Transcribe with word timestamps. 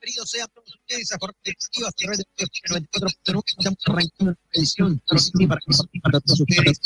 Queridos 0.00 0.30
sean 0.30 0.48
todos 0.54 0.74
ustedes 0.74 1.12
a 1.12 1.18
Corporativa 1.18 1.90
Cerrada 1.96 2.16
de 2.16 2.46
94.9 2.46 3.42
estamos 3.58 3.78
arrancando 3.86 4.34
edición 4.52 5.02
para 5.48 6.20
todos 6.20 6.40
ustedes 6.40 6.80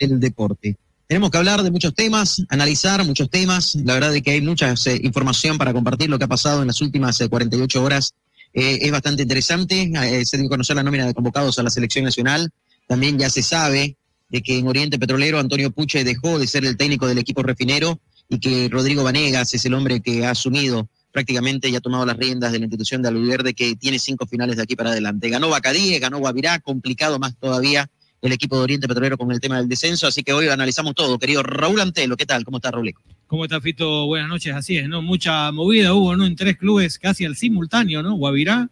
lo 0.00 0.18
deporte. 0.18 0.76
Tenemos 1.06 1.30
que 1.30 1.38
hablar 1.38 1.62
de 1.62 1.70
muchos 1.70 1.94
temas, 1.94 2.42
analizar 2.48 3.04
muchos 3.04 3.30
temas. 3.30 3.74
La 3.76 3.94
verdad 3.94 4.14
es 4.14 4.22
que 4.22 4.32
hay 4.32 4.40
mucha 4.40 4.72
eh, 4.72 5.00
información 5.02 5.56
para 5.56 5.72
compartir 5.72 6.10
lo 6.10 6.18
que 6.18 6.24
ha 6.24 6.28
pasado 6.28 6.62
en 6.62 6.66
las 6.66 6.80
últimas 6.80 7.18
48 7.18 7.78
eh, 7.78 7.82
horas. 7.82 8.14
Eh, 8.52 8.78
es 8.82 8.90
bastante 8.90 9.22
interesante. 9.22 9.90
se 10.24 10.36
debe 10.36 10.48
conocer 10.48 10.76
la 10.76 10.82
nómina 10.82 11.06
de 11.06 11.14
convocados 11.14 11.58
a 11.58 11.62
la 11.62 11.70
selección 11.70 12.04
nacional. 12.04 12.50
También 12.86 13.18
ya 13.18 13.30
se 13.30 13.42
sabe 13.42 13.96
de 14.28 14.42
que 14.42 14.58
en 14.58 14.66
Oriente 14.66 14.98
Petrolero 14.98 15.38
Antonio 15.38 15.70
Puche 15.70 16.04
dejó 16.04 16.38
de 16.38 16.46
ser 16.46 16.64
el 16.64 16.76
técnico 16.76 17.06
del 17.06 17.18
equipo 17.18 17.42
refinero 17.42 18.00
y 18.28 18.38
que 18.38 18.68
Rodrigo 18.68 19.04
Vanegas 19.04 19.54
es 19.54 19.64
el 19.64 19.74
hombre 19.74 20.00
que 20.00 20.24
ha 20.24 20.30
asumido 20.30 20.88
prácticamente 21.12 21.68
y 21.68 21.76
ha 21.76 21.80
tomado 21.80 22.04
las 22.04 22.16
riendas 22.16 22.52
de 22.52 22.58
la 22.58 22.64
institución 22.66 23.00
de 23.02 23.08
Alviverde 23.08 23.54
que 23.54 23.76
tiene 23.76 23.98
cinco 23.98 24.26
finales 24.26 24.56
de 24.56 24.62
aquí 24.62 24.76
para 24.76 24.90
adelante. 24.90 25.28
Ganó 25.30 25.48
Bacadíes, 25.48 26.00
ganó 26.00 26.18
Guavirá, 26.18 26.58
complicado 26.58 27.18
más 27.18 27.36
todavía 27.38 27.88
el 28.22 28.32
equipo 28.32 28.56
de 28.56 28.64
Oriente 28.64 28.88
Petrolero 28.88 29.16
con 29.16 29.30
el 29.30 29.40
tema 29.40 29.58
del 29.58 29.68
descenso, 29.68 30.06
así 30.06 30.22
que 30.22 30.32
hoy 30.32 30.48
analizamos 30.48 30.94
todo. 30.94 31.18
Querido 31.18 31.42
Raúl 31.42 31.80
Antelo, 31.80 32.16
¿qué 32.16 32.26
tal? 32.26 32.44
¿Cómo 32.44 32.58
está 32.58 32.70
Raúl? 32.70 32.92
¿Cómo 33.26 33.44
está 33.44 33.60
Fito? 33.60 34.06
Buenas 34.06 34.28
noches, 34.28 34.54
así 34.54 34.76
es, 34.76 34.88
¿no? 34.88 35.02
Mucha 35.02 35.52
movida 35.52 35.94
hubo, 35.94 36.16
¿no? 36.16 36.26
En 36.26 36.36
tres 36.36 36.56
clubes 36.56 36.98
casi 36.98 37.24
al 37.24 37.36
simultáneo, 37.36 38.02
¿no? 38.02 38.14
Guavirá, 38.14 38.68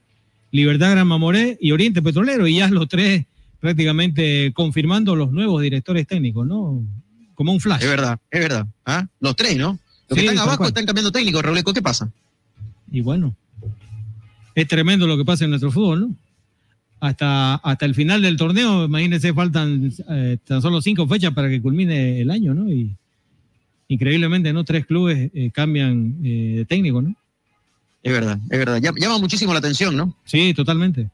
Libertad 0.50 0.90
Gran 0.92 1.06
Mamoré 1.06 1.56
y 1.60 1.72
Oriente 1.72 2.02
Petrolero, 2.02 2.46
y 2.46 2.56
ya 2.56 2.68
los 2.68 2.88
tres 2.88 3.26
prácticamente 3.64 4.52
confirmando 4.52 5.16
los 5.16 5.32
nuevos 5.32 5.62
directores 5.62 6.06
técnicos, 6.06 6.46
¿no? 6.46 6.84
Como 7.34 7.50
un 7.50 7.60
flash. 7.60 7.80
Es 7.82 7.88
verdad, 7.88 8.18
es 8.30 8.40
verdad. 8.40 8.66
¿Ah? 8.84 9.06
Los 9.20 9.34
tres, 9.36 9.56
¿no? 9.56 9.78
Los 10.06 10.18
que 10.18 10.26
están 10.26 10.38
abajo 10.38 10.66
están 10.66 10.84
cambiando 10.84 11.10
técnico, 11.10 11.40
Raúl, 11.40 11.64
¿qué 11.72 11.80
pasa? 11.80 12.10
Y 12.92 13.00
bueno, 13.00 13.34
es 14.54 14.68
tremendo 14.68 15.06
lo 15.06 15.16
que 15.16 15.24
pasa 15.24 15.44
en 15.44 15.50
nuestro 15.50 15.72
fútbol, 15.72 16.00
¿no? 16.00 16.14
hasta, 17.00 17.54
hasta 17.54 17.86
el 17.86 17.94
final 17.94 18.20
del 18.20 18.36
torneo, 18.36 18.84
imagínense, 18.84 19.32
faltan 19.32 19.90
eh, 20.10 20.36
tan 20.46 20.60
solo 20.60 20.82
cinco 20.82 21.08
fechas 21.08 21.32
para 21.32 21.48
que 21.48 21.62
culmine 21.62 22.20
el 22.20 22.30
año, 22.30 22.52
¿no? 22.52 22.70
Y 22.70 22.94
increíblemente, 23.88 24.52
¿no? 24.52 24.62
Tres 24.64 24.84
clubes 24.84 25.30
eh, 25.32 25.50
cambian 25.54 26.16
eh, 26.22 26.54
de 26.58 26.64
técnico, 26.66 27.00
¿no? 27.00 27.14
Es 28.02 28.12
verdad, 28.12 28.38
es 28.50 28.58
verdad. 28.58 28.78
Llama 28.78 29.16
muchísimo 29.16 29.54
la 29.54 29.60
atención, 29.60 29.96
¿no? 29.96 30.14
Sí, 30.26 30.52
totalmente. 30.52 31.08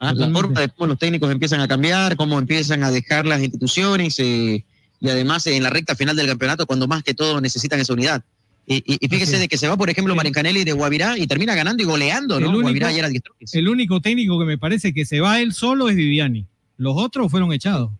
Ah, 0.00 0.12
la 0.12 0.30
forma 0.30 0.60
de 0.60 0.68
cómo 0.68 0.86
los 0.86 0.98
técnicos 0.98 1.30
empiezan 1.30 1.60
a 1.60 1.66
cambiar, 1.66 2.16
cómo 2.16 2.38
empiezan 2.38 2.84
a 2.84 2.90
dejar 2.90 3.26
las 3.26 3.40
instituciones 3.40 4.18
y 4.20 4.64
además 5.02 5.46
en 5.46 5.62
la 5.62 5.70
recta 5.70 5.96
final 5.96 6.16
del 6.16 6.28
campeonato, 6.28 6.66
cuando 6.66 6.86
más 6.86 7.02
que 7.02 7.14
todo 7.14 7.40
necesitan 7.40 7.80
esa 7.80 7.92
unidad. 7.92 8.22
Y, 8.70 9.08
fíjese 9.08 9.38
de 9.38 9.48
que 9.48 9.56
se 9.56 9.66
va, 9.66 9.78
por 9.78 9.88
ejemplo, 9.88 10.14
Marincanelli 10.14 10.62
de 10.62 10.72
Guavirá 10.72 11.16
y 11.16 11.26
termina 11.26 11.54
ganando 11.54 11.82
y 11.82 11.86
goleando, 11.86 12.38
¿no? 12.38 12.50
El 12.50 12.56
único, 12.56 12.86
era 12.86 13.08
El 13.52 13.68
único 13.68 14.02
técnico 14.02 14.38
que 14.38 14.44
me 14.44 14.58
parece 14.58 14.92
que 14.92 15.06
se 15.06 15.20
va 15.20 15.40
él 15.40 15.54
solo 15.54 15.88
es 15.88 15.96
Viviani. 15.96 16.44
Los 16.76 16.94
otros 16.98 17.30
fueron 17.30 17.50
echados. 17.54 17.90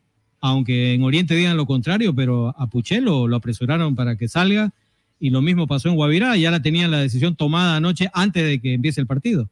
Aunque 0.41 0.93
en 0.93 1.03
Oriente 1.05 1.35
digan 1.35 1.57
lo 1.57 1.65
contrario, 1.65 2.15
pero 2.15 2.55
a 2.59 2.67
Puchelo 2.67 3.27
lo 3.27 3.37
apresuraron 3.37 3.97
para 3.97 4.17
que 4.17 4.29
salga. 4.29 4.71
Y 5.19 5.31
lo 5.31 5.41
mismo 5.41 5.67
pasó 5.67 5.89
en 5.89 5.95
Guavirá. 5.95 6.37
Ya 6.37 6.51
la 6.51 6.61
tenían 6.61 6.91
la 6.91 6.99
decisión 6.99 7.35
tomada 7.35 7.77
anoche 7.77 8.11
antes 8.13 8.45
de 8.45 8.61
que 8.61 8.75
empiece 8.75 9.01
el 9.01 9.07
partido. 9.07 9.49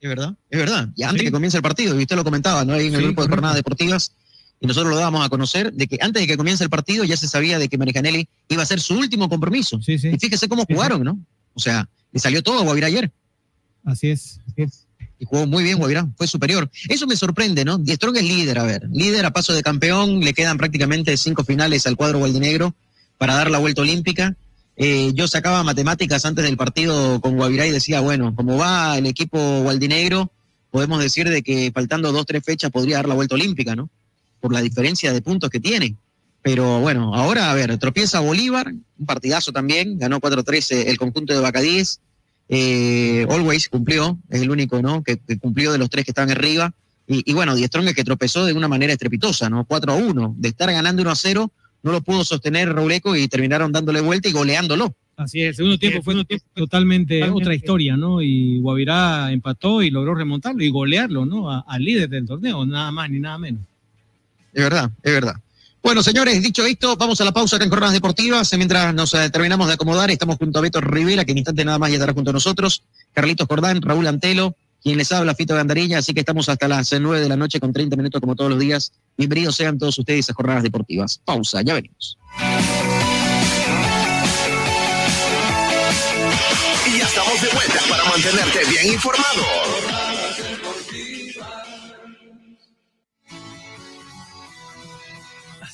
Es 0.00 0.08
verdad, 0.08 0.34
es 0.48 0.58
verdad. 0.58 0.88
Y 0.96 1.02
antes 1.02 1.18
de 1.18 1.24
que 1.26 1.32
comience 1.32 1.58
el 1.58 1.62
partido, 1.62 1.98
y 1.98 2.02
usted 2.02 2.16
lo 2.16 2.24
comentaba, 2.24 2.64
¿no? 2.64 2.72
Ahí 2.72 2.86
en 2.86 2.94
el 2.94 3.02
grupo 3.02 3.22
de 3.22 3.28
jornadas 3.28 3.56
deportivas 3.56 4.12
y 4.60 4.66
nosotros 4.66 4.90
lo 4.90 4.96
dábamos 4.96 5.24
a 5.24 5.28
conocer 5.28 5.72
de 5.72 5.86
que 5.86 5.98
antes 6.00 6.22
de 6.22 6.26
que 6.26 6.36
comience 6.36 6.62
el 6.62 6.70
partido 6.70 7.04
ya 7.04 7.16
se 7.16 7.26
sabía 7.26 7.58
de 7.58 7.68
que 7.68 7.78
Maricanelli 7.78 8.28
iba 8.48 8.62
a 8.62 8.66
ser 8.66 8.80
su 8.80 8.94
último 8.94 9.28
compromiso. 9.28 9.80
Y 9.86 10.18
fíjese 10.18 10.48
cómo 10.48 10.66
jugaron, 10.66 11.02
¿no? 11.02 11.18
O 11.54 11.60
sea, 11.60 11.88
le 12.12 12.20
salió 12.20 12.42
todo 12.42 12.60
a 12.60 12.62
Guavirá 12.62 12.88
ayer. 12.88 13.10
Así 13.84 14.08
es, 14.10 14.40
Y 15.18 15.24
jugó 15.24 15.46
muy 15.46 15.64
bien 15.64 15.78
Guavirá, 15.78 16.06
fue 16.16 16.26
superior. 16.26 16.70
Eso 16.88 17.06
me 17.06 17.16
sorprende, 17.16 17.64
¿no? 17.64 17.82
Strong 17.86 18.18
es 18.18 18.24
líder, 18.24 18.58
a 18.58 18.64
ver, 18.64 18.88
líder 18.92 19.24
a 19.24 19.32
paso 19.32 19.54
de 19.54 19.62
campeón, 19.62 20.20
le 20.20 20.34
quedan 20.34 20.58
prácticamente 20.58 21.16
cinco 21.16 21.42
finales 21.42 21.86
al 21.86 21.96
cuadro 21.96 22.18
gualdinegro 22.18 22.74
para 23.16 23.34
dar 23.34 23.50
la 23.50 23.58
vuelta 23.58 23.80
olímpica. 23.80 24.36
Eh, 24.82 25.12
yo 25.14 25.28
sacaba 25.28 25.62
matemáticas 25.62 26.24
antes 26.24 26.42
del 26.42 26.56
partido 26.56 27.20
con 27.20 27.36
Guavirá 27.36 27.66
y 27.66 27.70
decía, 27.70 28.00
bueno, 28.00 28.34
como 28.34 28.56
va 28.56 28.96
el 28.96 29.04
equipo 29.04 29.60
gualdinegro, 29.60 30.32
podemos 30.70 31.02
decir 31.02 31.28
de 31.28 31.42
que 31.42 31.70
faltando 31.70 32.12
dos, 32.12 32.24
tres 32.24 32.42
fechas 32.42 32.70
podría 32.70 32.96
dar 32.96 33.06
la 33.08 33.14
vuelta 33.14 33.34
olímpica, 33.34 33.76
¿no? 33.76 33.90
por 34.40 34.52
la 34.52 34.62
diferencia 34.62 35.12
de 35.12 35.20
puntos 35.20 35.50
que 35.50 35.60
tiene. 35.60 35.96
Pero 36.42 36.80
bueno, 36.80 37.14
ahora 37.14 37.50
a 37.50 37.54
ver, 37.54 37.76
tropieza 37.76 38.20
Bolívar, 38.20 38.72
un 38.72 39.06
partidazo 39.06 39.52
también, 39.52 39.98
ganó 39.98 40.18
4-3 40.18 40.86
el 40.86 40.96
conjunto 40.96 41.34
de 41.34 41.40
Bacadíes. 41.40 42.00
Eh, 42.48 43.26
Always 43.28 43.68
cumplió, 43.68 44.18
es 44.30 44.40
el 44.40 44.50
único 44.50 44.80
¿no? 44.80 45.04
Que, 45.04 45.18
cumplió 45.38 45.70
de 45.72 45.78
los 45.78 45.90
tres 45.90 46.06
que 46.06 46.12
estaban 46.12 46.30
arriba. 46.30 46.72
Y, 47.06 47.30
y 47.30 47.34
bueno, 47.34 47.54
Die 47.54 47.66
Strong 47.66 47.92
que 47.94 48.04
tropezó 48.04 48.46
de 48.46 48.54
una 48.54 48.68
manera 48.68 48.94
estrepitosa, 48.94 49.50
¿no? 49.50 49.66
4 49.66 49.94
1. 49.94 50.36
De 50.38 50.48
estar 50.48 50.72
ganando 50.72 51.02
1 51.02 51.14
0, 51.14 51.52
no 51.82 51.92
lo 51.92 52.00
pudo 52.00 52.24
sostener 52.24 52.68
Rouleco 52.72 53.16
y 53.16 53.28
terminaron 53.28 53.72
dándole 53.72 54.00
vuelta 54.00 54.28
y 54.28 54.32
goleándolo. 54.32 54.94
Así 55.16 55.42
es, 55.42 55.48
el 55.48 55.54
segundo 55.56 55.78
tiempo 55.78 56.02
fue 56.02 56.14
totalmente 56.54 57.22
otra 57.28 57.54
historia, 57.54 57.94
¿no? 57.96 58.22
Y 58.22 58.58
Guavirá 58.60 59.30
empató 59.30 59.82
y 59.82 59.90
logró 59.90 60.14
remontarlo 60.14 60.64
y 60.64 60.70
golearlo, 60.70 61.26
¿no? 61.26 61.50
Al 61.50 61.84
líder 61.84 62.08
del 62.08 62.26
torneo, 62.26 62.64
nada 62.64 62.90
más 62.90 63.10
ni 63.10 63.20
nada 63.20 63.36
menos. 63.36 63.60
Es 64.52 64.62
verdad, 64.62 64.90
es 65.02 65.12
verdad. 65.12 65.34
Bueno, 65.82 66.02
señores, 66.02 66.42
dicho 66.42 66.64
esto, 66.64 66.96
vamos 66.96 67.20
a 67.20 67.24
la 67.24 67.32
pausa 67.32 67.56
acá 67.56 67.64
en 67.64 67.70
Jornadas 67.70 67.94
Deportivas. 67.94 68.52
Mientras 68.56 68.94
nos 68.94 69.14
eh, 69.14 69.30
terminamos 69.30 69.66
de 69.66 69.74
acomodar, 69.74 70.10
estamos 70.10 70.36
junto 70.36 70.58
a 70.58 70.62
Beto 70.62 70.80
Rivera, 70.80 71.24
que 71.24 71.32
en 71.32 71.38
instante 71.38 71.64
nada 71.64 71.78
más 71.78 71.90
ya 71.90 71.96
estará 71.96 72.12
junto 72.12 72.30
a 72.30 72.34
nosotros, 72.34 72.82
Carlitos 73.14 73.46
Jordán, 73.46 73.80
Raúl 73.80 74.06
Antelo, 74.06 74.54
quien 74.82 74.98
les 74.98 75.12
habla, 75.12 75.34
Fito 75.34 75.54
Gandarilla, 75.54 75.98
así 75.98 76.14
que 76.14 76.20
estamos 76.20 76.48
hasta 76.48 76.68
las 76.68 76.92
nueve 77.00 77.20
de 77.20 77.28
la 77.28 77.36
noche 77.36 77.60
con 77.60 77.72
30 77.72 77.96
minutos 77.96 78.20
como 78.20 78.34
todos 78.34 78.50
los 78.50 78.58
días. 78.58 78.92
Bienvenidos 79.16 79.56
sean 79.56 79.78
todos 79.78 79.98
ustedes 79.98 80.30
a 80.30 80.34
Jornadas 80.34 80.62
Deportivas. 80.62 81.20
Pausa, 81.24 81.62
ya 81.62 81.74
venimos. 81.74 82.18
Y 86.86 86.98
ya 86.98 87.04
estamos 87.04 87.42
de 87.42 87.48
vuelta 87.48 87.80
para 87.88 88.04
mantenerte 88.04 88.58
bien 88.70 88.94
informado. 88.94 89.42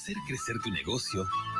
hacer 0.06 0.22
crecer 0.28 0.56
tu 0.62 0.70
negocio, 0.70 1.26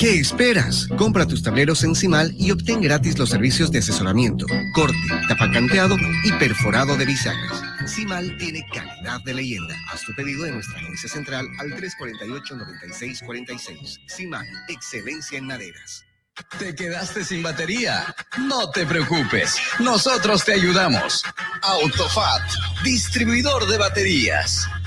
¿Qué 0.00 0.18
esperas? 0.18 0.88
Compra 0.96 1.26
tus 1.26 1.42
tableros 1.42 1.84
en 1.84 1.94
Cimal 1.94 2.34
y 2.38 2.50
obtén 2.52 2.80
gratis 2.80 3.18
los 3.18 3.28
servicios 3.28 3.70
de 3.70 3.80
asesoramiento, 3.80 4.46
corte, 4.72 4.96
tapacanteado 5.28 5.94
y 6.24 6.32
perforado 6.38 6.96
de 6.96 7.04
bisagras. 7.04 7.60
Cimal 7.86 8.34
tiene 8.38 8.64
calidad 8.72 9.20
de 9.26 9.34
leyenda. 9.34 9.76
Haz 9.92 10.00
tu 10.00 10.14
pedido 10.14 10.46
en 10.46 10.54
nuestra 10.54 10.78
agencia 10.78 11.06
central 11.06 11.46
al 11.58 11.76
348-9646. 11.76 13.98
Cimal, 14.08 14.46
excelencia 14.68 15.36
en 15.36 15.44
maderas. 15.44 16.06
¿Te 16.58 16.74
quedaste 16.74 17.22
sin 17.22 17.42
batería? 17.42 18.06
No 18.38 18.70
te 18.70 18.86
preocupes, 18.86 19.56
nosotros 19.80 20.46
te 20.46 20.54
ayudamos. 20.54 21.22
Autofat, 21.60 22.40
distribuidor 22.82 23.66
de 23.66 23.76
baterías. 23.76 24.66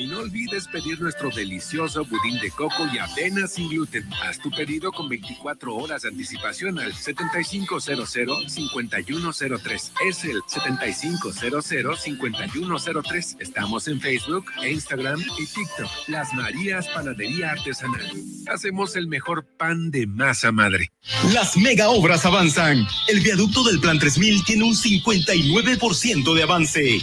Y 0.00 0.06
no 0.06 0.20
olvides 0.20 0.66
pedir 0.66 0.98
nuestro 0.98 1.28
delicioso 1.28 2.06
budín 2.06 2.40
de 2.40 2.50
coco 2.50 2.88
y 2.90 2.96
avena 2.96 3.46
sin 3.46 3.68
gluten. 3.68 4.08
Haz 4.22 4.38
tu 4.38 4.50
pedido 4.50 4.90
con 4.92 5.10
24 5.10 5.76
horas 5.76 6.00
de 6.00 6.08
anticipación 6.08 6.78
al 6.78 6.94
7500-5103. 6.94 9.92
Es 10.08 10.24
el 10.24 10.40
7500-5103. 10.40 13.36
Estamos 13.40 13.88
en 13.88 14.00
Facebook, 14.00 14.46
Instagram 14.66 15.20
y 15.38 15.44
TikTok. 15.44 15.90
Las 16.08 16.32
Marías 16.32 16.88
Panadería 16.88 17.50
Artesanal. 17.50 18.10
Hacemos 18.46 18.96
el 18.96 19.06
mejor 19.06 19.44
pan 19.58 19.90
de 19.90 20.06
masa 20.06 20.50
madre. 20.50 20.90
Las 21.34 21.58
mega 21.58 21.90
obras 21.90 22.24
avanzan. 22.24 22.86
El 23.06 23.20
viaducto 23.20 23.62
del 23.64 23.78
Plan 23.78 23.98
3000 23.98 24.44
tiene 24.44 24.64
un 24.64 24.74
59% 24.74 26.34
de 26.34 26.42
avance. 26.42 27.00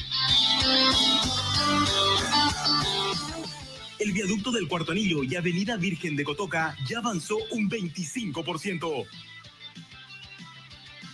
El 4.08 4.14
viaducto 4.14 4.54
del 4.54 4.70
Cuarto 4.70 4.94
Anillo 4.94 5.22
y 5.22 5.36
Avenida 5.36 5.76
Virgen 5.76 6.16
de 6.16 6.24
Cotoca 6.24 6.78
ya 6.88 7.00
avanzó 7.00 7.36
un 7.52 7.70
25%. 7.70 9.06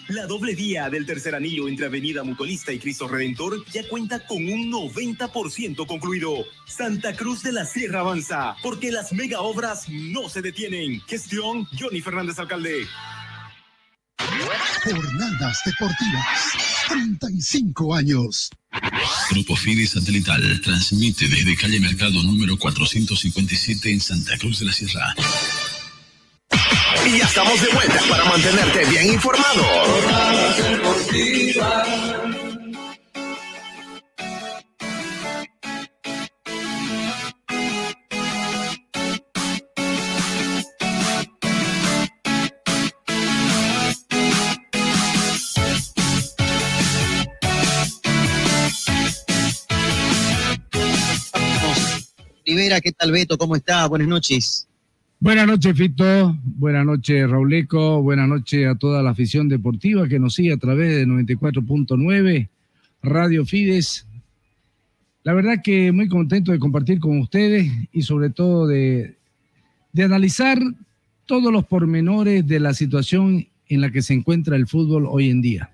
La 0.09 0.27
doble 0.27 0.53
vía 0.53 0.91
del 0.91 1.03
tercer 1.03 1.33
anillo 1.33 1.67
entre 1.67 1.87
Avenida 1.87 2.23
Mutualista 2.23 2.71
y 2.71 2.77
Cristo 2.77 3.07
Redentor 3.07 3.65
ya 3.71 3.81
cuenta 3.89 4.23
con 4.27 4.37
un 4.45 4.71
90% 4.71 5.87
concluido. 5.87 6.45
Santa 6.67 7.15
Cruz 7.15 7.41
de 7.41 7.53
la 7.53 7.65
Sierra 7.65 8.01
avanza, 8.01 8.57
porque 8.61 8.91
las 8.91 9.11
mega 9.11 9.41
obras 9.41 9.89
no 9.89 10.29
se 10.29 10.43
detienen. 10.43 11.01
Gestión 11.07 11.67
Johnny 11.79 11.99
Fernández 11.99 12.37
Alcalde. 12.37 12.85
Jornadas 14.83 15.61
deportivas. 15.65 16.72
35 16.93 17.95
años. 17.95 18.49
Grupo 19.31 19.55
Fide 19.55 19.87
Satelital 19.87 20.61
transmite 20.61 21.27
desde 21.27 21.55
calle 21.55 21.79
Mercado 21.79 22.21
número 22.21 22.57
457 22.57 23.91
en 23.91 23.99
Santa 23.99 24.37
Cruz 24.37 24.59
de 24.59 24.65
la 24.67 24.73
Sierra. 24.73 25.15
Y 27.05 27.17
ya 27.17 27.25
estamos 27.25 27.59
de 27.61 27.67
vuelta 27.69 27.99
para 28.09 28.25
mantenerte 28.25 28.85
bien 28.85 29.13
informado. 29.13 29.63
Rivera, 52.73 52.81
¿qué 52.81 52.91
tal 52.91 53.11
Beto? 53.11 53.37
¿Cómo 53.37 53.55
está? 53.55 53.87
Buenas 53.87 54.07
noches. 54.07 54.67
Buenas 55.19 55.45
noches, 55.45 55.77
Fito. 55.77 56.35
Buenas 56.43 56.83
noches, 56.85 57.29
Rauleco. 57.29 58.01
Buenas 58.01 58.27
noches 58.27 58.67
a 58.67 58.75
toda 58.75 59.03
la 59.03 59.11
afición 59.11 59.47
deportiva 59.47 60.07
que 60.07 60.17
nos 60.17 60.33
sigue 60.33 60.53
a 60.53 60.57
través 60.57 60.95
de 60.95 61.05
94.9 61.05 62.47
Radio 63.03 63.45
Fides. 63.45 64.07
La 65.23 65.33
verdad 65.33 65.61
que 65.63 65.91
muy 65.91 66.07
contento 66.07 66.51
de 66.51 66.57
compartir 66.57 66.99
con 66.99 67.19
ustedes 67.19 67.71
y 67.91 68.01
sobre 68.01 68.31
todo 68.31 68.65
de, 68.65 69.17
de 69.91 70.03
analizar 70.03 70.59
todos 71.27 71.53
los 71.53 71.65
pormenores 71.65 72.47
de 72.47 72.59
la 72.59 72.73
situación 72.73 73.47
en 73.69 73.81
la 73.81 73.91
que 73.91 74.01
se 74.01 74.15
encuentra 74.15 74.55
el 74.55 74.67
fútbol 74.67 75.05
hoy 75.07 75.29
en 75.29 75.41
día. 75.43 75.69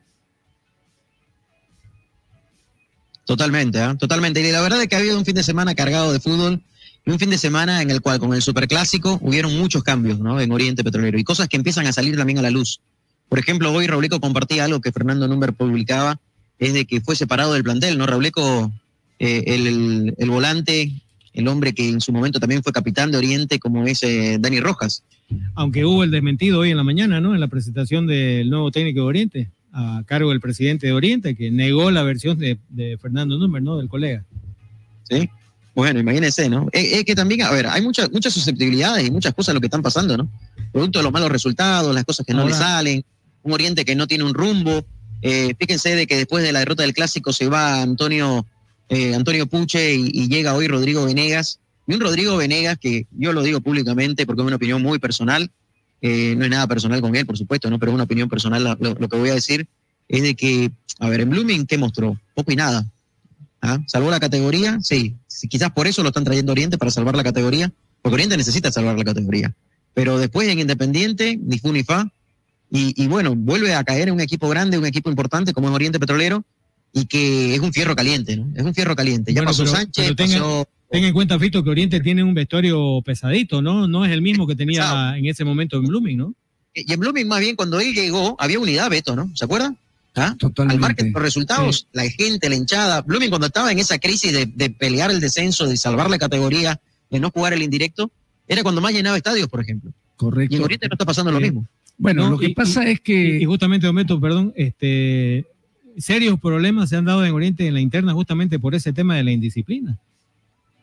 Totalmente, 3.26 3.80
¿eh? 3.80 3.96
totalmente. 3.98 4.42
Y 4.42 4.52
la 4.52 4.62
verdad 4.62 4.82
es 4.82 4.90
que 4.90 4.96
ha 4.96 5.00
habido 5.00 5.18
un 5.18 5.24
fin 5.24 5.36
de 5.36 5.44
semana 5.44 5.76
cargado 5.76 6.12
de 6.12 6.20
fútbol 6.20 6.62
un 7.06 7.20
fin 7.20 7.30
de 7.30 7.38
semana 7.38 7.82
en 7.82 7.90
el 7.90 8.02
cual 8.02 8.20
con 8.20 8.34
el 8.34 8.42
Superclásico 8.42 9.20
hubieron 9.22 9.58
muchos 9.58 9.84
cambios 9.84 10.20
¿no? 10.20 10.40
en 10.40 10.52
Oriente 10.52 10.84
Petrolero 10.84 11.18
y 11.18 11.24
cosas 11.24 11.48
que 11.48 11.58
empiezan 11.58 11.88
a 11.88 11.94
salir 11.94 12.16
también 12.16 12.38
a 12.40 12.42
la 12.42 12.52
luz. 12.52 12.80
Por 13.28 13.40
ejemplo, 13.40 13.72
hoy 13.72 13.88
Rauleco 13.88 14.20
compartía 14.20 14.66
algo 14.66 14.82
que 14.82 14.92
Fernando 14.92 15.28
Number 15.28 15.54
publicaba, 15.54 16.20
es 16.58 16.74
de 16.74 16.86
que 16.86 17.00
fue 17.02 17.16
separado 17.16 17.54
del 17.54 17.64
plantel, 17.64 17.98
¿no? 17.98 18.06
Rauleco, 18.06 18.72
eh, 19.20 19.44
el, 19.48 20.16
el, 20.18 20.30
volante, 20.30 20.92
el 21.34 21.48
hombre 21.48 21.74
que 21.74 21.88
en 21.88 22.02
su 22.02 22.12
momento 22.12 22.40
también 22.40 22.64
fue 22.64 22.74
capitán 22.74 23.12
de 23.12 23.18
Oriente, 23.18 23.60
como 23.60 23.86
es 23.86 24.04
eh, 24.04 24.38
Dani 24.40 24.60
Rojas. 24.60 25.04
Aunque 25.54 25.86
hubo 25.86 26.04
el 26.04 26.12
desmentido 26.12 26.60
hoy 26.60 26.72
en 26.72 26.78
la 26.78 26.84
mañana, 26.84 27.22
¿no? 27.22 27.36
En 27.36 27.40
la 27.40 27.48
presentación 27.48 28.08
del 28.08 28.50
nuevo 28.50 28.72
técnico 28.72 29.02
de 29.02 29.06
Oriente, 29.06 29.50
a 29.72 30.02
cargo 30.08 30.32
del 30.32 30.42
presidente 30.42 30.88
de 30.88 30.94
Oriente, 30.94 31.36
que 31.36 31.52
negó 31.52 31.92
la 31.92 32.02
versión 32.02 32.38
de, 32.40 32.58
de 32.70 32.98
Fernando 32.98 33.38
Number, 33.38 33.62
¿no? 33.62 33.78
Del 33.78 33.90
colega. 33.90 34.24
Sí. 35.08 35.30
Bueno, 35.76 36.00
imagínense, 36.00 36.50
¿no? 36.50 36.68
Es, 36.72 37.04
que 37.06 37.16
también, 37.16 37.44
a 37.44 37.52
ver, 37.52 37.68
hay 37.68 37.82
muchas 37.82 38.12
muchas 38.12 38.34
susceptibilidades 38.34 39.08
y 39.08 39.12
muchas 39.12 39.34
cosas 39.34 39.54
lo 39.54 39.62
que 39.62 39.68
están 39.68 39.82
pasando, 39.82 40.18
¿no? 40.18 40.30
Producto 40.72 41.00
de 41.00 41.04
los 41.04 41.12
malos 41.12 41.32
resultados, 41.32 41.94
las 41.94 42.04
cosas 42.04 42.26
que 42.26 42.34
no 42.34 42.46
le 42.46 42.54
salen, 42.54 43.04
un 43.44 43.54
Oriente 43.54 43.86
que 43.86 43.96
no 43.96 44.08
tiene 44.08 44.24
un 44.24 44.34
rumbo. 44.34 44.86
Eh, 45.22 45.54
fíjense 45.60 45.96
de 45.96 46.08
que 46.08 46.18
después 46.18 46.44
de 46.44 46.52
la 46.52 46.60
derrota 46.60 46.84
del 46.84 46.94
Clásico 46.94 47.34
se 47.34 47.48
va 47.48 47.82
Antonio, 47.82 48.46
eh, 48.90 49.16
Antonio 49.16 49.48
Puche 49.48 49.96
y, 49.96 50.28
llega 50.28 50.54
hoy 50.54 50.68
Rodrigo 50.68 51.06
Venegas. 51.06 51.60
Y 51.88 51.94
un 51.96 52.02
Rodrigo 52.02 52.38
Venegas 52.38 52.78
que 52.80 53.08
yo 53.12 53.34
lo 53.34 53.42
digo 53.42 53.62
públicamente 53.62 54.26
porque 54.26 54.42
es 54.42 54.48
una 54.48 54.58
opinión 54.58 54.82
muy 54.82 55.00
personal, 55.00 55.50
eh, 56.02 56.36
no 56.38 56.46
es 56.46 56.52
nada 56.52 56.68
personal 56.68 57.02
con 57.02 57.16
él, 57.16 57.26
por 57.26 57.38
supuesto, 57.38 57.70
¿no? 57.70 57.80
Pero 57.80 57.92
es 57.92 57.96
una 57.96 58.04
opinión 58.04 58.30
personal, 58.30 58.64
lo, 58.64 58.76
lo, 58.76 59.10
que 59.10 59.18
voy 59.18 59.30
a 59.30 59.34
decir 59.34 59.68
es 60.08 60.22
de 60.22 60.36
que, 60.36 60.72
a 61.00 61.10
ver, 61.10 61.22
en 61.22 61.30
Blooming, 61.30 61.66
¿qué 61.66 61.78
mostró? 61.78 62.18
Poco 62.36 62.52
y 62.52 62.56
nada. 62.56 62.86
¿Ah? 63.62 63.80
¿Salvó 63.88 64.10
la 64.10 64.20
categoría? 64.20 64.80
Sí. 64.82 65.16
Quizás 65.50 65.72
por 65.72 65.88
eso 65.88 66.02
lo 66.04 66.10
están 66.10 66.24
trayendo 66.24 66.52
Oriente, 66.52 66.78
para 66.78 66.92
salvar 66.92 67.16
la 67.16 67.24
categoría, 67.24 67.72
porque 68.02 68.16
Oriente 68.16 68.38
necesita 68.38 68.72
salvar 68.72 68.98
la 68.98 69.04
categoría. 69.04 69.54
Pero 69.94 70.18
después 70.18 70.48
en 70.48 70.60
Independiente, 70.60 71.38
ni 71.42 71.60
fu 71.60 71.74
ni 71.74 71.84
fa, 71.84 72.12
y, 72.72 73.08
bueno, 73.08 73.34
vuelve 73.36 73.74
a 73.74 73.84
caer 73.84 74.10
en 74.10 74.14
un 74.14 74.22
equipo 74.22 74.48
grande, 74.48 74.78
un 74.78 74.86
equipo 74.86 75.10
importante 75.10 75.54
como 75.54 75.70
es 75.70 75.74
Oriente 75.74 76.00
Petrolero, 76.00 76.44
y 76.94 77.06
que 77.06 77.56
es 77.56 77.60
un 77.60 77.74
fierro 77.74 77.96
caliente, 77.96 78.38
¿no? 78.38 78.48
Es 78.56 78.64
un 78.64 78.74
fierro 78.74 78.96
caliente. 78.96 79.34
Ya 79.34 79.44
pasó 79.44 79.66
Sánchez, 79.66 80.16
tenga, 80.16 80.66
Tenga 80.90 81.08
en 81.08 81.14
cuenta, 81.14 81.38
Fito, 81.38 81.64
que 81.64 81.70
Oriente 81.70 82.00
tiene 82.00 82.24
un 82.24 82.34
vestuario 82.34 83.02
pesadito, 83.04 83.62
¿no? 83.62 83.88
No 83.88 84.06
es 84.06 84.12
el 84.12 84.22
mismo 84.22 84.48
que 84.48 84.56
tenía 84.56 85.16
en 85.16 85.26
ese 85.26 85.46
momento 85.46 85.78
en 85.78 85.84
Blooming, 85.84 86.18
¿no? 86.18 86.34
Y 86.74 86.92
en 86.92 87.00
Blooming, 87.00 87.28
más 87.28 87.40
bien, 87.40 87.56
cuando 87.56 87.80
él 87.80 87.94
llegó, 87.94 88.36
había 88.40 88.60
unidad, 88.60 88.90
Beto, 88.90 89.16
¿no? 89.16 89.32
¿Se 89.36 89.46
acuerdan? 89.46 89.78
¿Ah? 90.16 90.36
Al 90.58 90.80
margen 90.80 91.12
los 91.14 91.22
resultados, 91.22 91.88
la 91.94 92.10
gente, 92.10 92.50
la 92.50 92.56
hinchada. 92.56 93.02
Blooming 93.02 93.30
cuando 93.30 93.48
estaba 93.48 93.72
en 93.72 93.80
esa 93.80 94.00
crisis 94.00 94.34
de, 94.34 94.70
pelear 94.70 95.12
el 95.12 95.20
descenso, 95.20 95.68
de 95.68 95.78
salvar 95.78 96.10
la 96.10 96.18
categoría, 96.18 96.80
de 97.10 97.20
no 97.20 97.32
jugar 97.32 97.54
el 97.54 97.62
indirecto, 97.62 98.12
era 98.48 98.64
cuando 98.64 98.82
más 98.82 98.92
llenaba 98.94 99.18
estadios, 99.18 99.48
por 99.48 99.62
ejemplo. 99.62 99.92
Correcto. 100.18 100.54
Y 100.54 100.58
en 100.58 100.64
Oriente 100.64 100.88
no 100.88 100.96
está 100.96 101.06
pasando 101.06 101.32
lo 101.32 101.40
mismo. 101.40 101.66
Bueno, 101.98 102.32
lo 102.32 102.38
que 102.38 102.50
pasa 102.50 102.88
es 102.88 103.00
que... 103.02 103.40
Y, 103.40 103.46
justamente, 103.46 103.88
Ometo, 103.88 104.20
perdón, 104.20 104.54
este, 104.56 105.46
serios 105.98 106.40
problemas 106.40 106.90
se 106.90 106.96
han 106.96 107.06
dado 107.06 107.26
en 107.26 107.34
Oriente 107.34 107.68
en 107.68 107.74
la 107.74 107.82
interna 107.82 108.14
justamente 108.14 108.58
por 108.58 108.74
ese 108.74 108.94
tema 108.94 109.16
de 109.16 109.24
la 109.24 109.32
indisciplina. 109.32 109.98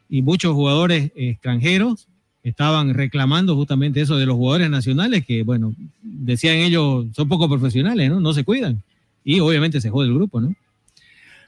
Y 0.08 0.22
muchos 0.22 0.54
jugadores 0.54 1.10
extranjeros 1.16 2.06
estaban 2.44 2.94
reclamando 2.94 3.56
justamente 3.56 4.00
eso 4.00 4.16
de 4.16 4.26
los 4.26 4.36
jugadores 4.36 4.70
nacionales 4.70 5.26
que, 5.26 5.42
bueno, 5.42 5.74
decían 6.00 6.56
ellos, 6.56 7.06
son 7.14 7.28
poco 7.28 7.48
profesionales, 7.48 8.08
¿no? 8.08 8.20
No 8.20 8.32
se 8.32 8.44
cuidan 8.44 8.82
y 9.26 9.40
obviamente 9.40 9.80
se 9.80 9.90
jode 9.90 10.06
el 10.06 10.14
grupo, 10.14 10.40
¿no? 10.40 10.54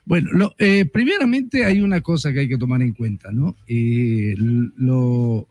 Bueno, 0.04 0.30
lo, 0.32 0.54
eh, 0.58 0.84
primeramente 0.84 1.64
hay 1.64 1.80
una 1.80 2.00
cosa 2.00 2.32
que 2.32 2.40
hay 2.40 2.48
que 2.48 2.58
tomar 2.58 2.82
en 2.82 2.92
cuenta, 2.92 3.30
¿no? 3.30 3.54
Eh, 3.68 4.34
lo, 4.36 5.46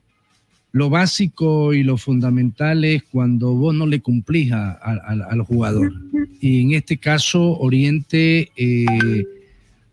básico 0.74 1.74
y 1.74 1.84
lo 1.84 1.98
fundamental 1.98 2.84
es 2.84 3.03
cuando 3.03 3.55
vos 3.55 3.74
no 3.74 3.88
le 3.88 4.01
cumplís 4.01 4.51
al 4.51 5.41
jugador. 5.43 5.93
Y 6.41 6.62
en 6.62 6.74
este 6.74 6.98
caso, 6.98 7.57
Oriente 7.57 8.51
eh, 8.57 9.25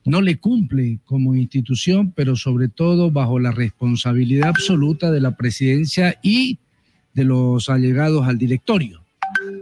no 0.04 0.20
le 0.20 0.36
cumple 0.36 0.98
como 1.04 1.36
institución, 1.36 2.12
pero 2.14 2.34
sobre 2.34 2.68
todo 2.68 3.10
bajo 3.10 3.38
la 3.38 3.52
responsabilidad 3.52 4.48
absoluta 4.48 5.10
de 5.10 5.20
la 5.20 5.36
presidencia 5.36 6.18
y 6.22 6.58
de 7.14 7.24
los 7.24 7.70
allegados 7.70 8.26
al 8.26 8.38
directorio. 8.38 9.02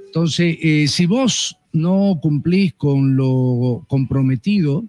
Entonces, 0.07 0.91
si 0.91 1.07
vos 1.07 1.57
no 1.73 2.19
cumplís 2.21 2.75
con 2.75 3.17
lo 3.17 3.85
comprometido, 3.89 4.85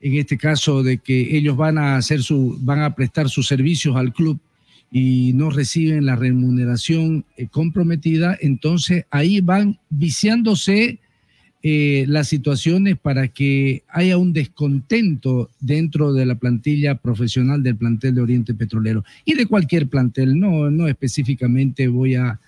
en 0.00 0.14
este 0.16 0.36
caso 0.36 0.82
de 0.82 0.98
que 0.98 1.36
ellos 1.36 1.56
van 1.56 1.78
a 1.78 1.96
hacer 1.96 2.22
su, 2.22 2.58
van 2.60 2.82
a 2.82 2.94
prestar 2.94 3.30
sus 3.30 3.46
servicios 3.46 3.96
al 3.96 4.12
club 4.12 4.38
y 4.90 5.32
no 5.34 5.50
reciben 5.50 6.04
la 6.06 6.14
remuneración 6.14 7.24
eh, 7.36 7.48
comprometida, 7.48 8.36
entonces 8.40 9.06
ahí 9.10 9.40
van 9.40 9.78
viciándose 9.88 11.00
eh, 11.62 12.04
las 12.06 12.28
situaciones 12.28 12.98
para 12.98 13.28
que 13.28 13.82
haya 13.88 14.18
un 14.18 14.34
descontento 14.34 15.50
dentro 15.58 16.12
de 16.12 16.26
la 16.26 16.34
plantilla 16.34 16.96
profesional 16.96 17.62
del 17.62 17.76
plantel 17.76 18.14
de 18.14 18.20
Oriente 18.20 18.52
Petrolero 18.52 19.02
y 19.24 19.34
de 19.34 19.46
cualquier 19.46 19.88
plantel. 19.88 20.38
No, 20.38 20.70
no 20.70 20.86
específicamente 20.86 21.88
voy 21.88 22.16
a, 22.16 22.38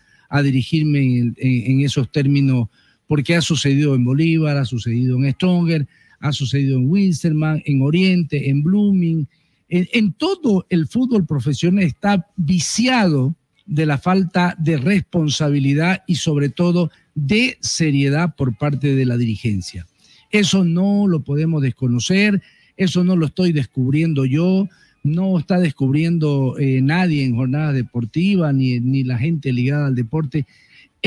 dirigirme 0.43 1.33
en 1.38 1.81
esos 1.81 2.11
términos 2.11 2.69
porque 3.07 3.37
ha 3.37 3.41
sucedido 3.41 3.95
en 3.95 4.05
Bolívar, 4.05 4.57
ha 4.57 4.65
sucedido 4.65 5.17
en 5.17 5.33
Stronger, 5.33 5.87
ha 6.21 6.33
sucedido 6.33 6.79
en 6.79 6.89
Wilstermann, 6.89 7.63
en 7.65 7.83
Oriente, 7.83 8.51
en 8.51 8.63
Blooming. 8.63 9.27
En, 9.69 10.13
todo 10.13 10.67
el 10.71 10.87
fútbol 10.87 11.27
profesional 11.27 11.85
está 11.85 12.27
viciado 12.37 13.35
de 13.67 13.85
la 13.85 13.99
falta 13.99 14.55
de 14.59 14.77
responsabilidad 14.77 16.05
y 16.07 16.17
sobre 16.17 16.49
todo 16.51 16.91
de 17.15 17.59
seriedad 17.61 18.35
por 18.37 18.57
parte 18.57 18.95
de 18.95 19.05
la 19.05 19.17
dirigencia. 19.17 19.87
Eso 20.31 20.65
no 20.65 21.07
lo 21.09 21.21
podemos 21.21 21.63
desconocer, 21.63 22.43
eso 22.77 23.03
no 23.03 23.17
lo 23.17 23.27
estoy 23.27 23.53
descubriendo 23.53 24.25
yo, 24.25 24.69
no 25.03 25.39
está 25.39 25.59
descubriendo 25.59 26.59
eh, 26.59 26.81
nadie 26.81 27.25
en 27.25 27.37
jornadas 27.37 27.75
deportivas, 27.75 28.55
ni, 28.55 28.79
ni 28.81 29.05
la 29.05 29.19
gente 29.19 29.53
ligada 29.53 29.87
al 29.87 29.95
deporte 29.95 30.47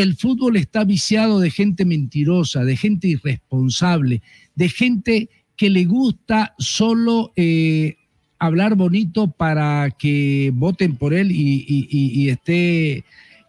el 0.02 0.16
fútbol 0.16 0.56
está 0.56 0.84
viciado 0.84 1.40
de 1.40 1.52
gente 1.52 1.84
mentirosa, 1.84 2.64
de 2.64 2.78
gente 2.78 3.08
irresponsable, 3.08 4.22
de 4.56 4.70
gente 4.70 5.30
que 5.58 5.70
le 5.70 5.86
gusta 5.86 6.56
solo 6.58 7.34
eh, 7.36 7.98
hablar 8.40 8.76
bonito 8.76 9.30
para 9.30 9.90
que 9.92 10.52
voten 10.54 10.96
por 10.96 11.14
él 11.14 11.32
y, 11.32 12.30
esté 12.30 12.98
eh, 12.98 13.04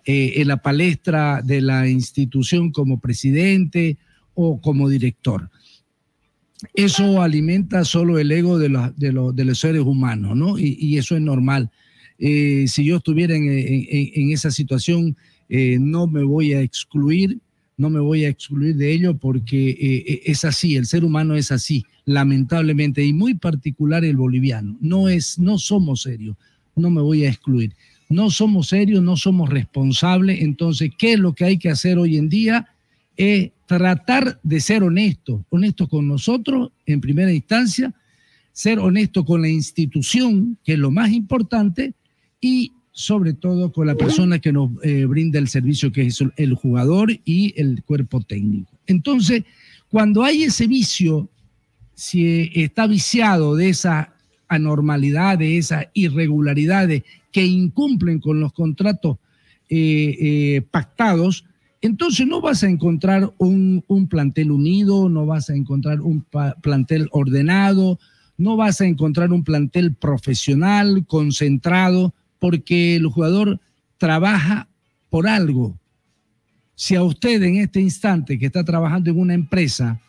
en 0.06 0.48
la 0.48 0.56
palestra 0.56 1.40
de 1.42 1.60
la 1.60 1.88
institución 1.88 2.72
como 2.72 2.98
presidente 2.98 3.96
o 4.34 4.60
como 4.60 4.88
director. 4.88 5.50
Eso 6.74 7.22
alimenta 7.22 7.84
solo 7.84 8.18
el 8.18 8.32
ego 8.32 8.58
de, 8.58 8.68
los 8.68 9.58
seres 9.58 9.82
humanos, 9.82 10.36
¿no? 10.36 10.58
Y, 10.58 10.98
eso 10.98 11.14
es 11.14 11.22
normal. 11.22 11.70
Eh, 12.18 12.64
si 12.66 12.84
yo 12.84 12.96
estuviera 12.96 13.34
en 13.36 14.32
esa 14.32 14.50
situación, 14.50 15.16
eh, 15.52 15.78
no 15.80 16.06
me 16.06 16.22
voy 16.22 16.52
a 16.52 16.62
excluir, 16.62 17.40
no 17.76 17.90
me 17.90 17.98
voy 17.98 18.24
a 18.24 18.28
excluir 18.28 18.76
de 18.76 18.92
ello 18.92 19.16
porque 19.16 19.70
eh, 19.70 20.04
eh, 20.06 20.22
es 20.26 20.44
así, 20.44 20.76
el 20.76 20.86
ser 20.86 21.04
humano 21.04 21.34
es 21.34 21.50
así, 21.50 21.84
lamentablemente, 22.04 23.04
y 23.04 23.12
muy 23.12 23.34
particular 23.34 24.04
el 24.04 24.16
boliviano. 24.16 24.78
No 24.80 25.08
es, 25.08 25.40
no 25.40 25.58
somos 25.58 26.02
serios, 26.02 26.36
no 26.76 26.88
me 26.88 27.02
voy 27.02 27.24
a 27.24 27.30
excluir. 27.30 27.74
No 28.08 28.30
somos 28.30 28.68
serios, 28.68 29.02
no 29.02 29.16
somos 29.16 29.50
responsables. 29.50 30.40
Entonces, 30.40 30.90
¿qué 30.96 31.14
es 31.14 31.18
lo 31.18 31.32
que 31.32 31.44
hay 31.44 31.58
que 31.58 31.68
hacer 31.68 31.98
hoy 31.98 32.16
en 32.16 32.28
día? 32.28 32.68
Es 33.16 33.50
tratar 33.66 34.38
de 34.42 34.60
ser 34.60 34.84
honestos, 34.84 35.42
honestos 35.48 35.88
con 35.88 36.06
nosotros 36.06 36.70
en 36.86 37.00
primera 37.00 37.32
instancia, 37.32 37.92
ser 38.52 38.78
honesto 38.78 39.24
con 39.24 39.42
la 39.42 39.48
institución, 39.48 40.58
que 40.64 40.74
es 40.74 40.78
lo 40.78 40.90
más 40.90 41.10
importante, 41.10 41.94
y 42.40 42.72
sobre 42.92 43.34
todo 43.34 43.72
con 43.72 43.86
la 43.86 43.94
persona 43.94 44.38
que 44.38 44.52
nos 44.52 44.70
eh, 44.82 45.04
brinda 45.04 45.38
el 45.38 45.48
servicio, 45.48 45.92
que 45.92 46.06
es 46.06 46.22
el 46.36 46.54
jugador 46.54 47.12
y 47.24 47.54
el 47.60 47.82
cuerpo 47.84 48.20
técnico. 48.20 48.70
Entonces, 48.86 49.44
cuando 49.88 50.24
hay 50.24 50.44
ese 50.44 50.66
vicio, 50.66 51.28
si 51.94 52.50
está 52.54 52.86
viciado 52.86 53.54
de 53.56 53.68
esa 53.68 54.14
anormalidades, 54.50 55.66
esas 55.66 55.86
irregularidades 55.94 57.04
que 57.30 57.46
incumplen 57.46 58.18
con 58.18 58.40
los 58.40 58.52
contratos 58.52 59.16
eh, 59.68 60.16
eh, 60.20 60.62
pactados, 60.70 61.44
entonces 61.80 62.26
no 62.26 62.40
vas 62.40 62.64
a 62.64 62.68
encontrar 62.68 63.32
un, 63.38 63.84
un, 63.86 64.08
plantel 64.08 64.50
unido, 64.50 65.08
no 65.08 65.24
vas 65.24 65.48
a 65.48 65.54
encontrar 65.54 66.00
un 66.00 66.26
plantel 66.60 67.08
ordenado, 67.12 67.98
no 68.36 68.56
vas 68.56 68.80
a 68.80 68.86
encontrar 68.86 69.32
un 69.32 69.44
plantel 69.44 69.94
profesional, 69.94 71.06
concentrado, 71.06 72.12
porque 72.40 72.96
el 72.96 73.06
jugador 73.06 73.60
trabaja 73.98 74.66
por 75.08 75.28
algo. 75.28 75.78
Si 76.74 76.96
a 76.96 77.04
usted 77.04 77.40
en 77.42 77.56
este 77.56 77.80
instante 77.80 78.38
que 78.38 78.46
está 78.46 78.64
trabajando 78.64 79.10
en 79.10 79.20
una 79.20 79.34
empresa 79.34 80.00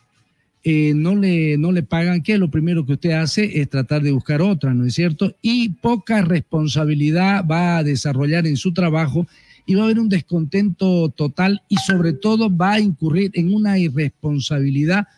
eh, 0.64 0.92
no, 0.94 1.16
le, 1.16 1.58
no 1.58 1.72
le 1.72 1.82
pagan, 1.82 2.22
¿qué? 2.22 2.38
Lo 2.38 2.48
primero 2.48 2.86
que 2.86 2.92
usted 2.92 3.10
hace 3.10 3.60
es 3.60 3.68
tratar 3.68 4.00
de 4.02 4.12
buscar 4.12 4.40
otra, 4.40 4.72
¿no 4.72 4.86
es 4.86 4.94
cierto? 4.94 5.34
Y 5.42 5.70
poca 5.70 6.22
responsabilidad 6.22 7.44
va 7.44 7.78
a 7.78 7.84
desarrollar 7.84 8.46
en 8.46 8.56
su 8.56 8.72
trabajo 8.72 9.26
y 9.66 9.74
va 9.74 9.82
a 9.82 9.84
haber 9.86 9.98
un 9.98 10.08
descontento 10.08 11.08
total 11.08 11.62
y 11.68 11.76
sobre 11.76 12.12
todo 12.12 12.54
va 12.54 12.74
a 12.74 12.80
incurrir 12.80 13.32
en 13.34 13.52
una 13.52 13.78
irresponsabilidad 13.78 15.08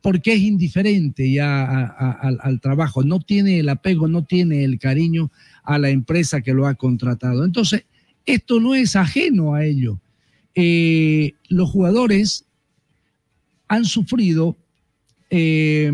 porque 0.00 0.34
es 0.34 0.40
indiferente 0.40 1.30
ya 1.32 1.86
al 2.42 2.60
trabajo, 2.60 3.02
no 3.02 3.20
tiene 3.20 3.58
el 3.60 3.70
apego, 3.70 4.06
no 4.06 4.22
tiene 4.22 4.62
el 4.62 4.78
cariño 4.78 5.30
a 5.64 5.78
la 5.78 5.90
empresa 5.90 6.40
que 6.42 6.54
lo 6.54 6.66
ha 6.66 6.74
contratado. 6.74 7.44
Entonces, 7.44 7.84
esto 8.26 8.60
no 8.60 8.74
es 8.74 8.96
ajeno 8.96 9.54
a 9.54 9.64
ello. 9.64 9.98
Eh, 10.54 11.34
los 11.48 11.70
jugadores 11.70 12.44
han 13.68 13.84
sufrido 13.84 14.56
eh, 15.30 15.90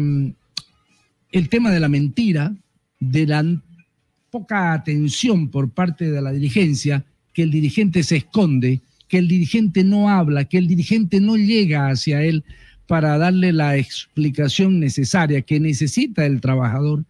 el 1.32 1.48
tema 1.48 1.70
de 1.70 1.80
la 1.80 1.88
mentira, 1.88 2.54
de 2.98 3.26
la 3.26 3.44
poca 4.30 4.72
atención 4.72 5.48
por 5.48 5.70
parte 5.70 6.10
de 6.10 6.20
la 6.20 6.32
dirigencia, 6.32 7.04
que 7.32 7.42
el 7.42 7.50
dirigente 7.50 8.02
se 8.02 8.16
esconde, 8.16 8.80
que 9.08 9.18
el 9.18 9.28
dirigente 9.28 9.82
no 9.82 10.08
habla, 10.08 10.44
que 10.44 10.58
el 10.58 10.66
dirigente 10.66 11.20
no 11.20 11.36
llega 11.36 11.88
hacia 11.88 12.22
él 12.22 12.44
para 12.86 13.18
darle 13.18 13.52
la 13.52 13.76
explicación 13.76 14.80
necesaria 14.80 15.42
que 15.42 15.60
necesita 15.60 16.26
el 16.26 16.40
trabajador, 16.40 17.04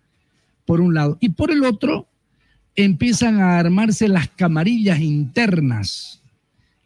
por 0.67 0.81
un 0.81 0.95
lado. 0.95 1.19
Y 1.21 1.31
por 1.31 1.51
el 1.51 1.65
otro, 1.65 2.07
empiezan 2.85 3.41
a 3.41 3.59
armarse 3.59 4.09
las 4.09 4.29
camarillas 4.29 5.01
internas, 5.01 6.21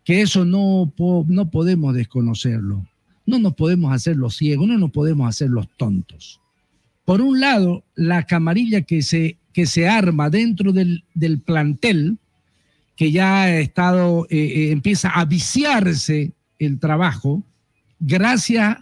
que 0.04 0.20
eso 0.22 0.44
no, 0.44 0.92
no 1.28 1.50
podemos 1.50 1.94
desconocerlo. 1.94 2.86
No 3.26 3.38
nos 3.38 3.54
podemos 3.54 3.92
hacer 3.92 4.16
los 4.16 4.36
ciegos, 4.36 4.68
no 4.68 4.78
nos 4.78 4.90
podemos 4.90 5.28
hacer 5.28 5.48
los 5.48 5.68
tontos. 5.76 6.40
Por 7.04 7.20
un 7.20 7.40
lado, 7.40 7.84
la 7.94 8.24
camarilla 8.24 8.82
que 8.82 9.02
se, 9.02 9.36
que 9.52 9.66
se 9.66 9.88
arma 9.88 10.30
dentro 10.30 10.72
del, 10.72 11.04
del 11.14 11.38
plantel, 11.38 12.18
que 12.96 13.12
ya 13.12 13.42
ha 13.42 13.58
estado, 13.58 14.26
eh, 14.30 14.36
eh, 14.38 14.70
empieza 14.72 15.10
a 15.10 15.24
viciarse 15.24 16.32
el 16.58 16.78
trabajo, 16.78 17.42
gracias 17.98 18.78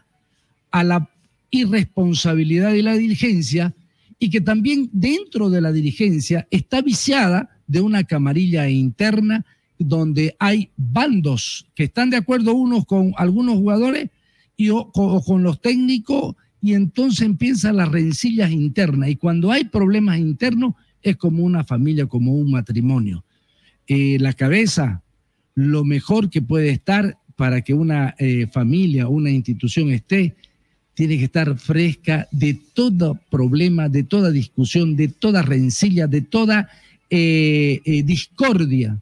a 0.70 0.84
la 0.84 1.08
irresponsabilidad 1.50 2.72
de 2.72 2.82
la 2.82 2.94
dirigencia 2.94 3.74
y 4.22 4.30
que 4.30 4.40
también 4.40 4.88
dentro 4.92 5.50
de 5.50 5.60
la 5.60 5.72
dirigencia 5.72 6.46
está 6.52 6.80
viciada 6.80 7.50
de 7.66 7.80
una 7.80 8.04
camarilla 8.04 8.70
interna 8.70 9.44
donde 9.80 10.36
hay 10.38 10.70
bandos 10.76 11.66
que 11.74 11.82
están 11.82 12.10
de 12.10 12.18
acuerdo 12.18 12.54
unos 12.54 12.86
con 12.86 13.14
algunos 13.16 13.56
jugadores 13.56 14.10
y 14.56 14.68
o, 14.68 14.92
con 14.92 15.42
los 15.42 15.60
técnicos 15.60 16.36
y 16.60 16.74
entonces 16.74 17.22
empiezan 17.22 17.78
las 17.78 17.88
rencillas 17.88 18.52
internas 18.52 19.08
y 19.10 19.16
cuando 19.16 19.50
hay 19.50 19.64
problemas 19.64 20.20
internos 20.20 20.74
es 21.02 21.16
como 21.16 21.42
una 21.42 21.64
familia, 21.64 22.06
como 22.06 22.32
un 22.32 22.52
matrimonio. 22.52 23.24
Eh, 23.88 24.18
la 24.20 24.34
cabeza, 24.34 25.02
lo 25.56 25.84
mejor 25.84 26.30
que 26.30 26.42
puede 26.42 26.70
estar 26.70 27.18
para 27.34 27.62
que 27.62 27.74
una 27.74 28.14
eh, 28.20 28.46
familia, 28.46 29.08
una 29.08 29.30
institución 29.30 29.90
esté, 29.90 30.36
tiene 30.94 31.18
que 31.18 31.24
estar 31.24 31.58
fresca 31.58 32.28
de 32.30 32.58
todo 32.74 33.18
problema, 33.30 33.88
de 33.88 34.02
toda 34.02 34.30
discusión, 34.30 34.96
de 34.96 35.08
toda 35.08 35.42
rencilla, 35.42 36.06
de 36.06 36.20
toda 36.20 36.68
eh, 37.10 37.80
eh, 37.84 38.02
discordia. 38.02 38.98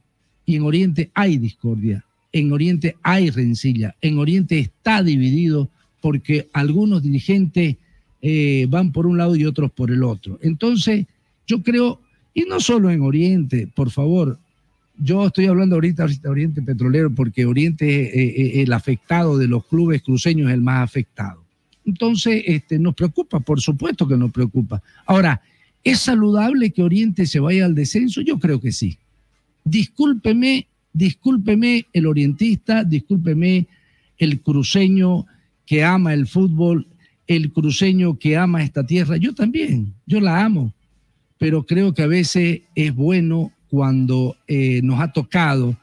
Y 0.46 0.56
en 0.56 0.62
Oriente 0.62 1.10
hay 1.14 1.38
discordia, 1.38 2.04
en 2.32 2.52
Oriente 2.52 2.96
hay 3.02 3.30
rencilla, 3.30 3.94
en 4.00 4.18
Oriente 4.18 4.58
está 4.58 5.02
dividido 5.02 5.68
porque 6.00 6.48
algunos 6.52 7.02
dirigentes 7.02 7.76
eh, 8.22 8.66
van 8.68 8.92
por 8.92 9.06
un 9.06 9.18
lado 9.18 9.36
y 9.36 9.44
otros 9.44 9.70
por 9.70 9.90
el 9.90 10.02
otro. 10.02 10.38
Entonces, 10.42 11.06
yo 11.46 11.62
creo, 11.62 12.00
y 12.34 12.42
no 12.42 12.60
solo 12.60 12.90
en 12.90 13.02
Oriente, 13.02 13.68
por 13.74 13.90
favor, 13.90 14.38
yo 14.98 15.26
estoy 15.26 15.46
hablando 15.46 15.76
ahorita 15.76 16.06
de 16.06 16.28
Oriente 16.28 16.62
Petrolero 16.62 17.10
porque 17.10 17.46
Oriente 17.46 18.52
es 18.52 18.66
el 18.66 18.72
afectado 18.72 19.38
de 19.38 19.48
los 19.48 19.64
clubes 19.66 20.02
cruceños, 20.02 20.50
el 20.50 20.60
más 20.60 20.84
afectado. 20.84 21.39
Entonces, 21.90 22.44
este, 22.46 22.78
nos 22.78 22.94
preocupa, 22.94 23.40
por 23.40 23.60
supuesto 23.60 24.06
que 24.06 24.16
nos 24.16 24.30
preocupa. 24.30 24.80
Ahora, 25.06 25.42
¿es 25.82 25.98
saludable 25.98 26.70
que 26.70 26.84
Oriente 26.84 27.26
se 27.26 27.40
vaya 27.40 27.64
al 27.64 27.74
descenso? 27.74 28.20
Yo 28.20 28.38
creo 28.38 28.60
que 28.60 28.70
sí. 28.70 28.96
Discúlpeme, 29.64 30.68
discúlpeme 30.92 31.86
el 31.92 32.06
orientista, 32.06 32.84
discúlpeme 32.84 33.66
el 34.18 34.40
cruceño 34.40 35.26
que 35.66 35.82
ama 35.82 36.14
el 36.14 36.28
fútbol, 36.28 36.86
el 37.26 37.50
cruceño 37.50 38.16
que 38.16 38.36
ama 38.36 38.62
esta 38.62 38.86
tierra. 38.86 39.16
Yo 39.16 39.34
también, 39.34 39.92
yo 40.06 40.20
la 40.20 40.44
amo, 40.44 40.72
pero 41.38 41.66
creo 41.66 41.92
que 41.92 42.02
a 42.02 42.06
veces 42.06 42.60
es 42.76 42.94
bueno 42.94 43.50
cuando 43.68 44.36
eh, 44.46 44.80
nos 44.84 45.00
ha 45.00 45.12
tocado 45.12 45.76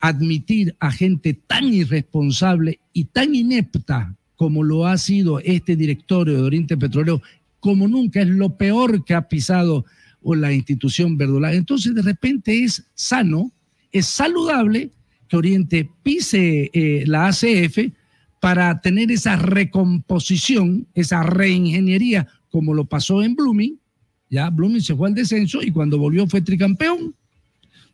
admitir 0.00 0.74
a 0.80 0.90
gente 0.90 1.34
tan 1.34 1.72
irresponsable 1.72 2.80
y 2.92 3.04
tan 3.04 3.36
inepta 3.36 4.16
como 4.42 4.64
lo 4.64 4.88
ha 4.88 4.98
sido 4.98 5.38
este 5.38 5.76
directorio 5.76 6.34
de 6.34 6.42
Oriente 6.42 6.76
Petrolero, 6.76 7.22
como 7.60 7.86
nunca 7.86 8.22
es 8.22 8.26
lo 8.26 8.56
peor 8.56 9.04
que 9.04 9.14
ha 9.14 9.28
pisado 9.28 9.84
la 10.24 10.52
institución 10.52 11.16
verdolaga. 11.16 11.54
Entonces, 11.54 11.94
de 11.94 12.02
repente 12.02 12.64
es 12.64 12.84
sano, 12.92 13.52
es 13.92 14.06
saludable 14.06 14.90
que 15.28 15.36
Oriente 15.36 15.88
pise 16.02 16.72
eh, 16.72 17.04
la 17.06 17.28
ACF 17.28 17.92
para 18.40 18.80
tener 18.80 19.12
esa 19.12 19.36
recomposición, 19.36 20.88
esa 20.92 21.22
reingeniería, 21.22 22.26
como 22.50 22.74
lo 22.74 22.84
pasó 22.84 23.22
en 23.22 23.36
Blooming. 23.36 23.78
Ya 24.28 24.50
Blooming 24.50 24.82
se 24.82 24.96
fue 24.96 25.06
al 25.06 25.14
descenso 25.14 25.62
y 25.62 25.70
cuando 25.70 25.98
volvió 25.98 26.26
fue 26.26 26.40
tricampeón. 26.40 27.14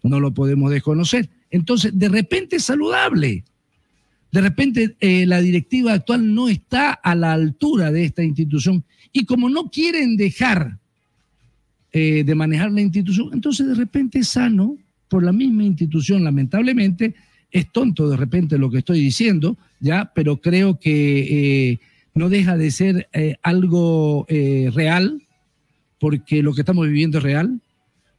No 0.03 0.19
lo 0.19 0.33
podemos 0.33 0.71
desconocer. 0.71 1.29
Entonces, 1.51 1.93
de 1.95 2.09
repente 2.09 2.57
es 2.57 2.65
saludable 2.65 3.45
de 4.31 4.41
repente 4.41 4.97
eh, 5.01 5.27
la 5.27 5.41
directiva 5.41 5.93
actual 5.93 6.35
no 6.35 6.49
está 6.49 6.93
a 6.93 7.15
la 7.15 7.33
altura 7.33 7.91
de 7.91 8.05
esta 8.05 8.23
institución 8.23 8.85
y 9.13 9.25
como 9.25 9.49
no 9.49 9.71
quieren 9.71 10.17
dejar 10.17 10.79
eh, 11.93 12.23
de 12.25 12.35
manejar 12.35 12.71
la 12.71 12.83
institución, 12.83 13.31
entonces 13.33 13.67
de 13.67 13.75
repente 13.75 14.19
es 14.19 14.29
sano 14.29 14.77
por 15.09 15.25
la 15.25 15.33
misma 15.33 15.65
institución, 15.65 16.23
lamentablemente, 16.23 17.15
es 17.51 17.73
tonto 17.73 18.11
de 18.11 18.19
repente 18.19 18.59
lo 18.59 18.71
que 18.71 18.79
estoy 18.79 19.01
diciendo, 19.01 19.57
ya, 19.81 20.13
pero 20.15 20.37
creo 20.37 20.79
que 20.79 21.71
eh, 21.71 21.79
no 22.15 22.29
deja 22.29 22.59
de 22.59 22.71
ser 22.71 23.09
algo 23.43 24.27
real, 24.29 25.23
porque 25.99 26.43
lo 26.43 26.53
que 26.53 26.61
estamos 26.61 26.87
viviendo 26.87 27.19
es 27.19 27.25
real. 27.25 27.59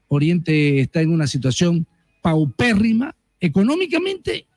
Oriente 0.08 0.80
está 0.80 1.02
en 1.02 1.12
una 1.12 1.28
situación 1.28 1.86
paupérrima 2.24 3.14
económicamente 3.40 4.48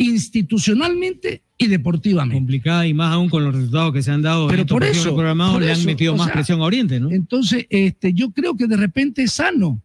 institucionalmente 0.00 1.42
y 1.58 1.66
deportivamente. 1.66 2.34
Complicada 2.34 2.86
y 2.86 2.94
más 2.94 3.12
aún 3.12 3.28
con 3.28 3.44
los 3.44 3.54
resultados 3.54 3.92
que 3.92 4.02
se 4.02 4.10
han 4.10 4.22
dado. 4.22 4.48
Pero 4.48 4.64
por 4.64 4.82
eso, 4.82 5.14
programados 5.14 5.60
le 5.60 5.70
han 5.70 5.84
metido 5.84 6.16
más 6.16 6.30
presión 6.30 6.60
a 6.60 6.64
Oriente, 6.64 6.98
¿no? 6.98 7.10
Entonces, 7.10 7.66
este, 7.68 8.14
yo 8.14 8.30
creo 8.30 8.56
que 8.56 8.66
de 8.66 8.76
repente 8.76 9.22
es 9.24 9.32
sano 9.32 9.82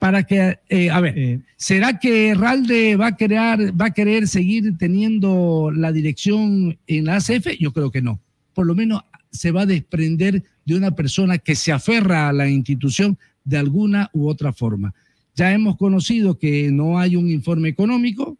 para 0.00 0.24
que, 0.24 0.58
eh, 0.68 0.90
a 0.90 0.98
ver, 0.98 1.16
eh, 1.16 1.40
¿será 1.56 2.00
que 2.00 2.34
Ralde 2.34 2.96
va 2.96 3.08
a, 3.08 3.16
crear, 3.16 3.80
va 3.80 3.86
a 3.86 3.92
querer 3.92 4.26
seguir 4.26 4.76
teniendo 4.76 5.70
la 5.72 5.92
dirección 5.92 6.76
en 6.88 7.04
la 7.04 7.16
ACF? 7.16 7.56
Yo 7.60 7.72
creo 7.72 7.92
que 7.92 8.02
no. 8.02 8.20
Por 8.52 8.66
lo 8.66 8.74
menos 8.74 9.02
se 9.30 9.52
va 9.52 9.62
a 9.62 9.66
desprender 9.66 10.42
de 10.64 10.74
una 10.74 10.90
persona 10.96 11.38
que 11.38 11.54
se 11.54 11.70
aferra 11.70 12.28
a 12.28 12.32
la 12.32 12.48
institución 12.48 13.16
de 13.44 13.58
alguna 13.58 14.10
u 14.12 14.28
otra 14.28 14.52
forma. 14.52 14.92
Ya 15.36 15.52
hemos 15.52 15.76
conocido 15.76 16.36
que 16.36 16.72
no 16.72 16.98
hay 16.98 17.14
un 17.14 17.30
informe 17.30 17.68
económico, 17.68 18.36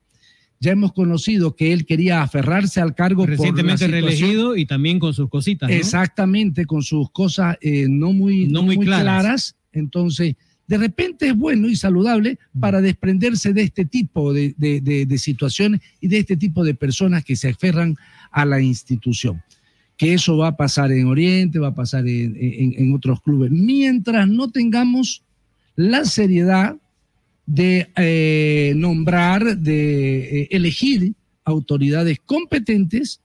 ya 0.62 0.72
hemos 0.72 0.92
conocido 0.92 1.57
que 1.57 1.72
él 1.72 1.85
quería 1.85 2.22
aferrarse 2.22 2.81
al 2.81 2.94
cargo 2.94 3.27
recientemente 3.27 3.87
reelegido 3.88 4.57
y 4.57 4.64
también 4.64 4.98
con 5.01 5.12
sus 5.12 5.29
cositas. 5.29 5.68
Exactamente, 5.70 6.64
con 6.66 6.83
sus 6.83 7.11
cosas 7.11 7.57
eh, 7.61 7.87
no 7.88 8.12
muy, 8.12 8.46
no, 8.46 8.62
muy, 8.62 8.79
claras. 8.79 9.57
Entonces, 9.72 10.37
de 10.68 10.79
repente 10.79 11.27
es 11.29 11.37
bueno 11.37 11.68
y 11.68 11.75
saludable 11.77 12.38
para 12.61 12.81
desprenderse 12.81 13.53
de 13.53 13.62
este 13.62 13.85
tipo 13.85 14.33
de, 14.33 14.55
de 14.57 15.18
situaciones 15.18 15.81
y 16.01 16.09
de 16.09 16.18
este 16.18 16.37
tipo 16.37 16.64
de 16.64 16.75
personas 16.75 17.25
que 17.25 17.35
se 17.37 17.48
aferran 17.51 17.96
a 18.31 18.44
la 18.44 18.61
institución. 18.61 19.42
que 19.96 20.14
eso 20.14 20.37
va 20.37 20.48
a 20.48 20.57
pasar 20.57 20.90
en 20.92 21.07
Oriente, 21.07 21.59
va 21.59 21.68
a 21.68 21.75
pasar 21.75 22.07
en, 22.09 22.35
en- 22.40 22.75
en 22.79 22.94
otros 22.94 23.20
clubes, 23.20 23.51
mientras 23.51 24.27
no 24.29 24.51
tengamos 24.51 25.22
la 25.77 26.05
seriedad 26.05 26.77
de 27.47 27.89
eh, 27.97 28.73
nombrar, 28.77 29.57
de 29.57 30.43
eh, 30.43 30.49
elegir 30.51 31.13
autoridades 31.45 32.19
competentes, 32.25 33.21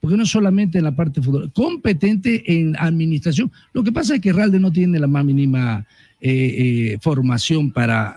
porque 0.00 0.16
no 0.16 0.24
solamente 0.24 0.78
en 0.78 0.84
la 0.84 0.94
parte 0.94 1.20
fútbol, 1.20 1.52
competente 1.52 2.44
en 2.46 2.76
administración. 2.78 3.50
Lo 3.72 3.82
que 3.82 3.92
pasa 3.92 4.16
es 4.16 4.20
que 4.20 4.32
Ralde 4.32 4.60
no 4.60 4.70
tiene 4.70 5.00
la 5.00 5.08
más 5.08 5.24
mínima 5.24 5.84
eh, 6.20 6.96
formación 7.00 7.72
para 7.72 8.16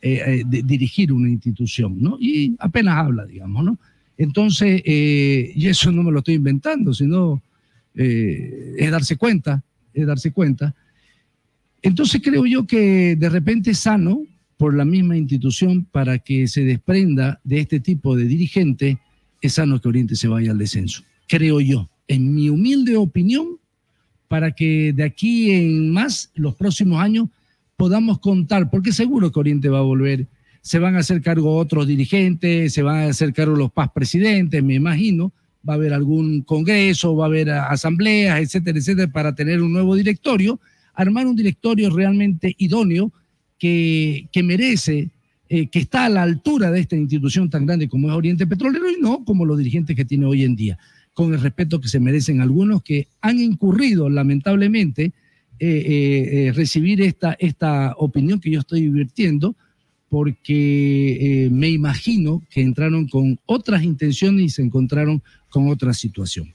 dirigir 0.00 1.12
una 1.12 1.28
institución, 1.28 2.00
¿no? 2.00 2.16
Y 2.20 2.54
apenas 2.60 2.98
habla, 2.98 3.26
digamos, 3.26 3.64
¿no? 3.64 3.78
Entonces, 4.16 4.80
y 4.84 5.66
eso 5.66 5.90
no 5.90 6.04
me 6.04 6.12
lo 6.12 6.18
estoy 6.18 6.34
inventando, 6.34 6.94
sino 6.94 7.42
es 7.94 8.90
darse 8.92 9.16
cuenta, 9.16 9.60
es 9.92 10.06
darse 10.06 10.30
cuenta. 10.30 10.72
Entonces 11.82 12.20
creo 12.22 12.46
yo 12.46 12.64
que 12.64 13.16
de 13.16 13.28
repente 13.28 13.72
es 13.72 13.78
sano 13.78 14.22
por 14.58 14.74
la 14.76 14.84
misma 14.84 15.16
institución 15.16 15.86
para 15.90 16.18
que 16.18 16.48
se 16.48 16.62
desprenda 16.64 17.40
de 17.44 17.60
este 17.60 17.80
tipo 17.80 18.16
de 18.16 18.24
dirigente, 18.24 18.98
es 19.40 19.54
sano 19.54 19.80
que 19.80 19.88
Oriente 19.88 20.16
se 20.16 20.28
vaya 20.28 20.50
al 20.50 20.58
descenso. 20.58 21.04
Creo 21.28 21.60
yo, 21.60 21.88
en 22.08 22.34
mi 22.34 22.50
humilde 22.50 22.96
opinión, 22.96 23.58
para 24.26 24.50
que 24.50 24.92
de 24.92 25.04
aquí 25.04 25.52
en 25.52 25.90
más, 25.90 26.30
los 26.34 26.56
próximos 26.56 27.00
años, 27.00 27.28
podamos 27.76 28.18
contar, 28.18 28.68
porque 28.68 28.92
seguro 28.92 29.30
que 29.30 29.38
Oriente 29.38 29.68
va 29.68 29.78
a 29.78 29.82
volver, 29.82 30.26
se 30.60 30.80
van 30.80 30.96
a 30.96 30.98
hacer 30.98 31.22
cargo 31.22 31.56
otros 31.56 31.86
dirigentes, 31.86 32.74
se 32.74 32.82
van 32.82 33.04
a 33.04 33.10
hacer 33.10 33.32
cargo 33.32 33.54
los 33.54 33.70
paz 33.70 33.90
presidentes, 33.94 34.62
me 34.62 34.74
imagino, 34.74 35.32
va 35.66 35.74
a 35.74 35.76
haber 35.76 35.94
algún 35.94 36.42
congreso, 36.42 37.14
va 37.14 37.26
a 37.26 37.28
haber 37.28 37.50
asambleas, 37.50 38.40
etcétera, 38.40 38.78
etcétera, 38.78 39.12
para 39.12 39.34
tener 39.36 39.62
un 39.62 39.72
nuevo 39.72 39.94
directorio, 39.94 40.58
armar 40.94 41.28
un 41.28 41.36
directorio 41.36 41.90
realmente 41.90 42.56
idóneo 42.58 43.12
que, 43.58 44.28
merece, 44.42 45.10
eh, 45.48 45.66
que 45.68 45.80
está 45.80 46.06
a 46.06 46.08
la 46.08 46.22
altura 46.22 46.70
de 46.70 46.80
esta 46.80 46.96
institución 46.96 47.50
tan 47.50 47.66
grande 47.66 47.88
como 47.88 48.08
es 48.08 48.14
Oriente 48.14 48.46
Petrolero 48.46 48.90
y 48.90 49.00
no 49.00 49.24
como 49.24 49.44
los 49.44 49.58
dirigentes 49.58 49.96
que 49.96 50.04
tiene 50.04 50.26
hoy 50.26 50.44
en 50.44 50.56
día, 50.56 50.78
con 51.12 51.34
el 51.34 51.40
respeto 51.40 51.80
que 51.80 51.88
se 51.88 52.00
merecen 52.00 52.40
algunos 52.40 52.82
que 52.82 53.08
han 53.20 53.40
incurrido 53.40 54.08
lamentablemente 54.08 55.12
eh, 55.60 56.46
eh, 56.48 56.52
recibir 56.54 57.02
esta, 57.02 57.36
esta 57.40 57.94
opinión 57.96 58.40
que 58.40 58.50
yo 58.50 58.60
estoy 58.60 58.88
virtiendo, 58.88 59.56
porque 60.08 61.48
me 61.52 61.68
imagino 61.68 62.42
que 62.48 62.62
entraron 62.62 63.06
con 63.08 63.38
otras 63.44 63.82
intenciones 63.82 64.42
y 64.42 64.48
se 64.48 64.62
encontraron 64.62 65.22
con 65.50 65.68
otra 65.68 65.92
situación. 65.92 66.54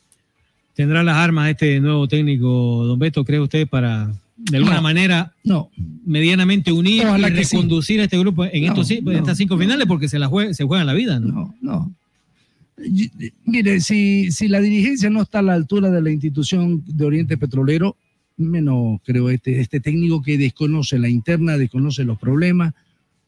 ¿Tendrá 0.74 1.04
las 1.04 1.18
armas 1.18 1.52
este 1.52 1.80
nuevo 1.80 2.08
técnico, 2.08 2.84
don 2.84 2.98
Beto, 2.98 3.24
cree 3.24 3.40
usted, 3.40 3.68
para 3.68 4.12
de 4.50 4.58
alguna 4.58 4.76
No, 4.78 4.82
manera 4.82 5.34
no. 5.44 5.70
medianamente 6.06 6.72
unir 6.72 7.06
Ojalá 7.06 7.30
y 7.30 7.34
que 7.34 7.46
sí. 7.46 7.56
reconducir 7.56 8.00
a 8.02 8.04
este 8.04 8.18
grupo 8.20 8.46
en, 8.46 8.66
No, 8.66 8.70
estos, 8.74 8.92
en 8.92 9.08
estas 9.10 9.38
cinco 9.38 9.58
finales? 9.58 9.86
Porque 9.88 10.08
se, 10.10 10.20
la 10.20 10.30
jue- 10.30 10.54
se 10.54 10.64
juegan 10.66 10.86
la 10.88 10.94
vida, 10.94 11.20
¿no? 11.20 11.54
No, 11.62 11.92
Mire, 13.46 13.80
si, 13.82 14.32
si 14.32 14.48
la 14.48 14.60
dirigencia 14.60 15.10
no 15.10 15.22
está 15.22 15.40
a 15.40 15.44
la 15.44 15.54
altura 15.54 15.90
de 15.92 16.02
la 16.02 16.12
institución 16.12 16.84
de 16.88 17.06
Oriente 17.06 17.38
Petrolero, 17.38 17.96
menos 18.36 19.00
creo 19.06 19.30
este, 19.30 19.60
este 19.62 19.80
técnico 19.80 20.22
que 20.22 20.38
desconoce 20.40 20.98
la 20.98 21.08
interna, 21.08 21.58
desconoce 21.58 22.04
los 22.04 22.18
problemas, 22.18 22.74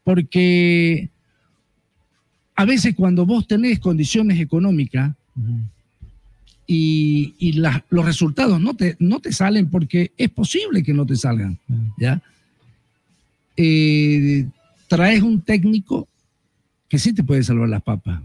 porque 0.02 1.08
a 2.56 2.64
veces 2.64 2.94
cuando 2.96 3.24
vos 3.24 3.46
tenés 3.46 3.78
condiciones 3.78 4.40
económicas 4.40 5.14
y, 6.66 7.34
y 7.38 7.52
los 7.52 8.04
resultados 8.04 8.60
no 8.60 8.74
te, 8.74 8.96
no 8.98 9.20
te 9.20 9.32
salen 9.32 9.68
porque 9.70 10.12
es 10.16 10.30
posible 10.30 10.82
que 10.82 10.92
no 10.92 11.06
te 11.06 11.16
salgan, 11.16 11.58
¿ya? 11.98 12.20
Eh, 13.56 14.46
traes 14.88 15.22
un 15.22 15.40
técnico 15.40 16.08
que 16.88 16.98
sí 16.98 17.12
te 17.12 17.22
puede 17.22 17.42
salvar 17.42 17.68
las 17.68 17.82
papas, 17.82 18.20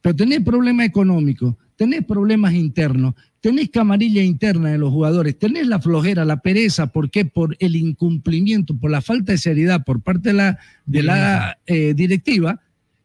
pero 0.00 0.14
tenés 0.14 0.40
problemas 0.42 0.86
económicos, 0.86 1.54
tenés 1.76 2.04
problemas 2.04 2.54
internos, 2.54 3.14
tenés 3.40 3.70
camarilla 3.70 4.22
interna 4.22 4.70
de 4.70 4.78
los 4.78 4.90
jugadores, 4.90 5.38
tenés 5.38 5.66
la 5.66 5.80
flojera, 5.80 6.24
la 6.24 6.38
pereza, 6.38 6.88
¿por 6.88 7.10
qué? 7.10 7.24
Por 7.24 7.56
el 7.60 7.76
incumplimiento, 7.76 8.76
por 8.76 8.90
la 8.90 9.02
falta 9.02 9.32
de 9.32 9.38
seriedad 9.38 9.84
por 9.84 10.00
parte 10.00 10.30
de 10.30 10.34
la, 10.34 10.58
de 10.84 11.02
la 11.02 11.58
eh, 11.66 11.94
directiva, 11.94 12.60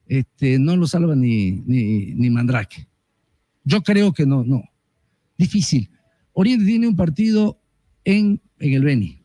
este, 0.08 0.60
no 0.60 0.76
lo 0.76 0.88
salva 0.88 1.16
ni, 1.16 1.52
ni, 1.66 2.14
ni 2.14 2.30
Mandrake. 2.30 2.86
Yo 3.64 3.82
creo 3.82 4.14
que 4.14 4.26
no, 4.26 4.44
no. 4.44 4.64
Difícil. 5.42 5.90
Oriente 6.34 6.66
tiene 6.66 6.88
un 6.88 6.96
partido 6.96 7.58
en, 8.06 8.40
en 8.60 8.74
el 8.74 8.84
Beni. 8.84 9.18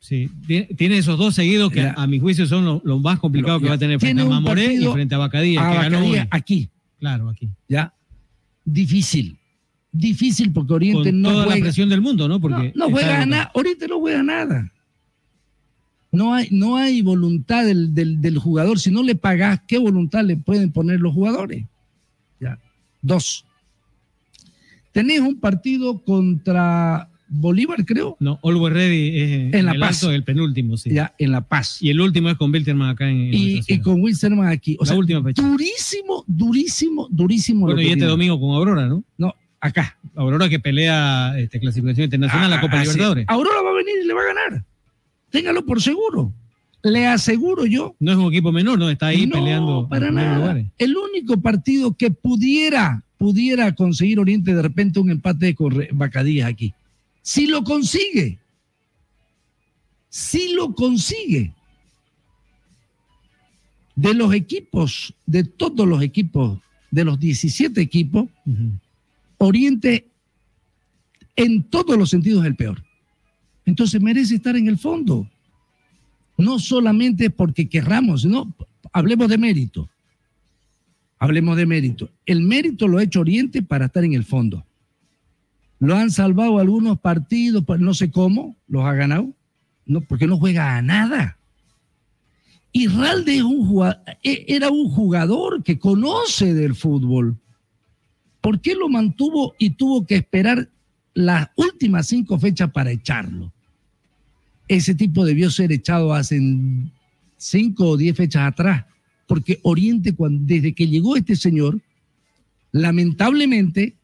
Sí, 0.00 0.28
tiene, 0.76 0.98
esos 0.98 1.16
dos 1.18 1.34
seguidos 1.34 1.72
que 1.72 1.80
a 1.96 2.06
mi 2.06 2.18
juicio 2.18 2.46
son 2.46 2.80
los 2.84 3.00
más 3.00 3.18
complicados 3.20 3.62
que 3.62 3.68
va 3.68 3.76
a 3.76 3.78
tener 3.78 3.98
frente 3.98 4.20
a 4.22 4.26
Mamoré 4.26 4.74
y 4.74 4.84
frente 4.86 5.14
a 5.14 5.18
Bacadía, 5.18 5.66
a 5.66 5.70
que 5.70 5.76
ganó 5.78 5.98
Bacadía 6.00 6.28
aquí. 6.30 6.68
Claro, 6.98 7.28
aquí. 7.30 7.48
¿Ya? 7.68 7.94
Difícil. 8.64 9.38
Difícil 9.92 10.52
porque 10.52 10.74
Oriente 10.74 11.10
Con 11.10 11.20
no 11.22 11.28
toda 11.30 11.44
juega. 11.44 11.56
la 11.58 11.62
presión 11.64 11.88
del 11.88 12.00
mundo, 12.02 12.26
¿no? 12.28 12.40
Porque 12.40 12.72
no, 12.74 12.90
juega 12.90 13.22
en- 13.22 13.28
nada. 13.30 13.50
Oriente 13.54 13.86
no 13.88 14.00
juega 14.00 14.22
nada. 14.22 14.70
No 16.12 16.34
hay, 16.34 16.48
no 16.50 16.76
hay 16.76 17.00
voluntad 17.00 17.64
del, 17.64 17.94
del- 17.94 18.20
del 18.20 18.38
jugador. 18.38 18.78
Si 18.78 18.90
no 18.90 19.02
le 19.02 19.14
pagas, 19.14 19.60
¿qué 19.66 19.78
voluntad 19.78 20.24
le 20.24 20.36
pueden 20.36 20.70
poner 20.70 21.00
los 21.00 21.14
jugadores? 21.14 21.64
Ya. 22.40 22.58
Dos. 23.02 23.43
Tenés 24.94 25.20
un 25.20 25.40
partido 25.40 26.00
contra 26.02 27.08
Bolívar, 27.28 27.84
creo. 27.84 28.16
No, 28.20 28.38
Always 28.44 28.72
Ready 28.72 29.18
es 29.18 29.30
en, 29.32 29.54
En 29.56 29.66
La 29.66 29.72
el 29.72 29.80
Paz. 29.80 30.04
alto, 30.04 30.14
el 30.14 30.22
penúltimo, 30.22 30.76
sí. 30.76 30.90
Ya, 30.90 31.12
en 31.18 31.32
La 31.32 31.40
Paz. 31.40 31.82
Y 31.82 31.90
el 31.90 32.00
último 32.00 32.30
es 32.30 32.36
con 32.36 32.52
Bilterman 32.52 32.90
acá 32.90 33.10
en, 33.10 33.16
en 33.22 33.34
Y, 33.34 33.60
y 33.66 33.80
con 33.80 34.00
Wilstermann 34.00 34.46
aquí. 34.46 34.76
O 34.78 34.84
La 34.84 34.90
sea, 34.90 34.96
última 34.96 35.20
fecha. 35.24 35.42
durísimo, 35.42 36.24
durísimo, 36.28 37.08
durísimo. 37.10 37.66
Bueno, 37.66 37.80
y 37.80 37.86
este 37.86 37.96
tiene. 37.96 38.08
domingo 38.10 38.38
con 38.38 38.50
Aurora, 38.54 38.86
¿no? 38.86 39.02
No, 39.18 39.34
acá. 39.60 39.98
Aurora 40.14 40.48
que 40.48 40.60
pelea 40.60 41.34
este, 41.38 41.58
clasificación 41.58 42.04
internacional, 42.04 42.48
la 42.50 42.60
Copa 42.60 42.76
Ah, 42.78 42.84
sí. 42.84 42.90
Libertadores. 42.92 43.24
Aurora 43.28 43.62
va 43.62 43.70
a 43.70 43.74
venir 43.74 43.94
y 44.00 44.06
le 44.06 44.14
va 44.14 44.20
a 44.20 44.26
ganar. 44.26 44.64
Téngalo 45.30 45.66
por 45.66 45.82
seguro. 45.82 46.32
Le 46.84 47.06
aseguro 47.08 47.64
yo. 47.66 47.96
No 47.98 48.12
es 48.12 48.18
un 48.18 48.26
equipo 48.26 48.52
menor, 48.52 48.78
¿no? 48.78 48.90
Está 48.90 49.06
ahí 49.08 49.26
No, 49.26 49.36
peleando 49.36 49.88
para 49.88 50.10
nada. 50.12 50.36
lugares. 50.38 50.66
El 50.78 50.94
único 50.96 51.40
partido 51.40 51.94
que 51.96 52.10
pudiera, 52.10 53.02
pudiera 53.18 53.74
conseguir 53.74 54.18
Oriente 54.18 54.54
de 54.54 54.62
repente 54.62 55.00
un 55.00 55.10
empate 55.10 55.54
con 55.54 55.86
Bacadías 55.92 56.48
aquí. 56.48 56.74
Si 57.22 57.46
lo 57.46 57.64
consigue. 57.64 58.38
Si 60.08 60.52
lo 60.54 60.74
consigue. 60.74 61.52
De 63.96 64.12
los 64.12 64.34
equipos, 64.34 65.14
de 65.24 65.44
todos 65.44 65.86
los 65.86 66.02
equipos, 66.02 66.58
de 66.90 67.04
los 67.04 67.18
17 67.18 67.80
equipos, 67.80 68.28
Oriente 69.38 70.06
en 71.36 71.64
todos 71.64 71.96
los 71.96 72.10
sentidos 72.10 72.42
es 72.42 72.48
el 72.48 72.56
peor. 72.56 72.82
Entonces 73.66 74.00
merece 74.00 74.36
estar 74.36 74.56
en 74.56 74.68
el 74.68 74.78
fondo. 74.78 75.28
No 76.36 76.58
solamente 76.58 77.30
porque 77.30 77.68
querramos, 77.68 78.22
sino 78.22 78.54
hablemos 78.92 79.28
de 79.28 79.38
mérito. 79.38 79.88
Hablemos 81.18 81.56
de 81.56 81.66
mérito. 81.66 82.10
El 82.26 82.42
mérito 82.42 82.88
lo 82.88 82.98
ha 82.98 83.02
hecho 83.02 83.20
Oriente 83.20 83.62
para 83.62 83.86
estar 83.86 84.04
en 84.04 84.14
el 84.14 84.24
fondo. 84.24 84.64
Lo 85.78 85.96
han 85.96 86.10
salvado 86.10 86.58
algunos 86.58 86.98
partidos, 86.98 87.64
no 87.78 87.94
sé 87.94 88.10
cómo, 88.10 88.56
los 88.68 88.84
ha 88.84 88.94
ganado, 88.94 89.32
no, 89.86 90.00
porque 90.00 90.26
no 90.26 90.38
juega 90.38 90.76
a 90.76 90.82
nada. 90.82 91.36
Y 92.72 92.88
Ralde 92.88 93.42
e- 94.22 94.44
era 94.48 94.70
un 94.70 94.90
jugador 94.90 95.62
que 95.62 95.78
conoce 95.78 96.54
del 96.54 96.74
fútbol. 96.74 97.36
¿Por 98.40 98.60
qué 98.60 98.74
lo 98.74 98.88
mantuvo 98.88 99.54
y 99.58 99.70
tuvo 99.70 100.04
que 100.04 100.16
esperar 100.16 100.68
las 101.14 101.48
últimas 101.54 102.08
cinco 102.08 102.38
fechas 102.38 102.70
para 102.70 102.90
echarlo? 102.90 103.52
Ese 104.66 104.94
tipo 104.94 105.24
debió 105.24 105.50
ser 105.50 105.70
echado 105.70 106.12
hace 106.12 106.40
cinco 107.36 107.90
o 107.90 107.96
diez 107.96 108.16
fechas 108.16 108.48
atrás, 108.48 108.84
porque 109.26 109.60
Oriente, 109.62 110.14
cuando, 110.14 110.42
desde 110.44 110.72
que 110.72 110.86
llegó 110.86 111.16
este 111.16 111.36
señor, 111.36 111.80
lamentablemente 112.72 113.94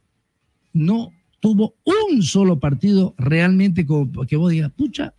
no 0.72 1.12
tuvo 1.40 1.74
un 1.84 2.22
solo 2.22 2.58
partido 2.58 3.14
realmente 3.18 3.86
como 3.86 4.24
que 4.26 4.36
vos 4.36 4.52
digas, 4.52 4.70
pucha, 4.76 5.12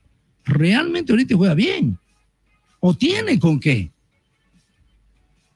realmente 0.45 1.13
Oriente 1.13 1.35
juega 1.35 1.53
bien, 1.53 1.97
o 2.79 2.93
tiene 2.93 3.39
con 3.39 3.59
qué. 3.59 3.89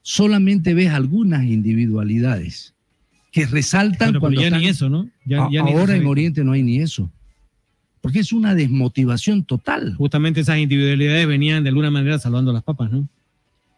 Solamente 0.01 0.73
ves 0.73 0.89
algunas 0.91 1.45
individualidades 1.45 2.73
que 3.31 3.45
resaltan 3.47 4.09
pero 4.09 4.19
cuando 4.19 4.41
ya 4.41 4.49
ni 4.51 4.67
eso, 4.67 4.89
¿no? 4.89 5.09
Ya- 5.25 5.43
ahora 5.61 5.95
en. 5.95 6.05
Oriente 6.05 6.43
no 6.43 6.51
hay 6.51 6.63
ni 6.63 6.79
eso. 6.79 7.09
Porque 8.01 8.19
es 8.19 8.31
una 8.31 8.53
desmotivación 8.53 9.43
total. 9.43 9.95
Justamente 9.95 10.41
esas 10.41 10.59
individualidades 10.59 11.27
venían 11.27 11.63
de 11.63 11.69
alguna 11.69 11.89
manera 11.89 12.19
salvando 12.19 12.53
las 12.53 12.61
papas, 12.63 12.91
¿no? 12.91 13.07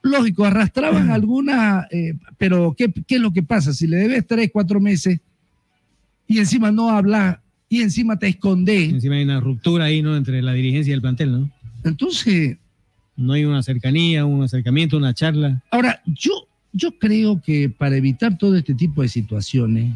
Lógico, 0.08 0.46
arrastraban 0.46 1.10
algunas, 1.12 1.86
eh, 1.92 2.14
pero 2.38 2.74
¿qué, 2.78 2.92
qué 3.06 3.16
es 3.16 3.22
lo 3.22 3.32
que 3.32 3.44
pasa? 3.44 3.74
Si 3.74 3.88
le 3.88 3.98
debes 3.98 4.26
tres, 4.26 4.50
cuatro 4.52 4.80
meses, 4.80 5.20
y 6.28 6.40
encima 6.40 6.72
no 6.72 6.90
habla 6.90 7.42
y 7.70 7.82
encima 7.82 8.18
te 8.18 8.28
escondes. 8.28 8.90
Encima 8.94 9.16
hay 9.16 9.24
una 9.24 9.40
ruptura 9.40 9.86
ahí, 9.86 10.02
¿no? 10.02 10.16
Entre 10.16 10.42
la 10.42 10.54
dirigencia 10.54 10.92
y 10.92 10.94
el 10.94 11.02
plantel, 11.02 11.32
¿no? 11.32 11.50
Entonces. 11.84 12.58
No 13.16 13.34
hay 13.34 13.46
una 13.46 13.64
cercanía, 13.64 14.26
un 14.26 14.44
acercamiento, 14.44 14.96
una 14.96 15.12
charla. 15.12 15.64
Ahora, 15.72 16.02
yo, 16.06 16.48
yo 16.72 16.92
creo 17.00 17.42
que 17.42 17.68
para 17.68 17.98
evitar 17.98 18.38
todo 18.38 18.56
este 18.56 18.76
tipo 18.76 19.02
de 19.02 19.08
situaciones, 19.08 19.96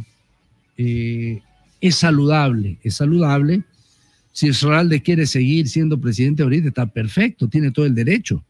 eh, 0.75 1.39
es 1.79 1.95
saludable, 1.95 2.77
es 2.81 2.95
saludable. 2.95 3.61
Si 4.31 4.47
Israel 4.47 5.01
quiere 5.03 5.27
seguir 5.27 5.67
siendo 5.67 5.99
presidente 5.99 6.41
ahorita, 6.41 6.69
está 6.69 6.87
perfecto, 6.87 7.47
tiene 7.47 7.69
todo 7.69 7.85
el 7.85 7.93
derecho. 7.93 8.43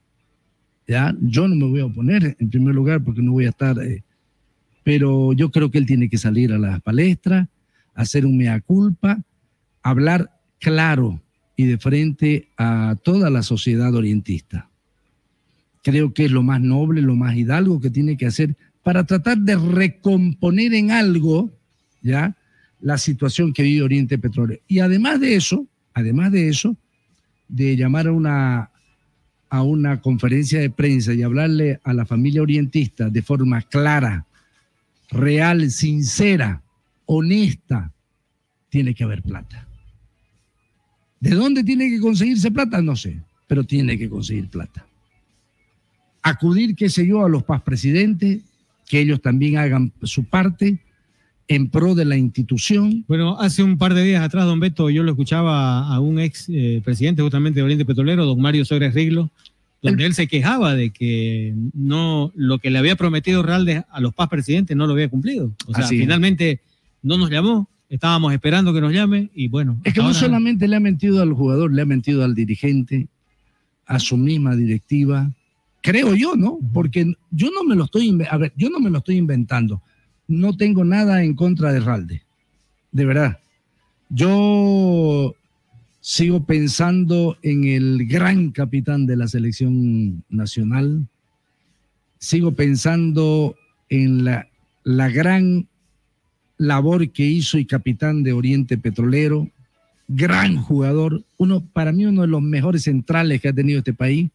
Yo 1.21 1.47
no 1.47 1.55
me 1.55 1.65
voy 1.65 1.79
a 1.81 1.85
oponer 1.85 2.35
en 2.39 2.49
primer 2.49 2.75
lugar 2.75 3.01
porque 3.03 3.21
no 3.21 3.31
voy 3.31 3.45
a 3.45 3.49
estar, 3.49 3.77
eh, 3.79 4.03
pero 4.83 5.33
yo 5.33 5.49
creo 5.49 5.71
que 5.71 5.77
él 5.77 5.85
tiene 5.85 6.09
que 6.09 6.17
salir 6.17 6.51
a 6.51 6.57
las 6.57 6.81
palestras, 6.81 7.47
hacer 7.95 8.25
un 8.25 8.37
mea 8.37 8.59
culpa, 8.59 9.19
hablar 9.83 10.29
claro 10.59 11.21
y 11.55 11.65
de 11.65 11.77
frente 11.77 12.47
a 12.57 12.95
toda 13.03 13.29
la 13.29 13.43
sociedad 13.43 13.93
orientista. 13.93 14.67
Creo 15.83 16.13
que 16.13 16.25
es 16.25 16.31
lo 16.31 16.43
más 16.43 16.61
noble, 16.61 17.01
lo 17.01 17.15
más 17.15 17.35
hidalgo 17.35 17.79
que 17.79 17.89
tiene 17.89 18.17
que 18.17 18.27
hacer 18.27 18.55
para 18.83 19.03
tratar 19.03 19.37
de 19.37 19.55
recomponer 19.55 20.73
en 20.73 20.91
algo, 20.91 21.51
¿ya? 22.01 22.35
La 22.81 22.97
situación 22.97 23.53
que 23.53 23.63
vive 23.63 23.83
Oriente 23.83 24.17
Petróleo. 24.17 24.59
Y 24.67 24.79
además 24.79 25.19
de 25.19 25.35
eso, 25.35 25.65
además 25.93 26.31
de 26.31 26.49
eso, 26.49 26.75
de 27.47 27.75
llamar 27.75 28.07
a 28.07 28.11
una, 28.11 28.70
a 29.51 29.63
una 29.63 29.99
conferencia 29.99 30.61
de 30.61 30.69
prensa 30.69 31.13
y 31.13 31.23
hablarle 31.23 31.81
a 31.83 31.93
la 31.93 32.05
familia 32.05 32.41
orientista 32.41 33.09
de 33.09 33.21
forma 33.21 33.61
clara, 33.61 34.25
real, 35.09 35.69
sincera, 35.69 36.61
honesta, 37.05 37.91
tiene 38.69 38.95
que 38.95 39.03
haber 39.03 39.21
plata. 39.21 39.67
¿De 41.19 41.31
dónde 41.31 41.65
tiene 41.65 41.89
que 41.89 41.99
conseguirse 41.99 42.49
plata? 42.49 42.81
No 42.81 42.95
sé, 42.95 43.19
pero 43.45 43.65
tiene 43.65 43.97
que 43.97 44.09
conseguir 44.09 44.47
plata. 44.47 44.85
Acudir, 46.21 46.73
qué 46.73 46.89
sé 46.89 47.05
yo, 47.05 47.25
a 47.25 47.29
los 47.29 47.43
paz 47.43 47.61
presidentes, 47.61 48.39
que 48.87 49.01
ellos 49.01 49.21
también 49.21 49.57
hagan 49.57 49.91
su 50.03 50.23
parte 50.23 50.79
en 51.51 51.67
pro 51.69 51.95
de 51.95 52.05
la 52.05 52.15
institución. 52.15 53.03
Bueno, 53.09 53.37
hace 53.37 53.61
un 53.61 53.77
par 53.77 53.93
de 53.93 54.03
días 54.03 54.23
atrás, 54.23 54.45
don 54.45 54.61
Beto, 54.61 54.89
yo 54.89 55.03
lo 55.03 55.11
escuchaba 55.11 55.85
a 55.93 55.99
un 55.99 56.17
ex 56.17 56.47
eh, 56.47 56.81
presidente 56.83 57.21
justamente 57.21 57.59
de 57.59 57.63
Oriente 57.63 57.83
Petrolero, 57.83 58.25
don 58.25 58.39
Mario 58.39 58.63
Sores 58.63 58.93
Riglo, 58.93 59.29
donde 59.81 60.05
él 60.05 60.13
se 60.13 60.27
quejaba 60.27 60.75
de 60.75 60.91
que 60.91 61.53
no 61.73 62.31
lo 62.35 62.59
que 62.59 62.71
le 62.71 62.77
había 62.77 62.95
prometido 62.95 63.43
Realde 63.43 63.83
a 63.91 63.99
los 63.99 64.13
paz 64.13 64.29
presidentes 64.29 64.77
no 64.77 64.87
lo 64.87 64.93
había 64.93 65.09
cumplido. 65.09 65.51
O 65.67 65.73
sea, 65.73 65.87
finalmente 65.87 66.61
no 67.03 67.17
nos 67.17 67.29
llamó, 67.29 67.67
estábamos 67.89 68.31
esperando 68.31 68.73
que 68.73 68.79
nos 68.79 68.93
llame 68.93 69.29
y 69.35 69.49
bueno. 69.49 69.77
Es 69.83 69.93
que 69.93 70.01
no 70.01 70.13
solamente 70.13 70.69
le 70.69 70.77
ha 70.77 70.79
mentido 70.79 71.21
al 71.21 71.33
jugador, 71.33 71.73
le 71.73 71.81
ha 71.81 71.85
mentido 71.85 72.23
al 72.23 72.33
dirigente, 72.33 73.07
a 73.87 73.99
su 73.99 74.15
misma 74.15 74.55
directiva, 74.55 75.29
creo 75.81 76.15
yo, 76.15 76.37
¿no? 76.37 76.59
Porque 76.71 77.13
yo 77.29 77.49
no 77.51 77.65
me 77.65 77.75
lo 77.75 77.83
estoy, 77.83 78.17
a 78.29 78.37
ver, 78.37 78.53
yo 78.55 78.69
no 78.69 78.79
me 78.79 78.89
lo 78.89 78.99
estoy 78.99 79.17
inventando. 79.17 79.81
No 80.31 80.55
tengo 80.55 80.85
nada 80.85 81.25
en 81.25 81.33
contra 81.33 81.73
de 81.73 81.81
Ralde, 81.81 82.21
de 82.93 83.05
verdad. 83.05 83.39
Yo 84.07 85.35
sigo 85.99 86.45
pensando 86.45 87.37
en 87.41 87.65
el 87.65 88.07
gran 88.07 88.51
capitán 88.51 89.05
de 89.05 89.17
la 89.17 89.27
selección 89.27 90.23
nacional. 90.29 91.05
Sigo 92.17 92.53
pensando 92.53 93.57
en 93.89 94.23
la, 94.23 94.47
la 94.85 95.09
gran 95.09 95.67
labor 96.57 97.11
que 97.11 97.25
hizo 97.25 97.57
y 97.57 97.65
capitán 97.65 98.23
de 98.23 98.31
Oriente 98.31 98.77
Petrolero, 98.77 99.49
gran 100.07 100.55
jugador, 100.55 101.23
uno 101.35 101.61
para 101.73 101.91
mí 101.91 102.05
uno 102.05 102.21
de 102.21 102.27
los 102.27 102.41
mejores 102.41 102.83
centrales 102.83 103.41
que 103.41 103.49
ha 103.49 103.53
tenido 103.53 103.79
este 103.79 103.93
país. 103.93 104.29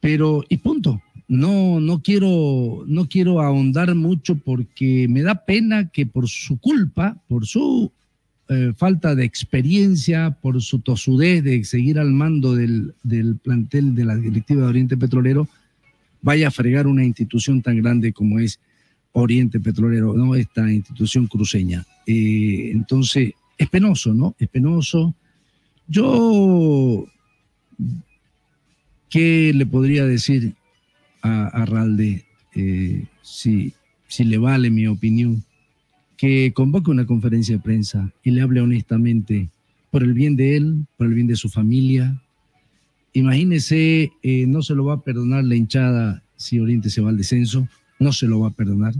Pero 0.00 0.44
y 0.50 0.58
punto. 0.58 1.00
No 1.28 1.78
no 1.78 2.00
quiero 2.00 2.84
no 2.86 3.08
quiero 3.08 3.40
ahondar 3.40 3.94
mucho 3.94 4.34
porque 4.36 5.06
me 5.08 5.22
da 5.22 5.44
pena 5.44 5.88
que 5.90 6.06
por 6.06 6.26
su 6.28 6.58
culpa, 6.58 7.16
por 7.28 7.46
su 7.46 7.92
eh, 8.48 8.72
falta 8.74 9.14
de 9.14 9.24
experiencia, 9.24 10.30
por 10.40 10.62
su 10.62 10.78
tosudez 10.78 11.44
de 11.44 11.62
seguir 11.64 11.98
al 11.98 12.12
mando 12.12 12.54
del, 12.54 12.94
del 13.02 13.36
plantel 13.36 13.94
de 13.94 14.06
la 14.06 14.16
directiva 14.16 14.62
de 14.62 14.68
Oriente 14.68 14.96
Petrolero, 14.96 15.46
vaya 16.22 16.48
a 16.48 16.50
fregar 16.50 16.86
una 16.86 17.04
institución 17.04 17.60
tan 17.60 17.76
grande 17.76 18.14
como 18.14 18.38
es 18.38 18.58
Oriente 19.12 19.60
Petrolero, 19.60 20.14
¿no? 20.14 20.34
Esta 20.34 20.72
institución 20.72 21.26
cruceña. 21.26 21.84
Eh, 22.06 22.70
entonces, 22.72 23.34
es 23.58 23.68
penoso, 23.68 24.14
¿no? 24.14 24.34
Es 24.38 24.48
penoso. 24.48 25.14
Yo, 25.86 27.06
¿qué 29.10 29.52
le 29.54 29.66
podría 29.66 30.06
decir 30.06 30.54
a, 31.28 31.64
Ralde 31.64 32.24
eh, 32.54 33.04
si, 33.22 33.72
si 34.08 34.24
le 34.24 34.38
vale 34.38 34.70
mi 34.70 34.86
opinión? 34.86 35.44
Que 36.16 36.52
convoque 36.52 36.90
una 36.90 37.06
conferencia 37.06 37.56
de 37.56 37.62
prensa 37.62 38.10
y 38.24 38.32
le 38.32 38.42
hable 38.42 38.60
honestamente 38.60 39.48
por 39.90 40.02
el 40.02 40.14
bien 40.14 40.36
de 40.36 40.56
él, 40.56 40.86
por 40.96 41.06
el 41.06 41.14
bien 41.14 41.26
de 41.26 41.36
su 41.36 41.48
familia. 41.48 42.20
Imagínese, 43.12 44.12
eh, 44.22 44.46
no 44.46 44.62
se 44.62 44.74
lo 44.74 44.84
va 44.84 44.94
a 44.94 45.00
perdonar 45.02 45.44
la 45.44 45.54
hinchada 45.54 46.22
si 46.36 46.58
Oriente 46.58 46.90
se 46.90 47.00
va 47.00 47.10
al 47.10 47.16
descenso 47.16 47.68
no 47.98 48.12
se 48.12 48.26
lo 48.26 48.40
va 48.40 48.48
a 48.48 48.52
perdonar. 48.52 48.94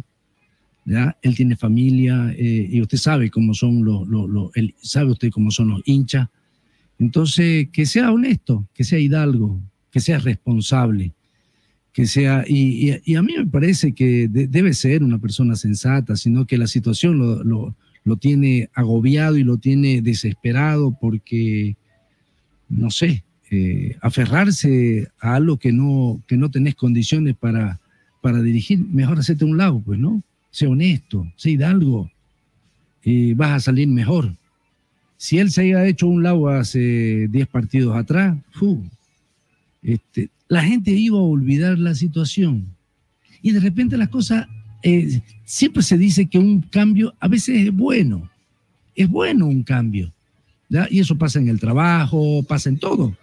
¿ya? 0.85 1.17
Él 1.23 1.35
tiene 1.35 1.57
familia 1.57 2.33
eh, 2.37 2.69
y 2.71 2.81
usted 2.81 2.99
sabe 2.99 3.31
cómo 3.31 3.55
son 3.55 3.85
los, 3.85 4.53
sabe 4.83 5.13
usted 5.13 5.31
cómo 5.31 5.51
son 5.51 5.69
los 5.69 5.83
hinchas. 5.85 6.29
Entonces, 6.99 7.69
que 7.71 7.87
sea 7.87 8.11
honesto, 8.11 8.67
que 8.75 8.85
sea 8.85 8.99
hidalgo, 8.99 9.61
que 9.91 10.01
sea 10.01 10.19
responsable, 10.19 11.13
que 11.93 12.07
sea, 12.07 12.45
y, 12.47 13.15
a 13.15 13.23
mí 13.23 13.35
me 13.37 13.47
parece 13.47 13.93
que 13.93 14.29
debe 14.29 14.73
ser 14.75 15.03
una 15.03 15.19
persona 15.19 15.57
sensata, 15.57 16.17
sino 16.17 16.47
que 16.47 16.59
la 16.59 16.67
situación 16.67 17.19
lo, 17.19 17.75
tiene 18.21 18.71
agobiado 18.75 19.37
y 19.37 19.45
lo 19.45 19.59
tiene 19.59 20.01
desesperado 20.01 20.97
porque, 21.01 21.77
no 22.69 22.91
sé, 22.91 23.25
eh, 23.51 23.97
aferrarse 24.01 25.09
a 25.21 25.35
algo 25.35 25.59
que 25.59 25.73
no, 25.73 26.23
que 26.27 26.37
no 26.37 26.51
tenés 26.51 26.75
condiciones 26.75 27.37
para, 27.37 27.81
para 28.21 28.43
dirigir, 28.43 28.79
mejor 28.79 29.19
hacerte 29.19 29.45
un 29.45 29.57
lado, 29.57 29.81
pues, 29.85 29.99
¿no? 29.99 30.23
Sé 30.51 30.67
honesto, 30.67 31.27
sé 31.37 31.51
hidalgo, 31.51 32.11
y 33.03 33.35
vas 33.35 33.53
a 33.53 33.61
salir 33.61 33.89
mejor. 33.89 34.35
Si 35.17 35.39
él 35.39 35.51
se 35.51 35.63
haya 35.63 35.87
hecho 35.87 36.07
un 36.07 36.23
lado 36.23 36.49
hace 36.49 37.27
10 37.29 37.49
partidos 37.49 37.97
atrás, 37.97 38.37
este, 39.89 40.29
la 40.49 40.63
gente 40.63 40.91
iba 40.91 41.19
a 41.19 41.23
olvidar 41.23 41.79
la 41.79 41.95
situación. 41.95 42.67
Y 43.41 43.53
de 43.53 43.61
repente 43.61 43.97
las 43.97 44.11
cosas, 44.11 44.47
eh, 44.83 45.21
siempre 45.45 45.83
se 45.83 45.97
dice 45.97 46.27
que 46.27 46.39
un 46.39 46.61
cambio 46.61 47.15
a 47.21 47.29
veces 47.29 47.67
es 47.67 47.73
bueno, 47.75 48.29
es 48.95 49.09
bueno 49.09 49.47
un 49.47 49.63
cambio. 49.63 50.13
Y 50.91 51.01
eso 51.01 51.17
pasa 51.17 51.39
en 51.39 51.49
el 51.49 51.59
trabajo, 51.59 52.43
pasa 52.43 52.69
en 52.69 52.79
todo. 52.79 53.17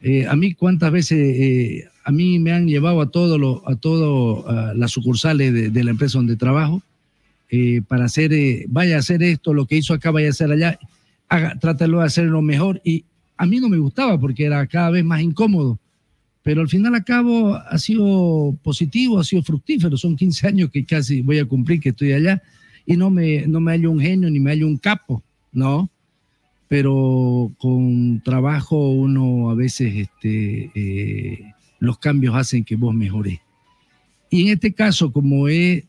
Eh, 0.00 0.26
a 0.26 0.34
mí 0.34 0.54
cuántas 0.54 0.90
veces 0.90 1.18
eh, 1.18 1.88
a 2.04 2.10
mí 2.10 2.40
me 2.40 2.50
han 2.52 2.66
llevado 2.66 3.00
a 3.00 3.10
todo 3.10 3.62
a 3.66 3.76
todo 3.76 4.74
las 4.74 4.90
sucursales 4.90 5.72
de, 5.72 5.84
la 5.84 5.92
empresa 5.92 6.18
donde 6.18 6.36
trabajo 6.36 6.82
para 7.86 8.06
hacer, 8.06 8.32
vaya 8.68 8.96
a 8.96 8.98
hacer 8.98 9.22
esto, 9.22 9.54
lo 9.54 9.66
que 9.66 9.76
hizo 9.76 9.94
acá, 9.94 10.10
vaya 10.10 10.26
a 10.26 10.30
hacer 10.30 10.50
allá, 10.50 10.76
haga, 11.28 11.56
trátalo 11.60 12.00
de 12.00 12.06
hacer 12.06 12.24
lo 12.24 12.42
mejor. 12.42 12.80
Y 12.84 13.04
a 13.36 13.46
mí 13.46 13.60
no 13.60 13.68
me 13.68 13.78
gustaba 13.78 14.18
porque 14.18 14.44
era 14.44 14.66
cada 14.66 14.90
vez 14.90 15.04
más 15.04 15.22
incómodo. 15.22 15.78
Pero 16.44 16.60
al 16.60 16.68
final 16.68 16.94
a 16.94 17.02
cabo 17.02 17.54
ha 17.54 17.78
sido 17.78 18.54
positivo, 18.62 19.18
ha 19.18 19.24
sido 19.24 19.42
fructífero. 19.42 19.96
Son 19.96 20.14
15 20.14 20.46
años 20.46 20.70
que 20.70 20.84
casi 20.84 21.22
voy 21.22 21.38
a 21.38 21.46
cumplir 21.46 21.80
que 21.80 21.88
estoy 21.88 22.12
allá 22.12 22.42
y 22.84 22.98
no 22.98 23.08
me, 23.08 23.46
no 23.46 23.60
me 23.60 23.72
hallo 23.72 23.90
un 23.90 23.98
genio 23.98 24.28
ni 24.28 24.38
me 24.38 24.50
hallo 24.50 24.66
un 24.66 24.76
capo, 24.76 25.22
¿no? 25.52 25.88
Pero 26.68 27.50
con 27.56 28.20
trabajo 28.22 28.90
uno 28.90 29.48
a 29.48 29.54
veces 29.54 29.94
este, 29.94 30.70
eh, 30.74 31.54
los 31.78 31.98
cambios 31.98 32.36
hacen 32.36 32.62
que 32.62 32.76
vos 32.76 32.94
mejores. 32.94 33.40
Y 34.28 34.42
en 34.42 34.48
este 34.48 34.74
caso, 34.74 35.12
como 35.12 35.48
es, 35.48 35.84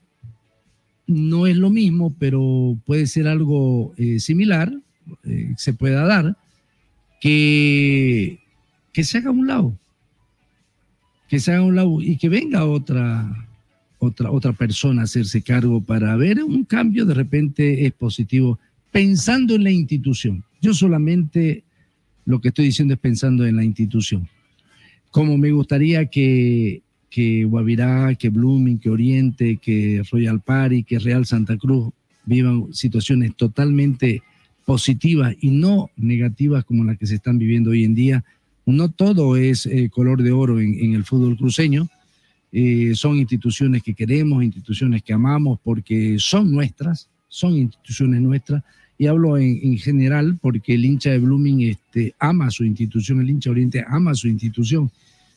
no 1.06 1.48
es 1.48 1.58
lo 1.58 1.70
mismo, 1.70 2.16
pero 2.18 2.78
puede 2.86 3.08
ser 3.08 3.28
algo 3.28 3.94
eh, 3.98 4.22
similar, 4.22 4.72
eh, 5.26 5.54
se 5.58 5.74
pueda 5.74 6.06
dar, 6.06 6.38
que, 7.20 8.40
que 8.94 9.04
se 9.04 9.18
haga 9.18 9.32
un 9.32 9.48
lado, 9.48 9.78
que 11.28 11.40
se 11.40 11.52
haga 11.52 11.64
un 11.64 11.76
lado 11.76 12.02
y 12.02 12.18
que 12.18 12.30
venga 12.30 12.66
otra, 12.66 13.48
otra, 14.00 14.32
otra 14.32 14.54
persona 14.54 15.02
a 15.02 15.06
hacerse 15.06 15.42
cargo 15.42 15.82
para 15.82 16.16
ver 16.16 16.44
un 16.44 16.64
cambio, 16.64 17.06
de 17.06 17.14
repente 17.14 17.86
es 17.86 17.94
positivo, 17.94 18.60
pensando 18.92 19.56
en 19.56 19.64
la 19.64 19.72
institución. 19.72 20.44
Yo 20.62 20.74
solamente 20.74 21.64
lo 22.26 22.40
que 22.42 22.50
estoy 22.50 22.66
diciendo 22.66 22.94
es 22.94 23.00
pensando 23.00 23.46
en 23.46 23.56
la 23.56 23.64
institución 23.64 24.28
como 25.16 25.38
me 25.38 25.52
gustaría 25.52 26.08
que, 26.08 26.82
que 27.10 27.46
Guavirá, 27.46 28.14
que 28.16 28.28
Blooming, 28.28 28.80
que 28.80 28.90
Oriente, 28.90 29.56
que 29.62 30.04
Royal 30.12 30.42
Party, 30.42 30.84
que 30.84 31.00
Real 31.00 31.26
Santa 31.26 31.56
Cruz 31.56 31.94
vivan 32.26 32.74
situaciones 32.74 33.34
totalmente 33.38 34.24
positivas 34.66 35.34
y 35.40 35.52
no 35.52 35.90
negativas 35.96 36.66
como 36.66 36.84
las 36.84 36.98
que 36.98 37.08
se 37.08 37.16
están 37.16 37.40
viviendo 37.40 37.70
hoy 37.70 37.86
en 37.86 37.96
día. 37.96 38.26
No 38.66 38.90
todo 38.90 39.36
es 39.36 39.66
eh, 39.66 39.90
color 39.90 40.24
de 40.24 40.32
oro 40.32 40.60
en, 40.60 40.94
el 40.94 41.04
fútbol 41.04 41.38
cruceño. 41.38 41.88
Eh, 42.52 42.94
son 42.96 43.18
instituciones 43.18 43.84
que 43.84 43.94
queremos, 43.94 44.44
instituciones 44.44 45.04
que 45.04 45.14
amamos 45.14 45.60
porque 45.64 46.16
son 46.20 46.52
nuestras, 46.52 47.08
son 47.28 47.54
instituciones 47.54 48.22
nuestras. 48.22 48.64
Y 48.98 49.08
hablo 49.08 49.38
en, 49.38 49.60
en 49.62 49.78
general 49.78 50.38
porque 50.42 50.74
el 50.74 50.86
hincha 50.86 51.12
de 51.12 51.20
Blooming 51.20 51.62
este, 51.62 52.14
ama 52.18 52.50
su 52.50 52.64
institución, 52.64 53.20
el 53.22 53.30
hincha 53.30 53.52
Oriente 53.52 53.84
ama 53.88 54.16
su 54.16 54.28
institución. 54.28 54.90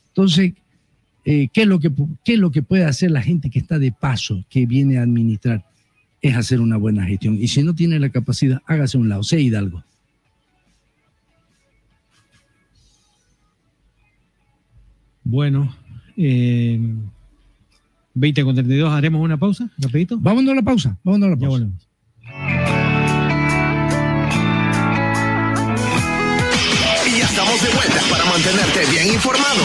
Entonces, 0.08 0.52
eh, 1.30 1.48
¿qué, 1.52 1.62
es 1.62 1.66
lo 1.68 1.78
que, 1.78 1.92
¿qué 2.24 2.32
es 2.32 2.38
lo 2.38 2.50
que 2.50 2.62
puede 2.62 2.84
hacer 2.84 3.10
la 3.10 3.20
gente 3.20 3.50
que 3.50 3.58
está 3.58 3.78
de 3.78 3.92
paso, 3.92 4.44
que 4.48 4.64
viene 4.64 4.96
a 4.96 5.02
administrar? 5.02 5.62
Es 6.22 6.34
hacer 6.34 6.58
una 6.60 6.78
buena 6.78 7.04
gestión. 7.04 7.36
Y 7.38 7.48
si 7.48 7.62
no 7.62 7.74
tiene 7.74 8.00
la 8.00 8.08
capacidad, 8.08 8.62
hágase 8.66 8.96
un 8.96 9.10
lado, 9.10 9.22
sea 9.22 9.38
Hidalgo. 9.38 9.84
Bueno, 15.30 15.70
eh, 16.16 16.80
20 18.14 18.44
con 18.44 18.54
32, 18.54 18.90
haremos 18.90 19.20
una 19.20 19.36
pausa, 19.36 19.68
rapidito. 19.76 20.16
Vámonos 20.18 20.52
a 20.52 20.54
la 20.54 20.62
pausa, 20.62 20.96
vámonos 21.04 21.26
a 21.26 21.30
la 21.32 21.36
pausa. 21.36 21.44
Ya 21.44 21.48
volvemos. 21.50 21.86
Y 27.06 27.18
ya 27.18 27.26
estamos 27.26 27.62
de 27.62 27.68
vuelta 27.68 28.00
para 28.10 28.24
mantenerte 28.24 28.90
bien 28.90 29.12
informado. 29.12 29.64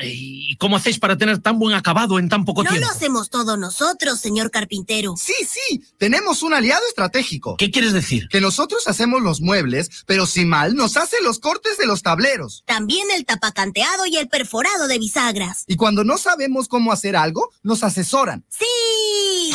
¿Y 0.00 0.56
cómo 0.56 0.76
hacéis 0.76 0.98
para 0.98 1.16
tener 1.18 1.38
tan 1.38 1.58
buen 1.58 1.74
acabado 1.76 2.18
en 2.18 2.28
tan 2.28 2.44
poco 2.44 2.62
No 2.64 2.70
tiempo? 2.70 2.86
lo 2.88 2.92
hacemos 2.94 3.28
todos 3.30 3.58
nosotros, 3.58 4.18
señor 4.18 4.50
carpintero. 4.50 5.14
Sí, 5.18 5.34
sí, 5.46 5.82
tenemos 5.98 6.42
un 6.42 6.54
aliado 6.54 6.82
estratégico. 6.88 7.56
¿Qué 7.58 7.70
quieres 7.70 7.92
decir? 7.92 8.26
Que 8.28 8.40
nosotros 8.40 8.88
hacemos 8.88 9.20
los 9.22 9.40
muebles, 9.42 9.90
pero 10.06 10.26
si 10.26 10.44
mal 10.46 10.74
nos 10.74 10.96
hace 10.96 11.16
los 11.22 11.38
cortes 11.38 11.76
de 11.78 11.86
los 11.86 12.02
tableros. 12.02 12.64
También 12.66 13.06
el 13.14 13.26
tapacanteado 13.26 14.06
y 14.06 14.16
el 14.16 14.28
perforado 14.28 14.88
de 14.88 14.98
bisagras. 14.98 15.64
Y 15.66 15.76
cuando 15.76 16.04
no 16.04 16.16
sabemos 16.16 16.68
cómo 16.68 16.90
hacer 16.90 17.14
algo, 17.14 17.50
nos 17.62 17.84
asesoran. 17.84 18.44
¡Sí! 18.48 19.54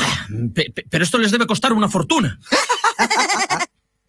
Pe- 0.54 0.72
pero 0.90 1.04
esto 1.04 1.18
les 1.18 1.32
debe 1.32 1.48
costar 1.48 1.74
una 1.74 1.90
fortuna. 1.90 2.40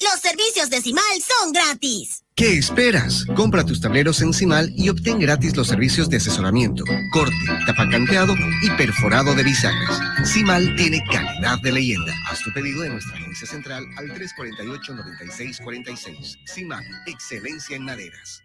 Los 0.01 0.21
servicios 0.21 0.71
de 0.71 0.81
Cimal 0.81 1.03
son 1.21 1.51
gratis. 1.53 2.23
¿Qué 2.37 2.57
esperas? 2.57 3.25
Compra 3.35 3.67
tus 3.67 3.81
tableros 3.81 4.23
en 4.23 4.33
Cimal 4.33 4.73
y 4.77 4.91
obtén 4.91 5.19
gratis 5.19 5.57
los 5.57 5.67
servicios 5.67 6.09
de 6.09 6.19
asesoramiento, 6.19 6.85
corte, 7.11 7.35
tapacanteado 7.67 8.37
y 8.63 8.71
perforado 8.77 9.35
de 9.35 9.43
bisagras. 9.43 9.99
Cimal 10.25 10.73
tiene 10.77 11.03
calidad 11.11 11.59
de 11.65 11.73
leyenda. 11.73 12.15
Haz 12.31 12.45
tu 12.45 12.53
pedido 12.53 12.85
en 12.85 12.93
nuestra 12.93 13.17
agencia 13.17 13.49
central 13.49 13.85
al 13.97 14.07
348-9646. 14.15 16.37
Cimal, 16.47 16.85
excelencia 17.07 17.75
en 17.75 17.85
maderas. 17.85 18.45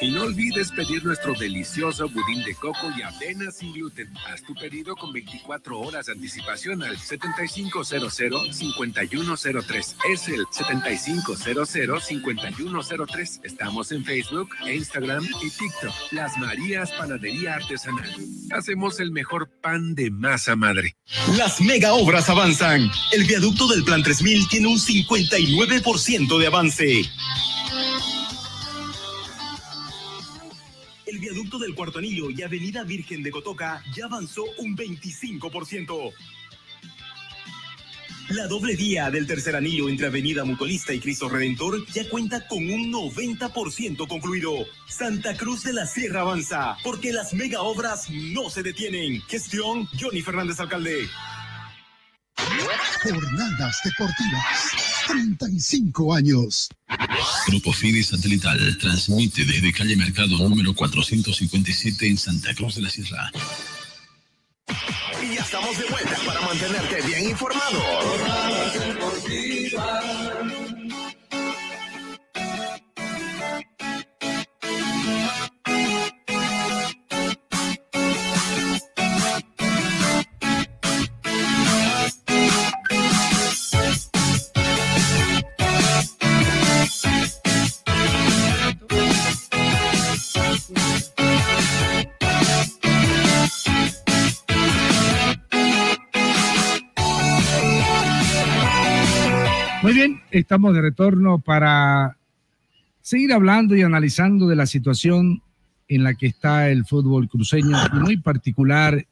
Y 0.00 0.10
no 0.10 0.22
olvides 0.22 0.72
pedir 0.72 1.04
nuestro 1.04 1.34
delicioso 1.34 2.08
budín 2.08 2.42
de 2.44 2.54
coco 2.54 2.90
y 2.96 3.02
avena 3.02 3.50
sin 3.50 3.72
gluten. 3.72 4.10
Haz 4.26 4.42
tu 4.42 4.54
pedido 4.54 4.96
con 4.96 5.12
24 5.12 5.78
horas 5.78 6.06
de 6.06 6.12
anticipación 6.12 6.82
al 6.82 6.96
7500-5103. 6.98 9.96
Es 10.12 10.28
el 10.28 10.46
7500-5103. 10.46 13.40
Estamos 13.44 13.92
en 13.92 14.04
Facebook, 14.04 14.50
Instagram 14.70 15.24
y 15.24 15.50
TikTok. 15.50 15.94
Las 16.12 16.36
Marías 16.38 16.92
Panadería 16.92 17.54
Artesanal. 17.54 18.14
Hacemos 18.52 19.00
el 19.00 19.10
mejor 19.10 19.48
pan 19.60 19.94
de 19.94 20.10
masa 20.10 20.56
madre. 20.56 20.96
Las 21.36 21.60
mega 21.60 21.92
obras 21.94 22.28
avanzan. 22.28 22.90
El 23.12 23.24
viaducto 23.24 23.66
del 23.68 23.84
Plan 23.84 24.02
3000 24.02 24.48
tiene 24.48 24.66
un 24.68 24.78
59% 24.78 26.38
de 26.38 26.46
avance. 26.46 27.04
Viaducto 31.36 31.58
del 31.58 31.74
Cuarto 31.74 31.98
Anillo 31.98 32.30
y 32.30 32.42
Avenida 32.42 32.82
Virgen 32.82 33.22
de 33.22 33.30
Cotoca 33.30 33.82
ya 33.94 34.06
avanzó 34.06 34.42
un 34.56 34.74
25%. 34.74 36.14
La 38.30 38.46
doble 38.46 38.74
vía 38.74 39.10
del 39.10 39.26
tercer 39.26 39.54
anillo 39.54 39.90
entre 39.90 40.06
Avenida 40.06 40.46
Mutualista 40.46 40.94
y 40.94 40.98
Cristo 40.98 41.28
Redentor 41.28 41.86
ya 41.88 42.08
cuenta 42.08 42.48
con 42.48 42.58
un 42.58 42.90
90% 42.90 44.08
concluido. 44.08 44.50
Santa 44.88 45.36
Cruz 45.36 45.62
de 45.64 45.74
la 45.74 45.86
Sierra 45.86 46.22
avanza, 46.22 46.78
porque 46.82 47.12
las 47.12 47.34
mega 47.34 47.60
obras 47.60 48.08
no 48.08 48.48
se 48.48 48.62
detienen. 48.62 49.20
Gestión 49.28 49.86
Johnny 50.00 50.22
Fernández 50.22 50.58
Alcalde. 50.58 51.06
Jornadas 53.02 53.80
deportivas. 53.84 55.04
35 55.06 56.14
años. 56.14 56.70
Grupo 57.46 57.72
Fide 57.72 58.02
Satelital 58.02 58.76
transmite 58.78 59.44
desde 59.44 59.72
calle 59.72 59.96
Mercado 59.96 60.36
número 60.38 60.74
457 60.74 62.06
en 62.06 62.18
Santa 62.18 62.54
Cruz 62.54 62.76
de 62.76 62.82
la 62.82 62.90
Sierra. 62.90 63.30
Y 65.22 65.34
ya 65.34 65.42
estamos 65.42 65.78
de 65.78 65.84
vuelta 65.86 66.16
para 66.26 66.40
mantenerte 66.40 67.02
bien 67.02 67.30
informado. 67.30 67.80
Estamos 100.38 100.74
de 100.74 100.82
retorno 100.82 101.38
para 101.38 102.16
seguir 103.00 103.32
hablando 103.32 103.76
y 103.76 103.82
analizando 103.82 104.46
de 104.46 104.56
la 104.56 104.66
situación 104.66 105.42
en 105.88 106.04
la 106.04 106.14
que 106.14 106.26
está 106.26 106.70
el 106.70 106.84
fútbol 106.84 107.28
cruceño 107.28 107.76
y 107.92 107.96
muy 107.96 108.16
particular 108.16 109.06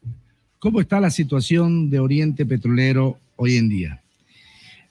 cómo 0.59 0.81
está 0.81 0.99
la 0.99 1.09
situación 1.09 1.89
de 1.89 1.99
Oriente 1.99 2.45
Petrolero 2.45 3.17
hoy 3.35 3.57
en 3.57 3.69
día. 3.69 4.01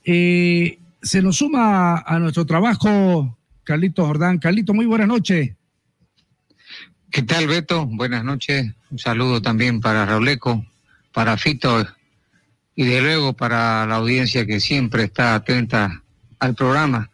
Eh, 0.04 0.78
se 1.02 1.22
nos 1.22 1.36
suma 1.36 1.98
a 1.98 2.18
nuestro 2.18 2.46
trabajo 2.46 3.36
Carlito 3.64 4.06
Jordán. 4.06 4.38
Carlito, 4.38 4.74
muy 4.74 4.86
buenas 4.86 5.08
noches. 5.08 5.52
¿Qué 7.10 7.22
tal, 7.22 7.46
Beto? 7.46 7.86
Buenas 7.86 8.24
noches. 8.24 8.72
Un 8.90 8.98
saludo 8.98 9.40
también 9.40 9.80
para 9.80 10.04
Rauleco, 10.06 10.64
para 11.12 11.36
Fito 11.36 11.86
y 12.76 12.84
de 12.84 13.00
luego 13.00 13.34
para 13.34 13.86
la 13.86 13.96
audiencia 13.96 14.46
que 14.46 14.60
siempre 14.60 15.04
está 15.04 15.34
atenta 15.34 16.03
al 16.38 16.54
programa. 16.54 17.10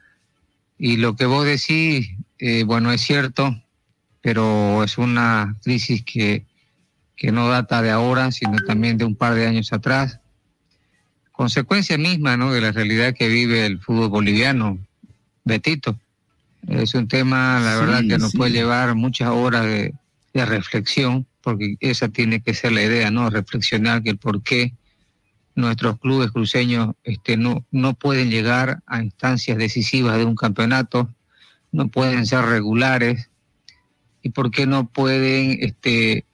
Y 0.79 0.97
lo 0.97 1.15
que 1.17 1.27
vos 1.27 1.45
decís, 1.45 2.11
eh, 2.39 2.65
bueno, 2.65 2.93
es 2.93 3.01
cierto, 3.03 3.55
pero 4.23 4.83
es 4.85 4.99
una 4.99 5.57
crisis 5.63 6.03
que, 6.05 6.45
que 7.17 7.33
no 7.33 7.49
data 7.49 7.83
de 7.83 7.91
ahora, 7.91 8.33
sino 8.33 8.57
también 8.67 8.97
de 8.99 9.05
un 9.05 9.15
par 9.15 9.35
de 9.35 9.47
años 9.47 9.73
atrás. 9.73 10.19
Consecuencia 11.33 11.97
misma 11.99 12.37
¿no? 12.37 12.53
de 12.53 12.61
la 12.61 12.73
realidad 12.73 13.15
que 13.15 13.29
vive 13.29 13.67
el 13.67 13.79
fútbol 13.81 14.09
boliviano, 14.09 14.79
Betito. 15.45 15.99
Es 16.69 16.95
un 16.95 17.09
tema, 17.09 17.59
la 17.61 17.75
Sí, 17.75 17.81
verdad, 17.81 18.01
que 18.07 18.19
nos 18.19 18.33
sí. 18.33 18.37
puede 18.37 18.53
llevar 18.53 18.95
muchas 18.95 19.29
horas 19.31 19.65
de, 19.65 19.95
de 20.35 20.47
reflexión, 20.47 21.27
porque 21.43 21.77
esa 21.81 22.09
tiene 22.09 22.41
que 22.43 22.53
ser 22.53 22.73
la 22.73 22.83
idea, 22.83 23.11
¿no? 23.11 23.31
Reflexionar 23.31 24.03
que 24.03 24.11
el 24.11 24.19
por 24.19 24.43
qué 24.43 24.73
nuestros 25.55 25.99
clubes 25.99 26.31
cruceños 26.31 26.95
este, 27.05 27.37
no, 27.37 27.65
no 27.71 27.95
pueden 27.95 28.31
llegar 28.31 28.81
a 28.87 29.03
instancias 29.03 29.59
decisivas 29.59 30.17
de 30.17 30.25
un 30.25 30.37
campeonato, 30.37 31.09
no 31.73 31.89
pueden 31.89 32.27
ser 32.27 32.45
regulares 32.45 33.29
y 34.23 34.31
por 34.31 34.51
qué 34.51 34.67
no 34.67 34.87
pueden 34.87 35.59
este, 35.61 36.25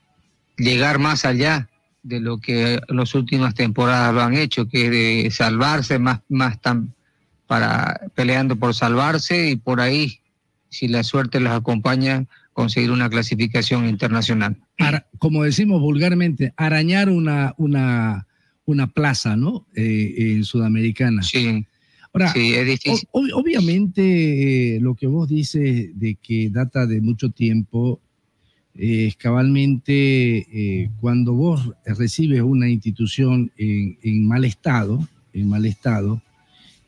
llegar 0.57 0.99
más 0.99 1.25
allá 1.25 1.69
de 2.03 2.21
lo 2.21 2.39
que 2.39 2.81
las 2.89 3.15
últimas 3.15 3.55
temporadas 3.55 4.15
lo 4.15 4.23
han 4.23 4.35
hecho, 4.35 4.69
que 4.69 4.85
es 4.85 4.91
de 4.91 5.31
salvarse 5.31 5.99
más, 5.99 6.21
más 6.29 6.61
tan 6.61 6.95
para 7.47 8.01
peleando 8.15 8.57
por 8.57 8.75
salvarse 8.75 9.51
y 9.51 9.57
por 9.57 9.81
ahí, 9.81 10.21
si 10.69 10.89
la 10.89 11.05
suerte 11.05 11.41
los 11.41 11.53
acompaña, 11.53 12.25
conseguir 12.53 12.91
una 12.91 13.11
clasificación 13.11 13.89
internacional. 13.89 14.57
Como 15.19 15.45
decimos 15.45 15.81
vulgarmente, 15.81 16.53
arañar 16.57 17.11
una, 17.11 17.55
una, 17.57 18.27
una 18.67 18.87
plaza, 18.89 19.37
¿no? 19.37 19.67
Eh, 19.75 20.15
en 20.19 20.45
Sudamericana. 20.45 21.23
Sí. 21.23 21.65
Ahora, 22.13 22.33
Sí, 22.33 22.55
es 22.55 22.67
difícil. 22.67 23.09
o- 23.13 23.21
ob- 23.23 23.31
obviamente 23.35 24.77
eh, 24.77 24.81
lo 24.81 24.95
que 24.95 25.07
vos 25.07 25.29
dices 25.29 25.91
de 25.99 26.17
que 26.17 26.51
data 26.51 26.87
de 26.87 27.01
mucho 27.01 27.31
tiempo, 27.31 28.01
eh, 28.75 29.07
es 29.09 29.17
cabalmente 29.17 30.47
eh, 30.53 30.91
cuando 31.01 31.33
vos 31.35 31.71
recibes 31.85 32.43
una 32.43 32.69
institución 32.69 33.51
en, 33.57 33.97
en 34.03 34.27
mal 34.27 34.45
estado, 34.45 35.07
en 35.33 35.49
mal 35.49 35.65
estado, 35.67 36.21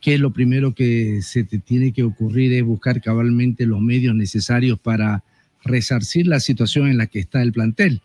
que 0.01 0.17
lo 0.19 0.33
primero 0.33 0.75
que 0.75 1.21
se 1.23 1.45
te 1.45 1.59
tiene 1.59 1.93
que 1.93 2.03
ocurrir 2.05 2.53
es 2.53 2.63
buscar 2.65 3.01
cabalmente 3.03 3.67
los 3.67 3.81
medios 3.81 4.15
necesarios 4.15 4.79
para 4.79 5.23
resarcir 5.65 6.27
la 6.27 6.41
situación 6.41 6.89
en 6.89 6.97
la 6.99 7.07
que 7.07 7.19
está 7.19 7.43
el 7.43 7.53
plantel. 7.53 8.01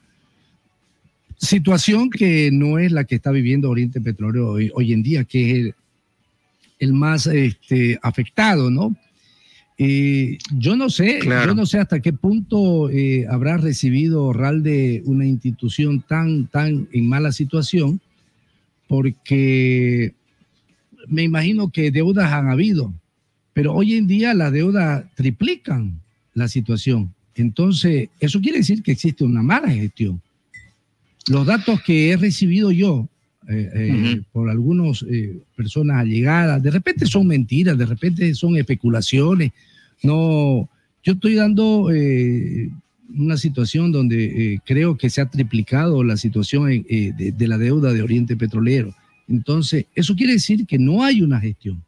Situación 1.44 2.10
que 2.10 2.50
no 2.52 2.80
es 2.80 2.92
la 2.92 3.04
que 3.04 3.16
está 3.16 3.32
viviendo 3.32 3.70
Oriente 3.70 4.00
Petrolero 4.00 4.52
hoy, 4.52 4.72
hoy 4.74 4.94
en 4.94 5.04
día, 5.04 5.26
que 5.26 5.52
es 5.52 5.58
el, 5.58 5.76
el 6.80 6.94
más 6.94 7.28
este, 7.28 8.00
afectado, 8.02 8.72
¿no? 8.72 8.96
Eh, 9.78 10.38
yo 10.58 10.76
no 10.76 10.90
sé, 10.90 11.20
Claro. 11.20 11.52
yo 11.52 11.56
no 11.56 11.66
sé 11.66 11.80
hasta 11.80 12.00
qué 12.00 12.14
punto 12.14 12.90
eh, 12.90 13.26
habrá 13.30 13.58
recibido 13.58 14.32
Ralde 14.32 15.02
una 15.06 15.26
institución 15.26 16.02
tan, 16.08 16.48
tan 16.48 16.88
en 16.94 17.10
mala 17.10 17.32
situación 17.32 18.00
porque 18.88 20.14
me 21.08 21.24
imagino 21.24 21.72
que 21.72 21.92
deudas 21.92 22.32
han 22.32 22.50
habido, 22.50 22.94
pero 23.54 23.74
hoy 23.74 23.96
en 23.96 24.08
día 24.08 24.34
las 24.34 24.52
deudas 24.54 25.06
triplican 25.16 26.00
la 26.34 26.48
situación. 26.48 27.14
Entonces, 27.36 28.10
eso 28.20 28.40
quiere 28.40 28.60
decir 28.60 28.84
que 28.84 28.92
existe 28.92 29.24
una 29.24 29.42
mala 29.42 29.70
gestión. 29.70 30.22
Los 31.28 31.46
datos 31.46 31.82
que 31.82 32.12
he 32.12 32.18
recibido 32.18 32.72
yo 32.72 33.08
eh, 33.50 33.70
eh, 33.76 34.22
por 34.32 34.50
algunas 34.50 35.04
eh, 35.04 35.38
personas 35.56 35.98
allegadas, 35.98 36.64
de 36.64 36.72
repente 36.72 37.06
son 37.06 37.28
mentiras, 37.28 37.78
de 37.78 37.86
repente 37.86 38.34
son 38.36 38.56
especulaciones. 38.56 39.52
No, 40.02 40.70
yo 41.04 41.14
estoy 41.14 41.36
dando 41.36 41.90
una 43.16 43.38
situación 43.38 43.92
donde 43.92 44.62
creo 44.66 44.98
que 44.98 45.10
se 45.10 45.22
ha 45.22 45.26
triplicado 45.26 46.04
la 46.04 46.16
situación 46.16 46.68
de, 46.68 47.34
de 47.36 47.48
la 47.48 47.58
deuda 47.58 47.92
de 47.92 48.02
Oriente 48.02 48.36
Petrolero. 48.36 48.94
Entonces, 49.28 49.86
eso 49.96 50.16
quiere 50.16 50.34
decir 50.34 50.66
que 50.66 50.80
no 50.80 51.04
hay 51.04 51.22
una 51.22 51.40
gestión. 51.40 51.84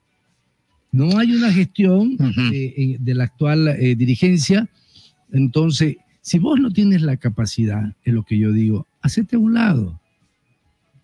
No 0.91 1.17
hay 1.17 1.33
una 1.33 1.51
gestión 1.51 2.15
de, 2.17 2.97
de, 2.99 3.15
la 3.15 3.25
actual 3.25 3.77
dirigencia. 3.97 4.67
Entonces, 5.31 5.97
si 6.25 6.39
vos 6.39 6.59
no 6.59 6.71
tienes 6.71 7.03
la 7.03 7.17
capacidad, 7.17 7.93
es 8.03 8.11
lo 8.11 8.23
que 8.23 8.39
yo 8.39 8.51
digo, 8.51 8.87
hacete 9.03 9.35
a 9.35 9.39
un 9.39 9.53
lado. 9.53 10.01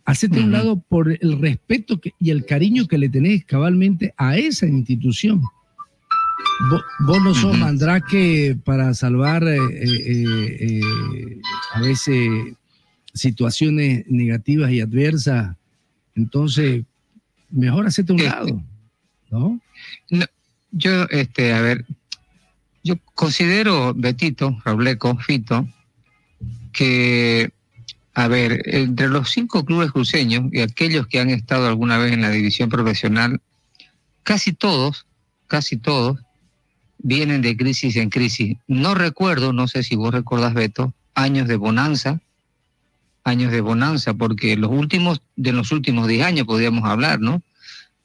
Hacete 0.03 0.39
a 0.39 0.43
un 0.43 0.51
lado 0.51 0.83
por 0.89 1.11
el 1.11 1.39
respeto 1.39 2.01
que, 2.01 2.13
y 2.19 2.31
el 2.31 2.43
cariño 2.43 2.87
que 2.87 2.97
le 2.97 3.07
tenés 3.07 3.45
cabalmente 3.45 4.15
a 4.17 4.35
esa 4.37 4.65
institución. 4.65 5.43
Vos, 7.01 7.23
no 7.23 7.35
sos 7.35 7.55
mandrake 7.55 8.57
para 8.65 8.95
salvar 8.95 9.43
eh, 9.43 9.57
eh, 9.57 10.57
eh, 10.59 11.41
a 11.75 11.81
veces 11.81 12.55
situaciones 13.13 14.03
negativas 14.07 14.71
y 14.71 14.81
adversas. 14.81 15.55
Entonces, 16.15 16.83
mejor 17.51 17.85
hacete 17.85 18.11
a 18.11 18.15
un 18.15 18.21
Este, 18.21 18.31
lado, 18.31 18.63
¿no? 19.29 19.61
No, 20.09 20.25
yo, 20.71 21.03
este, 21.11 21.53
a 21.53 21.61
ver, 21.61 21.85
yo 22.83 22.95
considero, 23.15 23.93
Betito, 23.93 24.59
Robleco, 24.65 25.17
Fito, 25.17 25.67
que, 26.73 27.51
a 28.13 28.27
ver, 28.27 28.61
entre 28.65 29.09
los 29.09 29.29
cinco 29.29 29.65
clubes 29.65 29.91
cruceños 29.91 30.45
y 30.51 30.61
aquellos 30.61 31.07
que 31.07 31.19
han 31.19 31.29
estado 31.29 31.67
alguna 31.67 31.97
vez 31.97 32.13
en 32.13 32.21
la 32.21 32.29
división 32.29 32.69
profesional, 32.69 33.41
casi 34.23 34.53
todos, 34.53 35.05
casi 35.47 35.77
todos, 35.77 36.19
vienen 36.97 37.41
de 37.41 37.57
crisis 37.57 37.95
en 37.95 38.09
crisis. 38.09 38.57
No 38.67 38.95
recuerdo, 38.95 39.53
no 39.53 39.67
sé 39.67 39.83
si 39.83 39.95
vos 39.95 40.13
recordás, 40.13 40.53
Beto, 40.53 40.93
años 41.13 41.47
de 41.47 41.55
bonanza, 41.55 42.19
años 43.23 43.51
de 43.51 43.61
bonanza, 43.61 44.13
porque 44.13 44.57
los 44.57 44.71
últimos, 44.71 45.21
de 45.35 45.51
los 45.51 45.71
últimos 45.71 46.07
10 46.07 46.25
años 46.25 46.47
podríamos 46.47 46.85
hablar, 46.85 47.19
¿no? 47.19 47.41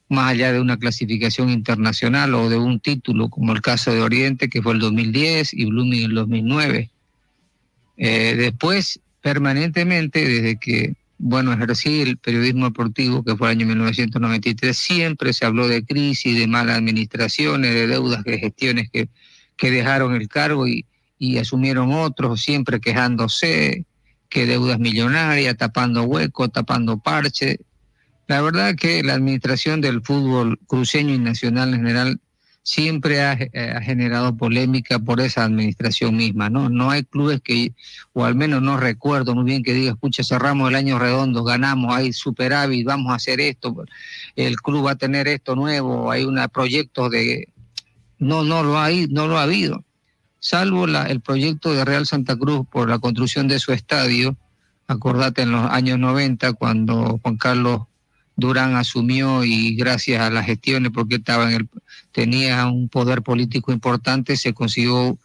Más 0.09 0.31
allá 0.31 0.53
de 0.53 0.61
una 0.61 0.77
clasificación 0.77 1.49
internacional 1.49 2.33
o 2.33 2.49
de 2.49 2.57
un 2.57 2.79
título, 2.79 3.29
como 3.29 3.53
el 3.53 3.61
caso 3.61 3.93
de 3.93 4.01
Oriente, 4.01 4.49
que 4.49 4.61
fue 4.61 4.73
el 4.73 4.79
2010, 4.79 5.53
y 5.53 5.65
Blooming 5.65 6.03
el 6.05 6.15
2009. 6.15 6.89
Eh, 7.97 8.35
después, 8.37 8.99
permanentemente, 9.21 10.25
desde 10.25 10.57
que, 10.57 10.95
bueno, 11.17 11.51
ejercí 11.51 12.01
el 12.01 12.17
periodismo 12.17 12.65
deportivo, 12.65 13.23
que 13.23 13.35
fue 13.35 13.49
el 13.49 13.57
año 13.57 13.67
1993, 13.67 14.77
siempre 14.77 15.33
se 15.33 15.45
habló 15.45 15.67
de 15.67 15.83
crisis, 15.83 16.37
de 16.37 16.47
malas 16.47 16.77
administraciones, 16.77 17.73
de 17.73 17.87
deudas, 17.87 18.23
de 18.23 18.39
gestiones 18.39 18.89
que, 18.91 19.09
que 19.57 19.71
dejaron 19.71 20.15
el 20.15 20.29
cargo 20.29 20.67
y, 20.67 20.85
y 21.19 21.37
asumieron 21.37 21.91
otros, 21.91 22.41
siempre 22.41 22.79
quejándose, 22.79 23.85
que 24.29 24.45
deudas 24.45 24.79
millonarias, 24.79 25.57
tapando 25.57 26.03
huecos, 26.03 26.51
tapando 26.51 26.97
parches. 26.99 27.57
La 28.27 28.41
verdad 28.41 28.75
que 28.75 29.03
la 29.03 29.13
administración 29.13 29.81
del 29.81 30.01
fútbol 30.01 30.59
cruceño 30.67 31.13
y 31.13 31.19
nacional 31.19 31.73
en 31.73 31.77
general 31.77 32.19
siempre 32.63 33.21
ha, 33.21 33.33
eh, 33.33 33.73
ha, 33.75 33.81
generado 33.81 34.35
polémica 34.35 34.99
por 34.99 35.21
esa 35.21 35.45
administración 35.45 36.17
misma, 36.17 36.49
¿no? 36.49 36.69
No 36.69 36.91
hay 36.91 37.03
clubes 37.03 37.39
que, 37.41 37.73
o 38.11 38.25
al 38.25 38.35
menos 38.35 38.61
no 38.61 38.75
recuerdo 38.75 39.33
muy 39.33 39.45
bien 39.45 39.63
que 39.63 39.73
diga, 39.73 39.91
escucha, 39.91 40.23
cerramos 40.23 40.69
el 40.69 40.75
año 40.75 40.99
redondo, 40.99 41.45
ganamos, 41.45 41.95
hay 41.95 42.11
superávit, 42.11 42.85
vamos 42.85 43.13
a 43.13 43.15
hacer 43.15 43.39
esto, 43.39 43.85
el 44.35 44.57
club 44.57 44.85
va 44.87 44.91
a 44.91 44.95
tener 44.95 45.29
esto 45.29 45.55
nuevo, 45.55 46.11
hay 46.11 46.25
un 46.25 46.39
proyecto 46.51 47.09
de... 47.09 47.47
No, 48.19 48.43
no 48.43 48.63
lo 48.63 48.79
hay, 48.79 49.07
no 49.07 49.27
lo 49.27 49.37
ha 49.37 49.43
habido 49.43 49.85
salvo 50.39 50.87
la, 50.87 51.03
el 51.07 51.21
proyecto 51.21 51.73
de 51.73 51.83
Real 51.83 52.05
Santa 52.05 52.37
Cruz 52.37 52.65
por 52.71 52.89
la 52.89 52.99
construcción 52.99 53.47
de 53.47 53.59
su 53.59 53.73
estadio, 53.73 54.37
acordate 54.87 55.41
en 55.41 55.51
los 55.51 55.69
años 55.69 55.99
90 55.99 56.53
cuando 56.53 57.19
Juan 57.21 57.37
Carlos 57.37 57.81
Durán 58.37 58.75
asumió 58.75 59.43
y 59.43 59.75
gracias 59.75 60.21
a 60.21 60.29
las 60.29 60.45
gestiones, 60.45 60.91
porque 60.93 61.15
estaba 61.15 61.51
en 61.51 61.61
el, 61.61 61.69
tenía 62.11 62.67
un 62.67 62.87
poder 62.87 63.21
político 63.21 63.73
importante, 63.73 64.37
se 64.37 64.53
consiguió 64.53 65.17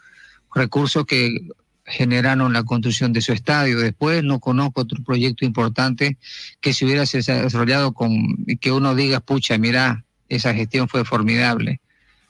recursos 0.55 1.07
que 1.07 1.49
generaron 1.85 2.53
la 2.53 2.65
construcción 2.65 3.13
de 3.13 3.21
su 3.21 3.33
estadio. 3.33 3.79
Después 3.79 4.25
no 4.25 4.41
conozco 4.41 4.81
otro 4.81 5.03
proyecto 5.05 5.45
importante 5.45 6.17
que 6.61 6.73
se 6.73 6.85
hubiera 6.85 7.05
desarrollado 7.05 7.93
con 7.93 8.45
que 8.61 8.73
uno 8.73 8.95
diga, 8.95 9.21
pucha, 9.21 9.59
mira, 9.59 10.05
esa 10.29 10.55
gestión 10.55 10.89
fue 10.89 11.05
formidable 11.05 11.81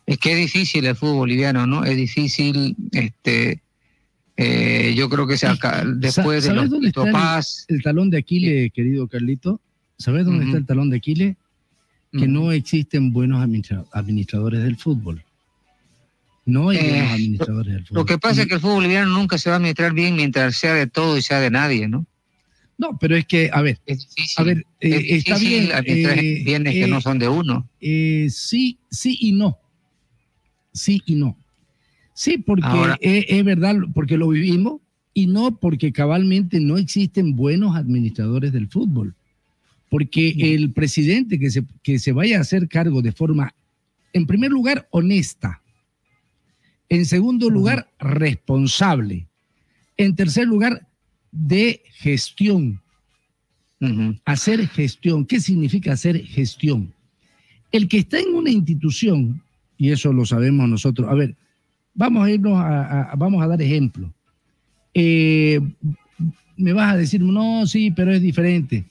es 0.06 0.18
que 0.18 0.32
es 0.32 0.38
difícil 0.38 0.84
el 0.86 0.96
fútbol 0.96 1.16
boliviano, 1.16 1.66
¿no? 1.66 1.84
Es 1.84 1.96
difícil, 1.96 2.76
este, 2.92 3.62
eh, 4.36 4.94
yo 4.96 5.08
creo 5.08 5.26
que 5.26 5.38
se 5.38 5.46
acá, 5.46 5.84
después 5.86 6.44
de 6.44 6.54
los 6.54 6.70
el, 6.72 6.92
el, 7.68 7.82
talón 7.82 8.10
de 8.10 8.18
Aquiles, 8.18 8.72
querido 8.72 9.06
Carlito? 9.06 9.60
¿Sabes 10.02 10.24
dónde 10.26 10.40
uh 10.40 10.42
-huh. 10.42 10.48
está 10.48 10.58
el 10.58 10.66
talón 10.66 10.90
de 10.90 10.96
Aquiles? 10.98 11.36
Que 12.12 12.18
uh 12.18 12.20
-huh. 12.22 12.28
no 12.28 12.52
existen 12.52 13.12
buenos 13.12 13.42
administra 13.42 13.84
administradores 13.92 14.62
del 14.62 14.76
fútbol. 14.76 15.22
No 16.44 16.70
hay 16.70 16.78
Eh, 16.78 16.90
buenos 16.90 17.12
administradores 17.12 17.72
del 17.74 17.86
fútbol. 17.86 18.00
lo 18.00 18.04
que 18.06 18.18
pasa 18.18 18.42
es 18.42 18.48
que 18.48 18.54
el 18.54 18.60
fútbol 18.60 18.76
boliviano 18.82 19.10
nunca 19.16 19.38
se 19.38 19.48
va 19.48 19.54
a 19.54 19.58
administrar 19.58 19.92
bien 19.94 20.16
mientras 20.16 20.56
sea 20.56 20.74
de 20.74 20.86
todo 20.88 21.16
y 21.16 21.22
sea 21.22 21.40
de 21.40 21.50
nadie, 21.50 21.88
¿no? 21.88 22.04
No, 22.78 22.98
pero 22.98 23.14
es 23.16 23.24
que, 23.26 23.48
a 23.52 23.62
ver, 23.62 23.78
a 24.36 24.42
ver, 24.42 24.66
Es 24.80 24.92
eh, 24.92 25.16
está 25.18 25.38
bien. 25.38 25.68
eh, 25.84 26.42
bienes 26.44 26.72
que 26.72 26.84
eh, 26.84 26.88
no 26.88 27.00
son 27.00 27.18
de 27.18 27.28
uno. 27.28 27.68
sí, 27.80 28.78
sí 28.90 29.16
y 29.20 29.32
no. 29.32 29.56
Sí 30.72 31.00
y 31.06 31.14
no. 31.14 31.36
Sí, 32.14 32.38
porque 32.38 32.66
Ahora- 32.66 32.98
es, 33.00 33.24
es 33.28 33.44
verdad, 33.44 33.76
porque 33.94 34.16
lo 34.16 34.28
vivimos, 34.28 34.80
y 35.14 35.26
no 35.26 35.54
porque 35.60 35.92
cabalmente 35.92 36.58
no 36.60 36.76
existen 36.78 37.36
buenos 37.36 37.76
administradores 37.76 38.52
del 38.52 38.66
fútbol. 38.68 39.14
Porque 39.92 40.34
el 40.54 40.70
presidente 40.72 41.38
que 41.38 41.50
se, 41.50 41.62
que 41.82 41.98
se 41.98 42.12
vaya 42.12 42.38
a 42.38 42.40
hacer 42.40 42.66
cargo 42.66 43.02
de 43.02 43.12
forma, 43.12 43.52
en 44.14 44.26
primer 44.26 44.50
lugar, 44.50 44.88
honesta. 44.90 45.60
En 46.88 47.04
segundo 47.04 47.50
lugar, 47.50 47.86
responsable. 47.98 49.26
En 49.98 50.16
tercer 50.16 50.46
lugar, 50.46 50.86
de 51.30 51.82
gestión. 51.92 52.80
Hacer 54.24 54.66
gestión. 54.68 55.26
¿Qué 55.26 55.40
significa 55.40 55.92
hacer 55.92 56.24
gestión? 56.24 56.90
El 57.70 57.86
que 57.86 57.98
está 57.98 58.18
en 58.18 58.34
una 58.34 58.48
institución, 58.50 59.42
y 59.76 59.90
eso 59.90 60.10
lo 60.10 60.24
sabemos 60.24 60.70
nosotros, 60.70 61.06
a 61.10 61.14
ver, 61.14 61.34
vamos 61.92 62.24
a 62.24 62.30
irnos 62.30 62.54
a, 62.56 63.10
a- 63.12 63.16
vamos 63.16 63.42
a 63.42 63.46
dar 63.46 63.60
ejemplo. 63.60 64.10
Eh, 64.94 65.60
me 66.56 66.72
vas 66.72 66.94
a 66.94 66.96
decir, 66.96 67.20
no, 67.20 67.66
sí, 67.66 67.90
pero 67.90 68.10
es 68.14 68.22
diferente. 68.22 68.86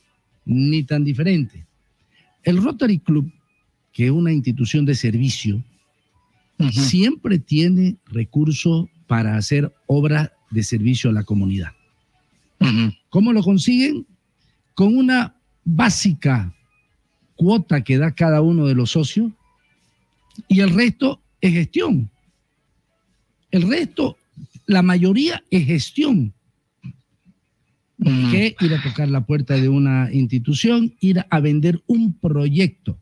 Ni 0.46 0.84
tan 0.84 1.04
diferente. 1.04 1.66
El 2.44 2.62
Rotary 2.62 3.00
Club, 3.00 3.32
que 3.94 4.06
es 4.06 4.12
una 4.12 4.32
institución 4.32 4.86
de 4.86 4.96
servicio, 4.96 5.64
siempre 6.72 7.40
tiene 7.40 7.96
recursos 8.06 8.88
para 9.08 9.36
hacer 9.36 9.72
obras 9.88 10.32
de 10.52 10.64
servicio 10.64 11.10
a 11.10 11.14
la 11.14 11.24
comunidad. 11.24 11.72
¿Cómo 13.10 13.34
lo 13.34 13.42
consiguen? 13.42 14.06
Con 14.76 14.96
una 14.96 15.34
básica 15.64 16.54
cuota 17.36 17.84
que 17.84 17.98
da 17.98 18.12
cada 18.12 18.42
uno 18.42 18.68
de 18.68 18.76
los 18.76 18.92
socios 18.92 19.32
y 20.48 20.60
el 20.60 20.70
resto 20.70 21.20
es 21.42 21.54
gestión. 21.54 22.10
El 23.50 23.68
resto, 23.68 24.18
la 24.66 24.82
mayoría 24.82 25.44
es 25.50 25.66
gestión. 25.66 26.34
Que 28.04 28.56
ir 28.60 28.74
a 28.74 28.82
tocar 28.82 29.08
la 29.10 29.22
puerta 29.22 29.54
de 29.56 29.70
una 29.70 30.10
institución, 30.12 30.94
ir 31.02 31.24
a 31.30 31.40
vender 31.40 31.82
un 31.86 32.14
proyecto. 32.14 32.98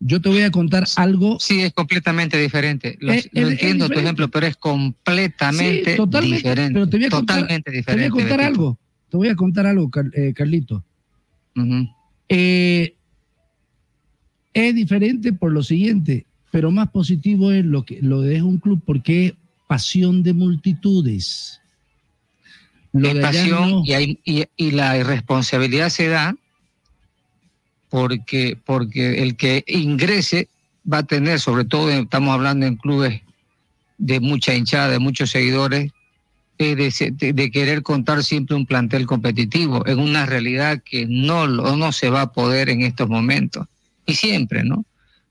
Yo 0.00 0.20
te 0.20 0.28
voy 0.28 0.42
a 0.42 0.50
contar 0.50 0.84
algo. 0.96 1.38
Sí, 1.40 1.60
es 1.62 1.72
completamente 1.72 2.38
diferente. 2.38 2.96
Lo, 3.00 3.12
Eh, 3.12 3.24
lo 3.32 3.40
es- 3.40 3.46
es 3.46 3.52
entiendo 3.52 3.86
tu 3.86 3.90
diferente. 3.94 4.00
ejemplo, 4.00 4.28
pero 4.28 4.46
es 4.46 4.56
completamente 4.56 5.90
Sí, 5.92 5.96
totalmente, 5.96 6.36
diferente. 6.36 6.72
pero 6.74 6.88
te 6.88 6.96
voy 6.98 7.06
a 7.06 7.10
contar- 7.10 7.36
totalmente 7.38 7.64
Te 7.64 7.70
voy 7.70 7.78
diferente. 7.78 8.06
a 8.06 8.10
contar 8.10 8.40
algo. 8.42 8.78
Te 9.10 9.16
voy 9.16 9.28
a 9.28 9.34
contar 9.36 9.66
algo, 9.66 9.90
eh, 10.14 10.32
Carlito. 10.36 10.84
Eh, 12.28 12.94
es 14.52 14.74
diferente 14.74 15.32
por 15.32 15.52
lo 15.52 15.62
siguiente, 15.62 16.26
pero 16.50 16.70
más 16.70 16.90
positivo 16.90 17.50
es 17.50 17.64
lo 17.64 17.84
que 17.84 17.98
lo 18.02 18.24
es 18.24 18.42
un 18.42 18.58
club 18.58 18.80
porque 18.84 19.26
es 19.26 19.32
pasión 19.66 20.22
de 20.22 20.32
multitudes. 20.34 21.60
Lo 22.92 23.20
pasión 23.20 23.70
no. 23.70 23.82
y, 23.84 23.92
hay- 23.92 24.18
y- 24.24 24.46
y 24.56 24.70
la 24.72 24.96
irresponsabilidad 24.98 25.88
se 25.90 26.08
da 26.08 26.34
porque, 27.90 28.56
porque 28.64 29.22
el 29.22 29.36
que 29.36 29.64
ingrese 29.66 30.48
va 30.90 30.98
a 30.98 31.02
tener, 31.06 31.40
sobre 31.40 31.64
todo 31.64 31.90
estamos 31.90 32.34
hablando 32.34 32.66
en 32.66 32.76
clubes 32.76 33.22
de 33.98 34.20
mucha 34.20 34.54
hinchada, 34.54 34.88
de 34.88 34.98
muchos 34.98 35.30
seguidores, 35.30 35.90
de, 36.58 36.74
de- 36.76 37.32
de 37.32 37.50
querer 37.50 37.82
contar 37.82 38.24
siempre 38.24 38.56
un 38.56 38.66
plantel 38.66 39.06
competitivo, 39.06 39.86
en 39.86 39.98
una 40.00 40.26
realidad 40.26 40.82
que 40.84 41.06
no, 41.06 41.46
no 41.46 41.92
se 41.92 42.10
va 42.10 42.22
a 42.22 42.32
poder 42.32 42.68
en 42.68 42.82
estos 42.82 43.08
momentos. 43.08 43.66
Y 44.06 44.14
siempre, 44.14 44.64
¿no? 44.64 44.84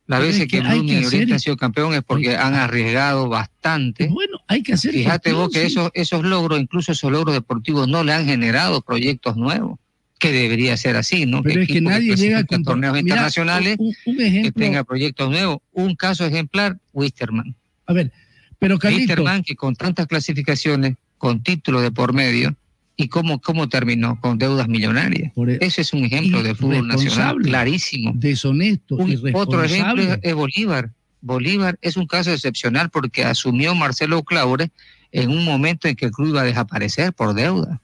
Las 0.08 0.22
veces 0.22 0.42
es 0.44 0.48
que, 0.48 0.62
que 0.62 0.64
que 0.64 0.68
Oriente 0.80 1.06
hacer- 1.08 1.34
han 1.34 1.40
sido 1.40 1.58
campeón 1.58 1.94
es 1.94 2.02
porque 2.02 2.36
han 2.38 2.54
arriesgado 2.56 3.28
bastante. 3.28 4.08
Bueno, 4.08 4.40
hay 4.48 4.64
que 4.64 4.74
hacer 4.74 4.94
Fíjate 4.94 5.34
vos 5.34 5.50
que 5.52 5.66
esos, 5.66 5.92
esos 5.94 6.24
logros, 6.24 6.60
incluso 6.60 6.92
esos 6.94 7.12
logros 7.12 7.34
deportivos, 7.36 7.88
no 7.90 8.04
le 8.04 8.14
han 8.14 8.26
generado 8.26 8.82
proyectos 8.82 9.36
nuevos, 9.36 9.78
que 10.18 10.32
debería 10.32 10.78
ser 10.78 10.96
así, 10.96 11.26
¿no? 11.26 11.44
Pero 11.44 11.62
es 11.62 11.68
que 11.68 11.82
nadie 11.82 12.16
llega 12.16 12.38
clasifican 12.40 12.46
con 12.46 12.64
torneos 12.64 12.98
internacionales 12.98 13.76
un, 13.80 13.94
un 14.06 14.18
que 14.18 14.28
ejemplo. 14.28 14.52
tenga 14.64 14.84
proyectos 14.86 15.30
nuevos. 15.30 15.58
Un 15.74 15.96
caso 15.96 16.26
ejemplar, 16.26 16.78
Wisterman. 16.94 17.54
A 17.86 17.94
ver, 17.94 18.12
pero 18.60 18.80
Carlito, 18.80 19.02
Wisterman 19.12 19.44
que 19.44 19.56
con 19.56 19.76
tantas 19.76 20.08
clasificaciones, 20.08 20.96
con 21.18 21.44
títulos 21.44 21.82
de 21.82 21.92
por 21.92 22.14
medio, 22.14 22.56
¿y 22.98 23.08
cómo, 23.10 23.40
cómo 23.40 23.70
terminó? 23.70 24.20
Con 24.20 24.38
deudas 24.40 24.68
millonarias. 24.68 25.32
Ese 25.62 25.82
es 25.82 25.94
un 25.94 26.04
ejemplo 26.04 26.42
de 26.44 26.56
fútbol 26.56 26.88
nacional 26.88 27.38
clarísimo. 27.38 28.12
deshonesto, 28.16 28.96
Un- 28.96 29.22
otro 29.34 29.64
ejemplo 29.64 30.02
es, 30.02 30.20
es 30.24 30.34
Bolívar. 30.34 30.90
Bolívar 31.22 31.78
es 31.82 31.96
un 31.96 32.08
caso 32.08 32.32
excepcional 32.32 32.90
porque 32.90 33.24
asumió 33.24 33.74
Marcelo 33.76 34.24
Claure 34.24 34.72
en 35.12 35.30
un 35.30 35.46
momento 35.46 35.88
en 35.88 35.96
que 35.96 36.06
el 36.08 36.12
club 36.12 36.30
iba 36.30 36.42
a 36.42 36.46
desaparecer 36.46 37.14
por 37.14 37.34
deuda. 37.34 37.80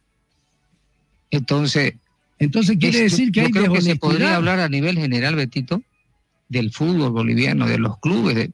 Entonces, 1.31 1.93
Entonces 2.39 2.77
quiere 2.79 3.01
decir 3.01 3.31
que 3.31 3.41
yo 3.41 3.45
hay 3.47 3.51
creo 3.51 3.73
que 3.73 3.81
se 3.81 3.95
podría 3.95 4.35
hablar 4.35 4.59
a 4.59 4.69
nivel 4.69 4.97
general, 4.97 5.35
Betito, 5.35 5.81
del 6.49 6.71
fútbol 6.71 7.11
boliviano, 7.11 7.67
de 7.67 7.77
los 7.79 7.97
clubes 7.99 8.35
de- 8.35 8.51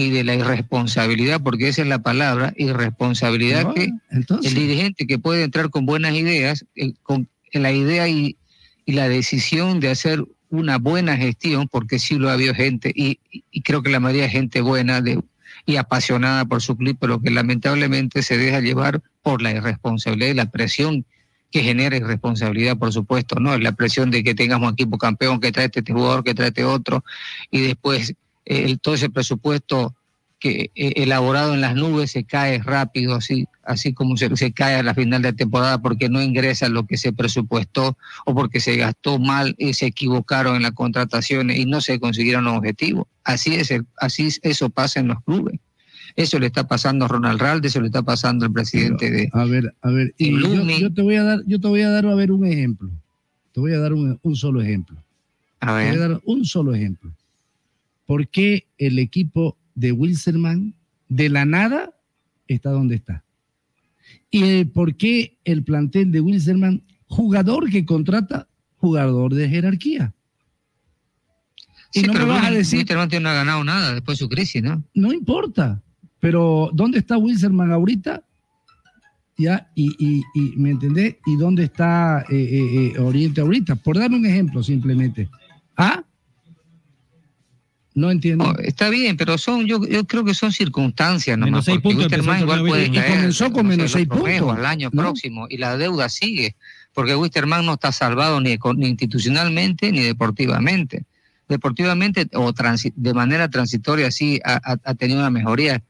y 0.00 0.08
de 0.08 0.24
la 0.24 0.34
irresponsabilidad, 0.34 1.42
porque 1.42 1.68
esa 1.68 1.82
es 1.82 1.88
la 1.88 1.98
palabra, 1.98 2.54
irresponsabilidad 2.56 3.66
Ah, 3.68 3.74
que 3.74 3.90
entonces. 4.10 4.50
el 4.50 4.58
dirigente 4.58 5.06
que 5.06 5.18
puede 5.18 5.44
entrar 5.44 5.68
con 5.68 5.84
buenas 5.84 6.14
ideas, 6.14 6.64
eh, 6.74 6.94
con 7.02 7.28
la 7.52 7.70
idea 7.70 8.08
y, 8.08 8.36
y 8.86 8.92
la 8.92 9.10
decisión 9.10 9.78
de 9.78 9.90
hacer 9.90 10.24
una 10.48 10.78
buena 10.78 11.18
gestión, 11.18 11.68
porque 11.68 11.98
sí 11.98 12.16
lo 12.16 12.30
ha 12.30 12.32
habido 12.32 12.54
gente, 12.54 12.90
y, 12.94 13.18
y 13.30 13.60
creo 13.60 13.82
que 13.82 13.90
la 13.90 14.00
mayoría 14.00 14.24
es 14.24 14.32
gente 14.32 14.62
buena 14.62 15.02
de, 15.02 15.20
y 15.66 15.76
apasionada 15.76 16.46
por 16.46 16.62
su 16.62 16.78
club, 16.78 16.96
pero 16.98 17.20
que 17.20 17.30
lamentablemente 17.30 18.22
se 18.22 18.38
deja 18.38 18.60
llevar 18.60 19.02
por 19.22 19.42
la 19.42 19.50
irresponsabilidad 19.50 20.30
y 20.30 20.34
la 20.34 20.50
presión 20.50 21.04
que 21.52 21.62
genera 21.62 21.96
irresponsabilidad, 21.96 22.78
por 22.78 22.90
supuesto, 22.90 23.38
¿no? 23.38 23.58
La 23.58 23.72
presión 23.72 24.10
de 24.10 24.24
que 24.24 24.34
tengamos 24.34 24.68
un 24.68 24.72
equipo 24.72 24.96
campeón, 24.96 25.40
que 25.40 25.52
trae 25.52 25.66
este 25.66 25.92
jugador, 25.92 26.24
que 26.24 26.32
trae 26.34 26.48
este 26.48 26.64
otro, 26.64 27.04
y 27.50 27.60
después 27.60 28.14
el- 28.50 28.80
todo 28.80 28.94
ese 28.94 29.10
presupuesto 29.10 29.94
que 30.38 30.70
eh, 30.74 30.92
elaborado 30.96 31.52
en 31.52 31.60
las 31.60 31.74
nubes 31.74 32.12
se 32.12 32.24
cae 32.24 32.58
rápido, 32.62 33.14
así, 33.14 33.46
así 33.62 33.92
como 33.92 34.16
se, 34.16 34.34
se 34.36 34.52
cae 34.52 34.76
a 34.76 34.82
la 34.82 34.94
final 34.94 35.20
de 35.20 35.34
temporada 35.34 35.82
porque 35.82 36.08
no 36.08 36.22
ingresa 36.22 36.70
lo 36.70 36.86
que 36.86 36.96
se 36.96 37.12
presupuestó 37.12 37.98
o 38.24 38.34
porque 38.34 38.58
se 38.58 38.76
gastó 38.76 39.18
mal 39.18 39.54
y 39.58 39.74
se 39.74 39.86
equivocaron 39.86 40.56
en 40.56 40.62
las 40.62 40.72
contrataciones 40.72 41.58
y 41.58 41.66
no 41.66 41.82
se 41.82 42.00
consiguieron 42.00 42.44
los 42.44 42.56
objetivos. 42.56 43.06
Así 43.22 43.54
es, 43.54 43.70
así 43.98 44.28
es- 44.28 44.40
eso 44.42 44.70
pasa 44.70 45.00
en 45.00 45.08
los 45.08 45.22
clubes. 45.24 45.60
Eso 46.16 46.38
le 46.38 46.46
está 46.46 46.66
pasando 46.66 47.04
a 47.04 47.08
Ronald 47.08 47.38
Ralde, 47.40 47.68
eso 47.68 47.80
le 47.80 47.86
está 47.88 48.02
pasando 48.02 48.46
al 48.46 48.52
presidente 48.52 49.10
de... 49.10 49.28
A 49.32 49.44
ver, 49.44 49.74
a 49.82 49.90
ver, 49.90 50.12
y 50.18 50.30
yo, 50.80 50.92
te 50.92 51.02
voy 51.02 51.16
a 51.16 51.22
dar, 51.22 51.40
yo 51.46 51.60
te 51.60 51.68
voy 51.68 51.82
a 51.82 51.90
dar 51.90 52.06
a 52.06 52.14
ver 52.14 52.32
un 52.32 52.46
ejemplo. 52.46 52.88
Te 53.52 53.60
voy 53.60 53.74
a 53.74 53.78
dar 53.78 53.92
un, 53.92 54.18
un 54.22 54.34
solo 54.36 54.60
ejemplo. 54.62 54.96
A 55.60 55.66
Te 55.66 55.72
voy 55.72 55.84
ver. 55.84 55.94
a 55.94 56.08
dar 56.08 56.20
un 56.24 56.44
solo 56.46 56.74
ejemplo. 56.74 57.12
¿Por 58.10 58.26
qué 58.26 58.66
el 58.76 58.98
equipo 58.98 59.56
de 59.76 59.92
Wilserman 59.92 60.74
de 61.08 61.28
la 61.28 61.44
nada 61.44 61.92
está 62.48 62.70
donde 62.70 62.96
está? 62.96 63.22
¿Y 64.32 64.64
por 64.64 64.96
qué 64.96 65.36
el 65.44 65.62
plantel 65.62 66.10
de 66.10 66.20
Wilserman, 66.20 66.82
jugador 67.06 67.70
que 67.70 67.84
contrata, 67.84 68.48
jugador 68.78 69.32
de 69.34 69.48
jerarquía? 69.48 70.12
Y 71.94 72.00
Sí, 72.00 72.06
no 72.08 72.14
me 72.14 72.18
pero 72.18 72.32
vas 72.32 72.46
a 72.46 72.50
decir, 72.50 72.80
Winterman 72.80 73.22
no 73.22 73.28
ha 73.28 73.34
ganado 73.34 73.62
nada 73.62 73.94
después 73.94 74.18
de 74.18 74.24
su 74.24 74.28
crisis, 74.28 74.60
¿no? 74.60 74.82
no 74.92 75.12
importa, 75.12 75.80
pero 76.18 76.68
¿dónde 76.72 76.98
está 76.98 77.16
Wilserman 77.16 77.70
ahorita? 77.70 78.24
¿Ya? 79.38 79.70
Y, 79.76 79.94
y, 80.04 80.24
y, 80.34 80.56
¿me 80.56 80.70
entendés? 80.70 81.14
¿Y 81.26 81.36
dónde 81.36 81.62
está 81.62 82.24
eh, 82.28 82.34
eh, 82.34 82.92
eh, 82.96 82.98
Oriente 82.98 83.40
ahorita? 83.40 83.76
Por 83.76 84.00
dar 84.00 84.10
un 84.10 84.26
ejemplo 84.26 84.64
simplemente. 84.64 85.28
¿Ah? 85.76 86.02
No 87.94 88.10
entiendo. 88.10 88.44
No, 88.52 88.58
está 88.60 88.88
bien, 88.88 89.16
pero 89.16 89.36
son, 89.36 89.66
yo, 89.66 89.84
yo 89.86 90.04
creo 90.06 90.24
que 90.24 90.34
son 90.34 90.52
circunstancias 90.52 91.36
nomás. 91.36 91.50
Menos 91.50 91.64
seis 91.64 91.80
puntos 91.80 92.04
Wisterman 92.04 92.40
igual 92.42 92.60
puede 92.60 92.84
torneo 92.84 93.02
y 93.02 93.04
caer, 93.04 93.16
comenzó 93.18 93.52
con 93.52 93.66
menos 93.66 93.92
seis 93.92 94.06
puntos, 94.08 94.56
al 94.56 94.66
año 94.66 94.90
¿no? 94.92 95.02
próximo 95.02 95.46
y 95.50 95.56
la 95.56 95.76
deuda 95.76 96.08
sigue, 96.08 96.54
porque 96.94 97.16
Wisterman 97.16 97.66
no 97.66 97.74
está 97.74 97.90
salvado 97.92 98.40
ni, 98.40 98.56
institucionalmente 99.10 99.90
ni 99.92 100.00
deportivamente. 100.00 101.02
Deportivamente 101.48 102.28
o 102.34 102.52
transi- 102.52 102.92
de 102.94 103.12
manera 103.12 103.48
transitoria 103.48 104.10
sí 104.12 104.40
ha, 104.44 104.60
ha- 104.64 104.78
ha 104.84 104.94
tenido 104.94 105.18
una 105.18 105.30
mejoría 105.30 105.82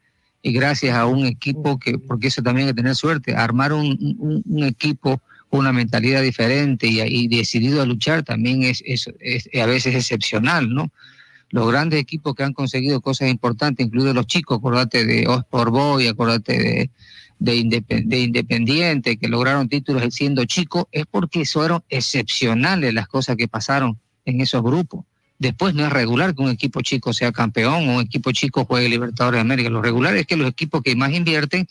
y 0.43 0.53
gracias 0.53 0.97
a 0.97 1.05
un 1.05 1.27
equipo 1.27 1.79
que, 1.79 1.99
porque 1.99 2.29
eso 2.29 2.43
también 2.43 2.67
hay 2.67 2.73
que 2.73 2.77
tener 2.79 2.95
suerte, 2.97 3.35
armar 3.35 3.75
un, 3.75 4.17
un- 4.19 4.43
un 4.47 4.65
equipo 4.65 5.21
con 5.51 5.61
una 5.61 5.73
mentalidad 5.73 6.23
diferente 6.23 6.87
y, 6.87 7.01
y 7.03 7.29
decidido 7.29 7.83
a 7.83 7.85
luchar 7.85 8.23
también 8.23 8.63
es, 8.63 8.83
es- 8.87 9.11
es 9.21 9.49
a 9.61 9.67
veces 9.67 9.95
excepcional, 9.95 10.73
¿no? 10.73 10.91
Los 11.51 11.69
grandes 11.69 12.01
equipos 12.01 12.35
que 12.35 12.45
han 12.45 12.53
conseguido 12.53 13.01
cosas 13.01 13.29
importantes, 13.29 13.87
incluidos 13.87 14.15
los 14.15 14.27
chicos, 14.27 14.59
acordate 14.59 15.05
de 15.05 15.27
Osport 15.27 15.71
Boy, 15.71 16.07
acordate 16.07 16.59
de, 16.59 16.91
de, 17.65 18.03
de 18.05 18.19
Independiente, 18.21 19.17
que 19.17 19.29
lograron 19.29 19.69
títulos 19.69 20.03
siendo 20.15 20.45
chicos, 20.45 20.85
es 20.93 21.07
porque 21.11 21.45
fueron 21.45 21.83
excepcionales 21.89 22.95
las 22.95 23.09
cosas 23.09 23.37
que 23.37 23.49
pasaron 23.49 23.99
en 24.25 24.41
esos 24.41 24.63
grupos. 24.63 25.05
Después 25.39 25.75
no 25.75 25.87
es 25.87 25.93
regular 25.93 26.35
que 26.35 26.43
un 26.43 26.51
equipo 26.51 26.83
chico 26.83 27.13
sea 27.13 27.33
campeón 27.33 27.89
o 27.89 27.97
un 27.97 28.03
equipo 28.03 28.31
chico 28.31 28.67
juegue 28.67 28.91
Libertadores 28.91 29.39
de 29.39 29.41
América. 29.41 29.71
Lo 29.71 29.81
regular 29.81 30.15
es 30.17 30.27
que 30.27 30.37
los 30.37 30.49
equipos 30.49 30.83
que 30.83 30.95
más 30.95 31.13
invierten 31.13 31.67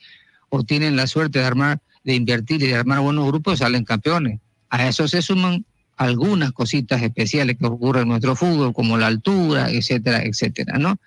o 0.49 0.63
tienen 0.63 0.95
la 0.95 1.05
suerte 1.05 1.39
de 1.39 1.45
armar, 1.45 1.80
de 2.03 2.15
invertir 2.15 2.63
y 2.63 2.67
de 2.67 2.75
armar 2.75 2.99
buenos 2.99 3.27
grupos 3.27 3.59
salen 3.59 3.86
campeones. 3.86 4.39
A 4.71 4.88
eso 4.88 5.07
se 5.07 5.21
suman 5.21 5.65
algunas 6.00 6.52
cositas 6.54 7.02
especiales 7.02 7.58
que 7.58 7.66
ocurren 7.66 8.04
en 8.04 8.10
nuestro 8.10 8.36
fútbol, 8.36 8.74
como 8.74 8.97
la 8.97 9.08
altura, 9.08 9.70
etcétera, 9.70 10.24
etcétera, 10.24 10.78
¿no? 10.78 10.97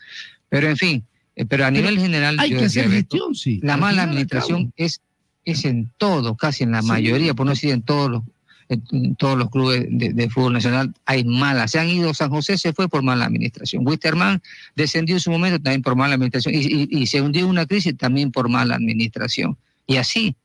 Pero 0.48 0.68
en 0.68 0.76
fin, 0.76 1.04
eh, 1.34 1.44
pero 1.46 1.64
a 1.64 1.70
Pero 1.70 1.80
nivel 1.80 1.98
general, 1.98 2.36
hay 2.38 2.50
yo 2.50 2.58
que 2.58 2.64
decía, 2.64 2.82
hacer 2.82 2.94
gestión, 2.94 3.34
sí. 3.34 3.58
la 3.62 3.74
Al 3.74 3.80
mala 3.80 4.02
administración 4.04 4.72
es, 4.76 5.00
es 5.44 5.64
en 5.64 5.90
todo, 5.98 6.36
casi 6.36 6.64
en 6.64 6.72
la 6.72 6.82
Sí. 6.82 6.88
mayoría, 6.88 7.34
por 7.34 7.46
no 7.46 7.52
decir 7.52 7.70
en 7.70 7.82
todos 7.82 8.10
los 8.10 8.22
en, 8.68 9.16
todos 9.16 9.36
los 9.36 9.50
clubes 9.50 9.86
de, 9.90 10.12
de 10.14 10.30
fútbol 10.30 10.54
nacional 10.54 10.94
hay 11.04 11.24
malas. 11.24 11.72
Se 11.72 11.78
han 11.78 11.90
ido, 11.90 12.14
San 12.14 12.30
José 12.30 12.56
se 12.56 12.72
fue 12.72 12.88
por 12.88 13.02
mala 13.02 13.26
administración. 13.26 13.86
Wisterman 13.86 14.40
descendió 14.76 15.16
en 15.16 15.20
su 15.20 15.30
momento 15.30 15.58
también 15.60 15.82
por 15.82 15.94
mala 15.96 16.14
administración 16.14 16.54
y, 16.54 16.58
y- 16.58 16.88
y 17.02 17.06
se 17.06 17.20
hundió 17.20 17.42
en 17.42 17.48
una 17.50 17.66
crisis 17.66 17.94
también 17.98 18.30
por 18.30 18.48
mala 18.48 18.74
administración. 18.76 19.58
Y 19.86 19.96
así, 19.96 20.36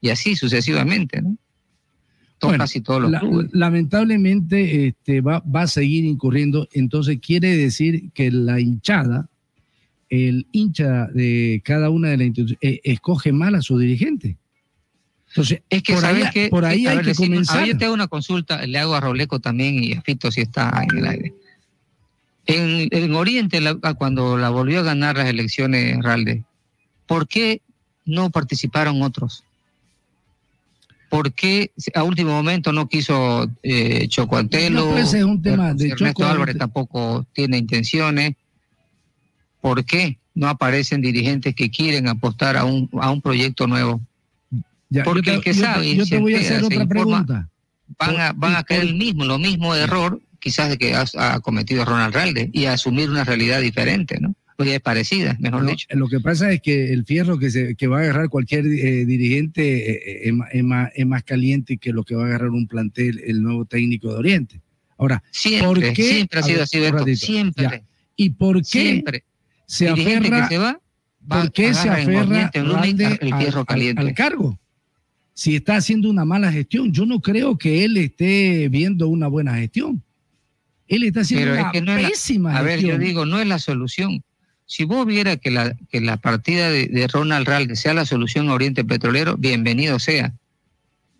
y 0.00 0.08
así 0.10 0.34
sucesivamente, 0.36 1.20
¿no? 1.20 1.36
Bueno, 2.42 2.64
casi 2.64 2.80
todos 2.80 3.00
los 3.02 3.10
la- 3.10 3.20
clubes. 3.20 3.48
lamentablemente 3.52 4.88
este, 4.88 5.20
va, 5.20 5.40
va 5.40 5.62
a 5.62 5.66
seguir 5.66 6.04
incurriendo, 6.04 6.68
entonces 6.72 7.18
quiere 7.20 7.56
decir 7.56 8.10
que 8.12 8.30
la 8.30 8.60
hinchada, 8.60 9.28
el 10.10 10.46
hincha 10.52 11.06
de 11.06 11.62
cada 11.64 11.88
una 11.90 12.08
de 12.10 12.18
las 12.18 12.26
instituciones, 12.26 12.58
eh, 12.60 12.80
escoge 12.84 13.32
mal 13.32 13.54
a 13.54 13.62
su 13.62 13.78
dirigente. 13.78 14.36
Entonces, 15.28 15.62
Es 15.68 15.82
que 15.82 15.94
por 15.94 16.02
sabes 16.02 16.26
ahí, 16.26 16.30
que 16.32 16.48
por 16.48 16.64
ahí 16.64 16.86
hay 16.86 16.96
ver, 16.98 17.06
que 17.06 17.14
comenzar. 17.14 17.56
A 17.56 17.60
ver, 17.60 17.68
yo 17.70 17.78
te 17.78 17.84
hago 17.86 17.94
una 17.94 18.06
consulta, 18.08 18.64
le 18.66 18.78
hago 18.78 18.94
a 18.94 19.00
Robleco 19.00 19.40
también 19.40 19.82
y 19.82 19.92
a 19.94 20.02
Fito 20.02 20.30
si 20.30 20.42
está 20.42 20.84
en 20.88 20.98
el 20.98 21.06
aire. 21.06 21.34
En, 22.46 22.88
en 22.90 23.14
Oriente, 23.14 23.60
la- 23.60 23.78
a 23.82 23.94
cuando 23.94 24.36
la 24.36 24.50
volvió 24.50 24.80
a 24.80 24.82
ganar 24.82 25.16
las 25.16 25.26
elecciones 25.28 25.96
Ralde, 26.02 26.44
¿por 27.06 27.26
qué 27.26 27.62
no 28.04 28.30
participaron 28.30 29.00
otros? 29.02 29.42
¿Por 31.14 31.32
qué 31.32 31.70
a 31.94 32.02
último 32.02 32.32
momento 32.32 32.72
no 32.72 32.88
quiso 32.88 33.48
eh, 33.62 34.08
Chocoantelo? 34.08 34.86
No, 34.90 34.98
ese 34.98 35.18
es 35.18 35.24
un 35.24 35.40
tema 35.40 35.72
de 35.72 35.86
Ernesto 35.90 36.22
Choco- 36.22 36.24
Álvarez 36.26 36.58
tampoco 36.58 37.24
tiene 37.32 37.56
intenciones. 37.56 38.34
¿Por 39.60 39.84
qué 39.84 40.18
no 40.34 40.48
aparecen 40.48 41.00
dirigentes 41.00 41.54
que 41.54 41.70
quieren 41.70 42.08
apostar 42.08 42.56
a 42.56 42.64
un, 42.64 42.90
a 43.00 43.12
un 43.12 43.22
proyecto 43.22 43.68
nuevo? 43.68 44.00
Ya, 44.90 45.04
Porque 45.04 45.22
te- 45.30 45.34
el 45.36 45.40
que 45.40 45.52
yo 45.54 45.62
sabe 45.62 45.94
yo 45.94 46.04
te 46.04 46.18
voy 46.18 46.34
a 46.34 46.40
hacer 46.40 46.64
otra 46.64 46.82
informa, 46.82 47.24
pregunta. 47.24 47.48
van 47.96 48.20
a, 48.20 48.32
van 48.32 48.56
a 48.56 48.64
caer 48.64 48.82
el 48.82 48.94
mismo, 48.96 49.24
lo 49.24 49.38
mismo 49.38 49.72
error 49.74 50.20
quizás 50.40 50.68
de 50.68 50.78
que 50.78 50.94
ha, 50.96 51.04
ha 51.16 51.38
cometido 51.38 51.84
Ronald 51.84 52.12
Ralde 52.12 52.50
y 52.52 52.64
a 52.64 52.72
asumir 52.72 53.08
una 53.08 53.22
realidad 53.22 53.60
diferente, 53.60 54.18
¿no? 54.20 54.34
O 54.56 54.62
ya 54.64 54.76
es 54.76 54.80
parecida, 54.80 55.36
mejor 55.40 55.64
No, 55.64 55.70
dicho. 55.70 55.86
Lo 55.90 56.08
que 56.08 56.20
pasa 56.20 56.52
es 56.52 56.60
que 56.60 56.92
el 56.92 57.04
fierro 57.04 57.38
que, 57.38 57.50
se, 57.50 57.74
que 57.74 57.86
va 57.88 57.98
a 57.98 58.02
agarrar 58.02 58.28
cualquier 58.28 58.66
eh, 58.66 59.04
dirigente 59.04 59.90
eh, 59.90 60.28
es, 60.28 60.32
ma- 60.32 60.46
es 60.52 60.62
más, 60.64 60.90
es 60.94 61.06
más 61.06 61.24
caliente 61.24 61.76
que 61.76 61.92
lo 61.92 62.04
que 62.04 62.14
va 62.14 62.22
a 62.24 62.26
agarrar 62.26 62.50
un 62.50 62.68
plantel 62.68 63.20
el 63.26 63.42
nuevo 63.42 63.64
técnico 63.64 64.10
de 64.12 64.14
Oriente. 64.18 64.60
Ahora, 64.96 65.22
Siempre, 65.32 65.66
¿por 65.66 65.80
qué? 65.94 66.02
siempre 66.04 66.38
ha 66.38 66.42
sido 66.44 66.62
así, 66.62 66.78
Beto, 66.78 67.04
siempre. 67.16 67.64
ya. 67.64 67.82
¿Y 68.16 68.30
por 68.30 68.58
qué 68.58 68.64
Siempre. 68.64 69.24
se 69.66 69.88
aferra? 69.88 70.42
que 70.48 70.54
se 70.54 70.58
va, 70.58 70.80
va, 71.32 71.40
¿Por 71.40 71.52
qué 71.52 71.74
se 71.74 71.88
aferra 71.88 72.02
el 72.12 72.16
al- 72.16 72.50
fierro 72.52 73.60
al- 73.60 73.66
caliente. 73.66 74.00
al 74.02 74.14
cargo? 74.14 74.58
Si 75.32 75.56
está 75.56 75.74
haciendo 75.74 76.08
una 76.08 76.24
mala 76.24 76.52
gestión, 76.52 76.92
yo 76.92 77.06
no 77.06 77.20
creo 77.20 77.58
que 77.58 77.84
él 77.84 77.96
esté 77.96 78.68
viendo 78.68 79.08
una 79.08 79.26
buena 79.26 79.56
gestión. 79.56 80.00
Él 80.86 81.02
está 81.02 81.22
haciendo 81.22 81.46
Pero 81.46 81.54
una 81.58 81.62
es 81.66 81.72
que 81.72 81.80
no 81.80 81.96
es 81.96 82.02
la- 82.02 82.08
pésima 82.08 82.56
A 82.56 82.62
ver, 82.62 82.78
yo 82.78 82.88
gestión. 82.90 83.00
digo, 83.00 83.26
no 83.26 83.40
es 83.40 83.48
la 83.48 83.58
solución. 83.58 84.22
Si 84.66 84.84
vos 84.84 85.06
viera 85.06 85.36
que 85.36 85.50
la, 85.50 85.76
que 85.90 86.00
la 86.00 86.16
partida 86.16 86.70
de, 86.70 86.86
de 86.86 87.06
Ronald 87.06 87.46
Ralde 87.46 87.76
sea 87.76 87.94
la 87.94 88.06
solución 88.06 88.48
a 88.48 88.54
Oriente 88.54 88.84
Petrolero, 88.84 89.36
bienvenido 89.36 89.98
sea. 89.98 90.32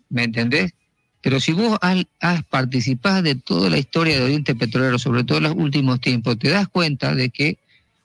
¿Me 0.09 0.23
entendés? 0.23 0.73
Pero 1.21 1.39
si 1.39 1.53
vos 1.53 1.77
has, 1.81 2.05
has 2.19 2.43
participado 2.43 3.21
de 3.23 3.35
toda 3.35 3.69
la 3.69 3.77
historia 3.77 4.17
de 4.17 4.25
Oriente 4.25 4.55
Petrolero, 4.55 4.99
sobre 4.99 5.23
todo 5.23 5.39
en 5.39 5.45
los 5.45 5.55
últimos 5.55 5.99
tiempos, 5.99 6.37
te 6.37 6.49
das 6.49 6.67
cuenta 6.67 7.15
de 7.15 7.29
que 7.29 7.57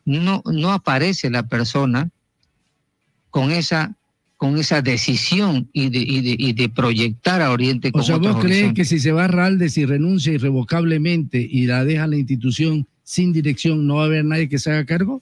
no, 0.04 0.42
no 0.46 0.72
aparece 0.72 1.30
la 1.30 1.42
persona 1.42 2.10
con 3.28 3.50
esa, 3.50 3.94
con 4.36 4.58
esa 4.58 4.82
decisión 4.82 5.68
y 5.72 5.90
de, 5.90 5.98
y 5.98 6.20
de, 6.22 6.36
y 6.38 6.52
de 6.54 6.68
proyectar 6.68 7.42
a 7.42 7.50
Oriente 7.50 7.88
O 7.88 7.92
con 7.92 8.04
sea, 8.04 8.16
¿vos 8.16 8.38
crees 8.40 8.58
horizontes. 8.58 8.74
que 8.74 8.84
si 8.84 9.00
se 9.00 9.12
va 9.12 9.28
Ralde, 9.28 9.68
si 9.68 9.84
renuncia 9.84 10.32
irrevocablemente 10.32 11.38
y 11.40 11.66
la 11.66 11.84
deja 11.84 12.06
la 12.06 12.16
institución 12.16 12.86
sin 13.04 13.32
dirección, 13.32 13.86
no 13.86 13.96
va 13.96 14.04
a 14.04 14.06
haber 14.06 14.24
nadie 14.24 14.48
que 14.48 14.58
se 14.58 14.70
haga 14.70 14.84
cargo? 14.84 15.20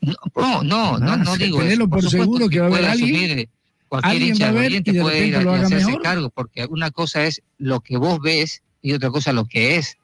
No, 0.00 0.14
no, 0.34 0.62
no, 0.62 0.98
no, 0.98 1.16
no 1.16 1.32
Ah, 1.32 1.36
digo 1.36 1.62
eso. 1.62 1.88
por 1.88 2.02
supuesto 2.02 2.10
seguro 2.10 2.48
que 2.48 2.60
va 2.60 2.66
a 2.66 2.68
haber 2.68 2.84
alguien. 2.86 3.38
eh, 3.40 3.48
Cualquier 3.88 4.22
hincha 4.22 4.52
de 4.52 5.00
puede 5.00 5.26
ir 5.26 5.36
a, 5.36 5.40
hacerse 5.54 5.86
mejor. 5.86 6.02
cargo, 6.02 6.30
porque 6.30 6.66
una 6.66 6.90
cosa 6.90 7.24
es 7.24 7.42
lo 7.56 7.80
que 7.80 7.96
vos 7.96 8.20
ves 8.20 8.62
y 8.82 8.92
otra 8.92 9.10
cosa 9.10 9.32
lo 9.32 9.46
que 9.46 9.76
es. 9.76 9.96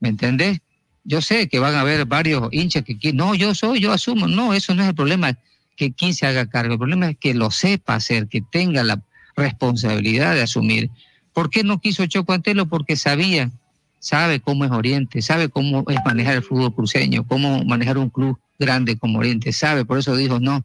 ¿Me 0.00 0.10
entendés? 0.10 0.60
Yo 1.04 1.20
sé 1.22 1.48
que 1.48 1.58
van 1.58 1.74
a 1.74 1.80
haber 1.80 2.04
varios 2.04 2.48
hinchas 2.52 2.84
que 2.84 3.12
no, 3.12 3.34
yo 3.34 3.54
soy, 3.54 3.80
yo 3.80 3.92
asumo. 3.92 4.28
No, 4.28 4.54
eso 4.54 4.74
no 4.74 4.82
es 4.82 4.88
el 4.90 4.94
problema 4.94 5.36
que 5.76 5.92
quien 5.92 6.14
se 6.14 6.26
haga 6.26 6.46
cargo. 6.46 6.74
El 6.74 6.78
problema 6.78 7.10
es 7.10 7.16
que 7.18 7.34
lo 7.34 7.50
sepa 7.50 7.96
hacer, 7.96 8.28
que 8.28 8.42
tenga 8.42 8.84
la 8.84 9.00
responsabilidad 9.36 10.34
de 10.34 10.42
asumir. 10.42 10.90
¿Por 11.32 11.50
qué 11.50 11.64
no 11.64 11.80
quiso 11.80 12.06
Choco 12.06 12.32
Antelo? 12.32 12.66
Porque 12.66 12.96
sabía, 12.96 13.50
sabe 13.98 14.40
cómo 14.40 14.64
es 14.64 14.70
Oriente, 14.70 15.22
sabe 15.22 15.48
cómo 15.48 15.84
es 15.88 15.98
manejar 16.04 16.34
el 16.36 16.42
fútbol 16.42 16.74
cruceño, 16.74 17.24
cómo 17.26 17.64
manejar 17.64 17.98
un 17.98 18.10
club 18.10 18.38
grande 18.58 18.96
como 18.96 19.18
Oriente, 19.20 19.52
sabe, 19.52 19.84
por 19.84 19.98
eso 19.98 20.16
dijo, 20.16 20.40
no, 20.40 20.64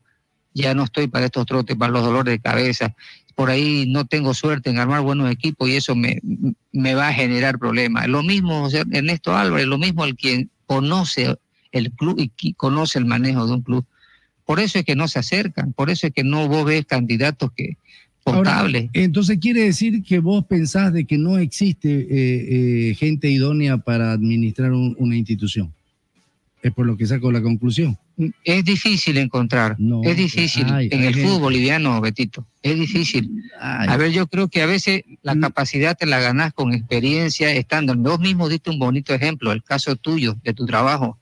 ya 0.53 0.73
no 0.73 0.83
estoy 0.83 1.07
para 1.07 1.25
estos 1.25 1.45
trotes, 1.45 1.75
para 1.75 1.91
los 1.91 2.03
dolores 2.03 2.33
de 2.33 2.39
cabeza, 2.39 2.95
por 3.35 3.49
ahí 3.49 3.85
no 3.87 4.05
tengo 4.05 4.33
suerte 4.33 4.69
en 4.69 4.77
armar 4.77 5.01
buenos 5.01 5.31
equipos 5.31 5.69
y 5.69 5.75
eso 5.75 5.95
me, 5.95 6.19
me 6.71 6.93
va 6.95 7.07
a 7.09 7.13
generar 7.13 7.57
problemas. 7.57 8.07
Lo 8.07 8.21
mismo 8.23 8.69
sea, 8.69 8.83
Ernesto 8.91 9.35
Álvarez, 9.35 9.65
lo 9.65 9.77
mismo 9.77 10.05
el 10.05 10.15
quien 10.15 10.49
conoce 10.67 11.35
el 11.71 11.91
club 11.91 12.19
y 12.19 12.53
conoce 12.53 12.99
el 12.99 13.05
manejo 13.05 13.47
de 13.47 13.53
un 13.53 13.61
club. 13.61 13.85
Por 14.45 14.59
eso 14.59 14.77
es 14.77 14.85
que 14.85 14.95
no 14.95 15.07
se 15.07 15.19
acercan, 15.19 15.73
por 15.73 15.89
eso 15.89 16.05
es 16.07 16.13
que 16.13 16.23
no 16.23 16.47
vos 16.47 16.65
ves 16.65 16.85
candidatos 16.85 17.51
que 17.55 17.77
Ahora, 18.25 18.51
entonces 18.93 19.37
quiere 19.39 19.61
decir 19.63 20.01
que 20.03 20.19
vos 20.19 20.45
pensás 20.45 20.93
de 20.93 21.03
que 21.05 21.17
no 21.17 21.37
existe 21.39 21.89
eh, 21.89 22.89
eh, 22.91 22.95
gente 22.95 23.29
idónea 23.29 23.77
para 23.79 24.13
administrar 24.13 24.71
un- 24.71 24.95
una 24.97 25.17
institución. 25.17 25.73
Es 26.63 26.71
por 26.73 26.85
lo 26.85 26.95
que 26.97 27.05
saco 27.05 27.29
la 27.31 27.41
conclusión. 27.41 27.97
Es 28.45 28.63
difícil 28.63 29.17
encontrar, 29.17 29.75
es 30.03 30.15
difícil 30.15 30.65
ay, 30.67 30.87
en 30.91 31.03
el 31.03 31.13
fútbol 31.27 31.41
boliviano, 31.41 31.99
Betito, 31.99 32.45
es 32.61 32.79
difícil. 32.79 33.29
A 33.89 33.97
ver, 33.97 34.11
yo 34.11 34.27
creo 34.27 34.47
que 34.47 34.61
a 34.61 34.65
veces 34.65 35.03
la 35.23 35.33
capacidad 35.41 35.97
te 35.97 36.05
la 36.05 36.19
ganás 36.21 36.53
con 36.53 36.73
experiencia, 36.73 37.51
estando. 37.51 37.93
Vos 37.95 38.19
mismo 38.19 38.47
diste 38.47 38.69
un 38.69 38.79
bonito 38.79 39.13
ejemplo, 39.13 39.51
el 39.51 39.61
caso 39.61 39.95
tuyo, 39.97 40.37
de 40.43 40.53
tu 40.53 40.65
trabajo. 40.65 41.17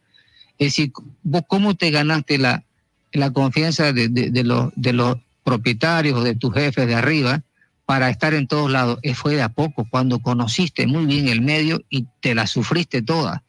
Es 0.59 0.67
decir, 0.67 0.91
vos 1.23 1.41
cómo 1.47 1.73
te 1.75 1.89
ganaste 1.89 2.37
la, 2.37 2.63
la 3.11 3.31
confianza 3.31 3.93
de, 3.93 4.09
de- 4.09 4.29
de 4.29 4.43
los, 4.43 4.71
de 4.75 4.93
los 4.93 5.17
propietarios, 5.43 6.23
de 6.23 6.35
tus 6.35 6.53
jefes 6.53 6.85
de 6.87 6.93
arriba, 6.93 7.41
para 7.87 8.11
estar 8.11 8.35
en 8.35 8.45
todos 8.47 8.69
lados. 8.69 8.99
Fue 9.15 9.33
de 9.35 9.41
a 9.41 9.49
poco, 9.49 9.87
cuando 9.89 10.19
conociste 10.19 10.85
muy 10.85 11.05
bien 11.07 11.27
el 11.29 11.41
medio 11.41 11.81
y 11.89 12.05
te 12.19 12.35
la 12.35 12.45
sufriste 12.45 13.01
toda. 13.01 13.41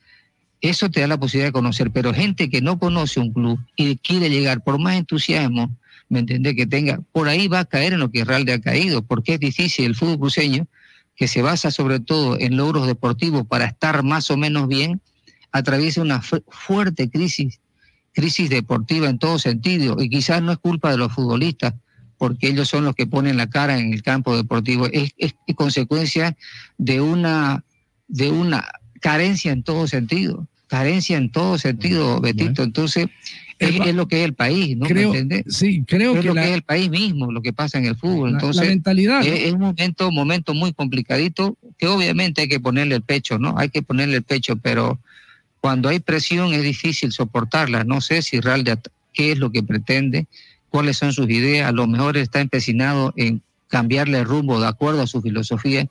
Eso 0.63 0.91
te 0.91 1.01
da 1.01 1.09
la 1.09 1.19
posibilidad 1.19 1.49
de 1.49 1.53
conocer, 1.53 1.91
pero 1.91 2.15
gente 2.15 2.49
que 2.49 2.61
no 2.63 2.79
conoce 2.79 3.21
un 3.21 3.33
club 3.33 3.59
y 3.77 3.97
quiere 3.97 4.31
llegar 4.31 4.63
por 4.63 4.79
más 4.79 4.95
entusiasmo, 4.97 5.77
¿me 6.09 6.21
entiendes? 6.21 6.55
Que 6.55 6.67
tenga, 6.67 7.01
por 7.13 7.29
ahí 7.29 7.49
va 7.49 7.59
a 7.61 7.65
caer 7.65 7.93
en 7.95 7.99
lo 8.01 8.11
que 8.11 8.25
Realde 8.25 8.53
ha 8.53 8.61
caído, 8.61 9.03
porque 9.03 9.35
es 9.35 9.41
difícil 9.41 9.87
el 9.87 9.97
fútbol 9.97 10.21
cruceño, 10.21 10.67
que 11.17 11.27
se 11.29 11.43
basa 11.43 11.71
sobre 11.71 12.01
todo 12.01 12.39
en 12.39 12.57
logros 12.57 12.87
deportivos 12.87 13.47
para 13.47 13.67
estar 13.67 14.03
más 14.03 14.31
o 14.31 14.37
menos 14.37 14.69
bien, 14.69 15.01
atraviesa 15.51 16.01
una 16.01 16.23
fu- 16.23 16.43
fuerte 16.49 17.11
crisis, 17.11 17.61
crisis 18.13 18.49
deportiva 18.49 19.09
en 19.09 19.19
todo 19.19 19.39
sentido, 19.39 19.97
y 20.01 20.09
quizás 20.09 20.43
no 20.43 20.53
es 20.53 20.59
culpa 20.59 20.93
de 20.93 20.97
los 20.97 21.13
futbolistas, 21.13 21.75
porque 22.19 22.49
ellos 22.49 22.69
son 22.69 22.85
los 22.85 22.95
que 22.95 23.07
ponen 23.09 23.37
la 23.37 23.51
cara 23.51 23.79
en 23.81 23.93
el 23.93 24.03
campo 24.03 24.37
deportivo, 24.37 24.87
es 24.93 25.13
consecuencia 25.57 26.37
de 26.79 27.01
una, 27.01 27.65
de 28.07 28.31
una 28.31 28.69
carencia 29.01 29.51
en 29.51 29.65
todo 29.65 29.89
sentido, 29.89 30.47
carencia 30.77 31.19
en 31.19 31.29
todo 31.31 31.59
sentido, 31.59 32.19
Betito. 32.19 32.63
Entonces, 32.63 33.07
es, 33.59 33.79
es 33.87 33.95
lo 33.95 34.09
que 34.09 34.21
es 34.21 34.25
el 34.25 34.33
país, 34.33 34.75
¿no? 34.75 34.87
¿Me 34.87 34.89
Creo- 34.91 35.09
entiendes? 35.15 35.45
sí, 35.55 35.85
creo 35.87 36.15
es 36.15 36.21
que 36.23 36.29
lo 36.29 36.35
la- 36.35 36.43
que 36.45 36.49
es 36.49 36.55
el 36.55 36.63
país 36.63 36.89
mismo, 36.89 37.31
lo 37.31 37.43
que 37.43 37.53
pasa 37.53 37.77
en 37.79 37.85
el 37.85 37.95
fútbol. 37.97 38.33
La- 38.33 38.39
la 38.39 38.39
Entonces, 38.39 38.69
mentalidad, 38.69 39.19
¿no? 39.21 39.27
es, 39.27 39.41
es 39.43 39.53
un 39.53 39.61
momento, 39.61 40.11
momento 40.11 40.55
muy 40.55 40.73
complicadito 40.73 41.59
que 41.79 41.89
obviamente 41.89 42.41
hay 42.41 42.49
que 42.49 42.59
ponerle 42.59 42.95
el 42.95 43.03
pecho, 43.03 43.39
¿no? 43.39 43.55
Hay 43.59 43.69
que 43.69 43.83
ponerle 43.83 44.17
el 44.17 44.23
pecho, 44.23 44.57
pero 44.57 44.99
cuando 45.61 45.91
hay 45.91 46.01
presión 46.01 46.55
es 46.55 46.63
difícil 46.63 47.13
soportarla. 47.13 47.85
No 47.85 48.01
sé 48.01 48.23
si 48.23 48.41
Realde 48.41 48.71
at- 48.73 48.89
qué 49.13 49.33
es 49.33 49.39
lo 49.39 49.51
que 49.53 49.63
pretende, 49.63 50.27
cuáles 50.71 50.97
son 50.97 51.13
sus 51.13 51.29
ideas. 51.29 51.69
A 51.69 51.73
lo 51.73 51.87
mejor 51.87 52.17
está 52.17 52.41
empecinado 52.41 53.13
en 53.19 53.43
cambiarle 53.69 54.21
el 54.21 54.25
rumbo 54.25 54.59
de 54.59 54.69
acuerdo 54.69 55.03
a 55.03 55.07
su 55.07 55.21
filosofía 55.21 55.87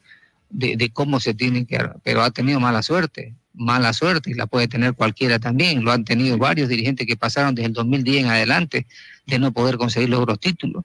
de, 0.49 0.75
de 0.75 0.89
cómo 0.89 1.19
se 1.19 1.35
tiene 1.35 1.65
que, 1.65 1.77
pero 2.03 2.23
ha 2.23 2.31
tenido 2.31 2.59
mala 2.59 2.81
suerte, 2.81 3.33
mala 3.53 3.93
suerte 3.93 4.31
y 4.31 4.33
la 4.33 4.47
puede 4.47 4.67
tener 4.67 4.93
cualquiera 4.93 5.39
también. 5.39 5.83
Lo 5.83 5.91
han 5.91 6.03
tenido 6.03 6.37
varios 6.37 6.69
dirigentes 6.69 7.07
que 7.07 7.17
pasaron 7.17 7.55
desde 7.55 7.67
el 7.67 7.73
2010 7.73 8.23
en 8.23 8.29
adelante 8.29 8.87
de 9.27 9.39
no 9.39 9.51
poder 9.51 9.77
conseguir 9.77 10.09
logros 10.09 10.39
títulos. 10.39 10.83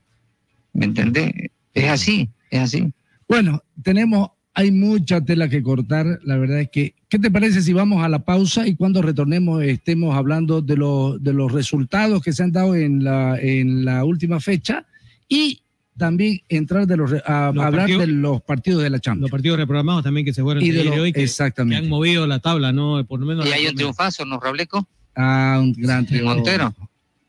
¿Me 0.73 0.87
entendés? 0.87 1.33
Es 1.75 1.89
así, 1.89 2.29
es 2.51 2.61
así. 2.61 2.93
Bueno, 3.29 3.63
tenemos, 3.83 4.31
hay 4.55 4.71
mucha 4.71 5.21
tela 5.21 5.49
que 5.49 5.63
cortar. 5.63 6.21
La 6.25 6.37
verdad 6.37 6.61
es 6.61 6.71
que, 6.71 6.95
¿qué 7.09 7.19
te 7.19 7.31
parece 7.31 7.63
si 7.63 7.73
vamos 7.73 8.05
a 8.05 8.09
la 8.09 8.21
pausa 8.21 8.67
y 8.67 8.75
cuando 8.75 9.03
retornemos 9.03 9.63
estemos 9.63 10.15
hablando 10.17 10.63
de, 10.63 10.77
los 10.77 11.23
de 11.23 11.33
los 11.33 11.53
resultados 11.53 12.23
que 12.23 12.33
se 12.33 12.43
han 12.43 12.53
dado 12.53 12.75
en 12.75 13.05
la, 13.05 13.39
en 13.41 13.85
la 13.85 14.05
última 14.05 14.41
fecha 14.41 14.85
y 15.29 15.61
también 15.99 16.41
entrar 16.49 16.87
de 16.87 16.97
los, 16.97 17.11
re- 17.11 17.23
a, 17.27 17.51
Los 17.55 17.65
hablar 17.65 17.83
partidos- 17.83 18.01
de 18.01 18.07
los 18.09 18.43
partidos 18.43 18.83
de 18.83 18.91
la 18.91 18.99
Champions? 19.01 19.23
Los 19.23 19.31
partidos 19.31 19.59
reprogramados 19.59 20.03
también 20.05 20.25
que 20.27 20.33
se 20.33 20.43
fueron 20.43 20.63
Y 20.63 20.71
de 20.71 20.89
hoy, 21.01 21.13
que, 21.13 21.23
exactamente. 21.23 21.81
que 21.81 21.85
han 21.85 21.91
movido 21.91 22.27
la 22.27 22.39
tabla, 22.39 22.73
¿no? 22.73 23.05
Por 23.07 23.21
lo 23.21 23.27
menos. 23.27 23.47
Y 23.47 23.53
hay 23.53 23.67
un 23.67 23.75
triunfazo, 23.75 24.25
¿no, 24.25 24.39
Rableco? 24.41 24.87
Ah, 25.15 25.59
un 25.61 25.73
gran 25.73 26.05
triunfo. 26.07 26.35
Montero. 26.35 26.75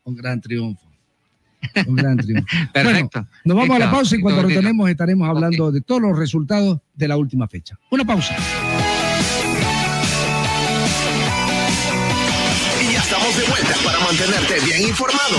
Un 0.04 0.16
gran 0.16 0.40
triunfo. 0.40 0.82
Un 1.86 1.96
gran 1.96 2.16
triunfo. 2.16 2.46
Perfecto. 2.72 3.20
Bueno, 3.20 3.28
nos 3.44 3.56
vamos 3.56 3.76
a 3.76 3.78
la 3.80 3.90
pausa 3.90 4.16
y 4.16 4.20
cuando 4.20 4.42
retornemos 4.42 4.88
estaremos 4.90 5.28
hablando 5.28 5.72
de 5.72 5.80
todos 5.80 6.00
los 6.02 6.16
resultados 6.18 6.78
de 6.94 7.08
la 7.08 7.16
última 7.16 7.48
fecha. 7.48 7.78
Una 7.90 8.04
pausa. 8.04 8.36
De 13.38 13.44
vuelta 13.46 13.74
para 13.84 13.98
mantenerte 14.00 14.60
bien 14.60 14.88
informado. 14.88 15.38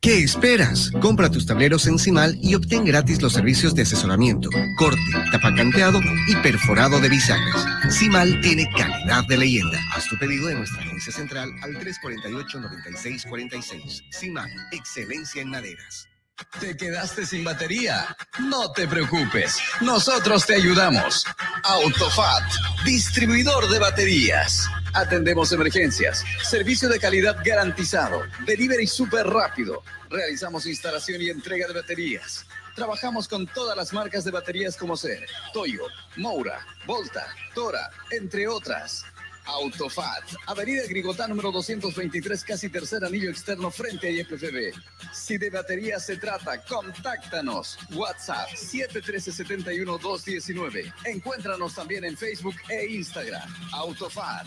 ¿Qué 0.00 0.22
esperas? 0.22 0.90
Compra 1.02 1.30
tus 1.30 1.44
tableros 1.44 1.86
en 1.86 1.98
Cimal 1.98 2.38
y 2.40 2.54
obtén 2.54 2.86
gratis 2.86 3.20
los 3.20 3.34
servicios 3.34 3.74
de 3.74 3.82
asesoramiento, 3.82 4.48
corte, 4.78 4.98
tapacanteado 5.30 6.00
y 6.26 6.36
perforado 6.36 6.98
de 7.00 7.10
bisagras. 7.10 7.66
Cimal 7.90 8.40
tiene 8.40 8.66
calidad 8.74 9.24
de 9.28 9.36
leyenda. 9.36 9.78
Haz 9.94 10.08
tu 10.08 10.18
pedido 10.18 10.48
en 10.48 10.56
nuestra 10.56 10.80
agencia 10.80 11.12
central 11.12 11.50
al 11.62 11.78
348-9646. 11.80 14.04
Cimal, 14.10 14.50
excelencia 14.72 15.42
en 15.42 15.50
maderas. 15.50 16.08
¿Te 16.58 16.74
quedaste 16.74 17.26
sin 17.26 17.44
batería? 17.44 18.16
No 18.38 18.72
te 18.72 18.88
preocupes, 18.88 19.58
nosotros 19.82 20.46
te 20.46 20.54
ayudamos. 20.54 21.26
Autofat, 21.62 22.44
distribuidor 22.86 23.68
de 23.68 23.78
baterías. 23.78 24.66
Atendemos 24.92 25.52
emergencias, 25.52 26.24
servicio 26.42 26.88
de 26.88 26.98
calidad 26.98 27.36
garantizado, 27.44 28.22
delivery 28.44 28.88
súper 28.88 29.26
rápido. 29.26 29.82
Realizamos 30.08 30.66
instalación 30.66 31.22
y 31.22 31.28
entrega 31.28 31.68
de 31.68 31.74
baterías. 31.74 32.44
Trabajamos 32.74 33.28
con 33.28 33.46
todas 33.46 33.76
las 33.76 33.92
marcas 33.92 34.24
de 34.24 34.32
baterías 34.32 34.76
como 34.76 34.96
ser 34.96 35.26
Toyo, 35.52 35.84
Moura, 36.16 36.66
Volta, 36.86 37.24
Tora, 37.54 37.88
entre 38.10 38.48
otras. 38.48 39.04
Autofat, 39.46 40.24
Avenida 40.46 40.82
Grigotá 40.88 41.26
número 41.26 41.50
223, 41.50 42.44
casi 42.44 42.68
tercer 42.68 43.02
anillo 43.04 43.30
externo 43.30 43.68
frente 43.70 44.08
a 44.08 44.10
IFFB. 44.10 44.74
Si 45.12 45.38
de 45.38 45.48
batería 45.50 45.98
se 45.98 46.16
trata, 46.16 46.62
contáctanos. 46.64 47.78
WhatsApp 47.94 48.48
713-71-219. 48.50 50.92
Encuéntranos 51.04 51.74
también 51.74 52.04
en 52.04 52.16
Facebook 52.16 52.54
e 52.68 52.86
Instagram. 52.94 53.42
Autofat, 53.72 54.46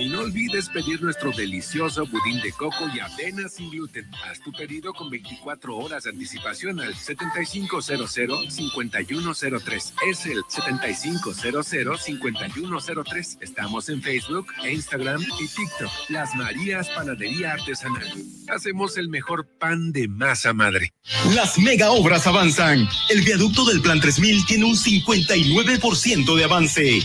Y 0.00 0.08
no 0.08 0.20
olvides 0.20 0.70
pedir 0.70 1.02
nuestro 1.02 1.30
delicioso 1.30 2.06
budín 2.06 2.40
de 2.40 2.50
coco 2.52 2.88
y 2.94 3.00
avena 3.00 3.50
sin 3.50 3.68
gluten. 3.68 4.10
Haz 4.24 4.40
tu 4.40 4.50
pedido 4.50 4.94
con 4.94 5.10
24 5.10 5.76
horas 5.76 6.04
de 6.04 6.10
anticipación 6.10 6.80
al 6.80 6.94
7500-5103. 6.94 9.92
Es 10.08 10.24
el 10.24 10.38
7500-5103. 10.44 13.42
Estamos 13.42 13.90
en 13.90 14.00
Facebook, 14.00 14.46
Instagram 14.66 15.20
y 15.38 15.46
TikTok. 15.46 15.90
Las 16.08 16.34
Marías 16.34 16.88
Panadería 16.88 17.52
Artesanal. 17.52 18.10
Hacemos 18.48 18.96
el 18.96 19.10
mejor 19.10 19.46
pan 19.58 19.92
de 19.92 20.08
masa 20.08 20.54
madre. 20.54 20.94
Las 21.34 21.58
mega 21.58 21.90
obras 21.90 22.26
avanzan. 22.26 22.88
El 23.10 23.20
viaducto 23.20 23.66
del 23.66 23.82
Plan 23.82 24.00
3000 24.00 24.46
tiene 24.46 24.64
un 24.64 24.76
59% 24.76 26.36
de 26.36 26.44
avance. 26.44 27.02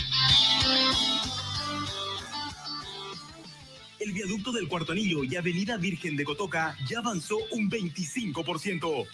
El 4.36 4.42
viaducto 4.42 4.60
del 4.60 4.68
Cuarto 4.68 4.92
Anillo 4.92 5.24
y 5.24 5.34
Avenida 5.34 5.78
Virgen 5.78 6.14
de 6.14 6.22
Cotoca 6.22 6.76
ya 6.86 6.98
avanzó 6.98 7.38
un 7.52 7.70
25%. 7.70 9.06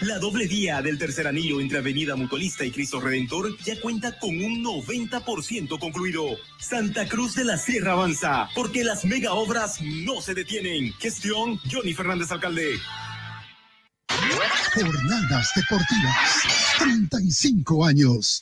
La 0.00 0.18
doble 0.18 0.48
vía 0.48 0.82
del 0.82 0.98
tercer 0.98 1.28
anillo 1.28 1.60
entre 1.60 1.78
Avenida 1.78 2.16
Mutualista 2.16 2.64
y 2.64 2.72
Cristo 2.72 3.00
Redentor 3.00 3.56
ya 3.58 3.80
cuenta 3.80 4.18
con 4.18 4.30
un 4.30 4.64
90% 4.64 5.78
concluido. 5.78 6.24
Santa 6.58 7.06
Cruz 7.06 7.36
de 7.36 7.44
la 7.44 7.56
Sierra 7.56 7.92
avanza, 7.92 8.48
porque 8.52 8.82
las 8.82 9.04
mega 9.04 9.34
obras 9.34 9.80
no 9.80 10.20
se 10.20 10.34
detienen. 10.34 10.92
Gestión 10.94 11.60
Johnny 11.70 11.94
Fernández 11.94 12.32
Alcalde. 12.32 12.80
Jornadas 14.74 15.52
deportivas. 15.54 16.42
35 16.78 17.84
años. 17.86 18.40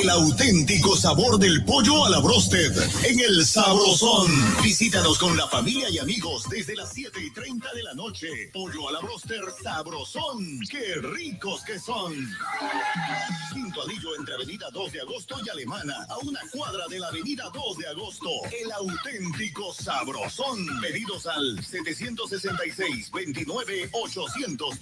El 0.00 0.10
auténtico 0.10 0.96
sabor 0.96 1.38
del 1.38 1.64
pollo 1.64 2.04
a 2.04 2.10
la 2.10 2.18
brosted 2.18 2.72
en 3.04 3.20
el 3.20 3.44
Sabrosón. 3.44 4.30
Visítanos 4.62 5.18
con 5.18 5.36
la 5.36 5.46
familia 5.48 5.88
y 5.90 5.98
amigos 5.98 6.44
desde 6.48 6.74
las 6.74 6.92
7 6.92 7.20
y 7.24 7.32
30 7.32 7.72
de 7.72 7.82
la 7.82 7.94
noche. 7.94 8.28
Pollo 8.52 8.88
a 8.88 8.92
la 8.92 9.00
broster 9.00 9.42
Sabrosón. 9.62 10.60
¡Qué 10.68 10.94
ricos 10.96 11.62
que 11.62 11.78
son! 11.78 12.12
Quinto 13.52 13.82
anillo 13.82 14.16
entre 14.18 14.34
Avenida 14.34 14.66
2 14.72 14.92
de 14.92 15.00
Agosto 15.00 15.36
y 15.44 15.48
Alemana, 15.48 15.94
a 16.08 16.18
una 16.18 16.40
cuadra 16.52 16.86
de 16.88 16.98
la 16.98 17.08
Avenida 17.08 17.50
2 17.52 17.78
de 17.78 17.86
Agosto. 17.88 18.30
El 18.60 18.72
auténtico 18.72 19.72
Sabrosón. 19.72 20.66
Pedidos 20.80 21.26
al 21.26 21.62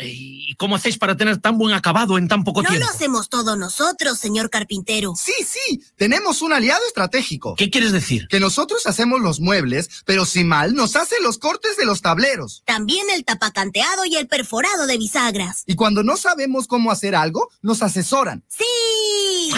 ¿Y 0.00 0.54
cómo 0.56 0.76
hacéis 0.76 0.98
para 0.98 1.16
tener 1.16 1.38
tan 1.38 1.56
buen 1.58 1.74
acabado 1.74 2.18
en 2.18 2.26
tan 2.28 2.42
poco 2.44 2.62
No 2.62 2.68
tiempo? 2.68 2.86
lo 2.86 2.92
hacemos 2.92 3.28
todos 3.28 3.56
nosotros, 3.56 4.18
señor 4.18 4.50
carpintero. 4.50 5.14
Sí, 5.16 5.32
sí, 5.46 5.82
tenemos 5.96 6.42
un 6.42 6.52
aliado 6.52 6.84
estratégico. 6.86 7.54
¿Qué 7.56 7.70
quieres 7.70 7.92
decir? 7.92 8.26
Que 8.28 8.40
nosotros 8.40 8.86
hacemos 8.86 9.20
los 9.20 9.40
muebles, 9.40 9.88
pero 10.04 10.24
si 10.26 10.42
mal 10.44 10.74
nos 10.74 10.96
hace 10.96 11.16
los 11.22 11.38
cortes 11.38 11.76
de 11.76 11.84
los 11.86 12.02
tableros. 12.02 12.62
También 12.66 13.06
el 13.10 13.24
tapacanteado 13.24 14.04
y 14.04 14.16
el 14.16 14.26
perforado 14.26 14.86
de 14.86 14.98
bisagras. 14.98 15.62
Y 15.66 15.76
cuando 15.76 16.02
no 16.02 16.16
sabemos 16.16 16.66
cómo 16.66 16.90
hacer 16.90 17.14
algo, 17.14 17.48
nos 17.62 17.82
asesoran. 17.82 18.44
¡Sí! 18.48 19.52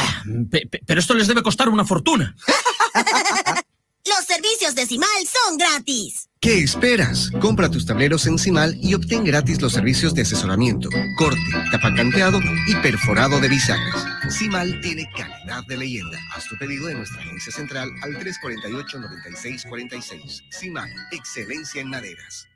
Pe- 0.51 0.69
pero 0.85 1.01
esto 1.01 1.15
les 1.15 1.29
debe 1.29 1.43
costar 1.43 1.69
una 1.69 1.85
fortuna. 1.85 2.37
Los 4.07 4.25
servicios 4.25 4.75
de 4.77 4.87
Cimal 4.87 5.09
son 5.27 5.59
gratis. 5.59 6.29
¿Qué 6.41 6.61
esperas? 6.61 7.29
Compra 7.41 7.69
tus 7.69 7.85
tableros 7.87 8.25
en 8.29 8.39
Cimal 8.39 8.79
y 8.81 8.95
obtén 8.95 9.25
gratis 9.25 9.61
los 9.61 9.73
servicios 9.73 10.15
de 10.15 10.23
asesoramiento, 10.23 10.89
corte, 11.19 11.41
tapacanteado 11.73 12.39
y 12.69 12.77
perforado 12.77 13.41
de 13.41 13.49
bisagras. 13.49 14.05
Cimal 14.31 14.81
tiene 14.81 15.11
calidad 15.17 15.65
de 15.67 15.77
leyenda. 15.77 16.21
Haz 16.37 16.45
tu 16.45 16.57
pedido 16.57 16.89
en 16.89 16.99
nuestra 16.99 17.21
agencia 17.21 17.53
central 17.53 17.91
al 18.03 18.13
348-9646. 18.13 20.43
Cimal, 20.53 20.89
excelencia 21.11 21.81
en 21.81 21.91
maderas. 21.91 22.47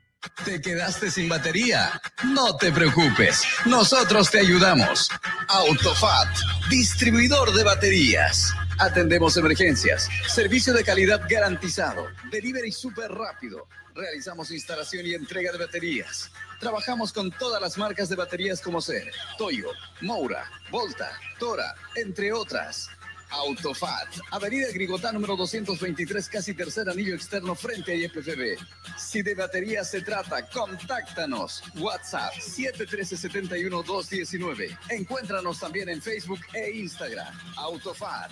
¿Te 0.45 0.61
quedaste 0.61 1.11
sin 1.11 1.27
batería? 1.27 2.01
No 2.23 2.55
te 2.55 2.71
preocupes, 2.71 3.43
nosotros 3.65 4.31
te 4.31 4.39
ayudamos. 4.39 5.09
Autofat, 5.49 6.29
distribuidor 6.69 7.53
de 7.53 7.65
baterías. 7.65 8.53
Atendemos 8.81 9.37
emergencias, 9.37 10.09
servicio 10.27 10.73
de 10.73 10.83
calidad 10.83 11.21
garantizado, 11.29 12.07
delivery 12.31 12.71
súper 12.71 13.11
rápido. 13.11 13.67
Realizamos 13.93 14.49
instalación 14.49 15.05
y 15.05 15.13
entrega 15.13 15.51
de 15.51 15.59
baterías. 15.59 16.31
Trabajamos 16.59 17.13
con 17.13 17.29
todas 17.29 17.61
las 17.61 17.77
marcas 17.77 18.09
de 18.09 18.15
baterías 18.15 18.59
como 18.59 18.81
ser 18.81 19.11
Toyo, 19.37 19.69
Moura, 20.01 20.49
Volta, 20.71 21.11
Tora, 21.37 21.75
entre 21.95 22.33
otras. 22.33 22.89
Autofat, 23.31 24.07
Avenida 24.31 24.67
Grigotá 24.73 25.11
número 25.11 25.35
223, 25.37 26.27
casi 26.27 26.53
tercer 26.53 26.89
anillo 26.89 27.15
externo 27.15 27.55
frente 27.55 27.93
a 27.93 27.95
IFFB. 27.95 28.57
Si 28.97 29.21
de 29.21 29.33
batería 29.35 29.85
se 29.85 30.01
trata, 30.01 30.45
contáctanos. 30.49 31.63
WhatsApp 31.77 32.33
713-71-219. 32.33 34.77
Encuéntranos 34.89 35.59
también 35.59 35.87
en 35.89 36.01
Facebook 36.01 36.39
e 36.53 36.71
Instagram. 36.71 37.33
Autofat, 37.55 38.31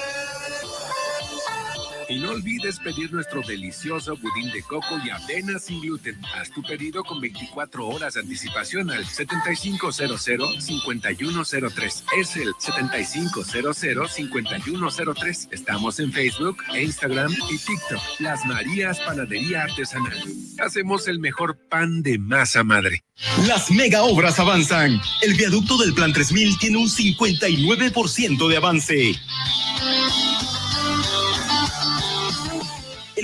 Y 2.11 2.19
no 2.19 2.31
olvides 2.31 2.77
pedir 2.79 3.13
nuestro 3.13 3.41
delicioso 3.41 4.17
budín 4.17 4.51
de 4.51 4.61
coco 4.63 4.99
y 5.01 5.09
avena 5.09 5.57
sin 5.59 5.79
gluten. 5.79 6.19
Haz 6.35 6.51
tu 6.51 6.61
pedido 6.61 7.05
con 7.05 7.21
24 7.21 7.87
horas 7.87 8.15
de 8.15 8.19
anticipación 8.19 8.91
al 8.91 9.05
7500-5103. 9.05 12.03
Es 12.19 12.35
el 12.35 12.49
7500-5103. 12.55 15.47
Estamos 15.51 16.01
en 16.01 16.11
Facebook, 16.11 16.57
Instagram 16.77 17.33
y 17.49 17.57
TikTok. 17.57 18.01
Las 18.19 18.45
Marías 18.45 18.99
Panadería 18.99 19.63
Artesanal. 19.63 20.21
Hacemos 20.59 21.07
el 21.07 21.19
mejor 21.19 21.57
pan 21.69 22.03
de 22.03 22.19
masa 22.19 22.65
madre. 22.65 23.05
Las 23.47 23.71
mega 23.71 24.03
obras 24.03 24.37
avanzan. 24.37 24.99
El 25.21 25.35
viaducto 25.35 25.77
del 25.77 25.93
Plan 25.93 26.11
3000 26.11 26.57
tiene 26.57 26.77
un 26.77 26.89
59% 26.89 28.49
de 28.49 28.57
avance. 28.57 29.15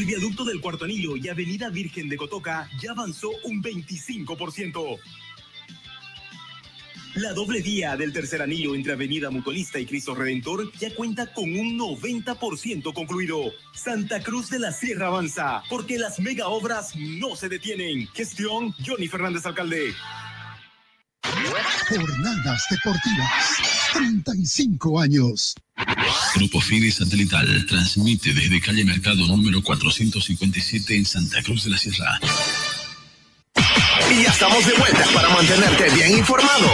Viaducto 0.07 0.45
del 0.45 0.61
Cuarto 0.61 0.85
Anillo 0.85 1.17
y 1.17 1.27
Avenida 1.27 1.69
Virgen 1.69 2.07
de 2.07 2.15
Cotoca 2.15 2.69
ya 2.79 2.91
avanzó 2.91 3.29
un 3.43 3.61
25%. 3.61 4.97
La 7.15 7.33
doble 7.33 7.61
vía 7.61 7.97
del 7.97 8.13
tercer 8.13 8.41
anillo 8.41 8.73
entre 8.73 8.93
Avenida 8.93 9.29
Mutualista 9.29 9.79
y 9.79 9.85
Cristo 9.85 10.15
Redentor 10.15 10.71
ya 10.79 10.95
cuenta 10.95 11.33
con 11.33 11.49
un 11.49 11.77
90% 11.77 12.93
concluido. 12.93 13.51
Santa 13.73 14.23
Cruz 14.23 14.49
de 14.49 14.59
la 14.59 14.71
Sierra 14.71 15.07
avanza, 15.07 15.61
porque 15.69 15.99
las 15.99 16.21
mega 16.21 16.47
obras 16.47 16.95
no 16.95 17.35
se 17.35 17.49
detienen. 17.49 18.07
Gestión 18.13 18.73
Johnny 18.85 19.09
Fernández 19.09 19.45
Alcalde. 19.45 19.93
Jornadas 21.89 22.63
deportivas. 22.69 23.57
35 23.93 24.99
años. 24.99 25.55
Grupo 26.35 26.59
Fide 26.61 26.91
Satelital 26.91 27.65
transmite 27.65 28.33
desde 28.33 28.61
calle 28.61 28.83
Mercado 28.83 29.25
número 29.27 29.61
457 29.61 30.95
en 30.95 31.05
Santa 31.05 31.41
Cruz 31.43 31.63
de 31.63 31.71
la 31.71 31.77
Sierra. 31.77 32.19
Y 34.11 34.23
ya 34.23 34.29
estamos 34.29 34.65
de 34.65 34.73
vuelta 34.73 35.05
para 35.13 35.29
mantenerte 35.29 35.89
bien 35.95 36.17
informado. 36.17 36.67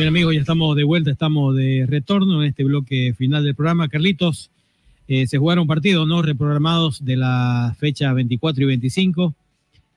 Bien 0.00 0.08
amigos, 0.08 0.32
ya 0.32 0.40
estamos 0.40 0.74
de 0.76 0.84
vuelta, 0.84 1.10
estamos 1.10 1.54
de 1.54 1.84
retorno 1.86 2.42
en 2.42 2.48
este 2.48 2.64
bloque 2.64 3.12
final 3.18 3.44
del 3.44 3.54
programa. 3.54 3.86
Carlitos, 3.86 4.48
eh, 5.08 5.26
se 5.26 5.36
jugaron 5.36 5.66
partidos 5.66 6.08
no 6.08 6.22
reprogramados 6.22 7.04
de 7.04 7.18
la 7.18 7.76
fecha 7.78 8.10
24 8.14 8.62
y 8.62 8.66
25. 8.66 9.34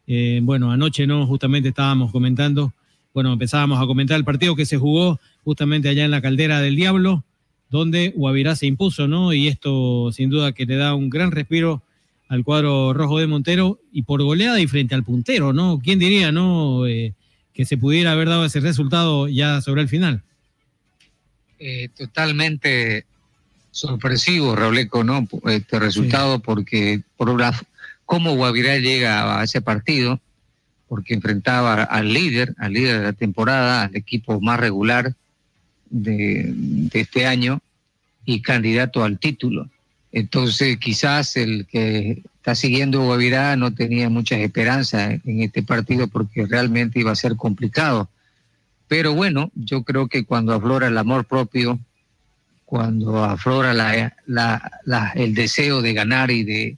Eh, 0.08 0.42
bueno, 0.44 0.74
anoche 0.74 1.08
no, 1.08 1.26
justamente 1.26 1.70
estábamos 1.70 2.12
comentando, 2.12 2.74
bueno, 3.14 3.32
empezábamos 3.32 3.82
a 3.82 3.86
comentar 3.86 4.18
el 4.18 4.26
partido 4.26 4.58
que 4.58 4.66
se 4.66 4.78
jugó 4.78 5.22
justamente 5.46 5.88
allá 5.88 6.04
en 6.04 6.12
la 6.12 6.22
caldera 6.22 6.60
del 6.60 6.76
Diablo, 6.76 7.24
donde 7.70 8.10
Guavirá 8.14 8.58
se 8.58 8.68
impuso, 8.68 9.08
¿no? 9.08 9.32
Y 9.32 9.48
esto 9.48 10.12
sin 10.12 10.30
duda 10.30 10.52
que 10.52 10.66
le 10.66 10.76
da 10.76 10.96
un 10.96 11.10
gran 11.10 11.32
respiro 11.32 11.82
al 12.28 12.44
cuadro 12.44 12.92
rojo 12.92 13.20
de 13.20 13.28
Montero 13.28 13.80
y 13.94 14.02
por 14.02 14.22
goleada 14.22 14.60
y 14.60 14.68
frente 14.68 14.96
al 14.96 15.06
puntero, 15.06 15.54
¿no? 15.54 15.80
¿Quién 15.82 15.98
diría, 15.98 16.34
no? 16.34 16.88
Eh, 16.88 17.14
que 17.54 17.66
se 17.66 17.78
pudiera 17.78 18.12
haber 18.12 18.30
dado 18.30 18.46
ese 18.46 18.60
resultado 18.60 19.28
ya 19.28 19.62
sobre 19.62 19.82
el 19.82 19.90
final. 19.90 20.22
Eh, 21.60 21.90
totalmente 21.96 23.06
sorpresivo, 23.72 24.56
Rableco, 24.56 25.04
¿no? 25.04 25.28
Este 25.46 25.80
resultado, 25.80 26.40
porque 26.40 27.02
por 27.18 27.40
la, 27.40 27.60
cómo 28.06 28.36
Guavirá 28.36 28.78
llega 28.78 29.40
a 29.40 29.44
ese 29.44 29.62
partido, 29.62 30.20
porque 30.88 31.14
enfrentaba 31.14 31.84
al 31.84 32.14
líder, 32.14 32.54
al 32.58 32.74
líder 32.74 33.00
de 33.00 33.04
la 33.06 33.14
temporada, 33.14 33.84
al 33.84 33.96
equipo 33.96 34.40
más 34.42 34.60
regular 34.60 35.14
de, 35.90 36.52
de 36.54 37.00
este 37.00 37.26
año 37.26 37.62
y 38.26 38.42
candidato 38.42 39.04
al 39.04 39.20
título. 39.20 39.70
Entonces, 40.14 40.78
quizás 40.78 41.36
el 41.36 41.66
que 41.66 42.22
está 42.36 42.54
siguiendo 42.54 43.04
Guavirá 43.04 43.56
no 43.56 43.74
tenía 43.74 44.10
muchas 44.10 44.40
esperanzas 44.42 45.20
en 45.26 45.42
este 45.42 45.64
partido 45.64 46.08
porque 46.08 46.46
realmente 46.46 47.00
iba 47.00 47.12
a 47.12 47.16
ser 47.16 47.36
complicado. 47.36 48.08
Pero 48.88 49.16
bueno, 49.16 49.52
yo 49.56 49.82
creo 49.82 50.08
que 50.08 50.24
cuando 50.24 50.54
aflora 50.54 50.88
el 50.88 51.00
amor 51.00 51.26
propio, 51.26 51.80
cuando 52.64 53.24
aflora 53.24 53.74
la, 53.74 55.12
el 55.16 55.34
deseo 55.34 55.82
de 55.82 55.94
ganar 55.94 56.30
y 56.30 56.44
de, 56.44 56.78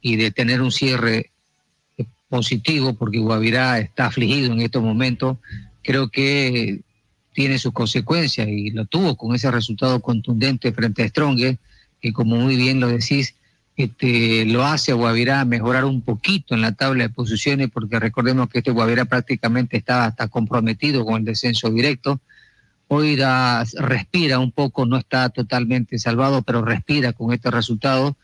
y 0.00 0.16
de 0.16 0.32
tener 0.32 0.60
un 0.60 0.72
cierre 0.72 1.30
positivo, 2.28 2.94
porque 2.94 3.18
Guavirá 3.18 3.78
está 3.78 4.06
afligido 4.06 4.52
en 4.52 4.60
estos 4.60 4.82
momentos, 4.82 5.38
creo 5.84 6.08
que 6.08 6.80
tiene 7.32 7.60
sus 7.60 7.72
consecuencias 7.72 8.48
y 8.48 8.70
lo 8.70 8.86
tuvo 8.86 9.16
con 9.16 9.36
ese 9.36 9.52
resultado 9.52 10.00
contundente 10.00 10.72
frente 10.72 11.04
a 11.04 11.08
Stronger 11.08 11.56
que 12.00 12.12
como 12.12 12.36
muy 12.36 12.56
bien 12.56 12.80
lo 12.80 12.88
decís, 12.88 13.34
este, 13.76 14.46
lo 14.46 14.64
hace 14.64 14.92
a 14.92 14.94
Guavirá 14.94 15.44
mejorar 15.44 15.84
un 15.84 16.00
poquito 16.00 16.54
en 16.54 16.62
la 16.62 16.72
tabla 16.72 17.04
de 17.04 17.10
posiciones, 17.10 17.70
porque 17.70 18.00
recordemos 18.00 18.48
que 18.48 18.58
este 18.58 18.70
Guavirá 18.70 19.04
prácticamente 19.04 19.76
estaba 19.76 20.06
hasta 20.06 20.28
comprometido 20.28 21.04
con 21.04 21.16
el 21.16 21.24
descenso 21.24 21.70
directo. 21.70 22.20
Hoy 22.88 23.16
da, 23.16 23.64
respira 23.74 24.38
un 24.38 24.52
poco, 24.52 24.86
no 24.86 24.96
está 24.96 25.28
totalmente 25.28 25.98
salvado, 25.98 26.42
pero 26.42 26.62
respira 26.62 27.12
con 27.12 27.32
este 27.32 27.50
resultado. 27.50 28.16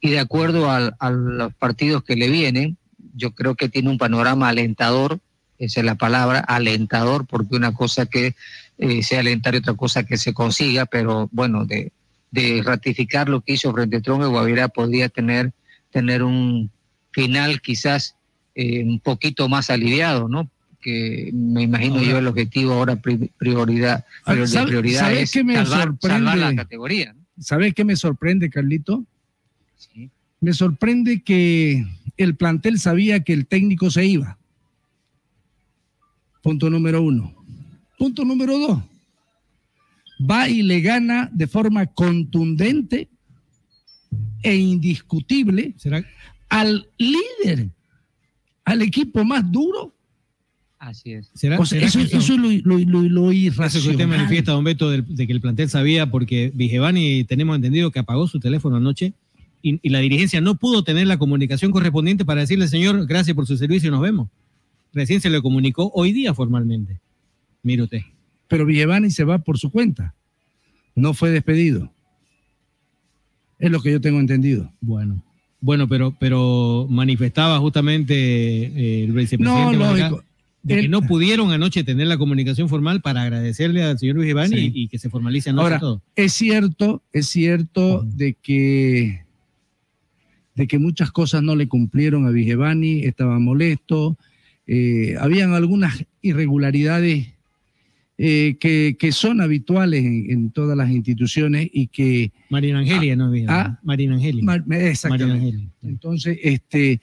Y 0.00 0.10
de 0.10 0.20
acuerdo 0.20 0.70
a, 0.70 0.94
a 0.98 1.10
los 1.10 1.52
partidos 1.54 2.04
que 2.04 2.16
le 2.16 2.30
vienen, 2.30 2.76
yo 3.14 3.32
creo 3.32 3.54
que 3.54 3.68
tiene 3.68 3.90
un 3.90 3.98
panorama 3.98 4.48
alentador, 4.48 5.18
esa 5.58 5.80
es 5.80 5.86
la 5.86 5.94
palabra, 5.94 6.40
alentador, 6.40 7.26
porque 7.26 7.56
una 7.56 7.72
cosa 7.72 8.06
que 8.06 8.34
eh, 8.78 9.02
sea 9.02 9.20
alentar 9.20 9.54
y 9.54 9.58
otra 9.58 9.74
cosa 9.74 10.04
que 10.04 10.18
se 10.18 10.34
consiga, 10.34 10.86
pero 10.86 11.28
bueno, 11.32 11.64
de, 11.64 11.92
de 12.36 12.62
ratificar 12.62 13.28
lo 13.30 13.40
que 13.40 13.54
hizo 13.54 13.72
frente 13.72 13.96
a 13.96 14.00
Tronga, 14.02 14.26
Guavirá 14.26 14.68
podría 14.68 15.08
tener, 15.08 15.52
tener 15.90 16.22
un 16.22 16.70
final 17.10 17.62
quizás 17.62 18.14
eh, 18.54 18.84
un 18.84 19.00
poquito 19.00 19.48
más 19.48 19.70
aliviado, 19.70 20.28
¿no? 20.28 20.50
Que 20.80 21.30
me 21.32 21.62
imagino 21.62 22.02
yo 22.02 22.18
el 22.18 22.26
objetivo 22.26 22.74
ahora 22.74 22.96
prioridad, 23.38 24.04
¿Sabes, 24.24 24.52
de 24.52 24.62
prioridad 24.64 25.00
¿sabes 25.00 25.22
es 25.22 25.32
qué 25.32 25.42
me 25.44 25.54
salvar, 25.56 25.82
sorprende? 25.88 26.16
salvar 26.18 26.38
la 26.38 26.54
categoría. 26.54 27.14
¿no? 27.14 27.22
¿Sabes 27.42 27.74
qué 27.74 27.84
me 27.84 27.96
sorprende, 27.96 28.50
Carlito? 28.50 29.04
Me 30.40 30.52
sorprende 30.52 31.22
que 31.22 31.86
el 32.18 32.36
plantel 32.36 32.78
sabía 32.78 33.20
que 33.24 33.32
el 33.32 33.46
técnico 33.46 33.90
se 33.90 34.04
iba. 34.04 34.36
Punto 36.42 36.68
número 36.68 37.02
uno. 37.02 37.34
Punto 37.98 38.24
número 38.24 38.58
dos. 38.58 38.82
Va 40.18 40.48
y 40.48 40.62
le 40.62 40.80
gana 40.80 41.28
de 41.32 41.46
forma 41.46 41.86
contundente 41.86 43.08
e 44.42 44.56
indiscutible 44.56 45.74
al 46.48 46.88
líder, 46.98 47.68
al 48.64 48.82
equipo 48.82 49.24
más 49.24 49.50
duro. 49.50 49.92
Así 50.78 51.12
es. 51.12 51.30
¿Será, 51.34 51.58
O 51.58 51.66
sea, 51.66 51.88
será 51.88 52.04
eso, 52.04 52.18
es 52.18 52.28
lo, 52.28 52.48
lo, 52.48 52.78
lo, 52.78 53.02
lo 53.02 53.30
Eso 53.32 53.40
que 53.42 53.48
usted 53.48 53.74
irracional. 53.90 54.08
manifiesta, 54.08 54.52
don 54.52 54.64
Beto, 54.64 54.90
de, 54.90 55.26
que 55.26 55.32
el 55.32 55.40
plantel 55.40 55.68
sabía, 55.68 56.10
porque 56.10 56.52
Vigevani 56.54 57.24
tenemos 57.24 57.56
entendido 57.56 57.90
que 57.90 57.98
apagó 57.98 58.28
su 58.28 58.38
teléfono 58.40 58.76
anoche 58.76 59.12
y, 59.62 59.80
y 59.82 59.88
la 59.88 59.98
dirigencia 59.98 60.40
no 60.40 60.54
pudo 60.54 60.84
tener 60.84 61.06
la 61.06 61.18
comunicación 61.18 61.72
correspondiente 61.72 62.24
para 62.24 62.42
decirle, 62.42 62.68
señor, 62.68 63.06
gracias 63.06 63.34
por 63.34 63.46
su 63.46 63.56
servicio 63.56 63.88
y 63.88 63.90
nos 63.90 64.00
vemos. 64.02 64.28
Recién 64.92 65.20
se 65.20 65.30
le 65.30 65.42
comunicó 65.42 65.90
hoy 65.94 66.12
día 66.12 66.32
formalmente. 66.34 67.00
Mire 67.62 67.82
usted. 67.82 68.02
Pero 68.48 68.64
Villevani 68.66 69.10
se 69.10 69.24
va 69.24 69.38
por 69.38 69.58
su 69.58 69.70
cuenta. 69.70 70.14
No 70.94 71.14
fue 71.14 71.30
despedido. 71.30 71.90
Es 73.58 73.70
lo 73.70 73.80
que 73.80 73.90
yo 73.92 74.00
tengo 74.00 74.20
entendido. 74.20 74.70
Bueno. 74.80 75.22
Bueno, 75.60 75.88
pero, 75.88 76.14
pero 76.18 76.86
manifestaba 76.90 77.58
justamente 77.58 78.14
eh, 78.14 79.04
el 79.04 79.12
vicepresidente 79.12 79.42
No, 79.44 79.72
lógico. 79.72 80.22
de 80.62 80.82
que 80.82 80.88
no 80.88 81.02
pudieron 81.02 81.50
anoche 81.50 81.82
tener 81.82 82.06
la 82.06 82.18
comunicación 82.18 82.68
formal 82.68 83.00
para 83.00 83.22
agradecerle 83.22 83.82
al 83.82 83.98
señor 83.98 84.18
Sí. 84.48 84.72
y, 84.74 84.82
y 84.82 84.88
que 84.88 84.98
se 84.98 85.08
formalice 85.08 85.50
anoche 85.50 85.64
Ahora, 85.64 85.78
todo. 85.80 86.02
es 86.14 86.32
cierto, 86.34 87.02
es 87.12 87.26
cierto 87.28 88.02
de 88.02 88.34
que 88.34 89.24
de 90.54 90.66
que 90.66 90.78
muchas 90.78 91.10
cosas 91.10 91.42
no 91.42 91.54
le 91.54 91.68
cumplieron 91.68 92.26
a 92.26 92.30
Vigevani, 92.30 93.00
estaba 93.04 93.38
molesto, 93.38 94.16
eh, 94.66 95.14
habían 95.20 95.52
algunas 95.52 96.04
irregularidades 96.22 97.28
eh, 98.18 98.56
que, 98.58 98.96
que 98.98 99.12
son 99.12 99.40
habituales 99.40 100.04
en, 100.04 100.30
en 100.30 100.50
todas 100.50 100.76
las 100.76 100.90
instituciones 100.90 101.68
y 101.72 101.88
que... 101.88 102.32
Marina 102.50 102.78
Angelia, 102.78 103.14
no 103.16 103.30
Vigevani. 103.30 103.58
Ah, 103.60 103.78
Marina 103.82 104.14
Angelia. 104.14 104.42
Mar- 104.42 104.64
exactamente. 104.70 105.26
Marina 105.34 105.46
Angelia. 105.48 105.68
Entonces, 105.82 106.38
este, 106.42 107.00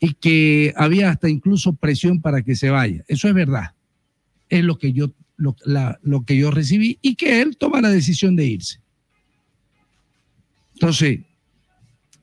y 0.00 0.14
que 0.14 0.72
había 0.76 1.10
hasta 1.10 1.28
incluso 1.28 1.72
presión 1.74 2.20
para 2.20 2.42
que 2.42 2.56
se 2.56 2.70
vaya. 2.70 3.04
Eso 3.08 3.28
es 3.28 3.34
verdad. 3.34 3.72
Es 4.48 4.64
lo 4.64 4.78
que 4.78 4.92
yo, 4.92 5.12
lo, 5.36 5.54
la- 5.64 5.98
lo 6.02 6.24
que 6.24 6.36
yo 6.36 6.50
recibí 6.50 6.98
y 7.02 7.14
que 7.14 7.40
él 7.40 7.56
toma 7.56 7.80
la 7.80 7.90
decisión 7.90 8.34
de 8.34 8.46
irse. 8.46 8.80
Entonces, 10.74 11.20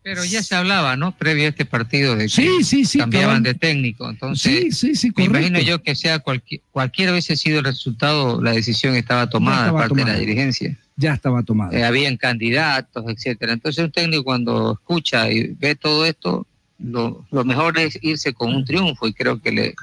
Pero 0.06 0.24
ya 0.24 0.44
se 0.44 0.54
hablaba, 0.54 0.96
¿no? 0.96 1.18
Previo 1.18 1.46
a 1.46 1.50
este 1.50 1.66
partido 1.66 2.16
de 2.16 2.26
que 2.26 2.30
Sí, 2.30 2.64
sí, 2.64 2.86
sí, 2.86 3.00
cambiaban 3.00 3.42
de 3.42 3.56
técnico. 3.56 4.08
Entonces, 4.08 4.78
sí, 4.78 4.94
sí, 4.94 4.96
sí, 4.96 5.12
me 5.18 5.24
imagino 5.24 5.60
yo 5.60 5.82
que 5.82 5.96
sea 5.96 6.20
cualquier, 6.20 6.62
cualquier 6.72 7.10
hubiese 7.10 7.36
sido 7.36 7.58
el 7.58 7.66
resultado, 7.66 8.40
la 8.40 8.52
decisión 8.52 8.94
estaba 8.96 9.28
tomada 9.32 9.66
de 9.66 9.72
parte 9.72 9.84
de 9.96 10.02
tomada. 10.02 10.14
la 10.14 10.20
dirigencia. 10.20 10.78
Ya 10.96 11.16
estaba 11.16 11.42
tomado. 11.42 11.72
Eh, 11.72 11.84
habían 11.84 12.18
candidatos, 12.18 13.04
etcétera. 13.08 13.54
Entonces 13.54 13.84
un 13.84 13.92
técnico 13.92 14.24
cuando 14.24 14.74
escucha 14.74 15.32
y 15.32 15.56
ve 15.60 15.74
todo 15.76 16.06
esto, 16.06 16.46
lo, 16.78 17.26
lo 17.32 17.44
mejor 17.44 17.80
es 17.80 17.98
irse 18.04 18.32
con 18.34 18.54
un 18.54 18.64
triunfo 18.64 19.08
y 19.08 19.14
creo 19.14 19.42
que 19.42 19.52
le, 19.52 19.74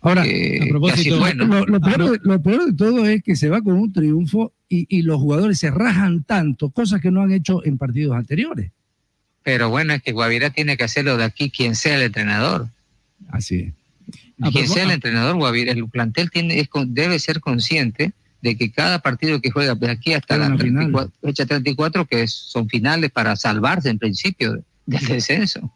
Ahora, 0.00 0.24
que- 0.24 0.58
a 0.60 0.64
que 0.64 0.70
propósito, 0.70 1.14
así 1.14 1.20
fue, 1.22 1.34
¿no? 1.36 1.44
lo, 1.44 1.64
lo 1.66 1.80
peor, 1.80 2.10
de- 2.10 2.18
lo 2.24 2.42
peor 2.42 2.64
de 2.66 2.72
todo 2.72 3.06
es 3.06 3.22
que 3.22 3.36
se 3.36 3.48
va 3.48 3.62
con 3.62 3.74
un 3.74 3.92
triunfo 3.92 4.52
y, 4.68 4.84
y 4.88 5.02
los 5.02 5.18
jugadores 5.20 5.60
se 5.60 5.70
rajan 5.70 6.24
tanto, 6.24 6.70
cosas 6.70 7.00
que 7.00 7.12
no 7.12 7.22
han 7.22 7.30
hecho 7.30 7.64
en 7.64 7.78
partidos 7.78 8.16
anteriores. 8.16 8.72
Pero 9.44 9.68
bueno, 9.70 9.92
es 9.92 10.02
que 10.02 10.10
Guavirá 10.12 10.50
tiene 10.50 10.76
que 10.76 10.82
hacerlo 10.84 11.16
de 11.16 11.24
aquí 11.24 11.50
quien 11.50 11.76
sea 11.76 11.94
el 11.96 12.02
entrenador. 12.02 12.66
Así 13.30 13.56
es. 13.56 13.72
A 14.40 14.50
Quien 14.50 14.68
sea 14.68 14.82
el 14.82 14.90
entrenador, 14.90 15.36
Guavirá, 15.36 15.72
el 15.72 15.88
plantel 15.88 16.30
tiene, 16.30 16.58
es 16.58 16.68
con- 16.68 16.92
debe 16.92 17.18
ser 17.20 17.38
consciente 17.40 18.12
de 18.42 18.56
que 18.56 18.70
cada 18.72 18.98
partido 18.98 19.40
que 19.40 19.50
juega 19.52 19.74
de 19.76 19.90
aquí 19.90 20.12
hasta 20.12 20.36
la 20.36 20.46
una 20.48 20.58
final. 20.58 20.74
34 20.90 21.12
fecha 21.22 21.46
34, 21.46 22.04
que 22.06 22.22
es- 22.24 22.32
son 22.32 22.68
finales 22.68 23.10
para 23.12 23.36
salvarse 23.36 23.88
en 23.90 23.98
principio 23.98 24.64
del 24.86 25.06
descenso. 25.06 25.70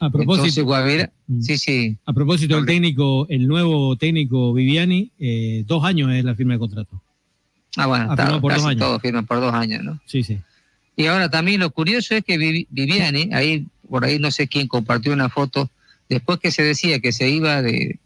A 0.00 0.10
propósito, 0.10 0.32
Entonces, 0.46 0.64
Guavirá, 0.64 1.10
Mm. 1.28 1.42
sí, 1.42 1.58
sí, 1.58 1.96
a 2.06 2.12
propósito 2.12 2.56
del 2.56 2.66
técnico, 2.66 3.26
el 3.28 3.46
nuevo 3.46 3.94
técnico 3.96 4.52
Viviani, 4.52 5.10
eh, 5.20 5.62
dos 5.66 5.84
años 5.84 6.10
es 6.12 6.24
la 6.24 6.34
firma 6.34 6.54
de 6.54 6.58
contrato. 6.58 7.00
ah, 7.76 7.86
bueno, 7.86 8.04
está- 8.04 8.16
firmado 8.24 8.40
por 8.40 8.54
dos 8.54 8.64
años. 8.64 8.80
todos 8.80 9.00
firman 9.02 9.26
por 9.26 9.40
dos 9.40 9.54
años, 9.54 9.82
¿no? 9.84 10.00
Sí, 10.06 10.22
sí. 10.24 10.38
Y 10.96 11.06
ahora 11.06 11.30
también 11.30 11.60
lo 11.60 11.70
curioso 11.70 12.14
es 12.14 12.24
que 12.24 12.36
Vivi- 12.38 12.66
Viviani, 12.70 13.30
ahí 13.32 13.66
por 13.88 14.04
ahí 14.04 14.18
no 14.18 14.30
sé 14.30 14.48
quién 14.48 14.68
compartió 14.68 15.12
una 15.12 15.28
foto, 15.28 15.70
después 16.08 16.38
que 16.38 16.50
se 16.50 16.62
decía 16.62 17.00
que 17.00 17.12
se 17.12 17.28
iba 17.30 17.62
de, 17.62 17.98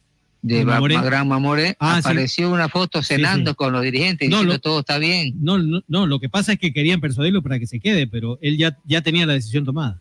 de 0.43 0.57
¿De 0.59 0.65
Ba- 0.65 0.75
Mamoré? 0.75 1.01
Gran 1.01 1.29
Mamoré, 1.29 1.77
Ah, 1.81 1.95
sí. 2.03 2.09
apareció 2.09 2.53
una 2.53 2.69
foto 2.69 3.03
cenando 3.03 3.51
sí. 3.53 3.57
con 3.57 3.73
los 3.73 3.83
dirigentes 3.83 4.29
No, 4.31 4.37
diciendo 4.37 4.55
lo- 4.55 4.61
todo 4.61 4.81
está 4.81 4.99
bien. 4.99 5.35
No, 5.41 5.59
no, 5.59 5.83
no, 5.89 6.07
lo 6.07 6.21
que 6.21 6.29
pasa 6.29 6.53
es 6.53 6.59
que 6.61 6.73
querían 6.73 7.01
persuadirlo 7.01 7.43
para 7.43 7.59
que 7.59 7.67
se 7.67 7.81
quede, 7.81 8.07
pero 8.07 8.39
él 8.43 8.57
ya, 8.57 8.77
ya 8.85 9.01
tenía 9.03 9.27
la 9.27 9.33
decisión 9.35 9.65
tomada. 9.65 10.01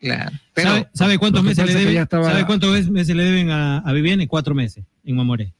Claro. 0.00 0.32
Pero, 0.54 0.68
¿Sabe, 0.70 0.88
sabe 0.94 1.18
cuántos 1.18 1.44
meses 1.44 1.64
le 1.66 1.74
deben? 1.74 1.96
estaba- 1.98 2.24
¿Sabe 2.30 2.44
cuántos 2.46 2.88
meses 2.90 3.14
le 3.14 3.22
deben 3.24 3.50
a, 3.50 3.78
a 3.78 3.92
Viviani? 3.92 4.26
Cuatro 4.26 4.54
meses 4.54 4.84
en 5.04 5.16
Mamoré. 5.16 5.52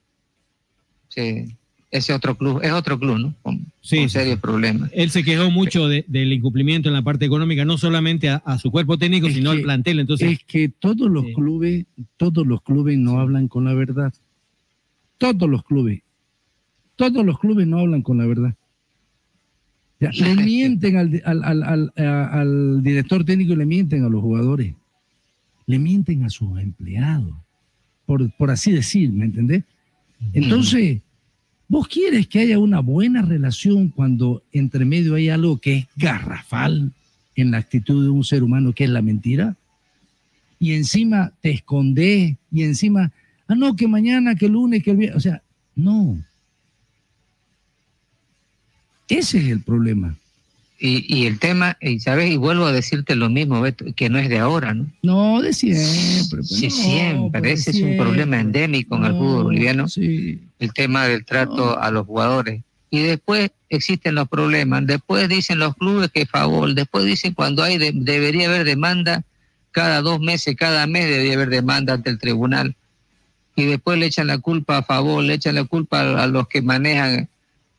sí, 1.08 1.54
ese 1.92 2.12
otro 2.12 2.36
club, 2.36 2.60
es 2.62 2.72
otro 2.72 2.98
club, 2.98 3.18
¿no? 3.18 3.34
Con, 3.42 3.66
Sí, 3.80 3.98
con 3.98 4.08
serios 4.10 4.40
problemas. 4.40 4.90
Él 4.94 5.10
se 5.10 5.22
quejó 5.22 5.50
mucho 5.50 5.86
de- 5.88 6.04
del 6.08 6.32
incumplimiento 6.32 6.88
en 6.88 6.94
la 6.94 7.02
parte 7.02 7.24
económica, 7.26 7.64
no 7.64 7.76
solamente 7.78 8.28
a, 8.30 8.36
a 8.44 8.58
su 8.58 8.70
cuerpo 8.70 8.96
técnico, 8.98 9.26
Es 9.28 9.34
sino 9.34 9.50
al 9.50 9.60
plantel. 9.62 10.00
Entonces, 10.00 10.32
es 10.32 10.44
que 10.44 10.68
todos 10.68 11.10
los 11.10 11.26
Sí. 11.26 11.34
clubes, 11.34 11.84
todos 12.16 12.46
los 12.46 12.62
clubes 12.62 12.96
no 12.98 13.20
hablan 13.20 13.46
con 13.48 13.64
la 13.66 13.74
verdad. 13.74 14.12
Todos 15.18 15.48
los 15.48 15.62
clubes. 15.64 16.00
Todos 16.96 17.24
los 17.24 17.38
clubes 17.38 17.66
no 17.66 17.78
hablan 17.78 18.02
con 18.02 18.18
la 18.18 18.26
verdad. 18.26 18.54
Ya, 20.00 20.10
le 20.14 20.34
mienten 20.42 20.96
al, 20.96 21.22
al- 21.24 21.62
al- 21.62 21.92
al 21.96 22.82
director 22.82 23.24
técnico 23.24 23.52
y 23.52 23.56
le 23.56 23.66
mienten 23.66 24.04
a 24.04 24.08
los 24.08 24.20
jugadores. 24.20 24.74
Le 25.66 25.78
mienten 25.78 26.24
a 26.24 26.30
sus 26.30 26.58
empleados. 26.58 27.34
Por, 28.06 28.30
por 28.36 28.50
así 28.50 28.72
decir, 28.72 29.10
¿me 29.12 29.26
entendés? 29.26 29.62
Entonces, 30.32 31.00
vos 31.72 31.88
quieres 31.88 32.26
que 32.28 32.40
haya 32.40 32.58
una 32.58 32.80
buena 32.80 33.22
relación 33.22 33.88
cuando 33.88 34.42
entre 34.52 34.84
medio 34.84 35.14
hay 35.14 35.30
algo 35.30 35.56
que 35.56 35.78
es 35.78 35.86
garrafal 35.96 36.92
en 37.34 37.50
la 37.50 37.56
actitud 37.56 38.04
de 38.04 38.10
un 38.10 38.24
ser 38.24 38.42
humano, 38.42 38.74
que 38.74 38.84
es 38.84 38.90
la 38.90 39.00
mentira 39.00 39.56
y 40.60 40.74
encima 40.74 41.32
te 41.40 41.50
escondes 41.50 42.36
y 42.50 42.62
encima, 42.62 43.10
ah, 43.48 43.54
no, 43.54 43.74
que 43.74 43.88
mañana, 43.88 44.34
que 44.34 44.50
lunes, 44.50 44.82
que 44.82 44.90
el 44.90 44.98
viernes, 44.98 45.16
o 45.16 45.20
sea, 45.20 45.40
no. 45.74 46.22
Ese 49.08 49.38
es 49.38 49.46
el 49.46 49.60
problema. 49.60 50.14
Y, 50.84 51.04
y 51.06 51.26
el 51.26 51.38
tema, 51.38 51.76
y 51.80 52.00
sabes, 52.00 52.28
y 52.28 52.36
vuelvo 52.36 52.66
a 52.66 52.72
decirte 52.72 53.14
lo 53.14 53.30
mismo, 53.30 53.60
Beto, 53.60 53.84
que 53.94 54.10
no 54.10 54.18
es 54.18 54.28
de 54.28 54.40
ahora, 54.40 54.74
¿no? 54.74 54.86
No, 55.02 55.40
de 55.40 55.52
siempre. 55.52 56.38
pues, 56.38 56.48
Sí, 56.48 56.66
no, 56.66 56.74
siempre. 56.74 57.52
Ese 57.52 57.70
es 57.70 57.80
un 57.82 57.96
problema 57.96 58.40
endémico 58.40 58.96
en 58.96 59.04
el 59.04 59.12
fútbol 59.12 59.36
No, 59.38 59.42
boliviano, 59.44 59.86
sí. 59.88 60.40
el 60.58 60.72
tema 60.72 61.06
del 61.06 61.24
trato 61.24 61.78
a 61.80 61.92
los 61.92 62.04
jugadores. 62.04 62.62
Y 62.90 62.98
después 62.98 63.52
existen 63.70 64.16
los 64.16 64.28
problemas. 64.28 64.84
Después 64.84 65.28
dicen 65.28 65.60
los 65.60 65.76
clubes 65.76 66.10
que 66.10 66.26
favor. 66.26 66.74
Después 66.74 67.04
dicen 67.04 67.32
cuando 67.32 67.62
hay 67.62 67.78
de- 67.78 67.92
debería 67.94 68.48
haber 68.48 68.64
demanda 68.64 69.22
cada 69.70 70.02
dos 70.02 70.18
meses, 70.20 70.56
cada 70.56 70.88
mes 70.88 71.06
debería 71.08 71.34
haber 71.34 71.48
demanda 71.50 71.94
ante 71.94 72.10
el 72.10 72.18
tribunal. 72.18 72.74
Y 73.54 73.66
después 73.66 73.98
le 73.98 74.06
echan 74.06 74.26
la 74.26 74.38
culpa 74.38 74.78
a 74.78 74.82
favor, 74.82 75.22
le 75.22 75.34
echan 75.34 75.54
la 75.54 75.62
culpa 75.64 76.00
a, 76.00 76.24
a 76.24 76.26
los 76.26 76.48
que 76.48 76.60
manejan 76.60 77.28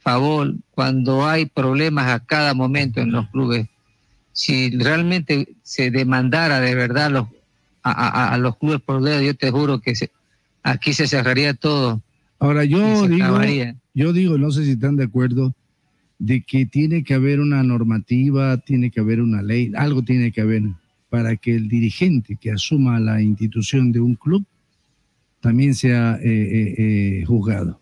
favor 0.04 0.54
cuando 0.72 1.26
hay 1.26 1.46
problemas 1.46 2.08
a 2.10 2.20
cada 2.20 2.54
momento 2.54 3.02
en 3.02 3.12
los 3.12 3.28
clubes. 3.30 3.68
Si 4.34 4.70
realmente 4.78 5.48
se 5.64 5.92
demandara 5.92 6.60
de 6.60 6.76
verdad 6.76 7.10
los, 7.12 7.28
a, 7.84 7.92
a- 7.92 8.34
a 8.34 8.38
los 8.38 8.58
clubes 8.58 8.82
por 8.82 9.02
dedo, 9.02 9.22
yo 9.22 9.34
te 9.36 9.50
juro 9.52 9.80
que 9.80 9.96
se- 9.96 10.12
aquí 10.64 10.94
se 10.94 11.08
cerraría 11.08 11.54
todo. 11.54 12.02
Ahora 12.40 12.66
yo 12.66 13.08
digo, 13.08 13.26
acabaría. 13.26 13.76
yo 13.94 14.12
digo, 14.14 14.38
no 14.38 14.52
sé 14.52 14.66
si 14.66 14.72
están 14.72 14.96
de 14.98 15.06
acuerdo, 15.06 15.54
de 16.20 16.42
que 16.42 16.66
tiene 16.66 17.04
que 17.04 17.14
haber 17.14 17.40
una 17.40 17.64
normativa, 17.64 18.58
tiene 18.58 18.92
que 18.92 19.00
haber 19.00 19.22
una 19.22 19.42
ley, 19.42 19.72
algo 19.76 20.02
tiene 20.04 20.32
que 20.32 20.42
haber 20.42 20.64
para 21.10 21.36
que 21.36 21.56
el 21.56 21.68
dirigente 21.70 22.38
que 22.40 22.52
asuma 22.52 23.00
la 23.00 23.22
institución 23.22 23.92
de 23.92 24.00
un 24.00 24.16
club 24.16 24.44
también 25.42 25.76
sea 25.76 26.18
eh, 26.24 26.28
eh, 26.32 26.76
eh, 27.22 27.26
juzgado. 27.26 27.80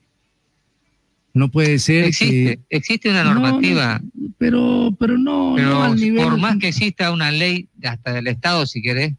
No 1.33 1.49
puede 1.49 1.79
ser 1.79 2.05
Existe, 2.05 2.57
que, 2.57 2.75
existe 2.77 3.09
una 3.09 3.23
No, 3.23 3.33
no, 3.33 3.39
normativa, 3.41 4.01
pero, 4.37 4.95
pero 4.99 5.17
no, 5.17 5.53
pero 5.55 5.69
no 5.69 5.83
al 5.83 5.95
nivel. 5.95 6.23
por 6.23 6.37
más 6.37 6.57
que 6.57 6.67
exista 6.69 7.11
una 7.11 7.31
ley 7.31 7.69
hasta 7.83 8.13
del 8.13 8.27
Estado, 8.27 8.65
si 8.65 8.81
querés, 8.81 9.13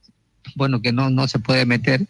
bueno, 0.55 0.83
que 0.83 0.93
no, 0.93 1.09
no 1.09 1.27
se 1.27 1.39
puede 1.39 1.65
meter, 1.65 2.07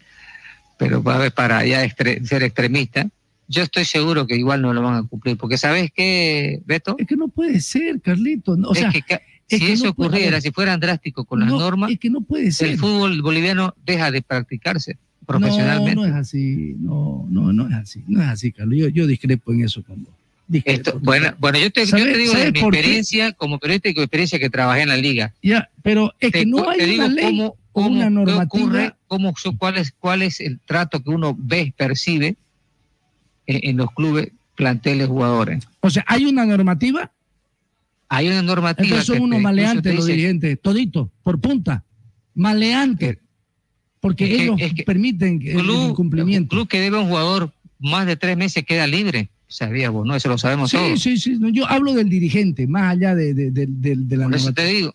pero 0.77 1.01
para 1.03 1.65
ya 1.65 1.85
extre- 1.85 2.21
ser 2.25 2.43
extremista, 2.43 3.07
yo 3.47 3.63
estoy 3.63 3.85
seguro 3.85 4.27
que 4.27 4.35
igual 4.35 4.61
no 4.61 4.73
lo 4.73 4.81
van 4.81 4.95
a 4.95 5.03
cumplir, 5.03 5.37
porque 5.37 5.57
¿sabes 5.57 5.91
qué, 5.95 6.61
Beto? 6.65 6.95
Es 6.97 7.07
que 7.07 7.15
no 7.15 7.29
puede 7.29 7.61
ser, 7.61 8.01
Carlito. 8.01 8.53
o 8.53 8.73
Es 8.73 8.79
sea, 8.79 8.91
que 8.91 8.99
es 8.99 9.59
si 9.59 9.65
que 9.65 9.71
eso 9.73 9.93
puede- 9.93 10.09
ocurriera, 10.09 10.41
si 10.41 10.51
fueran 10.51 10.79
drásticos 10.81 11.25
con 11.25 11.39
las 11.39 11.49
no, 11.49 11.59
normas, 11.59 11.91
es 11.91 11.99
que 11.99 12.09
no 12.09 12.21
puede 12.21 12.51
ser. 12.51 12.69
el 12.69 12.77
fútbol 12.77 13.21
boliviano 13.21 13.73
deja 13.85 14.11
de 14.11 14.21
practicarse 14.21 14.97
profesionalmente. 15.25 15.95
No, 15.95 16.01
no 16.01 16.07
es 16.07 16.13
así, 16.13 16.75
no, 16.79 17.25
no, 17.29 17.53
no 17.53 17.67
es 17.67 17.73
así, 17.75 18.03
no 18.07 18.21
es 18.21 18.27
así, 18.29 18.51
Carlos. 18.51 18.77
Yo, 18.77 18.87
yo 18.89 19.07
discrepo 19.07 19.51
en 19.53 19.63
eso 19.63 19.83
con 19.83 20.03
vos. 20.03 20.13
Esto- 20.65 20.99
bueno, 21.01 21.33
bueno, 21.39 21.57
yo 21.57 21.71
te, 21.71 21.81
yo 21.81 21.87
¿Sabe- 21.87 22.11
te 22.11 22.17
digo 22.17 22.33
de 22.33 22.45
mi 22.47 22.51
qué? 22.53 22.59
experiencia 22.59 23.31
como 23.31 23.59
periodista 23.59 23.89
y 23.89 23.91
experiencia 23.93 24.37
que 24.39 24.49
trabajé 24.49 24.81
en 24.83 24.89
la 24.89 24.97
liga. 24.97 25.33
Ya, 25.41 25.69
pero 25.81 26.13
es 26.19 26.31
Te 26.31 26.39
que 26.39 26.45
no 26.45 26.69
hay 26.69 26.77
te 26.79 26.85
digo 26.85 27.05
una 27.05 27.13
ley 27.13 27.23
cómo, 27.25 27.55
una 27.73 28.25
qué 28.25 28.33
ocurre, 28.33 28.93
cómo, 29.07 29.33
cuál, 29.57 29.77
es, 29.77 29.93
cuál 29.99 30.21
es 30.21 30.39
el 30.41 30.59
trato 30.59 31.01
que 31.01 31.09
uno 31.09 31.35
ve, 31.37 31.73
percibe 31.75 32.35
en, 33.47 33.69
en 33.69 33.77
los 33.77 33.89
clubes, 33.91 34.29
planteles, 34.55 35.07
jugadores. 35.07 35.63
O 35.79 35.89
sea, 35.89 36.03
hay 36.07 36.25
una 36.25 36.45
normativa, 36.45 37.09
Hay 38.09 38.27
una 38.27 38.41
normativa. 38.43 38.85
entonces 38.85 39.07
son 39.07 39.21
unos 39.21 39.37
te- 39.39 39.43
maleantes 39.43 39.95
los 39.95 40.05
dirigentes, 40.05 40.59
todito, 40.61 41.09
por 41.23 41.39
punta, 41.39 41.83
maleantes, 42.35 43.17
porque 44.03 44.25
es 44.25 44.29
que- 44.37 44.43
ellos 44.43 44.55
es 44.59 44.73
que 44.73 44.83
permiten 44.83 45.41
el 45.43 45.57
club, 45.61 45.89
incumplimiento. 45.91 46.49
club 46.49 46.67
que 46.67 46.79
debe 46.79 46.99
un 46.99 47.07
jugador 47.07 47.51
más 47.79 48.05
de 48.05 48.15
tres 48.17 48.37
meses 48.37 48.63
queda 48.65 48.85
libre. 48.85 49.29
Sabía 49.47 49.89
vos, 49.91 50.05
¿no? 50.05 50.15
Eso 50.15 50.29
lo 50.29 50.37
sabemos 50.37 50.71
Sí, 50.71 50.77
todos. 50.77 50.99
sí, 51.01 51.17
sí, 51.17 51.37
no, 51.39 51.47
yo 51.49 51.67
hablo 51.67 51.93
del 51.93 52.09
dirigente, 52.09 52.65
más 52.67 52.91
allá 52.91 53.15
de, 53.15 53.33
de, 53.33 53.51
de- 53.51 53.67
de- 53.67 54.17
la 54.17 54.25
Por 54.25 54.35
eso 54.35 54.53
te 54.53 54.65
digo. 54.65 54.93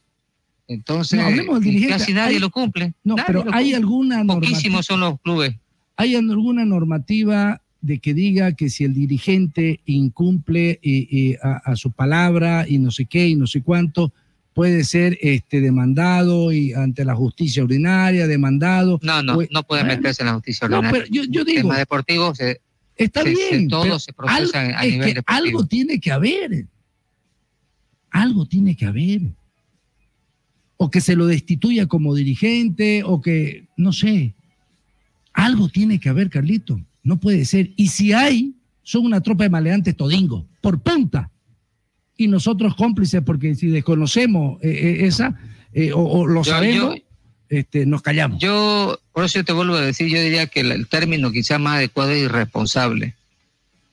Entonces, 0.66 1.18
No, 1.46 1.60
casi 1.88 2.12
nadie 2.12 2.34
Hay- 2.34 2.38
lo 2.40 2.50
cumple. 2.50 2.92
No, 3.02 3.14
Nadie 3.16 3.24
pero 3.26 3.40
hay 3.52 3.64
cumple. 3.72 3.76
alguna 3.76 4.16
normativa. 4.24 4.40
Poquísimos 4.50 4.84
son 4.86 5.00
los 5.00 5.20
clubes. 5.20 5.54
¿Hay 5.96 6.14
alguna 6.14 6.64
normativa 6.64 7.60
de 7.80 7.98
que 8.00 8.12
diga 8.12 8.52
que 8.52 8.68
si 8.68 8.84
el 8.84 8.92
dirigente 8.92 9.80
incumple 9.86 10.78
eh, 10.82 11.08
eh, 11.10 11.38
a, 11.42 11.58
a 11.72 11.76
su 11.76 11.90
palabra 11.92 12.66
y 12.68 12.78
no 12.78 12.90
sé 12.90 13.06
qué 13.06 13.28
y 13.28 13.36
no 13.36 13.46
sé 13.46 13.62
cuánto, 13.62 14.12
puede 14.58 14.82
ser 14.82 15.16
este, 15.20 15.60
demandado 15.60 16.50
y 16.50 16.72
ante 16.72 17.04
la 17.04 17.14
justicia 17.14 17.62
ordinaria, 17.62 18.26
demandado? 18.26 18.98
No, 19.04 19.22
no, 19.22 19.34
o- 19.38 19.46
no 19.52 19.62
puede 19.62 19.84
Bueno, 19.84 19.96
meterse 19.98 20.22
en 20.22 20.26
la 20.26 20.34
justicia 20.34 20.66
No, 20.66 20.78
ordinaria. 20.78 21.04
pero 21.04 21.14
yo, 21.14 21.30
yo 21.30 21.44
digo, 21.44 21.60
Temas 21.60 21.78
deportivos 21.78 22.36
se- 22.38 22.60
está 22.96 23.22
se- 23.22 23.36
se- 23.36 23.50
bien, 23.56 23.68
todo 23.68 24.00
se 24.00 24.12
procesa 24.12 24.60
al- 24.62 24.74
a 24.74 24.84
es 24.84 24.92
nivel 24.94 25.14
que 25.14 25.22
algo 25.26 25.64
tiene 25.64 26.00
que 26.00 26.10
haber. 26.10 26.66
Algo 28.10 28.46
tiene 28.46 28.74
que 28.74 28.86
haber. 28.86 29.20
O 30.76 30.90
que 30.90 31.00
se 31.00 31.14
lo 31.14 31.26
destituya 31.26 31.86
como 31.86 32.16
dirigente, 32.16 33.04
o 33.04 33.20
que, 33.20 33.64
no 33.76 33.92
sé, 33.92 34.34
algo 35.34 35.68
tiene 35.68 36.00
que 36.00 36.08
haber, 36.08 36.30
Carlito. 36.30 36.80
No 37.04 37.18
puede 37.18 37.44
ser. 37.44 37.70
Y 37.76 37.86
si 37.88 38.12
hay, 38.12 38.54
son 38.82 39.04
una 39.06 39.20
tropa 39.20 39.44
de 39.44 39.50
maleantes 39.50 39.96
todingo, 39.96 40.44
por 40.60 40.80
punta. 40.80 41.30
Y 42.18 42.28
nosotros 42.28 42.74
cómplices, 42.74 43.22
porque 43.24 43.54
si 43.54 43.68
desconocemos 43.68 44.60
eh, 44.62 44.68
eh, 44.68 45.06
esa, 45.06 45.40
eh, 45.72 45.92
o, 45.92 46.00
o 46.02 46.26
lo 46.26 46.42
Yo- 46.42 46.50
sabemos, 46.50 46.96
yo- 46.96 47.02
este, 47.48 47.86
nos 47.86 48.02
callamos. 48.02 48.38
Yo, 48.40 48.98
por 49.12 49.24
eso 49.24 49.38
yo 49.38 49.44
te 49.44 49.52
vuelvo 49.54 49.76
a 49.76 49.80
decir, 49.80 50.08
yo 50.08 50.20
diría 50.20 50.48
que 50.48 50.60
el, 50.60 50.72
el 50.72 50.86
término 50.88 51.30
quizá 51.30 51.58
más 51.58 51.76
adecuado 51.76 52.10
es 52.10 52.24
irresponsable. 52.24 53.14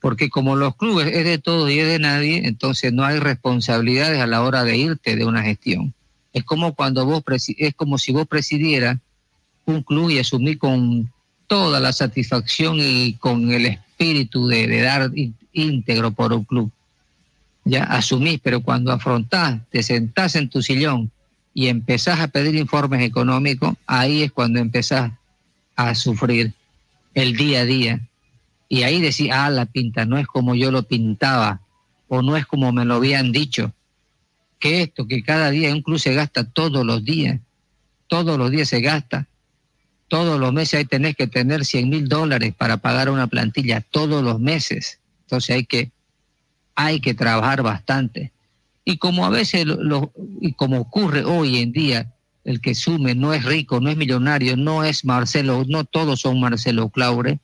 Porque 0.01 0.29
como 0.29 0.55
los 0.55 0.75
clubes 0.75 1.07
es 1.07 1.23
de 1.23 1.37
todo 1.37 1.69
y 1.69 1.79
es 1.79 1.87
de 1.87 1.99
nadie, 1.99 2.45
entonces 2.47 2.91
no 2.91 3.05
hay 3.05 3.19
responsabilidades 3.19 4.19
a 4.19 4.27
la 4.27 4.41
hora 4.43 4.63
de 4.63 4.77
irte 4.77 5.15
de 5.15 5.23
una 5.25 5.41
gestión. 5.43 5.93
Es 6.33 6.43
como 6.43 6.73
cuando 6.73 7.05
vos 7.05 7.23
es 7.57 7.73
como 7.75 7.97
si 7.97 8.11
vos 8.11 8.27
presidieras 8.27 8.97
un 9.65 9.81
club 9.83 10.09
y 10.09 10.19
asumir 10.19 10.57
con 10.59 11.09
toda 11.47 11.79
la 11.79 11.93
satisfacción 11.93 12.77
y 12.79 13.13
con 13.13 13.51
el 13.51 13.67
espíritu 13.67 14.47
de, 14.47 14.67
de 14.67 14.81
dar 14.81 15.11
íntegro 15.53 16.11
por 16.11 16.33
un 16.33 16.43
club. 16.43 16.71
Ya 17.65 17.83
asumís, 17.83 18.39
pero 18.41 18.61
cuando 18.61 18.91
afrontás, 18.91 19.59
te 19.69 19.83
sentás 19.83 20.35
en 20.35 20.49
tu 20.49 20.61
sillón 20.61 21.11
y 21.53 21.67
empezás 21.67 22.19
a 22.19 22.27
pedir 22.27 22.55
informes 22.55 23.01
económicos, 23.01 23.75
ahí 23.87 24.23
es 24.23 24.31
cuando 24.31 24.59
empezás 24.59 25.11
a 25.75 25.95
sufrir 25.95 26.53
el 27.13 27.35
día 27.35 27.61
a 27.61 27.65
día. 27.65 27.99
Y 28.69 28.83
ahí 28.83 29.01
decís, 29.01 29.29
ah, 29.31 29.49
la 29.49 29.65
pinta 29.65 30.05
no 30.05 30.17
es 30.17 30.27
como 30.27 30.55
yo 30.55 30.71
lo 30.71 30.83
pintaba, 30.83 31.61
o 32.07 32.21
no 32.21 32.37
es 32.37 32.45
como 32.45 32.71
me 32.71 32.85
lo 32.85 32.95
habían 32.95 33.31
dicho. 33.31 33.73
Que 34.59 34.83
esto, 34.83 35.07
que 35.07 35.23
cada 35.23 35.49
día 35.49 35.73
un 35.73 35.81
club 35.81 35.99
se 35.99 36.13
gasta 36.13 36.43
todos 36.43 36.85
los 36.85 37.03
días, 37.03 37.39
todos 38.07 38.37
los 38.37 38.51
días 38.51 38.69
se 38.69 38.81
gasta, 38.81 39.27
todos 40.07 40.39
los 40.39 40.53
meses 40.53 40.79
ahí 40.79 40.85
tenés 40.85 41.15
que 41.15 41.27
tener 41.27 41.65
100 41.65 41.89
mil 41.89 42.07
dólares 42.07 42.53
para 42.55 42.77
pagar 42.77 43.09
una 43.09 43.27
plantilla, 43.27 43.81
todos 43.81 44.23
los 44.23 44.39
meses. 44.39 44.99
Entonces 45.21 45.55
hay 45.55 45.65
que, 45.65 45.91
hay 46.75 46.99
que 46.99 47.13
trabajar 47.13 47.61
bastante. 47.63 48.31
Y 48.83 48.97
como 48.97 49.25
a 49.25 49.29
veces, 49.29 49.65
lo- 49.65 50.11
y 50.41 50.53
como 50.53 50.79
ocurre 50.79 51.23
hoy 51.23 51.57
en 51.57 51.71
día, 51.71 52.11
el 52.43 52.61
que 52.61 52.75
sume 52.75 53.15
no 53.15 53.33
es 53.33 53.43
rico, 53.43 53.79
no 53.79 53.89
es 53.89 53.97
millonario, 53.97 54.55
no 54.55 54.83
es 54.83 55.03
Marcelo, 55.03 55.65
no 55.67 55.83
todos 55.85 56.21
son 56.21 56.39
Marcelo 56.39 56.89
Claure, 56.89 57.39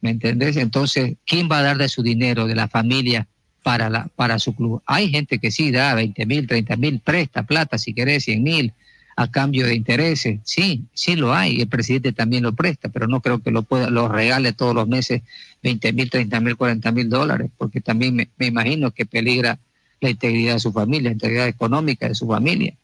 ¿me 0.00 0.10
entendés? 0.10 0.56
Entonces, 0.56 1.16
¿quién 1.26 1.48
va 1.50 1.58
a 1.58 1.62
dar 1.62 1.78
de 1.78 1.88
su 1.88 2.02
dinero, 2.02 2.46
de 2.46 2.54
la 2.54 2.68
familia, 2.68 3.26
para, 3.64 3.90
la, 3.90 4.08
para 4.14 4.38
su 4.38 4.54
club? 4.54 4.80
Hay 4.86 5.10
gente 5.10 5.40
que 5.40 5.50
sí 5.50 5.72
da 5.72 5.94
20 5.94 6.24
mil, 6.26 6.46
30 6.46 6.76
mil, 6.76 7.00
presta 7.00 7.42
plata, 7.42 7.78
si 7.78 7.92
querés, 7.92 8.24
100 8.24 8.42
mil, 8.42 8.72
a 9.18 9.26
cambio 9.26 9.66
de 9.66 9.74
intereses. 9.74 10.38
Sí, 10.44 10.84
sí 10.94 11.16
lo 11.16 11.34
hay, 11.34 11.60
el 11.60 11.66
presidente 11.66 12.12
también 12.12 12.44
lo 12.44 12.52
presta, 12.52 12.88
pero 12.88 13.08
no 13.08 13.20
creo 13.20 13.40
que 13.40 13.50
lo, 13.50 13.64
pueda, 13.64 13.90
lo 13.90 14.06
regale 14.06 14.52
todos 14.52 14.76
los 14.76 14.86
meses 14.86 15.22
20 15.64 15.92
mil, 15.92 16.08
30 16.08 16.38
mil, 16.38 16.56
40 16.56 16.92
mil 16.92 17.10
dólares, 17.10 17.50
porque 17.58 17.80
también 17.80 18.14
me, 18.14 18.28
me 18.38 18.46
imagino 18.46 18.92
que 18.92 19.06
peligra 19.06 19.58
la 20.00 20.10
integridad 20.10 20.54
de 20.54 20.60
su 20.60 20.72
familia, 20.72 21.10
la 21.10 21.14
integridad 21.14 21.48
económica 21.48 22.06
de 22.06 22.14
su 22.14 22.28
familia. 22.28 22.74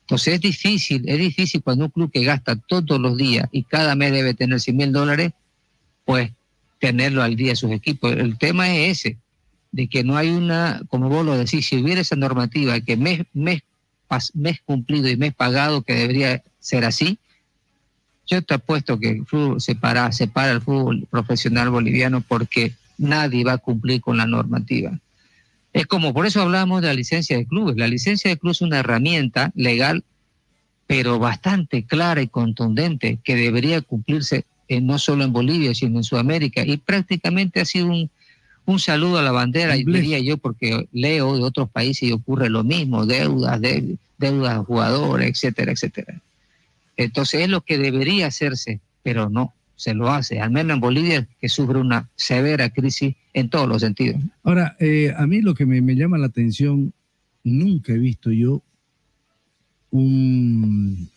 Entonces 0.00 0.34
es 0.34 0.40
difícil, 0.40 1.08
es 1.08 1.16
difícil 1.16 1.62
cuando 1.62 1.84
un 1.84 1.92
club 1.92 2.10
que 2.10 2.24
gasta 2.24 2.56
todos 2.56 3.00
los 3.00 3.16
días 3.16 3.48
y 3.52 3.62
cada 3.62 3.94
mes 3.94 4.10
debe 4.10 4.34
tener 4.34 4.60
100 4.60 4.76
mil 4.76 4.92
dólares, 4.92 5.32
pues 6.04 6.32
tenerlo 6.80 7.22
al 7.22 7.36
día 7.36 7.54
sus 7.54 7.70
equipos. 7.70 8.10
El 8.10 8.36
tema 8.36 8.68
es 8.68 8.98
ese, 8.98 9.16
de 9.70 9.86
que 9.86 10.02
no 10.02 10.16
hay 10.16 10.30
una, 10.30 10.82
como 10.88 11.08
vos 11.08 11.24
lo 11.24 11.38
decís, 11.38 11.68
si 11.68 11.76
hubiera 11.76 12.00
esa 12.00 12.16
normativa 12.16 12.80
que 12.80 12.96
mes, 12.96 13.22
mes, 13.32 13.62
mes 14.34 14.60
cumplido 14.64 15.08
y 15.08 15.16
mes 15.16 15.34
pagado, 15.34 15.82
que 15.82 15.94
debería 15.94 16.42
ser 16.60 16.84
así, 16.84 17.18
yo 18.26 18.42
te 18.42 18.54
apuesto 18.54 18.98
que 18.98 19.10
el 19.10 19.26
fútbol 19.26 19.60
se 19.60 19.74
para, 19.74 20.10
se 20.12 20.26
para 20.26 20.52
el 20.52 20.62
fútbol 20.62 21.06
profesional 21.10 21.70
boliviano 21.70 22.20
porque 22.22 22.74
nadie 22.96 23.44
va 23.44 23.54
a 23.54 23.58
cumplir 23.58 24.00
con 24.00 24.16
la 24.16 24.26
normativa. 24.26 24.98
Es 25.72 25.86
como, 25.86 26.14
por 26.14 26.24
eso 26.24 26.40
hablamos 26.40 26.80
de 26.80 26.88
la 26.88 26.94
licencia 26.94 27.36
de 27.36 27.46
clubes. 27.46 27.76
La 27.76 27.88
licencia 27.88 28.30
de 28.30 28.38
club 28.38 28.52
es 28.52 28.60
una 28.60 28.78
herramienta 28.78 29.50
legal, 29.54 30.04
pero 30.86 31.18
bastante 31.18 31.84
clara 31.84 32.22
y 32.22 32.28
contundente, 32.28 33.18
que 33.24 33.34
debería 33.34 33.80
cumplirse 33.82 34.44
eh, 34.68 34.80
no 34.80 34.98
solo 34.98 35.24
en 35.24 35.32
Bolivia, 35.32 35.74
sino 35.74 35.98
en 35.98 36.04
Sudamérica. 36.04 36.64
Y 36.64 36.76
prácticamente 36.76 37.60
ha 37.60 37.64
sido 37.64 37.88
un, 37.88 38.08
un 38.66 38.78
saludo 38.78 39.18
a 39.18 39.22
la 39.22 39.32
bandera, 39.32 39.76
y 39.76 39.84
diría 39.84 40.18
yo, 40.20 40.38
porque 40.38 40.88
leo 40.92 41.36
de 41.36 41.42
otros 41.42 41.68
países 41.70 42.08
y 42.08 42.12
ocurre 42.12 42.48
lo 42.48 42.64
mismo, 42.64 43.04
deudas, 43.06 43.60
de- 43.60 43.96
deudas 44.18 44.54
a 44.54 44.64
jugadores, 44.64 45.28
etcétera, 45.30 45.72
etcétera. 45.72 46.20
Entonces 46.96 47.42
es 47.42 47.48
lo 47.48 47.60
que 47.60 47.76
debería 47.76 48.28
hacerse, 48.28 48.80
pero 49.02 49.28
no 49.28 49.52
se 49.76 49.92
lo 49.92 50.10
hace, 50.10 50.40
al 50.40 50.50
menos 50.50 50.76
en 50.76 50.80
Bolivia, 50.80 51.28
que 51.40 51.48
sufre 51.48 51.78
una 51.78 52.08
severa 52.16 52.70
crisis 52.70 53.16
en 53.34 53.48
todos 53.50 53.68
los 53.68 53.82
sentidos. 53.82 54.22
Ahora, 54.44 54.76
eh, 54.78 55.12
a 55.16 55.26
mí 55.26 55.40
lo 55.42 55.54
que 55.54 55.66
me, 55.66 55.80
me 55.82 55.96
llama 55.96 56.16
la 56.16 56.26
atención, 56.26 56.92
nunca 57.42 57.92
he 57.92 57.98
visto 57.98 58.30
yo 58.30 58.62
un, 59.90 61.08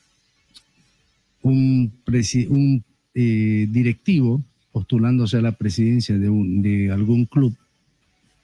un, 1.44 2.84
eh, 3.14 3.68
directivo 3.69 4.41
postulándose 4.78 5.38
a 5.38 5.41
la 5.41 5.54
presidencia 5.54 6.16
de, 6.20 6.30
un, 6.30 6.62
de 6.62 6.91
algún 6.91 7.26
club 7.26 7.52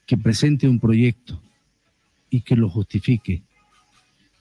que 0.08 0.18
presente 0.18 0.68
un 0.68 0.80
proyecto 0.80 1.40
y 2.32 2.42
que 2.42 2.56
lo 2.56 2.70
justifique, 2.70 3.44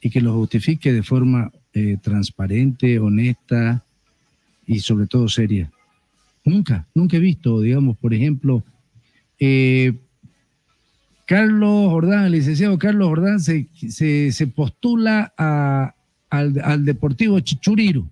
y 0.00 0.08
que 0.08 0.22
lo 0.22 0.32
justifique 0.32 0.90
de 0.90 1.02
forma 1.02 1.52
eh, 1.74 1.98
transparente, 2.02 2.98
honesta 2.98 3.84
y 4.66 4.80
sobre 4.80 5.06
todo 5.06 5.28
seria. 5.28 5.70
Nunca, 6.46 6.86
nunca 6.94 7.18
he 7.18 7.20
visto, 7.20 7.60
digamos, 7.60 7.98
por 7.98 8.14
ejemplo, 8.14 8.62
eh, 9.38 9.92
Carlos 11.26 11.90
Jordán, 11.90 12.24
el 12.24 12.32
licenciado 12.32 12.78
Carlos 12.78 13.08
Jordán, 13.08 13.38
se, 13.38 13.66
se- 14.32 14.46
postula 14.46 15.32
a- 15.36 15.94
al, 16.30 16.58
al 16.64 16.86
Deportivo 16.86 17.38
Chichuriro 17.40 18.06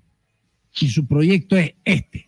y 0.78 0.88
su 0.90 1.06
proyecto 1.06 1.56
es 1.56 1.72
este. 1.82 2.26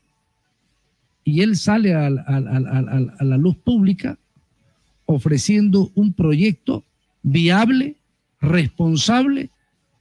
Y 1.24 1.40
él 1.43 1.57
sale 1.57 1.94
al- 1.94 2.19
al- 2.27 2.49
al- 2.49 2.66
al- 2.66 2.89
al- 2.89 3.15
a 3.19 3.24
la 3.24 3.36
luz 3.36 3.57
pública 3.57 4.19
ofreciendo 5.07 5.90
un 5.94 6.12
proyecto 6.12 6.85
viable, 7.23 7.97
responsable, 8.40 9.51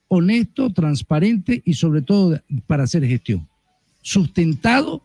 honesto, 0.08 0.72
transparente 0.72 1.62
y 1.66 1.74
sobre 1.76 2.02
todo 2.02 2.42
para 2.68 2.84
hacer 2.84 3.06
gestión, 3.06 3.48
sustentado 4.02 5.02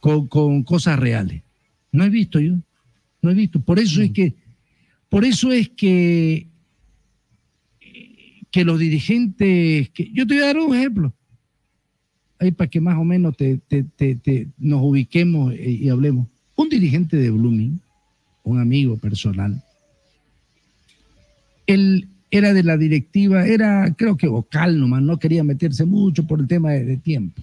con, 0.00 0.26
con 0.28 0.62
cosas 0.62 0.98
reales. 0.98 1.42
No 1.92 2.04
he 2.04 2.10
visto 2.10 2.38
yo, 2.40 2.54
no 3.22 3.30
he 3.30 3.34
visto. 3.34 3.60
Por 3.60 3.78
eso 3.78 4.00
es 4.02 4.10
que, 4.10 4.34
por 5.08 5.24
eso 5.24 5.50
es 5.52 5.68
que, 5.70 6.46
que 8.50 8.64
los 8.64 8.78
dirigentes, 8.78 9.88
que, 9.90 10.10
yo 10.12 10.26
te 10.26 10.34
voy 10.34 10.42
a 10.42 10.46
dar 10.46 10.58
un 10.58 10.76
ejemplo, 10.76 11.12
ahí 12.42 12.50
para 12.50 12.68
que 12.68 12.80
más 12.80 12.98
o 12.98 13.04
menos 13.04 13.36
te, 13.36 13.58
te- 13.68 13.84
te- 13.84 14.16
te- 14.16 14.48
nos 14.58 14.82
ubiquemos 14.82 15.54
y 15.54 15.88
hablemos. 15.88 16.26
Un 16.56 16.68
dirigente 16.68 17.16
de 17.16 17.30
Blooming, 17.30 17.80
un 18.44 18.60
amigo 18.60 18.96
personal, 18.96 19.62
él 21.66 22.08
era 22.30 22.52
de 22.52 22.62
la 22.62 22.76
directiva, 22.76 23.46
era 23.46 23.94
creo 23.96 24.16
que 24.16 24.26
vocal 24.26 24.78
nomás, 24.78 25.02
no 25.02 25.18
quería 25.18 25.44
meterse 25.44 25.84
mucho 25.84 26.26
por 26.26 26.40
el 26.40 26.48
tema 26.48 26.72
de, 26.72 26.84
de 26.84 26.96
tiempo. 26.96 27.40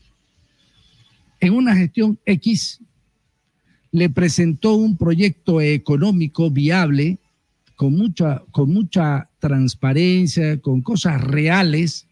En 1.40 1.54
una 1.54 1.76
gestión 1.76 2.18
X 2.26 2.80
le 3.92 4.10
presentó 4.10 4.76
un 4.76 4.98
proyecto 4.98 5.62
económico 5.62 6.52
viable 6.52 7.18
con 7.76 7.94
mucha, 7.96 8.42
con 8.52 8.74
mucha 8.74 9.30
transparencia, 9.40 10.60
con 10.60 10.82
cosas 10.82 11.22
reales 11.22 12.06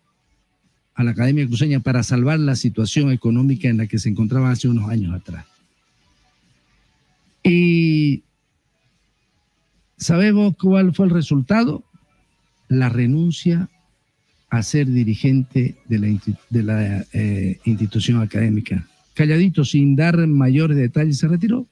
a 0.97 1.03
la 1.03 1.11
Academia 1.11 1.45
Cruceña 1.47 1.79
para 1.79 2.01
salvar 2.01 2.39
la 2.39 2.55
situación 2.55 3.11
económica 3.11 3.69
en 3.69 3.77
la 3.77 3.85
que 3.85 3.99
se 3.99 4.09
encontraba 4.09 4.49
hace 4.49 4.67
unos 4.67 4.89
años 4.89 5.13
atrás. 5.13 5.45
Y 7.43 8.23
¿sabemos 9.95 10.55
cuál 10.57 10.95
fue 10.95 11.05
el 11.05 11.11
resultado? 11.11 11.83
La 12.67 12.89
renuncia 12.89 13.69
a 14.49 14.63
ser 14.63 14.87
dirigente 14.87 15.75
de 15.87 16.63
la, 16.63 17.05
eh, 17.13 17.59
institución 17.65 18.19
académica. 18.19 18.87
Calladito, 19.13 19.63
sin 19.65 19.95
dar 19.95 20.17
mayores 20.25 20.77
detalles, 20.77 21.19
se 21.19 21.27
retiró. 21.27 21.67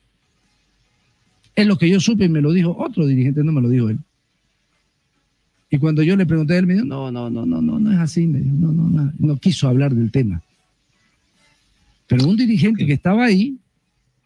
Es 1.55 1.65
lo 1.65 1.79
que 1.79 1.89
yo 1.89 1.99
supe 1.99 2.25
y 2.25 2.29
me 2.29 2.41
lo 2.41 2.51
dijo 2.51 2.75
otro 2.77 3.07
dirigente, 3.07 3.43
no 3.43 3.51
me 3.51 3.61
lo 3.61 3.69
dijo 3.69 3.89
él. 3.89 3.97
Y 5.69 5.77
cuando 5.77 6.03
yo 6.03 6.15
le 6.15 6.25
pregunté 6.25 6.53
a 6.53 6.57
él, 6.59 6.67
me 6.67 6.73
dijo, 6.73 6.85
no, 6.85 7.11
no, 7.11 7.29
no, 7.29 7.45
no, 7.45 7.61
no, 7.61 7.79
no 7.79 7.91
es 7.91 7.99
así, 7.99 8.27
me 8.27 8.39
dijo, 8.39 8.55
no, 8.55 8.71
no, 8.71 8.89
no, 8.89 9.13
no 9.17 9.37
quiso 9.37 9.67
hablar 9.67 9.93
del 9.93 10.11
tema. 10.11 10.41
Pero 12.07 12.27
un 12.27 12.37
dirigente 12.37 12.85
que 12.85 12.93
estaba 12.93 13.25
ahí 13.25 13.57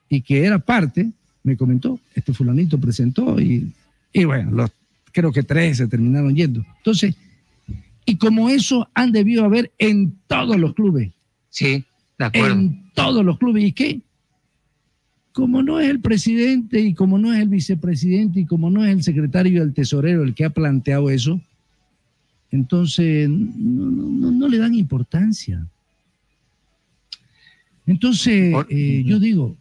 y 0.10 0.22
que 0.22 0.44
era 0.44 0.60
parte, 0.60 1.10
me 1.44 1.56
comentó, 1.56 1.99
este 2.14 2.34
fulanito 2.34 2.78
presentó 2.78 3.40
y, 3.40 3.72
y 4.11 4.24
bueno, 4.26 4.52
los, 4.52 4.72
creo 5.11 5.32
que 5.32 5.44
tres 5.44 5.78
se 5.78 5.88
terminaron 5.88 6.36
yendo. 6.36 6.66
Entonces, 6.78 7.16
y 8.06 8.18
como 8.18 8.49
eso 8.49 8.90
han 8.94 9.11
debido 9.11 9.45
haber 9.45 9.72
en 9.78 10.16
todos 10.28 10.57
los 10.57 10.74
clubes. 10.74 11.11
Sí, 11.49 11.84
de 12.18 12.26
acuerdo. 12.26 12.56
En 12.56 12.84
todos 12.94 13.24
los 13.24 13.38
clubes. 13.38 13.64
¿Y 13.64 13.72
qué? 13.72 14.02
Como 15.40 15.64
no 15.64 15.80
es 15.80 15.90
el 15.90 15.99
presidente 16.02 16.82
y 16.82 16.94
como 16.94 17.18
no 17.18 17.34
es 17.34 17.40
el 17.40 17.48
vicepresidente 17.48 18.41
y 18.41 18.45
como 18.45 18.70
no 18.70 18.84
es 18.84 18.91
el 18.91 19.03
secretario 19.03 19.53
y 19.53 19.57
el 19.57 19.74
tesorero 19.74 20.24
el 20.24 20.34
que 20.34 20.45
ha 20.45 20.49
planteado 20.49 21.10
eso, 21.10 21.40
entonces 22.52 23.30
no, 23.30 23.90
no- 23.90 24.10
no- 24.10 24.32
no 24.32 24.48
le 24.48 24.57
dan 24.57 24.76
importancia. 24.76 25.66
Entonces, 27.88 28.53
eh, 28.70 29.03
yo 29.06 29.20
digo, 29.20 29.56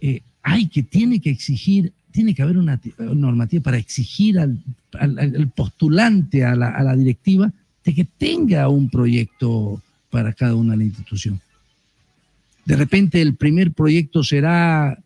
eh, 0.00 0.20
hay 0.42 0.66
que, 0.66 0.82
tiene 0.82 1.20
que 1.20 1.30
exigir, 1.30 1.92
tiene 2.10 2.34
que 2.34 2.42
haber 2.42 2.58
una 2.58 2.76
ti- 2.78 2.92
normativa 2.98 3.62
para 3.62 3.76
exigir 3.78 4.38
al, 4.38 4.58
al- 4.98 5.18
al 5.18 5.48
postulante, 5.50 6.44
a 6.44 6.56
la, 6.56 6.70
a 6.70 6.82
la 6.82 6.96
directiva, 6.96 7.52
de 7.84 7.94
que 7.94 8.04
tenga 8.04 8.68
un 8.68 8.88
proyecto 8.90 9.80
para 10.10 10.32
cada 10.32 10.54
una 10.54 10.72
de 10.72 10.78
la 10.78 10.84
institución. 10.84 11.40
De 12.66 12.76
repente 12.76 13.22
el 13.22 13.36
primer 13.36 13.72
proyecto 13.72 14.24
será 14.24 14.98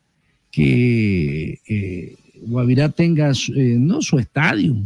que 0.50 1.60
eh, 1.68 2.16
Guavirá 2.42 2.88
tenga, 2.88 3.30
eh, 3.30 3.76
no 3.78 4.00
su 4.00 4.18
estadio, 4.18 4.76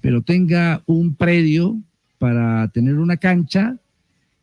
pero 0.00 0.20
tenga 0.20 0.82
un 0.86 1.14
predio 1.14 1.78
para 2.18 2.66
tener 2.68 2.94
una 2.94 3.16
cancha 3.16 3.76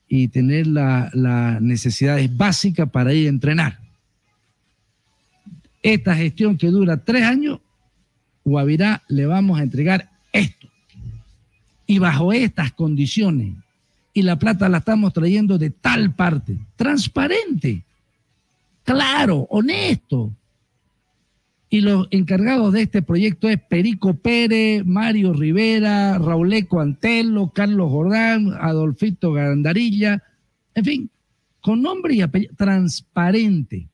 y 0.08 0.30
tener 0.30 0.68
las 0.68 1.14
la 1.14 1.60
necesidades 1.60 2.36
básicas 2.36 2.90
para 2.90 3.14
ir 3.14 3.28
a 3.28 3.30
entrenar. 3.30 3.80
Esta 5.84 6.16
gestión 6.16 6.58
que 6.58 6.68
dura 6.68 6.98
tres 6.98 7.24
años, 7.24 7.60
Guavirá 8.46 9.04
le 9.10 9.26
vamos 9.26 9.60
a 9.60 9.64
entregar 9.64 10.10
esto. 10.32 10.70
Y 11.86 12.00
bajo 12.00 12.32
estas 12.32 12.72
condiciones, 12.72 13.54
y 14.16 14.22
la 14.22 14.40
plata 14.40 14.70
la 14.70 14.78
estamos 14.78 15.12
trayendo 15.12 15.58
de 15.58 15.72
tal 15.72 16.14
parte, 16.14 16.58
transparente, 16.78 17.84
claro, 18.86 19.46
honesto. 19.50 20.32
Y 21.70 21.82
los 21.82 22.08
encargados 22.12 22.72
de 22.72 22.84
este 22.84 23.02
proyecto 23.02 23.50
es 23.50 23.60
Perico 23.60 24.14
Pérez, 24.14 24.86
Mario 24.86 25.34
Rivera, 25.34 26.18
Rauleco 26.18 26.80
Antelo, 26.80 27.50
Carlos 27.50 27.92
Jordán, 27.92 28.54
Adolfito 28.58 29.34
Gandarilla, 29.34 30.24
en 30.74 30.86
fin, 30.86 31.10
con 31.60 31.82
nombre 31.82 32.16
y 32.16 32.22
apellido, 32.22 32.54
transparente. 32.56 33.86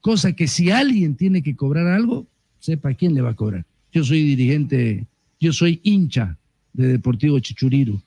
Cosa 0.00 0.32
que 0.32 0.48
si 0.48 0.70
alguien 0.70 1.16
tiene 1.16 1.42
que 1.42 1.54
cobrar 1.54 1.86
algo, 1.86 2.24
sepa 2.60 2.94
quién 2.94 3.12
le 3.12 3.20
va 3.20 3.30
a 3.30 3.36
cobrar. 3.36 3.66
Yo 3.92 4.02
soy 4.02 4.22
dirigente, 4.22 5.04
yo 5.38 5.52
soy 5.52 5.80
hincha 5.82 6.38
de 6.72 6.88
Deportivo 6.88 7.38
Chichuriro 7.40 8.00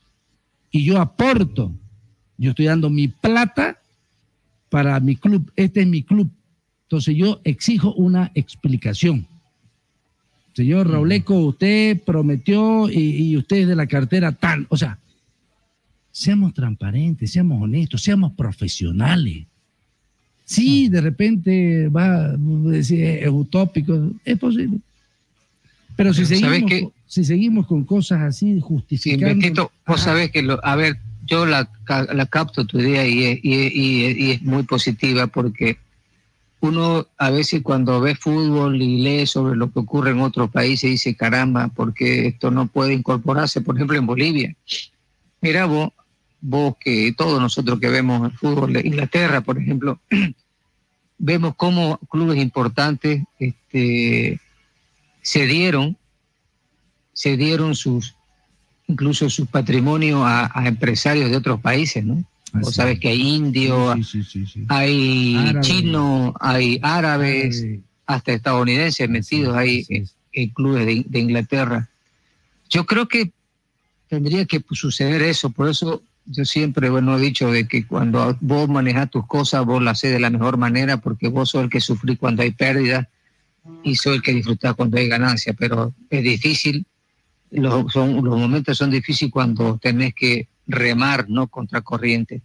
y 0.72 0.84
yo 0.84 1.00
aporto, 1.00 1.72
yo 2.38 2.52
estoy 2.52 2.66
dando 2.66 2.90
mi 2.90 3.08
plata 3.08 3.78
para 4.70 5.00
mi 5.00 5.16
club, 5.16 5.52
este 5.56 5.82
es 5.82 5.88
mi 5.88 6.04
club. 6.04 6.30
Entonces 6.84 7.16
yo 7.16 7.40
exijo 7.44 7.94
una 7.94 8.32
explicación. 8.36 9.26
Señor 10.54 10.90
Rauleco, 10.90 11.40
usted 11.40 12.02
prometió 12.04 12.90
y, 12.90 13.00
y 13.00 13.38
usted 13.38 13.58
es 13.58 13.68
de 13.68 13.76
la 13.76 13.88
cartera 13.88 14.32
tan, 14.32 14.66
o 14.70 14.78
sea, 14.78 14.98
seamos 16.12 16.54
transparentes, 16.54 17.32
seamos 17.32 17.62
honestos, 17.62 18.02
seamos 18.02 18.34
profesionales. 18.34 19.46
Sí, 20.46 20.90
de 20.90 21.02
repente 21.02 21.88
va 21.90 22.26
a 22.26 22.38
decir 22.38 23.04
es 23.04 23.30
utópico, 23.30 24.12
es 24.26 24.40
posible. 24.40 24.80
Pero 25.96 26.14
si 26.14 26.26
Pero, 26.26 26.40
¿sabes 26.40 26.60
seguimos, 26.60 26.70
qué? 26.72 26.90
Si 27.10 27.24
seguimos 27.26 27.66
con 27.66 27.84
cosas 27.86 28.22
así 28.22 28.54
Sí, 28.54 28.60
justificando. 28.62 29.36
Betito, 29.36 29.72
vos 29.88 30.00
sabés 30.00 30.30
que, 30.32 30.44
lo, 30.44 30.64
a 30.64 30.76
ver, 30.76 30.98
yo 31.26 31.46
la, 31.48 31.68
la 32.14 32.26
capto 32.28 32.66
tu 32.66 32.80
idea 32.80 33.06
y 33.08 33.24
es, 33.26 33.40
y, 33.44 33.54
es- 33.56 33.74
y 33.76 34.24
y 34.26 34.32
es 34.32 34.42
muy 34.44 34.62
positiva 34.64 35.26
porque 35.28 35.78
uno 36.62 37.08
a 37.18 37.32
veces 37.32 37.62
cuando 37.64 38.00
ve 38.00 38.14
fútbol 38.16 38.80
y 38.82 39.02
lee 39.02 39.26
sobre 39.26 39.56
lo 39.58 39.72
que 39.72 39.80
ocurre 39.80 40.12
en 40.12 40.20
otros 40.20 40.52
países 40.52 40.90
dice, 40.92 41.16
caramba, 41.16 41.70
porque 41.70 42.28
esto 42.28 42.52
no 42.52 42.68
puede 42.68 42.94
incorporarse, 42.94 43.62
por 43.62 43.76
ejemplo, 43.76 43.98
en 43.98 44.06
Bolivia. 44.06 44.56
Mira 45.42 45.66
vos, 45.66 45.90
vos 46.42 46.76
que 46.80 47.12
todos 47.18 47.42
nosotros 47.42 47.80
que 47.80 47.90
vemos 47.90 48.30
el 48.30 48.38
fútbol 48.38 48.74
de 48.74 48.82
Inglaterra, 48.86 49.42
por 49.42 49.58
ejemplo, 49.58 50.00
vemos 51.18 51.56
cómo 51.56 51.98
clubes 52.10 52.38
importantes 52.40 53.24
este, 53.40 54.40
se 55.22 55.48
dieron 55.48 55.98
se 57.20 57.36
dieron 57.36 57.76
sus 57.76 58.16
incluso 58.88 59.30
su 59.30 59.46
patrimonio 59.46 60.26
a, 60.26 60.50
a 60.54 60.70
empresarios 60.70 61.30
de 61.30 61.36
otros 61.36 61.60
países, 61.60 62.06
¿no? 62.06 62.24
Vos 62.54 62.76
sabes 62.76 62.98
que 62.98 63.10
hay 63.10 63.22
indios, 63.36 64.16
hay 64.70 65.54
chinos, 65.60 66.34
hay 66.40 66.80
árabes, 66.82 67.66
hasta 68.06 68.32
estadounidenses 68.32 69.10
metidos 69.10 69.54
ahí 69.58 69.86
en, 69.90 70.10
en 70.32 70.50
clubes 70.52 70.86
de, 70.86 71.04
de 71.06 71.20
Inglaterra. 71.20 71.90
Yo 72.70 72.86
creo 72.86 73.10
que 73.10 73.32
tendría 74.08 74.46
que 74.46 74.64
suceder 74.72 75.22
eso, 75.22 75.50
por 75.50 75.68
eso 75.68 76.02
yo 76.26 76.46
siempre, 76.46 76.90
bueno, 76.90 77.18
he 77.18 77.22
dicho 77.22 77.52
de 77.52 77.68
que 77.68 77.86
cuando 77.86 78.38
vos 78.40 78.70
manejas 78.70 79.12
tus 79.12 79.28
cosas, 79.28 79.66
vos 79.66 79.84
las 79.84 79.98
haces 79.98 80.14
de 80.14 80.22
la 80.22 80.30
mejor 80.30 80.56
manera, 80.56 81.02
porque 81.02 81.28
vos 81.28 81.50
sos 81.50 81.64
el 81.66 81.70
que 81.70 81.82
sufrí 81.82 82.16
cuando 82.16 82.44
hay 82.44 82.52
pérdida 82.52 83.10
y 83.84 83.98
soy 83.98 84.16
el 84.16 84.22
que 84.22 84.34
disfruta 84.34 84.74
cuando 84.74 84.98
hay 84.98 85.10
ganancia, 85.10 85.54
pero 85.54 85.94
es 86.10 86.24
difícil, 86.24 86.86
los, 87.52 87.92
son, 87.92 88.16
los 88.24 88.38
momentos 88.40 88.78
son 88.78 88.92
difíciles 88.92 89.32
cuando 89.32 89.78
tenés 89.82 90.14
que 90.14 90.48
remar, 90.68 91.30
¿no? 91.30 91.48
Contra 91.48 91.82
corriente. 91.82 92.42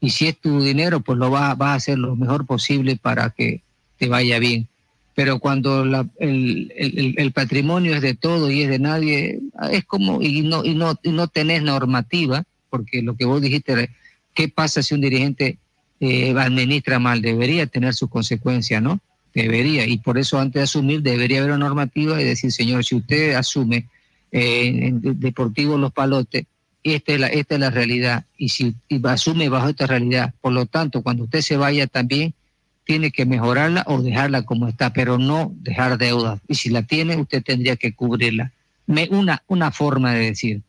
Y 0.00 0.10
si 0.10 0.26
es 0.28 0.38
tu 0.38 0.60
dinero, 0.60 1.00
pues 1.00 1.18
lo 1.18 1.30
vas, 1.30 1.56
vas 1.58 1.70
a 1.70 1.74
hacer 1.74 1.98
lo 1.98 2.14
mejor 2.16 2.46
posible 2.46 2.96
para 2.96 3.30
que 3.30 3.62
te 3.98 4.08
vaya 4.08 4.38
bien. 4.38 4.68
Pero 5.14 5.40
cuando 5.40 5.82
el, 5.82 6.72
el- 6.76 7.14
el 7.18 7.32
patrimonio 7.32 7.94
es 7.96 8.02
de 8.02 8.14
todo 8.14 8.50
y 8.50 8.62
es 8.62 8.68
de 8.70 8.78
nadie, 8.78 9.40
es 9.72 9.84
como, 9.84 10.22
y 10.22 10.42
no, 10.42 10.64
y 10.64 10.74
no, 10.74 10.94
y 11.02 11.10
no 11.10 11.26
tenés 11.26 11.62
normativa, 11.62 12.44
porque 12.70 13.02
lo 13.02 13.16
que 13.16 13.24
vos 13.24 13.42
dijiste, 13.42 13.90
¿qué 14.34 14.48
pasa 14.48 14.82
si 14.82 14.94
un 14.94 15.00
dirigente 15.00 15.58
eh, 15.98 16.32
administra 16.38 17.00
mal? 17.00 17.20
Debería 17.20 17.66
tener 17.66 17.94
sus 17.94 18.08
consecuencias, 18.08 18.80
¿no? 18.80 19.00
Debería, 19.34 19.84
y 19.86 19.98
por 19.98 20.16
eso 20.18 20.38
antes 20.38 20.54
de 20.60 20.62
asumir 20.64 21.02
debería 21.02 21.38
haber 21.40 21.50
una 21.50 21.66
normativa 21.66 22.20
y 22.22 22.24
decir, 22.24 22.52
señor, 22.52 22.84
si 22.84 22.94
usted 22.94 23.34
asume 23.34 23.86
eh, 24.32 24.90
Deportivo 24.92 25.78
Los 25.78 25.92
Palotes, 25.92 26.46
esta 26.82 27.12
es 27.12 27.20
la, 27.20 27.26
esta 27.28 27.54
es 27.54 27.60
la 27.60 27.70
realidad, 27.70 28.24
y 28.36 28.48
si 28.50 28.74
asume 29.04 29.48
bajo 29.48 29.68
esta 29.68 29.86
realidad, 29.86 30.32
por 30.40 30.52
lo 30.52 30.66
tanto, 30.66 31.02
cuando 31.02 31.24
usted 31.24 31.40
se 31.40 31.56
vaya 31.56 31.86
también, 31.86 32.32
tiene 32.84 33.10
que 33.10 33.26
mejorarla 33.26 33.84
o 33.86 34.00
dejarla 34.00 34.42
como 34.42 34.66
está, 34.66 34.94
pero 34.94 35.18
no 35.18 35.52
dejar 35.60 35.98
deudas. 35.98 36.40
Y 36.48 36.54
si 36.54 36.70
la 36.70 36.82
tiene, 36.82 37.16
usted 37.16 37.42
tendría 37.42 37.76
que 37.76 37.92
cubrirla. 37.92 38.50
Me, 38.86 39.08
una, 39.10 39.42
una 39.46 39.70
forma 39.70 40.14
de 40.14 40.26
decir. 40.26 40.62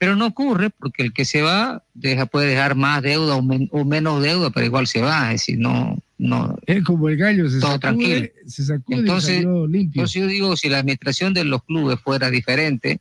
Pero 0.00 0.16
no 0.16 0.26
ocurre 0.28 0.70
porque 0.70 1.02
el 1.02 1.12
que 1.12 1.26
se 1.26 1.42
va 1.42 1.82
deja, 1.92 2.24
puede 2.24 2.46
dejar 2.48 2.74
más 2.74 3.02
deuda 3.02 3.36
o, 3.36 3.42
men- 3.42 3.68
o 3.70 3.84
menos 3.84 4.22
deuda, 4.22 4.48
pero 4.48 4.64
igual 4.64 4.86
se 4.86 5.02
va. 5.02 5.26
Es 5.32 5.42
decir, 5.42 5.58
no, 5.58 5.98
no, 6.16 6.56
Es 6.66 6.82
como 6.84 7.10
el 7.10 7.18
gallo, 7.18 7.50
se 7.50 7.60
todo 7.60 7.72
sacude, 7.72 7.80
tranquilo. 7.80 8.28
se 8.46 8.64
sacude 8.64 8.96
Entonces, 9.00 9.30
y 9.30 9.42
salió 9.42 9.66
limpio. 9.66 10.00
entonces 10.00 10.22
yo 10.22 10.26
digo, 10.26 10.56
si 10.56 10.70
la 10.70 10.78
administración 10.78 11.34
de 11.34 11.44
los 11.44 11.62
clubes 11.64 12.00
fuera 12.00 12.30
diferente, 12.30 12.98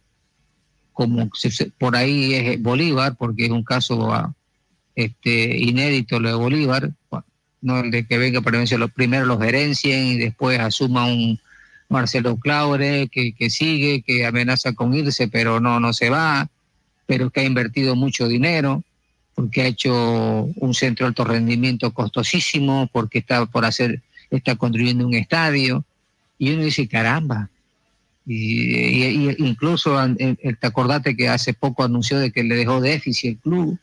como 0.92 1.30
se- 1.34 1.72
por 1.78 1.96
ahí 1.96 2.34
es 2.34 2.62
Bolívar, 2.62 3.16
porque 3.18 3.46
es 3.46 3.52
un 3.52 3.64
caso 3.64 4.14
ah, 4.14 4.34
este, 4.94 5.58
inédito 5.58 6.20
lo 6.20 6.28
de 6.28 6.36
Bolívar, 6.36 6.92
no 7.62 7.80
el 7.80 7.92
de 7.92 8.06
que 8.06 8.18
venga 8.18 8.42
para 8.42 8.60
los 8.64 8.92
primero 8.92 9.26
lo 9.26 9.40
gerencien 9.40 10.06
y 10.08 10.18
después 10.18 10.60
asuma 10.60 11.06
un 11.06 11.40
Marcelo 11.88 12.36
Claure 12.38 13.08
que, 13.10 13.32
que 13.34 13.50
sigue, 13.50 14.02
que 14.02 14.26
amenaza 14.26 14.74
con 14.74 14.94
irse, 14.94 15.30
pero 15.30 15.60
no, 15.62 15.80
no 15.80 15.94
se 15.94 16.10
va, 16.10 16.50
pero 17.10 17.32
que 17.32 17.40
ha 17.40 17.44
invertido 17.44 17.96
mucho 17.96 18.28
dinero, 18.28 18.84
porque 19.34 19.64
ha 19.64 19.66
hecho 19.66 20.44
un 20.58 20.74
centro 20.76 21.06
de 21.06 21.08
alto 21.08 21.24
rendimiento 21.24 21.92
costosísimo, 21.92 22.88
porque 22.94 23.18
está 23.18 23.48
por 23.48 23.66
hacer, 23.66 24.04
está 24.30 24.56
construyendo 24.56 25.08
un 25.08 25.16
estadio, 25.16 25.84
y 26.38 26.52
uno 26.52 26.64
dice, 26.66 26.88
caramba, 26.88 27.50
y, 28.28 28.36
y- 28.36 29.30
y 29.32 29.36
incluso 29.40 29.98
te 30.16 30.68
acordate 30.68 31.18
que 31.18 31.28
hace 31.30 31.56
poco 31.56 31.84
anunció 31.84 32.20
de 32.20 32.30
que 32.32 32.44
le 32.44 32.56
dejó 32.56 32.80
déficit 32.80 33.32
el 33.32 33.38
club, 33.40 33.80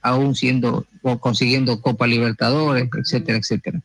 aún 0.00 0.34
siendo 0.34 0.86
o 1.02 1.18
consiguiendo 1.18 1.82
Copa 1.82 2.06
Libertadores, 2.06 2.88
etcétera, 2.98 3.36
etcétera. 3.36 3.82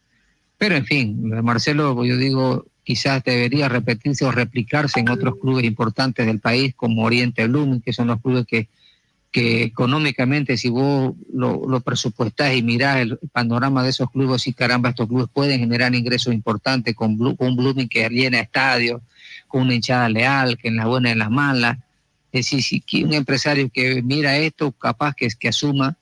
Pero 0.57 0.77
en 0.77 0.85
fin, 0.85 1.29
Marcelo, 1.43 2.01
yo 2.05 2.15
digo, 2.15 2.65
quizás 2.85 3.21
debería 3.25 3.67
repetirse 3.67 4.23
o 4.23 4.31
replicarse 4.31 5.01
en 5.01 5.09
otros 5.09 5.35
clubes 5.41 5.65
importantes 5.65 6.25
del 6.25 6.39
país, 6.39 6.73
como 6.77 7.03
Oriente 7.03 7.45
Blooming, 7.45 7.81
que 7.81 7.91
son 7.91 8.07
los 8.07 8.21
clubes 8.21 8.45
que, 8.47 8.69
que 9.35 9.63
económicamente, 9.63 10.55
si 10.55 10.69
vos 10.69 11.13
lo, 11.33 11.67
lo 11.67 11.81
presupuestás 11.81 12.55
y 12.55 12.63
mirás 12.63 12.99
el 13.01 13.17
panorama 13.33 13.83
de 13.83 13.89
esos 13.89 14.09
clubes, 14.09 14.47
y 14.47 14.53
caramba, 14.53 14.91
estos 14.91 15.09
clubes 15.09 15.27
pueden 15.33 15.59
generar 15.59 15.93
ingresos 15.93 16.33
importantes 16.33 16.95
con, 16.95 17.17
Blu- 17.17 17.35
con 17.35 17.49
un 17.49 17.57
Blooming 17.57 17.89
que 17.89 18.07
llena 18.07 18.39
estadios, 18.39 19.01
con 19.49 19.63
una 19.63 19.75
hinchada 19.75 20.07
leal, 20.07 20.57
que 20.57 20.69
en 20.69 20.77
las 20.77 20.85
buenas 20.85 21.09
y 21.09 21.11
en 21.11 21.19
las 21.19 21.29
malas. 21.29 21.77
Es 22.31 22.49
decir, 22.49 22.63
si 22.63 23.03
un 23.03 23.13
empresario 23.13 23.69
que 23.69 24.01
mira 24.01 24.37
esto, 24.37 24.71
capaz 24.71 25.13
que, 25.15 25.27
que 25.37 25.49
asuma 25.49 25.97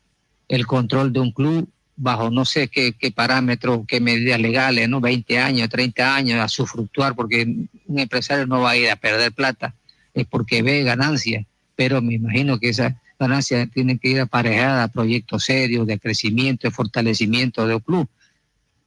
el 0.48 0.68
control 0.68 1.12
de 1.12 1.20
un 1.20 1.32
club 1.32 1.68
bajo 1.96 2.30
no 2.30 2.46
sé 2.46 2.68
qué, 2.68 2.94
qué 2.94 3.10
parámetros, 3.10 3.82
qué 3.88 4.00
medidas 4.00 4.40
legales, 4.40 4.88
¿no? 4.88 5.02
20 5.02 5.40
años, 5.40 5.70
30 5.70 6.16
años 6.16 6.40
a 6.40 6.48
su 6.50 6.68
fructuar, 6.68 7.16
porque 7.16 7.48
un 7.88 7.98
empresario 8.00 8.46
no 8.46 8.62
va 8.62 8.72
a 8.72 8.78
ir 8.78 8.92
a 8.92 8.96
perder 8.96 9.32
plata, 9.32 9.74
es 10.14 10.28
porque 10.28 10.62
ve 10.62 10.84
ganancias, 10.84 11.48
pero 11.76 12.00
me 12.00 12.14
imagino 12.14 12.60
que 12.60 12.70
esas 12.70 12.94
ganancias 13.24 13.70
tienen 13.74 13.98
que 14.00 14.10
ir 14.10 14.20
aparejadas 14.22 14.90
a 14.90 14.92
proyectos 14.92 15.44
serios 15.46 15.88
de 15.88 15.98
crecimiento, 16.00 16.68
de 16.68 16.72
fortalecimiento 16.72 17.66
del 17.68 17.82
club. 17.82 18.08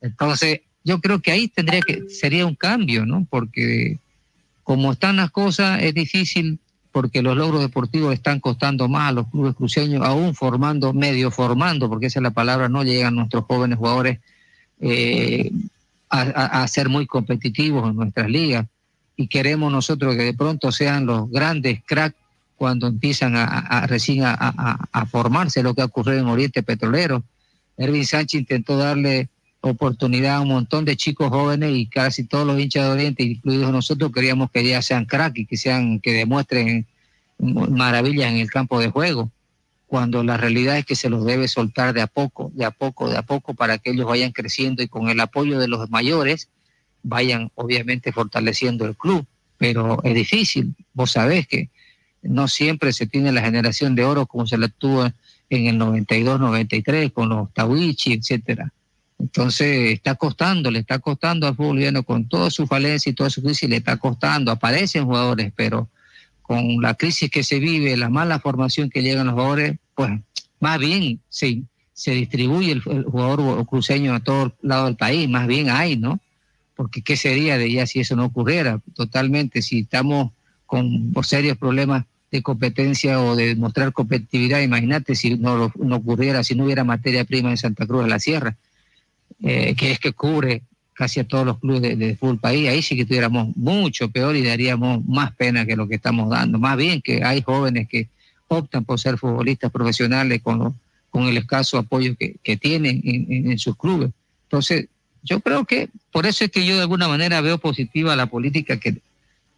Entonces, 0.00 0.60
yo 0.84 1.00
creo 1.00 1.20
que 1.20 1.32
ahí 1.32 1.48
tendría 1.48 1.80
que, 1.80 2.08
sería 2.10 2.46
un 2.46 2.54
cambio, 2.54 3.04
¿no? 3.06 3.26
Porque 3.28 3.98
como 4.62 4.92
están 4.92 5.16
las 5.16 5.30
cosas, 5.30 5.82
es 5.82 5.94
difícil 5.94 6.58
porque 6.92 7.20
los 7.22 7.36
logros 7.36 7.60
deportivos 7.60 8.14
están 8.14 8.40
costando 8.40 8.88
más 8.88 9.10
a 9.10 9.12
los 9.12 9.28
clubes 9.28 9.54
cruceños, 9.54 10.02
aún 10.04 10.34
formando, 10.34 10.92
medio 10.94 11.30
formando, 11.30 11.88
porque 11.88 12.06
esa 12.06 12.20
es 12.20 12.22
la 12.22 12.30
palabra, 12.30 12.68
no 12.68 12.82
llegan 12.84 13.14
nuestros 13.14 13.44
jóvenes 13.44 13.78
jugadores 13.78 14.18
eh, 14.80 15.50
a, 16.08 16.20
a- 16.22 16.62
a 16.62 16.68
ser 16.68 16.88
muy 16.88 17.06
competitivos 17.06 17.90
en 17.90 17.96
nuestras 17.96 18.30
ligas. 18.30 18.66
Y 19.16 19.28
queremos 19.28 19.70
nosotros 19.72 20.14
que 20.16 20.22
de 20.24 20.34
pronto 20.34 20.70
sean 20.72 21.04
los 21.06 21.30
grandes 21.30 21.80
cracks 21.86 22.16
cuando 22.56 22.86
empiezan 22.86 23.34
a, 23.36 23.86
recién 23.86 24.24
a 24.24 25.06
formarse 25.10 25.62
lo 25.62 25.74
que 25.74 25.82
ha 25.82 25.86
ocurrido 25.86 26.20
en 26.20 26.26
Oriente 26.26 26.62
Petrolero. 26.62 27.22
Erwin 27.76 28.06
Sánchez 28.06 28.40
intentó 28.40 28.78
darle 28.78 29.28
oportunidad 29.60 30.36
a 30.36 30.40
un 30.40 30.48
montón 30.48 30.84
de 30.84 30.96
chicos 30.96 31.28
jóvenes 31.28 31.72
y 31.74 31.86
casi 31.86 32.24
todos 32.24 32.46
los 32.46 32.58
hinchas 32.58 32.84
de 32.84 32.90
Oriente, 32.90 33.22
incluidos 33.22 33.70
nosotros, 33.72 34.12
queríamos 34.12 34.50
que 34.50 34.64
ya 34.64 34.82
sean 34.82 35.04
crack 35.04 35.38
y 35.38 35.46
que 35.46 35.56
sean, 35.56 36.00
que 36.00 36.12
demuestren 36.12 36.86
maravillas 37.38 38.30
en 38.30 38.38
el 38.38 38.50
campo 38.50 38.80
de 38.80 38.88
juego, 38.88 39.30
cuando 39.86 40.24
la 40.24 40.36
realidad 40.36 40.78
es 40.78 40.86
que 40.86 40.96
se 40.96 41.10
los 41.10 41.24
debe 41.24 41.48
soltar 41.48 41.92
de 41.94 42.02
a 42.02 42.06
poco, 42.06 42.50
de 42.54 42.64
a 42.64 42.70
poco, 42.70 43.08
de 43.08 43.16
a 43.16 43.22
poco, 43.22 43.54
para 43.54 43.78
que 43.78 43.90
ellos 43.90 44.06
vayan 44.06 44.32
creciendo 44.32 44.82
y 44.82 44.88
con 44.88 45.08
el 45.08 45.20
apoyo 45.20 45.58
de 45.58 45.68
los 45.68 45.90
mayores 45.90 46.48
vayan 47.02 47.50
obviamente 47.54 48.12
fortaleciendo 48.12 48.84
el 48.84 48.96
club. 48.96 49.26
Pero 49.58 50.02
es 50.02 50.14
difícil, 50.14 50.74
vos 50.92 51.12
sabés 51.12 51.46
que 51.46 51.70
no 52.22 52.48
siempre 52.48 52.92
se 52.92 53.06
tiene 53.06 53.32
la 53.32 53.42
generación 53.42 53.94
de 53.94 54.04
oro 54.04 54.26
como 54.26 54.46
se 54.46 54.58
la 54.58 54.68
tuvo 54.68 55.10
en 55.48 55.66
el 55.66 55.78
92-93 55.78 57.12
con 57.12 57.28
los 57.28 57.52
Tawichi, 57.52 58.14
etcétera. 58.14 58.72
Entonces 59.18 59.92
está 59.92 60.14
costando, 60.14 60.70
le 60.70 60.80
está 60.80 60.98
costando 60.98 61.46
al 61.46 61.54
fútbol 61.54 61.68
boliviano 61.68 62.02
con 62.02 62.28
toda 62.28 62.50
su 62.50 62.66
falencia 62.66 63.10
y 63.10 63.14
toda 63.14 63.30
su 63.30 63.42
crisis, 63.42 63.68
le 63.68 63.76
está 63.76 63.96
costando. 63.96 64.50
Aparecen 64.50 65.04
jugadores, 65.04 65.52
pero 65.56 65.88
con 66.42 66.80
la 66.82 66.94
crisis 66.94 67.30
que 67.30 67.42
se 67.42 67.58
vive, 67.58 67.96
la 67.96 68.10
mala 68.10 68.40
formación 68.40 68.90
que 68.90 69.02
llegan 69.02 69.26
los 69.26 69.34
jugadores, 69.34 69.78
pues 69.94 70.12
más 70.60 70.78
bien 70.78 71.20
se, 71.28 71.62
se 71.92 72.10
distribuye 72.12 72.72
el, 72.72 72.82
el 72.86 73.04
jugador 73.04 73.66
cruceño 73.66 74.14
a 74.14 74.20
todo 74.20 74.54
lado 74.62 74.86
del 74.86 74.96
país, 74.96 75.28
más 75.28 75.46
bien 75.46 75.70
hay, 75.70 75.96
¿no? 75.96 76.20
Porque 76.74 77.00
qué 77.02 77.16
sería 77.16 77.56
de 77.56 77.72
ya 77.72 77.86
si 77.86 78.00
eso 78.00 78.16
no 78.16 78.26
ocurriera 78.26 78.80
totalmente, 78.94 79.62
si 79.62 79.80
estamos 79.80 80.32
con 80.66 81.12
serios 81.22 81.56
problemas 81.56 82.04
de 82.30 82.42
competencia 82.42 83.20
o 83.20 83.36
de 83.36 83.54
mostrar 83.54 83.92
competitividad, 83.92 84.60
imagínate 84.60 85.14
si 85.14 85.36
no, 85.38 85.72
ocurriera, 85.94 86.42
si 86.44 86.54
no 86.54 86.64
hubiera 86.64 86.82
materia 86.84 87.24
prima 87.24 87.50
en 87.50 87.56
Santa 87.56 87.86
Cruz 87.86 88.04
de 88.04 88.10
la 88.10 88.18
Sierra, 88.18 88.56
eh, 89.42 89.74
que 89.76 89.92
es 89.92 89.98
que 90.00 90.12
cubre 90.12 90.62
casi 90.94 91.20
a 91.20 91.24
todos 91.24 91.44
los 91.46 91.58
clubes 91.58 91.98
de, 91.98 92.16
fútbol 92.16 92.38
país, 92.38 92.68
ahí 92.68 92.82
sí 92.82 92.96
que 92.96 93.04
tuviéramos 93.04 93.54
mucho 93.56 94.08
peor 94.10 94.34
y 94.34 94.42
daríamos 94.42 95.04
más 95.06 95.32
pena 95.36 95.66
que 95.66 95.76
lo 95.76 95.86
que 95.86 95.96
estamos 95.96 96.30
dando. 96.30 96.58
Más 96.58 96.76
bien 96.76 97.02
que 97.02 97.22
hay 97.22 97.42
jóvenes 97.42 97.86
que 97.88 98.08
optan 98.48 98.84
por 98.84 98.98
ser 98.98 99.18
futbolistas 99.18 99.70
profesionales 99.70 100.40
con, 100.42 100.58
lo- 100.58 100.74
con 101.10 101.24
el 101.24 101.36
escaso 101.36 101.78
apoyo 101.78 102.14
que, 102.16 102.56
tienen 102.56 103.02
en, 103.04 103.26
en- 103.30 103.50
en 103.52 103.58
sus 103.58 103.76
clubes. 103.76 104.10
Entonces, 104.44 104.86
yo 105.22 105.40
creo 105.40 105.64
que 105.64 105.88
por 106.12 106.24
eso 106.26 106.44
es 106.44 106.50
que 106.50 106.64
yo 106.64 106.76
de 106.76 106.82
alguna 106.82 107.08
manera 107.08 107.40
veo 107.40 107.58
positiva 107.58 108.16
la 108.16 108.26
política 108.26 108.78
que, 108.78 108.96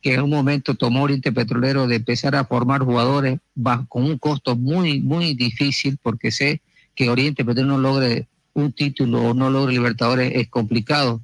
que 0.03 0.15
en 0.15 0.23
un 0.23 0.31
momento 0.31 0.75
tomó 0.75 1.03
Oriente 1.03 1.33
Petrolero 1.33 1.87
de 1.87 1.97
empezar 1.97 2.37
a 2.37 2.45
formar 2.45 2.83
jugadores 2.83 3.41
con 3.89 4.05
un 4.05 4.19
costo 4.19 4.57
muy, 4.57 5.01
muy 5.01 5.35
difícil, 5.35 5.99
porque 6.03 6.31
sé 6.31 6.61
que 6.95 7.11
Oriente 7.11 7.45
Petrolero 7.45 7.77
no 7.77 7.79
logre 7.79 8.27
un 8.55 8.73
título 8.73 9.23
o 9.23 9.35
no 9.35 9.51
logre 9.51 9.73
Libertadores 9.73 10.33
es 10.35 10.49
complicado. 10.49 11.21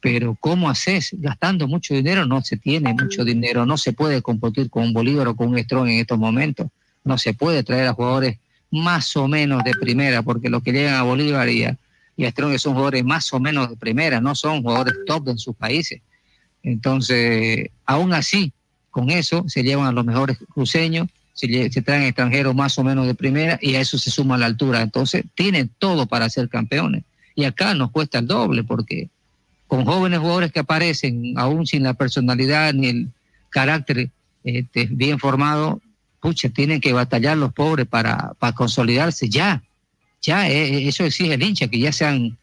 Pero 0.00 0.36
¿cómo 0.40 0.68
haces? 0.68 1.10
Gastando 1.12 1.68
mucho 1.68 1.94
dinero 1.94 2.26
no 2.26 2.42
se 2.42 2.56
tiene 2.56 2.92
mucho 2.92 3.24
dinero, 3.24 3.66
no 3.66 3.76
se 3.76 3.92
puede 3.92 4.20
competir 4.20 4.68
con 4.68 4.84
un 4.84 4.92
Bolívar 4.92 5.28
o 5.28 5.36
con 5.36 5.48
un 5.48 5.58
Strong 5.58 5.88
en 5.88 6.00
estos 6.00 6.18
momentos. 6.18 6.66
No 7.04 7.18
se 7.18 7.34
puede 7.34 7.62
traer 7.62 7.86
a 7.86 7.92
jugadores 7.92 8.38
más 8.70 9.16
o 9.16 9.28
menos 9.28 9.62
de 9.62 9.72
primera, 9.72 10.22
porque 10.22 10.48
los 10.48 10.62
que 10.62 10.72
llegan 10.72 10.94
a 10.94 11.02
Bolívar 11.02 11.48
y 11.48 11.64
a, 11.64 11.76
y 12.16 12.24
a 12.24 12.30
Strong 12.30 12.58
son 12.58 12.72
jugadores 12.72 13.04
más 13.04 13.32
o 13.32 13.38
menos 13.38 13.70
de 13.70 13.76
primera, 13.76 14.20
no 14.20 14.34
son 14.34 14.62
jugadores 14.62 14.94
top 15.06 15.28
en 15.28 15.38
sus 15.38 15.54
países. 15.54 16.00
Entonces, 16.62 17.70
aún 17.86 18.12
así, 18.14 18.52
con 18.90 19.10
eso 19.10 19.44
se 19.48 19.62
llevan 19.62 19.86
a 19.86 19.92
los 19.92 20.04
mejores 20.04 20.38
cruceños, 20.52 21.08
se, 21.34 21.48
traen 21.82 22.04
extranjeros 22.04 22.54
más 22.54 22.78
o 22.78 22.84
menos 22.84 23.06
de 23.06 23.14
primera 23.14 23.58
y 23.60 23.74
a 23.74 23.80
eso 23.80 23.98
se 23.98 24.10
suma 24.10 24.38
la 24.38 24.46
altura. 24.46 24.82
Entonces, 24.82 25.24
tienen 25.34 25.70
todo 25.78 26.06
para 26.06 26.28
ser 26.30 26.48
campeones. 26.48 27.04
Y 27.34 27.44
acá 27.44 27.74
nos 27.74 27.90
cuesta 27.90 28.18
el 28.18 28.26
doble 28.26 28.62
porque 28.62 29.08
con 29.66 29.86
jóvenes 29.86 30.20
jugadores 30.20 30.52
que 30.52 30.60
aparecen, 30.60 31.34
aún 31.36 31.66
sin 31.66 31.82
la 31.82 31.94
personalidad 31.94 32.74
ni 32.74 32.88
el 32.88 33.08
carácter 33.48 34.10
este, 34.44 34.86
bien 34.90 35.18
formado, 35.18 35.80
pucha, 36.20 36.48
tienen 36.50 36.80
que 36.80 36.92
batallar 36.92 37.36
los 37.36 37.52
pobres 37.52 37.86
para, 37.86 38.32
consolidarse 38.54 39.28
ya. 39.28 39.62
Ya, 40.20 40.48
eh, 40.48 40.86
eso 40.86 41.04
exige 41.04 41.34
el 41.34 41.42
hincha, 41.42 41.68
que 41.68 41.78
ya 41.78 41.90
sean, 41.90 42.36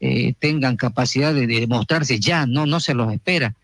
eh, 0.00 0.34
tengan 0.38 0.76
capacidad 0.76 1.32
de, 1.34 1.46
de 1.46 1.60
demostrarse 1.60 2.18
ya, 2.18 2.46
no, 2.46 2.66
no 2.66 2.80
se 2.80 2.94
los 2.94 3.12
espera. 3.12 3.54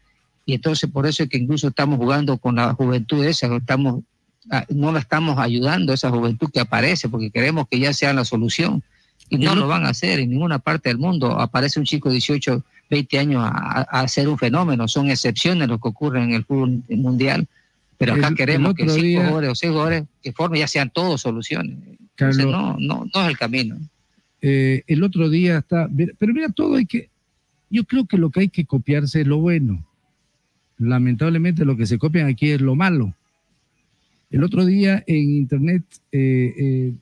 Y 0.45 0.55
entonces 0.55 0.89
por 0.91 1.07
eso 1.07 1.23
es 1.25 1.29
que 1.29 1.39
incluso 1.39 1.69
estamos 1.69 1.99
jugando 1.99 2.37
con 2.37 2.55
la 2.57 2.73
juventud 2.75 3.25
esa, 3.25 3.55
estamos, 3.57 4.05
ah, 4.51 4.65
no 4.69 4.93
la 4.93 5.01
estamos 5.01 5.39
ayudando, 5.39 5.93
esa 5.93 6.11
juventud 6.11 6.49
que 6.53 6.61
aparece, 6.61 7.09
porque 7.09 7.31
queremos 7.31 7.67
que 7.69 7.79
ya 7.81 7.93
sea 7.93 8.13
la 8.13 8.25
solución. 8.25 8.83
Y 9.29 9.39
no 9.39 9.57
lo 9.57 9.67
van 9.67 9.85
a 9.87 9.89
hacer 9.89 10.21
en 10.21 10.31
ninguna 10.31 10.61
parte 10.61 10.89
del 10.89 10.99
mundo. 10.99 11.41
Aparece 11.41 11.81
un 11.81 11.85
chico 11.87 12.11
de 12.11 12.13
18, 12.15 12.63
20 12.89 13.19
años 13.19 13.43
a, 13.45 13.81
a 13.91 14.01
hacer 14.03 14.29
un 14.29 14.39
fenómeno. 14.39 14.87
Son 14.87 15.11
excepciones 15.11 15.67
lo 15.67 15.79
que 15.81 15.89
ocurre 15.89 16.23
en 16.23 16.33
el 16.33 16.45
fútbol 16.45 16.83
mundial. 16.91 17.49
Pero 17.99 18.13
acá 18.13 18.29
El- 18.29 18.35
el 18.35 18.37
queremos 18.37 18.75
que 18.75 18.85
otro 18.85 18.95
cinco 18.95 19.05
día- 19.07 19.19
jugadores 19.25 19.51
o 19.51 19.55
seis 19.57 19.73
jugadores 19.73 20.05
que 20.23 20.33
formen 20.33 20.61
ya 20.61 20.69
sean 20.69 20.91
todos 20.91 21.23
soluciones. 21.23 21.77
Entonces, 22.17 22.47
no, 22.47 22.77
no, 22.79 23.05
no 23.13 23.23
es 23.23 23.29
el 23.29 23.37
camino. 23.37 23.79
Eh, 24.43 24.83
el 24.87 25.03
otro 25.03 25.31
día 25.31 25.59
está, 25.59 25.89
pero 26.19 26.35
mira, 26.35 26.49
todo 26.51 26.77
hay 26.77 26.87
que, 26.87 27.09
yo 27.71 27.85
creo 27.85 28.07
que 28.07 28.19
lo 28.19 28.31
que 28.31 28.41
hay 28.41 28.49
que 28.49 28.65
copiarse 28.65 29.23
es 29.23 29.27
lo 29.27 29.39
bueno. 29.39 29.85
Lamentablemente 30.79 31.65
lo 31.65 31.77
que 31.77 31.87
se 31.87 31.99
copian 31.99 32.29
aquí 32.29 32.51
es 32.51 32.61
lo 32.61 32.75
malo. 32.75 33.15
El 34.31 34.45
otro 34.45 34.67
día 34.67 35.03
en 35.07 35.31
internet, 35.31 35.83
eh, 36.13 36.93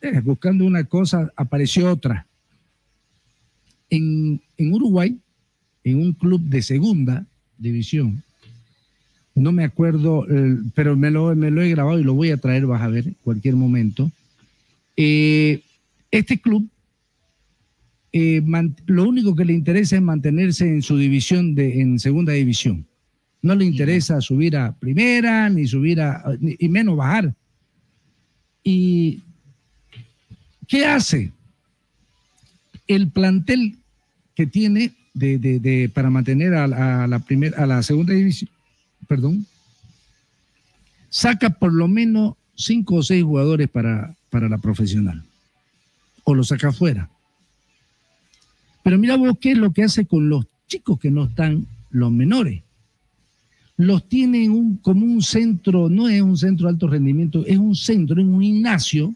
eh, 0.00 0.20
buscando 0.20 0.64
una 0.64 0.84
cosa, 0.84 1.32
apareció 1.34 1.90
otra. 1.90 2.26
En, 3.90 4.40
en 4.56 4.72
Uruguay, 4.72 5.18
en 5.82 6.00
un 6.00 6.12
club 6.12 6.40
de 6.42 6.62
segunda 6.62 7.26
división, 7.58 8.22
no 9.34 9.50
me 9.50 9.64
acuerdo, 9.64 10.26
pero 10.74 10.96
me 10.96 11.10
lo, 11.10 11.34
me 11.34 11.50
lo 11.50 11.60
he 11.60 11.70
grabado 11.70 11.98
y 11.98 12.04
lo 12.04 12.14
voy 12.14 12.30
a 12.30 12.36
traer, 12.36 12.66
vas 12.66 12.82
a 12.82 12.88
ver, 12.88 13.08
en 13.08 13.16
cualquier 13.24 13.56
momento. 13.56 14.12
Este 14.96 16.38
club, 16.40 16.68
eh, 18.16 18.40
lo 18.86 19.08
único 19.08 19.34
que 19.34 19.44
le 19.44 19.52
interesa 19.52 19.96
es 19.96 20.02
mantenerse 20.02 20.64
en 20.68 20.82
su 20.82 20.96
división, 20.96 21.56
de, 21.56 21.80
en 21.80 21.98
segunda 21.98 22.32
división. 22.32 22.86
No 23.42 23.56
le 23.56 23.64
interesa 23.64 24.20
subir 24.20 24.56
a 24.56 24.72
primera, 24.72 25.48
ni 25.50 25.66
subir 25.66 26.00
a, 26.00 26.22
ni- 26.38 26.54
y 26.58 26.68
menos 26.68 26.96
bajar. 26.96 27.34
¿Y 28.62 29.20
qué 30.68 30.86
hace? 30.86 31.32
El 32.86 33.08
plantel 33.10 33.76
que 34.36 34.46
tiene 34.46 34.92
de, 35.12 35.38
de- 35.38 35.58
de- 35.58 35.88
para 35.88 36.08
mantener 36.08 36.54
a, 36.54 36.68
la- 36.68 37.04
a 37.04 37.06
la 37.08 37.18
primera, 37.18 37.60
a 37.62 37.66
la 37.66 37.82
segunda 37.82 38.14
división, 38.14 38.48
perdón, 39.08 39.44
saca 41.10 41.50
por 41.50 41.72
lo 41.72 41.88
menos 41.88 42.34
cinco 42.54 42.94
o 42.96 43.02
seis 43.02 43.24
jugadores 43.24 43.68
para, 43.68 44.14
para 44.30 44.48
la 44.48 44.58
profesional. 44.58 45.24
O 46.22 46.34
lo 46.34 46.44
saca 46.44 46.68
afuera. 46.68 47.10
Pero 48.84 48.98
mira 48.98 49.16
vos 49.16 49.36
qué 49.40 49.50
es 49.52 49.58
lo 49.58 49.72
que 49.72 49.82
hace 49.82 50.06
con 50.06 50.28
los 50.28 50.46
chicos 50.68 51.00
que 51.00 51.10
no 51.10 51.24
están, 51.24 51.66
los 51.90 52.12
menores. 52.12 52.62
Los 53.76 54.08
tiene 54.08 54.44
en 54.44 54.52
un, 54.52 54.76
como 54.76 55.04
un 55.04 55.20
centro, 55.22 55.88
no 55.88 56.08
es 56.08 56.22
un 56.22 56.36
centro 56.38 56.68
de 56.68 56.74
alto 56.74 56.86
rendimiento, 56.86 57.44
es 57.44 57.58
un 57.58 57.74
centro, 57.74 58.20
es 58.20 58.26
un 58.26 58.40
gimnasio, 58.40 59.12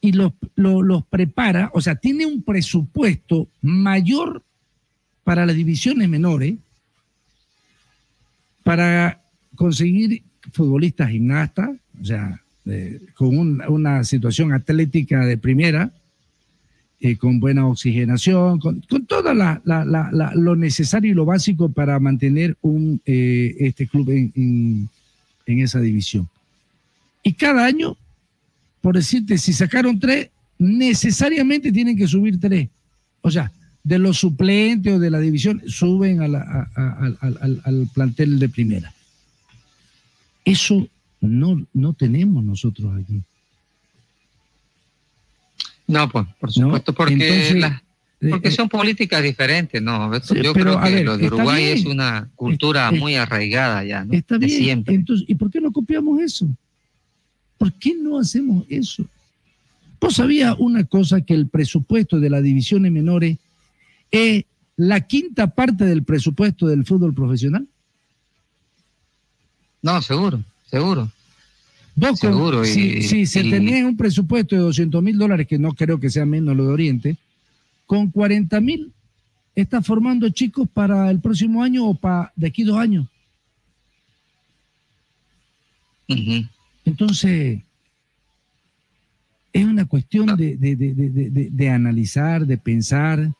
y 0.00 0.12
los, 0.12 0.32
lo- 0.56 0.82
los 0.82 1.04
prepara, 1.06 1.70
o 1.74 1.80
sea, 1.80 1.94
tiene 1.96 2.26
un 2.26 2.42
presupuesto 2.42 3.46
mayor 3.62 4.42
para 5.22 5.46
las 5.46 5.54
divisiones 5.56 6.08
menores 6.08 6.56
para 8.62 9.20
conseguir 9.54 10.22
futbolistas 10.52 11.10
gimnastas, 11.10 11.70
o 12.00 12.04
sea, 12.04 12.40
eh, 12.66 13.00
con 13.14 13.36
un- 13.38 13.62
una 13.68 14.04
situación 14.04 14.52
atlética 14.52 15.24
de 15.24 15.36
primera, 15.38 15.90
eh, 17.04 17.16
con 17.18 17.38
buena 17.38 17.66
oxigenación, 17.66 18.58
con, 18.58 18.80
con 18.88 19.04
todo 19.04 19.34
lo 19.34 20.56
necesario 20.56 21.12
y 21.12 21.14
lo 21.14 21.26
básico 21.26 21.68
para 21.68 22.00
mantener 22.00 22.56
un, 22.62 22.98
eh, 23.04 23.54
este 23.60 23.86
club 23.86 24.08
en, 24.08 24.32
en- 24.34 24.88
esa 25.60 25.80
división. 25.80 26.26
Y 27.22 27.34
cada 27.34 27.66
año, 27.66 27.94
por 28.80 28.94
decirte, 28.96 29.36
si 29.36 29.52
sacaron 29.52 30.00
tres, 30.00 30.30
necesariamente 30.58 31.70
tienen 31.70 31.94
que 31.94 32.08
subir 32.08 32.40
tres. 32.40 32.70
O 33.20 33.30
sea, 33.30 33.52
de 33.82 33.98
los 33.98 34.16
suplentes 34.16 34.94
o 34.94 34.98
de 34.98 35.10
la 35.10 35.20
división, 35.20 35.60
suben 35.66 36.22
a 36.22 36.28
la- 36.28 36.70
a- 36.74 37.12
al- 37.20 37.60
al 37.64 37.88
plantel 37.92 38.38
de 38.38 38.48
primera. 38.48 38.94
Eso 40.42 40.88
no, 41.20 41.62
no 41.74 41.92
tenemos 41.92 42.42
nosotros 42.42 42.98
aquí. 42.98 43.20
No, 45.86 46.08
pues, 46.08 46.26
por 46.40 46.52
supuesto, 46.52 46.92
porque, 46.92 47.14
Entonces, 47.14 47.56
la- 47.60 47.82
porque 48.30 48.48
eh, 48.48 48.52
son 48.52 48.68
políticas 48.70 49.22
diferentes, 49.22 49.82
¿no? 49.82 50.12
Yo 50.14 50.20
pero, 50.28 50.52
creo 50.54 50.80
que 50.80 50.90
ver, 50.90 51.04
lo 51.04 51.16
de 51.18 51.26
Uruguay 51.26 51.64
bien. 51.64 51.78
es 51.78 51.84
una 51.84 52.28
cultura 52.36 52.88
Eh, 52.90 52.96
eh, 52.96 52.98
muy 52.98 53.14
arraigada 53.16 53.84
ya, 53.84 54.04
¿no? 54.04 54.14
Está 54.14 54.38
de 54.38 54.46
bien. 54.46 54.62
siempre. 54.62 54.94
Entonces, 54.94 55.26
¿y 55.28 55.34
por 55.34 55.50
qué 55.50 55.60
no 55.60 55.70
copiamos 55.72 56.20
eso? 56.20 56.46
¿Por 57.58 57.72
qué 57.74 57.94
no 57.94 58.18
hacemos 58.18 58.64
eso? 58.68 59.04
¿Vos 60.00 60.14
sabías 60.14 60.54
una 60.58 60.84
cosa 60.84 61.20
que 61.20 61.34
el 61.34 61.48
presupuesto 61.48 62.18
de 62.18 62.30
las 62.30 62.42
divisiones 62.42 62.90
menores 62.92 63.36
es 64.10 64.44
la 64.76 65.00
quinta 65.02 65.46
parte 65.48 65.84
del 65.84 66.02
presupuesto 66.02 66.66
del 66.66 66.84
fútbol 66.84 67.14
profesional? 67.14 67.66
No, 69.82 70.00
seguro, 70.02 70.40
seguro. 70.70 71.10
Vos 71.96 72.18
con- 72.20 72.32
Seguro, 72.32 72.64
si, 72.64 72.80
y- 72.98 73.02
si 73.02 73.26
se 73.26 73.40
y- 73.44 73.50
tenía 73.50 73.86
un 73.86 73.96
presupuesto 73.96 74.56
de 74.56 74.62
200 74.62 75.02
mil 75.02 75.16
dólares, 75.16 75.46
que 75.46 75.58
no 75.58 75.72
creo 75.74 75.98
que 76.00 76.10
sea 76.10 76.26
menos 76.26 76.56
lo 76.56 76.66
de 76.66 76.72
Oriente, 76.72 77.16
con 77.86 78.10
40 78.10 78.60
mil 78.60 78.92
está 79.54 79.80
formando 79.82 80.28
chicos 80.30 80.68
para 80.72 81.10
el 81.10 81.20
próximo 81.20 81.62
año 81.62 81.86
o 81.86 81.94
para 81.94 82.32
de 82.34 82.48
aquí 82.48 82.64
dos 82.64 82.78
años. 82.78 83.06
Entonces, 86.84 87.60
es 89.52 89.64
una 89.64 89.84
cuestión 89.86 90.36
de, 90.36 90.56
de- 90.56 90.76
de- 90.76 90.92
de- 90.94 91.48
de- 91.50 91.70
analizar, 91.70 92.44
de 92.46 92.58
pensar, 92.58 93.30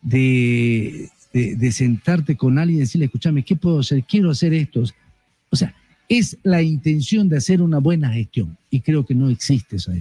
de, 0.00 1.10
de- 1.32 1.56
de 1.56 1.72
sentarte 1.72 2.36
con 2.36 2.58
alguien 2.58 2.78
y 2.78 2.80
decirle, 2.82 3.06
escúchame, 3.06 3.42
¿qué 3.42 3.56
puedo 3.56 3.80
hacer? 3.80 4.04
Quiero 4.04 4.30
hacer 4.30 4.54
esto. 4.54 4.84
O 5.50 5.56
sea, 5.56 5.74
es 6.18 6.36
la 6.42 6.60
intención 6.60 7.28
de 7.30 7.38
hacer 7.38 7.62
una 7.62 7.78
buena 7.78 8.12
gestión 8.12 8.56
y 8.70 8.80
creo 8.80 9.06
que 9.06 9.14
no 9.14 9.30
existe 9.30 9.76
esa. 9.76 9.92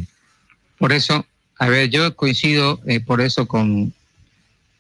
Por 0.78 0.92
eso, 0.92 1.26
a 1.58 1.70
ver, 1.70 1.90
yo 1.90 2.16
coincido 2.18 2.82
eh, 2.86 3.00
por 3.00 3.22
eso 3.22 3.48
con, 3.48 3.94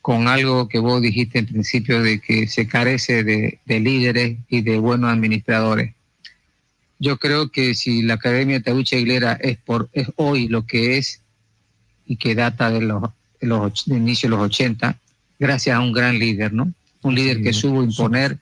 con 0.01 0.27
algo 0.27 0.67
que 0.67 0.79
vos 0.79 1.01
dijiste 1.01 1.39
en 1.39 1.45
principio 1.45 2.01
de 2.01 2.19
que 2.19 2.47
se 2.47 2.67
carece 2.67 3.23
de, 3.23 3.59
de 3.65 3.79
líderes 3.79 4.37
y 4.49 4.61
de 4.61 4.77
buenos 4.77 5.09
administradores. 5.09 5.93
Yo 6.99 7.17
creo 7.17 7.49
que 7.49 7.75
si 7.75 8.01
la 8.01 8.15
Academia 8.15 8.61
Taucha 8.61 8.97
Aguilera 8.97 9.33
es, 9.33 9.57
por, 9.57 9.89
es 9.93 10.09
hoy 10.17 10.49
lo 10.49 10.65
que 10.65 10.97
es 10.97 11.21
y 12.05 12.17
que 12.17 12.35
data 12.35 12.69
de 12.71 12.81
los, 12.81 13.03
de 13.39 13.47
los 13.47 13.85
de 13.85 13.95
inicio 13.95 14.29
de 14.29 14.35
los 14.35 14.45
80, 14.47 14.97
gracias 15.39 15.77
a 15.77 15.79
un 15.79 15.93
gran 15.93 16.19
líder, 16.19 16.51
¿no? 16.51 16.73
Un 17.03 17.15
líder 17.15 17.41
que 17.41 17.53
supo 17.53 17.83
imponer 17.83 18.37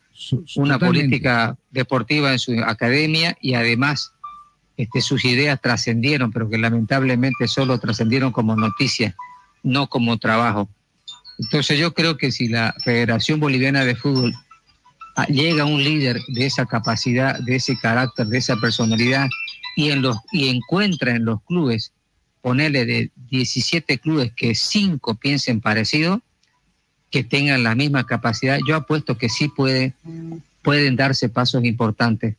una 0.56 0.76
totalmente. 0.76 0.86
política 0.86 1.58
deportiva 1.72 2.32
en 2.32 2.40
su 2.40 2.54
academia 2.64 3.38
y 3.42 3.54
además 3.54 4.12
este, 4.78 5.02
sus 5.02 5.26
ideas 5.26 5.60
trascendieron, 5.62 6.32
pero 6.32 6.50
que 6.50 6.58
lamentablemente 6.58 7.48
solo 7.48 7.80
trascendieron 7.80 8.32
como 8.32 8.56
noticia, 8.56 9.16
no 9.64 9.88
como 9.88 10.18
trabajo. 10.18 10.70
Entonces 11.38 11.80
yo 11.80 11.94
creo 11.94 12.18
que 12.18 12.32
si 12.32 12.48
la 12.48 12.74
Federación 12.84 13.40
Boliviana 13.40 13.86
de 13.86 13.96
Fútbol 13.96 14.34
ah, 15.16 15.26
llega 15.26 15.64
a 15.64 15.66
un 15.66 15.84
líder 15.84 16.22
de 16.28 16.46
esa 16.46 16.66
capacidad, 16.66 17.40
de 17.40 17.56
ese 17.56 17.78
carácter, 17.78 18.28
de 18.28 18.38
esa 18.38 18.58
personalidad 18.58 19.28
y, 19.76 19.92
en 19.92 20.02
los, 20.02 20.18
y 20.32 20.50
encuentra 20.50 21.16
en 21.16 21.26
los 21.26 21.42
clubes, 21.44 21.94
ponerle 22.42 22.86
de 22.86 23.12
17 23.30 24.00
clubes 24.00 24.32
que 24.36 24.56
5 24.56 25.16
piensen 25.16 25.62
parecido, 25.62 26.22
que 27.12 27.24
tengan 27.24 27.64
la 27.64 27.76
misma 27.76 28.06
capacidad, 28.06 28.60
yo 28.68 28.76
apuesto 28.76 29.18
que 29.18 29.30
sí 29.30 29.48
puede, 29.48 29.94
pueden 30.62 30.96
darse 30.96 31.30
pasos 31.30 31.64
importantes, 31.66 32.36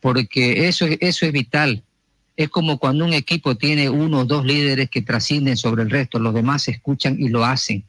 porque 0.00 0.68
eso, 0.68 0.86
es- 0.86 0.98
eso 1.00 1.26
es 1.26 1.32
vital. 1.32 1.82
Es 2.36 2.48
como 2.48 2.78
cuando 2.78 3.04
un 3.04 3.12
equipo 3.12 3.56
tiene 3.56 3.90
uno 3.90 4.20
o 4.20 4.24
dos 4.24 4.46
líderes 4.46 4.88
que 4.88 5.02
trascienden 5.02 5.56
sobre 5.56 5.82
el 5.82 5.90
resto, 5.90 6.18
los 6.18 6.32
demás 6.32 6.62
se 6.62 6.70
escuchan 6.70 7.16
y 7.20 7.28
lo 7.28 7.44
hacen, 7.44 7.84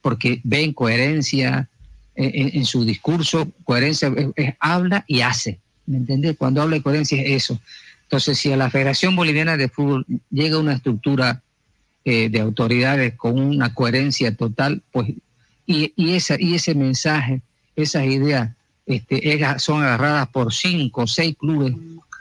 porque 0.00 0.40
ven 0.44 0.72
coherencia 0.72 1.68
en, 2.14 2.64
su 2.66 2.84
discurso, 2.84 3.50
coherencia 3.64 4.12
es, 4.36 4.54
habla 4.58 5.04
y 5.06 5.20
hace, 5.22 5.58
¿me 5.86 5.98
entiendes? 5.98 6.36
Cuando 6.36 6.60
habla 6.60 6.76
de 6.76 6.82
coherencia 6.82 7.20
es 7.22 7.44
eso. 7.44 7.60
Entonces, 8.02 8.38
si 8.38 8.52
a 8.52 8.56
la 8.56 8.70
Federación 8.70 9.14
Boliviana 9.16 9.56
de 9.56 9.68
Fútbol 9.68 10.04
llega 10.30 10.58
una 10.58 10.74
estructura 10.74 11.42
eh, 12.04 12.28
de 12.28 12.40
autoridades 12.40 13.14
con 13.14 13.38
una 13.38 13.72
coherencia 13.72 14.34
total, 14.34 14.82
pues, 14.92 15.12
y, 15.66 15.92
y, 15.96 16.12
esa, 16.14 16.36
y 16.38 16.54
ese 16.54 16.74
mensaje, 16.74 17.42
esas 17.76 18.04
ideas, 18.06 18.50
este, 18.86 19.34
es- 19.34 19.62
son 19.62 19.82
agarradas 19.82 20.28
por 20.28 20.52
cinco 20.52 21.02
o 21.02 21.06
seis 21.06 21.36
clubes, 21.38 21.74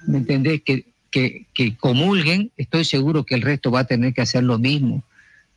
¿me 0.07 0.19
entendés? 0.19 0.61
Que, 0.63 0.85
que, 1.11 1.45
que 1.53 1.75
comulguen, 1.75 2.51
estoy 2.57 2.85
seguro 2.85 3.23
que 3.25 3.35
el 3.35 3.41
resto 3.41 3.71
va 3.71 3.81
a 3.81 3.87
tener 3.87 4.13
que 4.13 4.21
hacer 4.21 4.43
lo 4.43 4.59
mismo. 4.59 5.03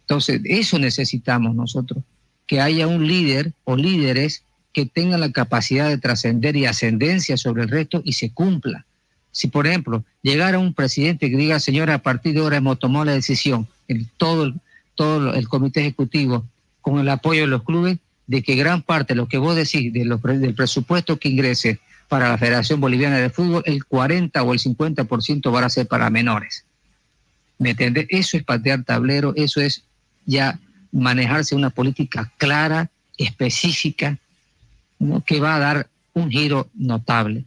Entonces, 0.03 0.41
eso 0.45 0.79
necesitamos 0.79 1.55
nosotros, 1.55 2.03
que 2.47 2.61
haya 2.61 2.87
un 2.87 3.07
líder 3.07 3.53
o 3.65 3.77
líderes 3.77 4.43
que 4.73 4.87
tengan 4.87 5.21
la 5.21 5.31
capacidad 5.31 5.89
de 5.89 5.99
trascender 5.99 6.57
y 6.57 6.65
ascendencia 6.65 7.37
sobre 7.37 7.65
el 7.65 7.69
resto 7.69 8.01
y 8.05 8.15
se 8.15 8.31
cumpla. 8.31 8.87
Si, 9.31 9.49
por 9.49 9.67
ejemplo, 9.67 10.05
llegara 10.23 10.59
un 10.59 10.73
presidente 10.75 11.31
que 11.31 11.37
diga, 11.37 11.61
señora, 11.61 11.95
a 11.95 12.03
partir 12.03 12.35
de 12.35 12.41
ahora 12.41 12.57
hemos 12.57 12.79
tomado 12.79 13.05
la 13.05 13.13
decisión, 13.13 13.69
el, 13.89 14.09
todo, 14.17 14.53
todo 14.95 15.35
el 15.35 15.49
comité 15.49 15.81
ejecutivo, 15.81 16.45
con 16.83 16.99
el 16.99 17.09
apoyo 17.09 17.43
de 17.43 17.47
los 17.47 17.63
clubes, 17.63 17.99
de 18.27 18.43
que 18.43 18.55
gran 18.55 18.83
parte 18.83 19.15
de 19.15 19.17
lo 19.17 19.29
que 19.29 19.39
vos 19.39 19.57
decís, 19.57 19.93
de 19.93 20.05
los 20.05 20.23
del 20.23 20.55
presupuesto 20.55 21.19
que 21.19 21.29
ingrese 21.29 21.81
para 22.09 22.29
la 22.29 22.37
Federación 22.37 22.81
Boliviana 22.81 23.17
de 23.17 23.31
Fútbol, 23.31 23.63
el 23.65 23.85
40 23.85 24.43
o 24.43 24.53
el 24.53 24.59
50% 24.59 25.51
van 25.51 25.65
a 25.65 25.71
ser 25.71 25.87
para 25.87 26.11
menores. 26.11 26.65
¿Me 27.59 27.71
entiendes? 27.71 28.07
Eso 28.11 28.37
es 28.37 28.45
patear 28.45 28.85
tablero, 28.85 29.33
eso 29.37 29.61
es 29.61 29.85
ya 30.27 30.59
manejarse 30.91 31.55
una 31.55 31.71
política 31.71 32.31
clara, 32.37 32.91
específica, 33.17 34.19
¿no? 34.99 35.23
que 35.23 35.41
va 35.41 35.57
a 35.57 35.59
dar 35.59 35.87
un 36.13 36.31
giro 36.31 36.69
notable. 36.75 37.45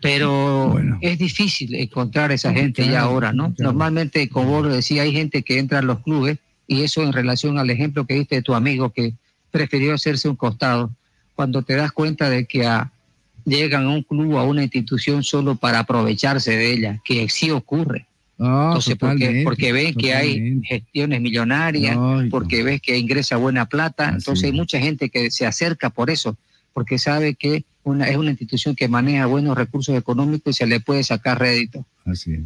Pero 0.00 0.78
es 1.00 1.18
difícil 1.18 1.74
encontrar 1.74 2.30
esa 2.30 2.52
gente 2.52 2.86
ya 2.86 3.00
ahora, 3.00 3.32
¿no? 3.32 3.52
Normalmente, 3.58 4.28
como 4.28 4.50
vos 4.50 4.66
lo 4.66 4.72
decías, 4.72 5.04
hay 5.04 5.12
gente 5.12 5.42
que 5.42 5.58
entra 5.58 5.80
a 5.80 5.82
los 5.82 5.98
clubes 6.00 6.38
y 6.68 6.82
eso 6.82 7.02
en 7.02 7.12
relación 7.12 7.58
al 7.58 7.70
ejemplo 7.70 8.06
que 8.06 8.14
diste 8.14 8.36
de 8.36 8.42
tu 8.42 8.54
amigo 8.54 8.90
que 8.90 9.14
prefirió 9.50 9.94
hacerse 9.94 10.28
un 10.28 10.36
costado, 10.36 10.92
cuando 11.34 11.62
te 11.62 11.74
das 11.74 11.90
cuenta 11.90 12.28
de 12.30 12.44
que 12.46 12.66
a- 12.66 12.92
llegan 13.44 13.86
a 13.86 13.88
un 13.90 14.02
club 14.02 14.34
o 14.34 14.38
a 14.38 14.44
una 14.44 14.62
institución 14.62 15.24
solo 15.24 15.56
para 15.56 15.78
aprovecharse 15.80 16.50
de 16.56 16.72
ella, 16.72 17.00
que 17.04 17.28
sí 17.30 17.50
ocurre. 17.50 18.06
Ah, 18.38 18.66
Entonces, 18.68 18.96
porque, 18.98 19.24
porque 19.44 19.72
ven 19.72 19.94
que 19.94 20.14
hay 20.14 20.34
gestiones 20.62 21.20
millonarias, 21.22 21.96
porque 22.30 22.62
ves 22.62 22.80
que 22.82 22.98
ingresa 22.98 23.36
buena 23.36 23.66
plata, 23.66 24.04
entonces 24.18 24.44
hay 24.44 24.52
mucha 24.52 24.78
gente 24.78 25.08
que 25.08 25.30
se 25.30 25.46
acerca 25.46 25.90
por 25.90 26.10
eso, 26.10 26.36
porque 26.74 26.98
sabe 26.98 27.34
que 27.34 27.64
una, 27.82 28.08
es 28.08 28.16
una 28.18 28.30
institución 28.30 28.76
que 28.76 28.86
maneja 28.86 29.24
buenos 29.26 29.56
recursos 29.56 29.96
económicos 29.96 30.54
y 30.54 30.58
se 30.58 30.66
le 30.66 30.78
puede 30.80 31.02
sacar 31.02 31.38
rédito. 31.40 31.84
Así 32.04 32.34
es. 32.34 32.40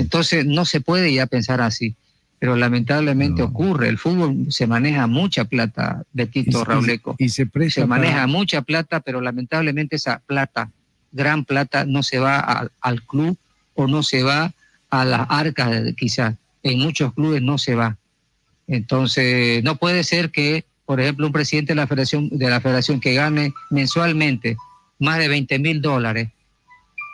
Entonces 0.00 0.46
no 0.46 0.64
se 0.64 0.80
puede 0.80 1.12
ya 1.12 1.26
pensar 1.26 1.60
así, 1.60 1.94
pero 2.42 2.56
lamentablemente 2.56 3.40
ocurre. 3.40 3.86
El 3.88 3.98
fútbol 3.98 4.46
se 4.50 4.66
maneja 4.66 5.06
mucha 5.06 5.44
plata, 5.44 6.02
Betito 6.12 6.62
Y- 6.62 6.64
Rauleco. 6.64 7.14
y 7.16 7.28
se 7.28 7.46
se 7.70 7.86
maneja 7.86 8.14
para- 8.14 8.26
mucha 8.26 8.62
plata, 8.62 8.98
pero 8.98 9.20
lamentablemente 9.20 9.94
esa 9.94 10.18
plata, 10.26 10.68
gran 11.12 11.44
plata, 11.44 11.84
no 11.84 12.02
se 12.02 12.18
va 12.18 12.40
al- 12.40 12.72
al 12.80 13.00
club 13.02 13.38
o 13.74 13.86
no 13.86 14.02
se 14.02 14.24
va 14.24 14.52
a 14.90 15.04
las 15.04 15.24
arcas, 15.28 15.70
quizás. 15.96 16.34
En 16.64 16.80
muchos 16.80 17.14
clubes 17.14 17.42
no 17.42 17.58
se 17.58 17.76
va. 17.76 17.96
Entonces, 18.66 19.62
no 19.62 19.76
puede 19.76 20.02
ser 20.02 20.30
que, 20.30 20.64
por 20.84 21.00
ejemplo, 21.00 21.26
un 21.26 21.32
presidente 21.32 21.74
de 21.74 21.76
la 21.76 21.86
federación, 21.86 22.28
de 22.28 22.50
la 22.50 22.60
federación 22.60 22.98
que 22.98 23.14
gane 23.14 23.52
mensualmente 23.70 24.56
más 24.98 25.18
de 25.20 25.28
20 25.28 25.60
mil 25.60 25.80
dólares, 25.80 26.30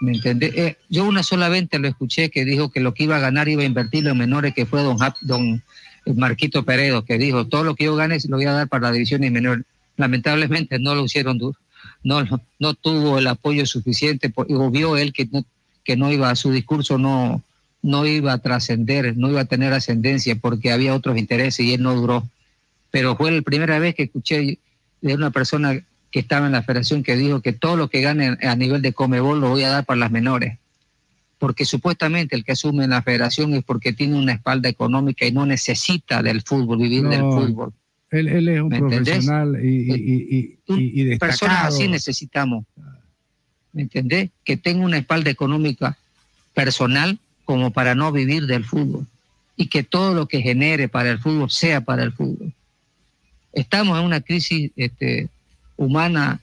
¿me 0.01 0.13
entiendes? 0.13 0.53
Eh, 0.55 0.77
yo 0.89 1.05
una 1.05 1.23
sola 1.23 1.49
vez 1.49 1.69
lo 1.73 1.89
escuché 1.89 2.31
que 2.31 2.45
dijo 2.45 2.71
que 2.71 2.81
lo 2.81 2.95
que 2.95 3.05
iba 3.05 3.17
a 3.17 3.21
ganar 3.21 3.49
iba 3.49 3.63
a 3.63 3.67
invertirlo 3.67 4.11
en 4.11 4.19
menores, 4.19 4.55
que 4.55 4.67
fue 4.67 4.83
don, 4.83 4.99
don 5.23 5.63
Marquito 6.15 6.65
Peredo, 6.65 7.05
que 7.05 7.19
dijo, 7.19 7.47
todo 7.47 7.65
lo 7.65 7.75
que 7.75 7.85
yo 7.85 7.97
gane 7.97 8.19
lo 8.29 8.37
voy 8.37 8.47
a 8.47 8.53
dar 8.53 8.69
para 8.69 8.85
las 8.85 8.93
divisiones 8.95 9.33
menores. 9.33 9.65
Lamentablemente 9.97 10.79
no 10.79 10.95
lo 10.95 11.05
hicieron 11.05 11.39
duro, 11.39 11.59
no, 12.05 12.25
no, 12.59 12.75
tuvo 12.75 13.19
el 13.19 13.27
apoyo 13.27 13.67
suficiente, 13.67 14.33
o 14.35 14.71
vio 14.71 14.97
él 14.97 15.13
que 15.13 15.27
no, 15.31 15.45
que 15.85 15.97
no 15.97 16.13
iba, 16.13 16.35
su 16.37 16.53
discurso 16.53 16.99
no, 16.99 17.43
no 17.83 18.07
iba 18.07 18.33
a 18.33 18.39
trascender, 18.39 19.17
no 19.17 19.29
iba 19.29 19.41
a 19.41 19.47
tener 19.47 19.73
ascendencia 19.73 20.37
porque 20.37 20.71
había 20.71 20.95
otros 20.95 21.19
intereses 21.19 21.65
y 21.65 21.75
él 21.75 21.83
no 21.83 21.95
duró. 21.95 22.29
Pero 22.91 23.17
fue 23.17 23.31
la 23.31 23.43
primera 23.43 23.79
vez 23.79 23.95
que 23.95 24.05
escuché 24.05 24.59
de 25.01 25.15
una 25.15 25.31
persona 25.31 25.81
que 26.11 26.21
estaba 26.21 26.47
en 26.47 26.53
la 26.53 26.63
federación 26.63 27.03
que 27.03 27.17
dijo 27.17 27.41
que 27.41 27.53
todo 27.53 27.77
lo 27.77 27.89
que 27.89 28.01
gane 28.01 28.37
a 28.43 28.57
nivel 28.57 28.81
de 28.83 28.93
Comebol 28.93 29.41
lo 29.41 29.51
voy 29.51 29.63
a 29.65 29.69
dar 29.71 29.85
para 29.85 30.01
las 30.01 30.11
menores. 30.11 30.59
Porque 31.39 31.65
supuestamente 31.65 32.35
el 32.35 32.45
que 32.45 32.53
asume 32.53 32.85
en 32.85 32.91
la 32.91 33.03
federación 33.03 33.55
es 33.55 33.63
porque 33.63 33.93
tiene 33.93 34.17
una 34.17 34.33
espalda 34.33 34.69
económica 34.69 35.25
y 35.27 35.33
no 35.33 35.47
necesita 35.47 36.23
del 36.23 36.43
fútbol, 36.43 36.79
vivir 36.79 37.05
del 37.05 37.21
fútbol. 37.21 37.73
Él, 38.11 38.29
él 38.29 38.49
es 38.49 38.61
un 38.63 38.71
profesional 38.71 39.59
y, 39.63 39.69
y, 39.69 39.95
y, 39.95 40.75
y- 40.75 41.13
y 41.13 41.19
Personas 41.19 41.57
destacado. 41.57 41.77
así 41.77 41.89
necesitamos. 41.89 42.65
¿me 43.75 43.83
entendés? 43.83 44.31
Que 44.45 44.57
tenga 44.57 44.85
una 44.85 44.97
espalda 44.97 45.31
económica 45.31 45.97
personal 46.55 47.19
como 47.45 47.71
para 47.71 47.95
no 47.95 48.11
vivir 48.11 48.47
del 48.47 48.65
fútbol 48.65 49.07
y 49.57 49.67
que 49.69 49.83
todo 49.83 50.15
lo 50.15 50.27
que 50.27 50.41
genere 50.41 50.89
para 50.89 51.11
el 51.11 51.19
fútbol 51.19 51.51
sea 51.51 51.83
para 51.83 52.03
el 52.03 52.13
fútbol. 52.13 52.53
Estamos 53.53 53.99
en 53.99 54.05
una 54.07 54.21
crisis 54.23 54.71
este, 54.77 55.29
humana 55.79 56.41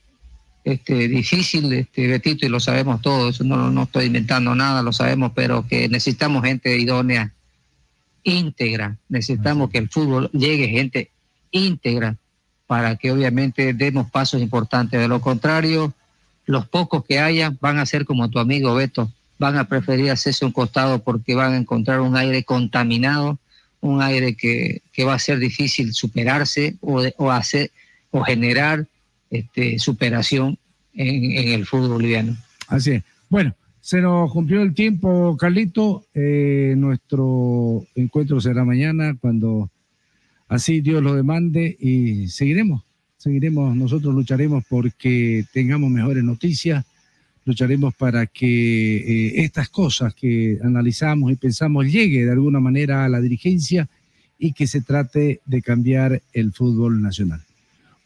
este, 0.64 1.08
difícil, 1.08 1.72
este, 1.74 2.08
Betito, 2.08 2.48
y 2.48 2.50
lo 2.50 2.60
sabemos 2.60 3.00
todos, 3.02 3.40
no, 3.42 3.70
no 3.70 3.84
estoy 3.84 4.06
inventando 4.06 4.56
nada, 4.56 4.82
lo 4.82 4.92
sabemos, 4.92 5.32
pero 5.36 5.68
que 5.68 5.88
necesitamos 5.88 6.44
gente 6.44 6.76
idónea, 6.76 7.32
íntegra, 8.24 8.98
necesitamos 9.08 9.70
que 9.70 9.78
el 9.78 9.90
fútbol 9.90 10.32
llegue 10.34 10.68
gente 10.68 11.12
íntegra 11.52 12.16
para 12.66 12.96
que 12.96 13.12
obviamente 13.12 13.74
demos 13.74 14.10
pasos 14.10 14.42
importantes. 14.42 15.00
De 15.00 15.08
lo 15.08 15.22
contrario, 15.22 15.94
los 16.48 16.68
pocos 16.68 17.06
que 17.06 17.20
haya 17.20 17.54
van 17.62 17.78
a 17.78 17.86
ser 17.86 18.06
como 18.06 18.30
tu 18.32 18.40
amigo 18.40 18.74
Beto, 18.74 19.12
van 19.38 19.58
a 19.58 19.68
preferir 19.68 20.10
hacerse 20.10 20.46
un 20.46 20.52
costado 20.52 21.04
porque 21.04 21.36
van 21.36 21.54
a 21.54 21.58
encontrar 21.58 22.02
un 22.02 22.18
aire 22.18 22.44
contaminado, 22.44 23.38
un 23.82 24.02
aire 24.02 24.36
que, 24.36 24.82
que 24.92 25.04
va 25.04 25.14
a 25.14 25.20
ser 25.20 25.38
difícil 25.38 25.94
superarse 25.94 26.76
o, 26.82 27.04
o 27.18 27.32
hacer 27.32 27.70
o 28.10 28.24
generar 28.24 28.88
este, 29.40 29.80
superación 29.80 30.58
en, 30.94 31.50
el 31.54 31.66
fútbol 31.66 31.90
boliviano. 31.90 32.38
Así 32.68 32.92
es. 32.92 33.04
Bueno, 33.30 33.56
se 33.82 34.02
nos 34.02 34.32
cumplió 34.32 34.62
el 34.62 34.74
tiempo, 34.74 35.38
Carlito. 35.38 36.06
Eh, 36.14 36.74
nuestro 36.78 37.86
encuentro 37.96 38.42
será 38.42 38.66
mañana 38.66 39.16
cuando 39.20 39.70
así 40.48 40.82
Dios 40.82 41.04
lo 41.04 41.16
demande 41.16 41.76
y 41.80 42.28
seguiremos, 42.28 42.84
seguiremos, 43.18 43.76
nosotros 43.76 44.14
lucharemos 44.14 44.64
porque 44.70 45.46
tengamos 45.54 45.90
mejores 45.90 46.24
noticias, 46.24 46.86
lucharemos 47.46 47.94
para 47.96 48.26
que 48.26 48.98
eh, 48.98 49.44
estas 49.44 49.70
cosas 49.70 50.14
que 50.14 50.58
analizamos 50.64 51.32
y 51.32 51.36
pensamos 51.36 51.86
llegue 51.86 52.26
de 52.26 52.32
alguna 52.32 52.60
manera 52.60 53.06
a 53.06 53.10
la 53.10 53.22
dirigencia 53.22 53.88
y 54.38 54.54
que 54.54 54.68
se 54.68 54.82
trate 54.82 55.42
de 55.46 55.62
cambiar 55.62 56.22
el 56.34 56.52
fútbol 56.54 57.02
nacional. 57.02 57.45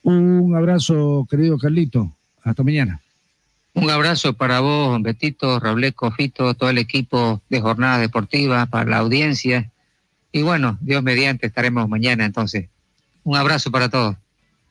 Un 0.10 0.56
abrazo, 0.56 1.28
querido 1.30 1.60
Carlito. 1.60 2.12
Hasta 2.44 2.64
mañana. 2.64 3.00
Un 3.76 3.92
abrazo 3.92 4.34
para 4.34 4.60
vos, 4.60 5.00
Betito, 5.04 5.60
Rableco, 5.60 6.10
Fito, 6.12 6.56
todo 6.56 6.72
el 6.72 6.80
equipo 6.80 7.44
de 7.48 7.62
Jornada 7.62 8.00
Deportiva, 8.00 8.66
para 8.66 8.90
la 8.90 8.98
audiencia. 8.98 9.70
Y 10.32 10.42
bueno, 10.42 10.80
Dios 10.82 11.04
mediante, 11.04 11.46
estaremos 11.46 11.88
mañana 11.88 12.26
entonces. 12.26 12.70
Un 13.24 13.38
abrazo 13.38 13.70
para 13.70 13.90
todos. 13.90 14.16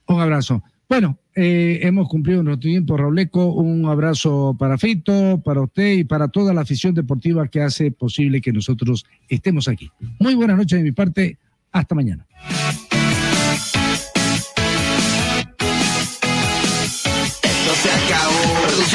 Un 0.06 0.20
abrazo. 0.20 0.60
Bueno, 0.88 1.16
eh, 1.36 1.78
hemos 1.82 2.08
cumplido 2.08 2.42
nuestro 2.42 2.68
tiempo, 2.68 2.96
Robleco. 2.96 3.46
Un 3.46 3.86
abrazo 3.86 4.56
para 4.58 4.76
Fito, 4.76 5.40
para 5.44 5.60
usted 5.60 5.98
y 5.98 6.04
para 6.04 6.26
toda 6.26 6.52
la 6.52 6.62
afición 6.62 6.94
deportiva 6.94 7.46
que 7.46 7.62
hace 7.62 7.92
posible 7.92 8.40
que 8.40 8.52
nosotros 8.52 9.06
estemos 9.28 9.68
aquí. 9.68 9.88
Muy 10.18 10.34
buenas 10.34 10.56
noches 10.56 10.78
de 10.78 10.84
mi 10.84 10.92
parte. 10.92 11.36
Hasta 11.70 11.94
mañana. 11.94 12.26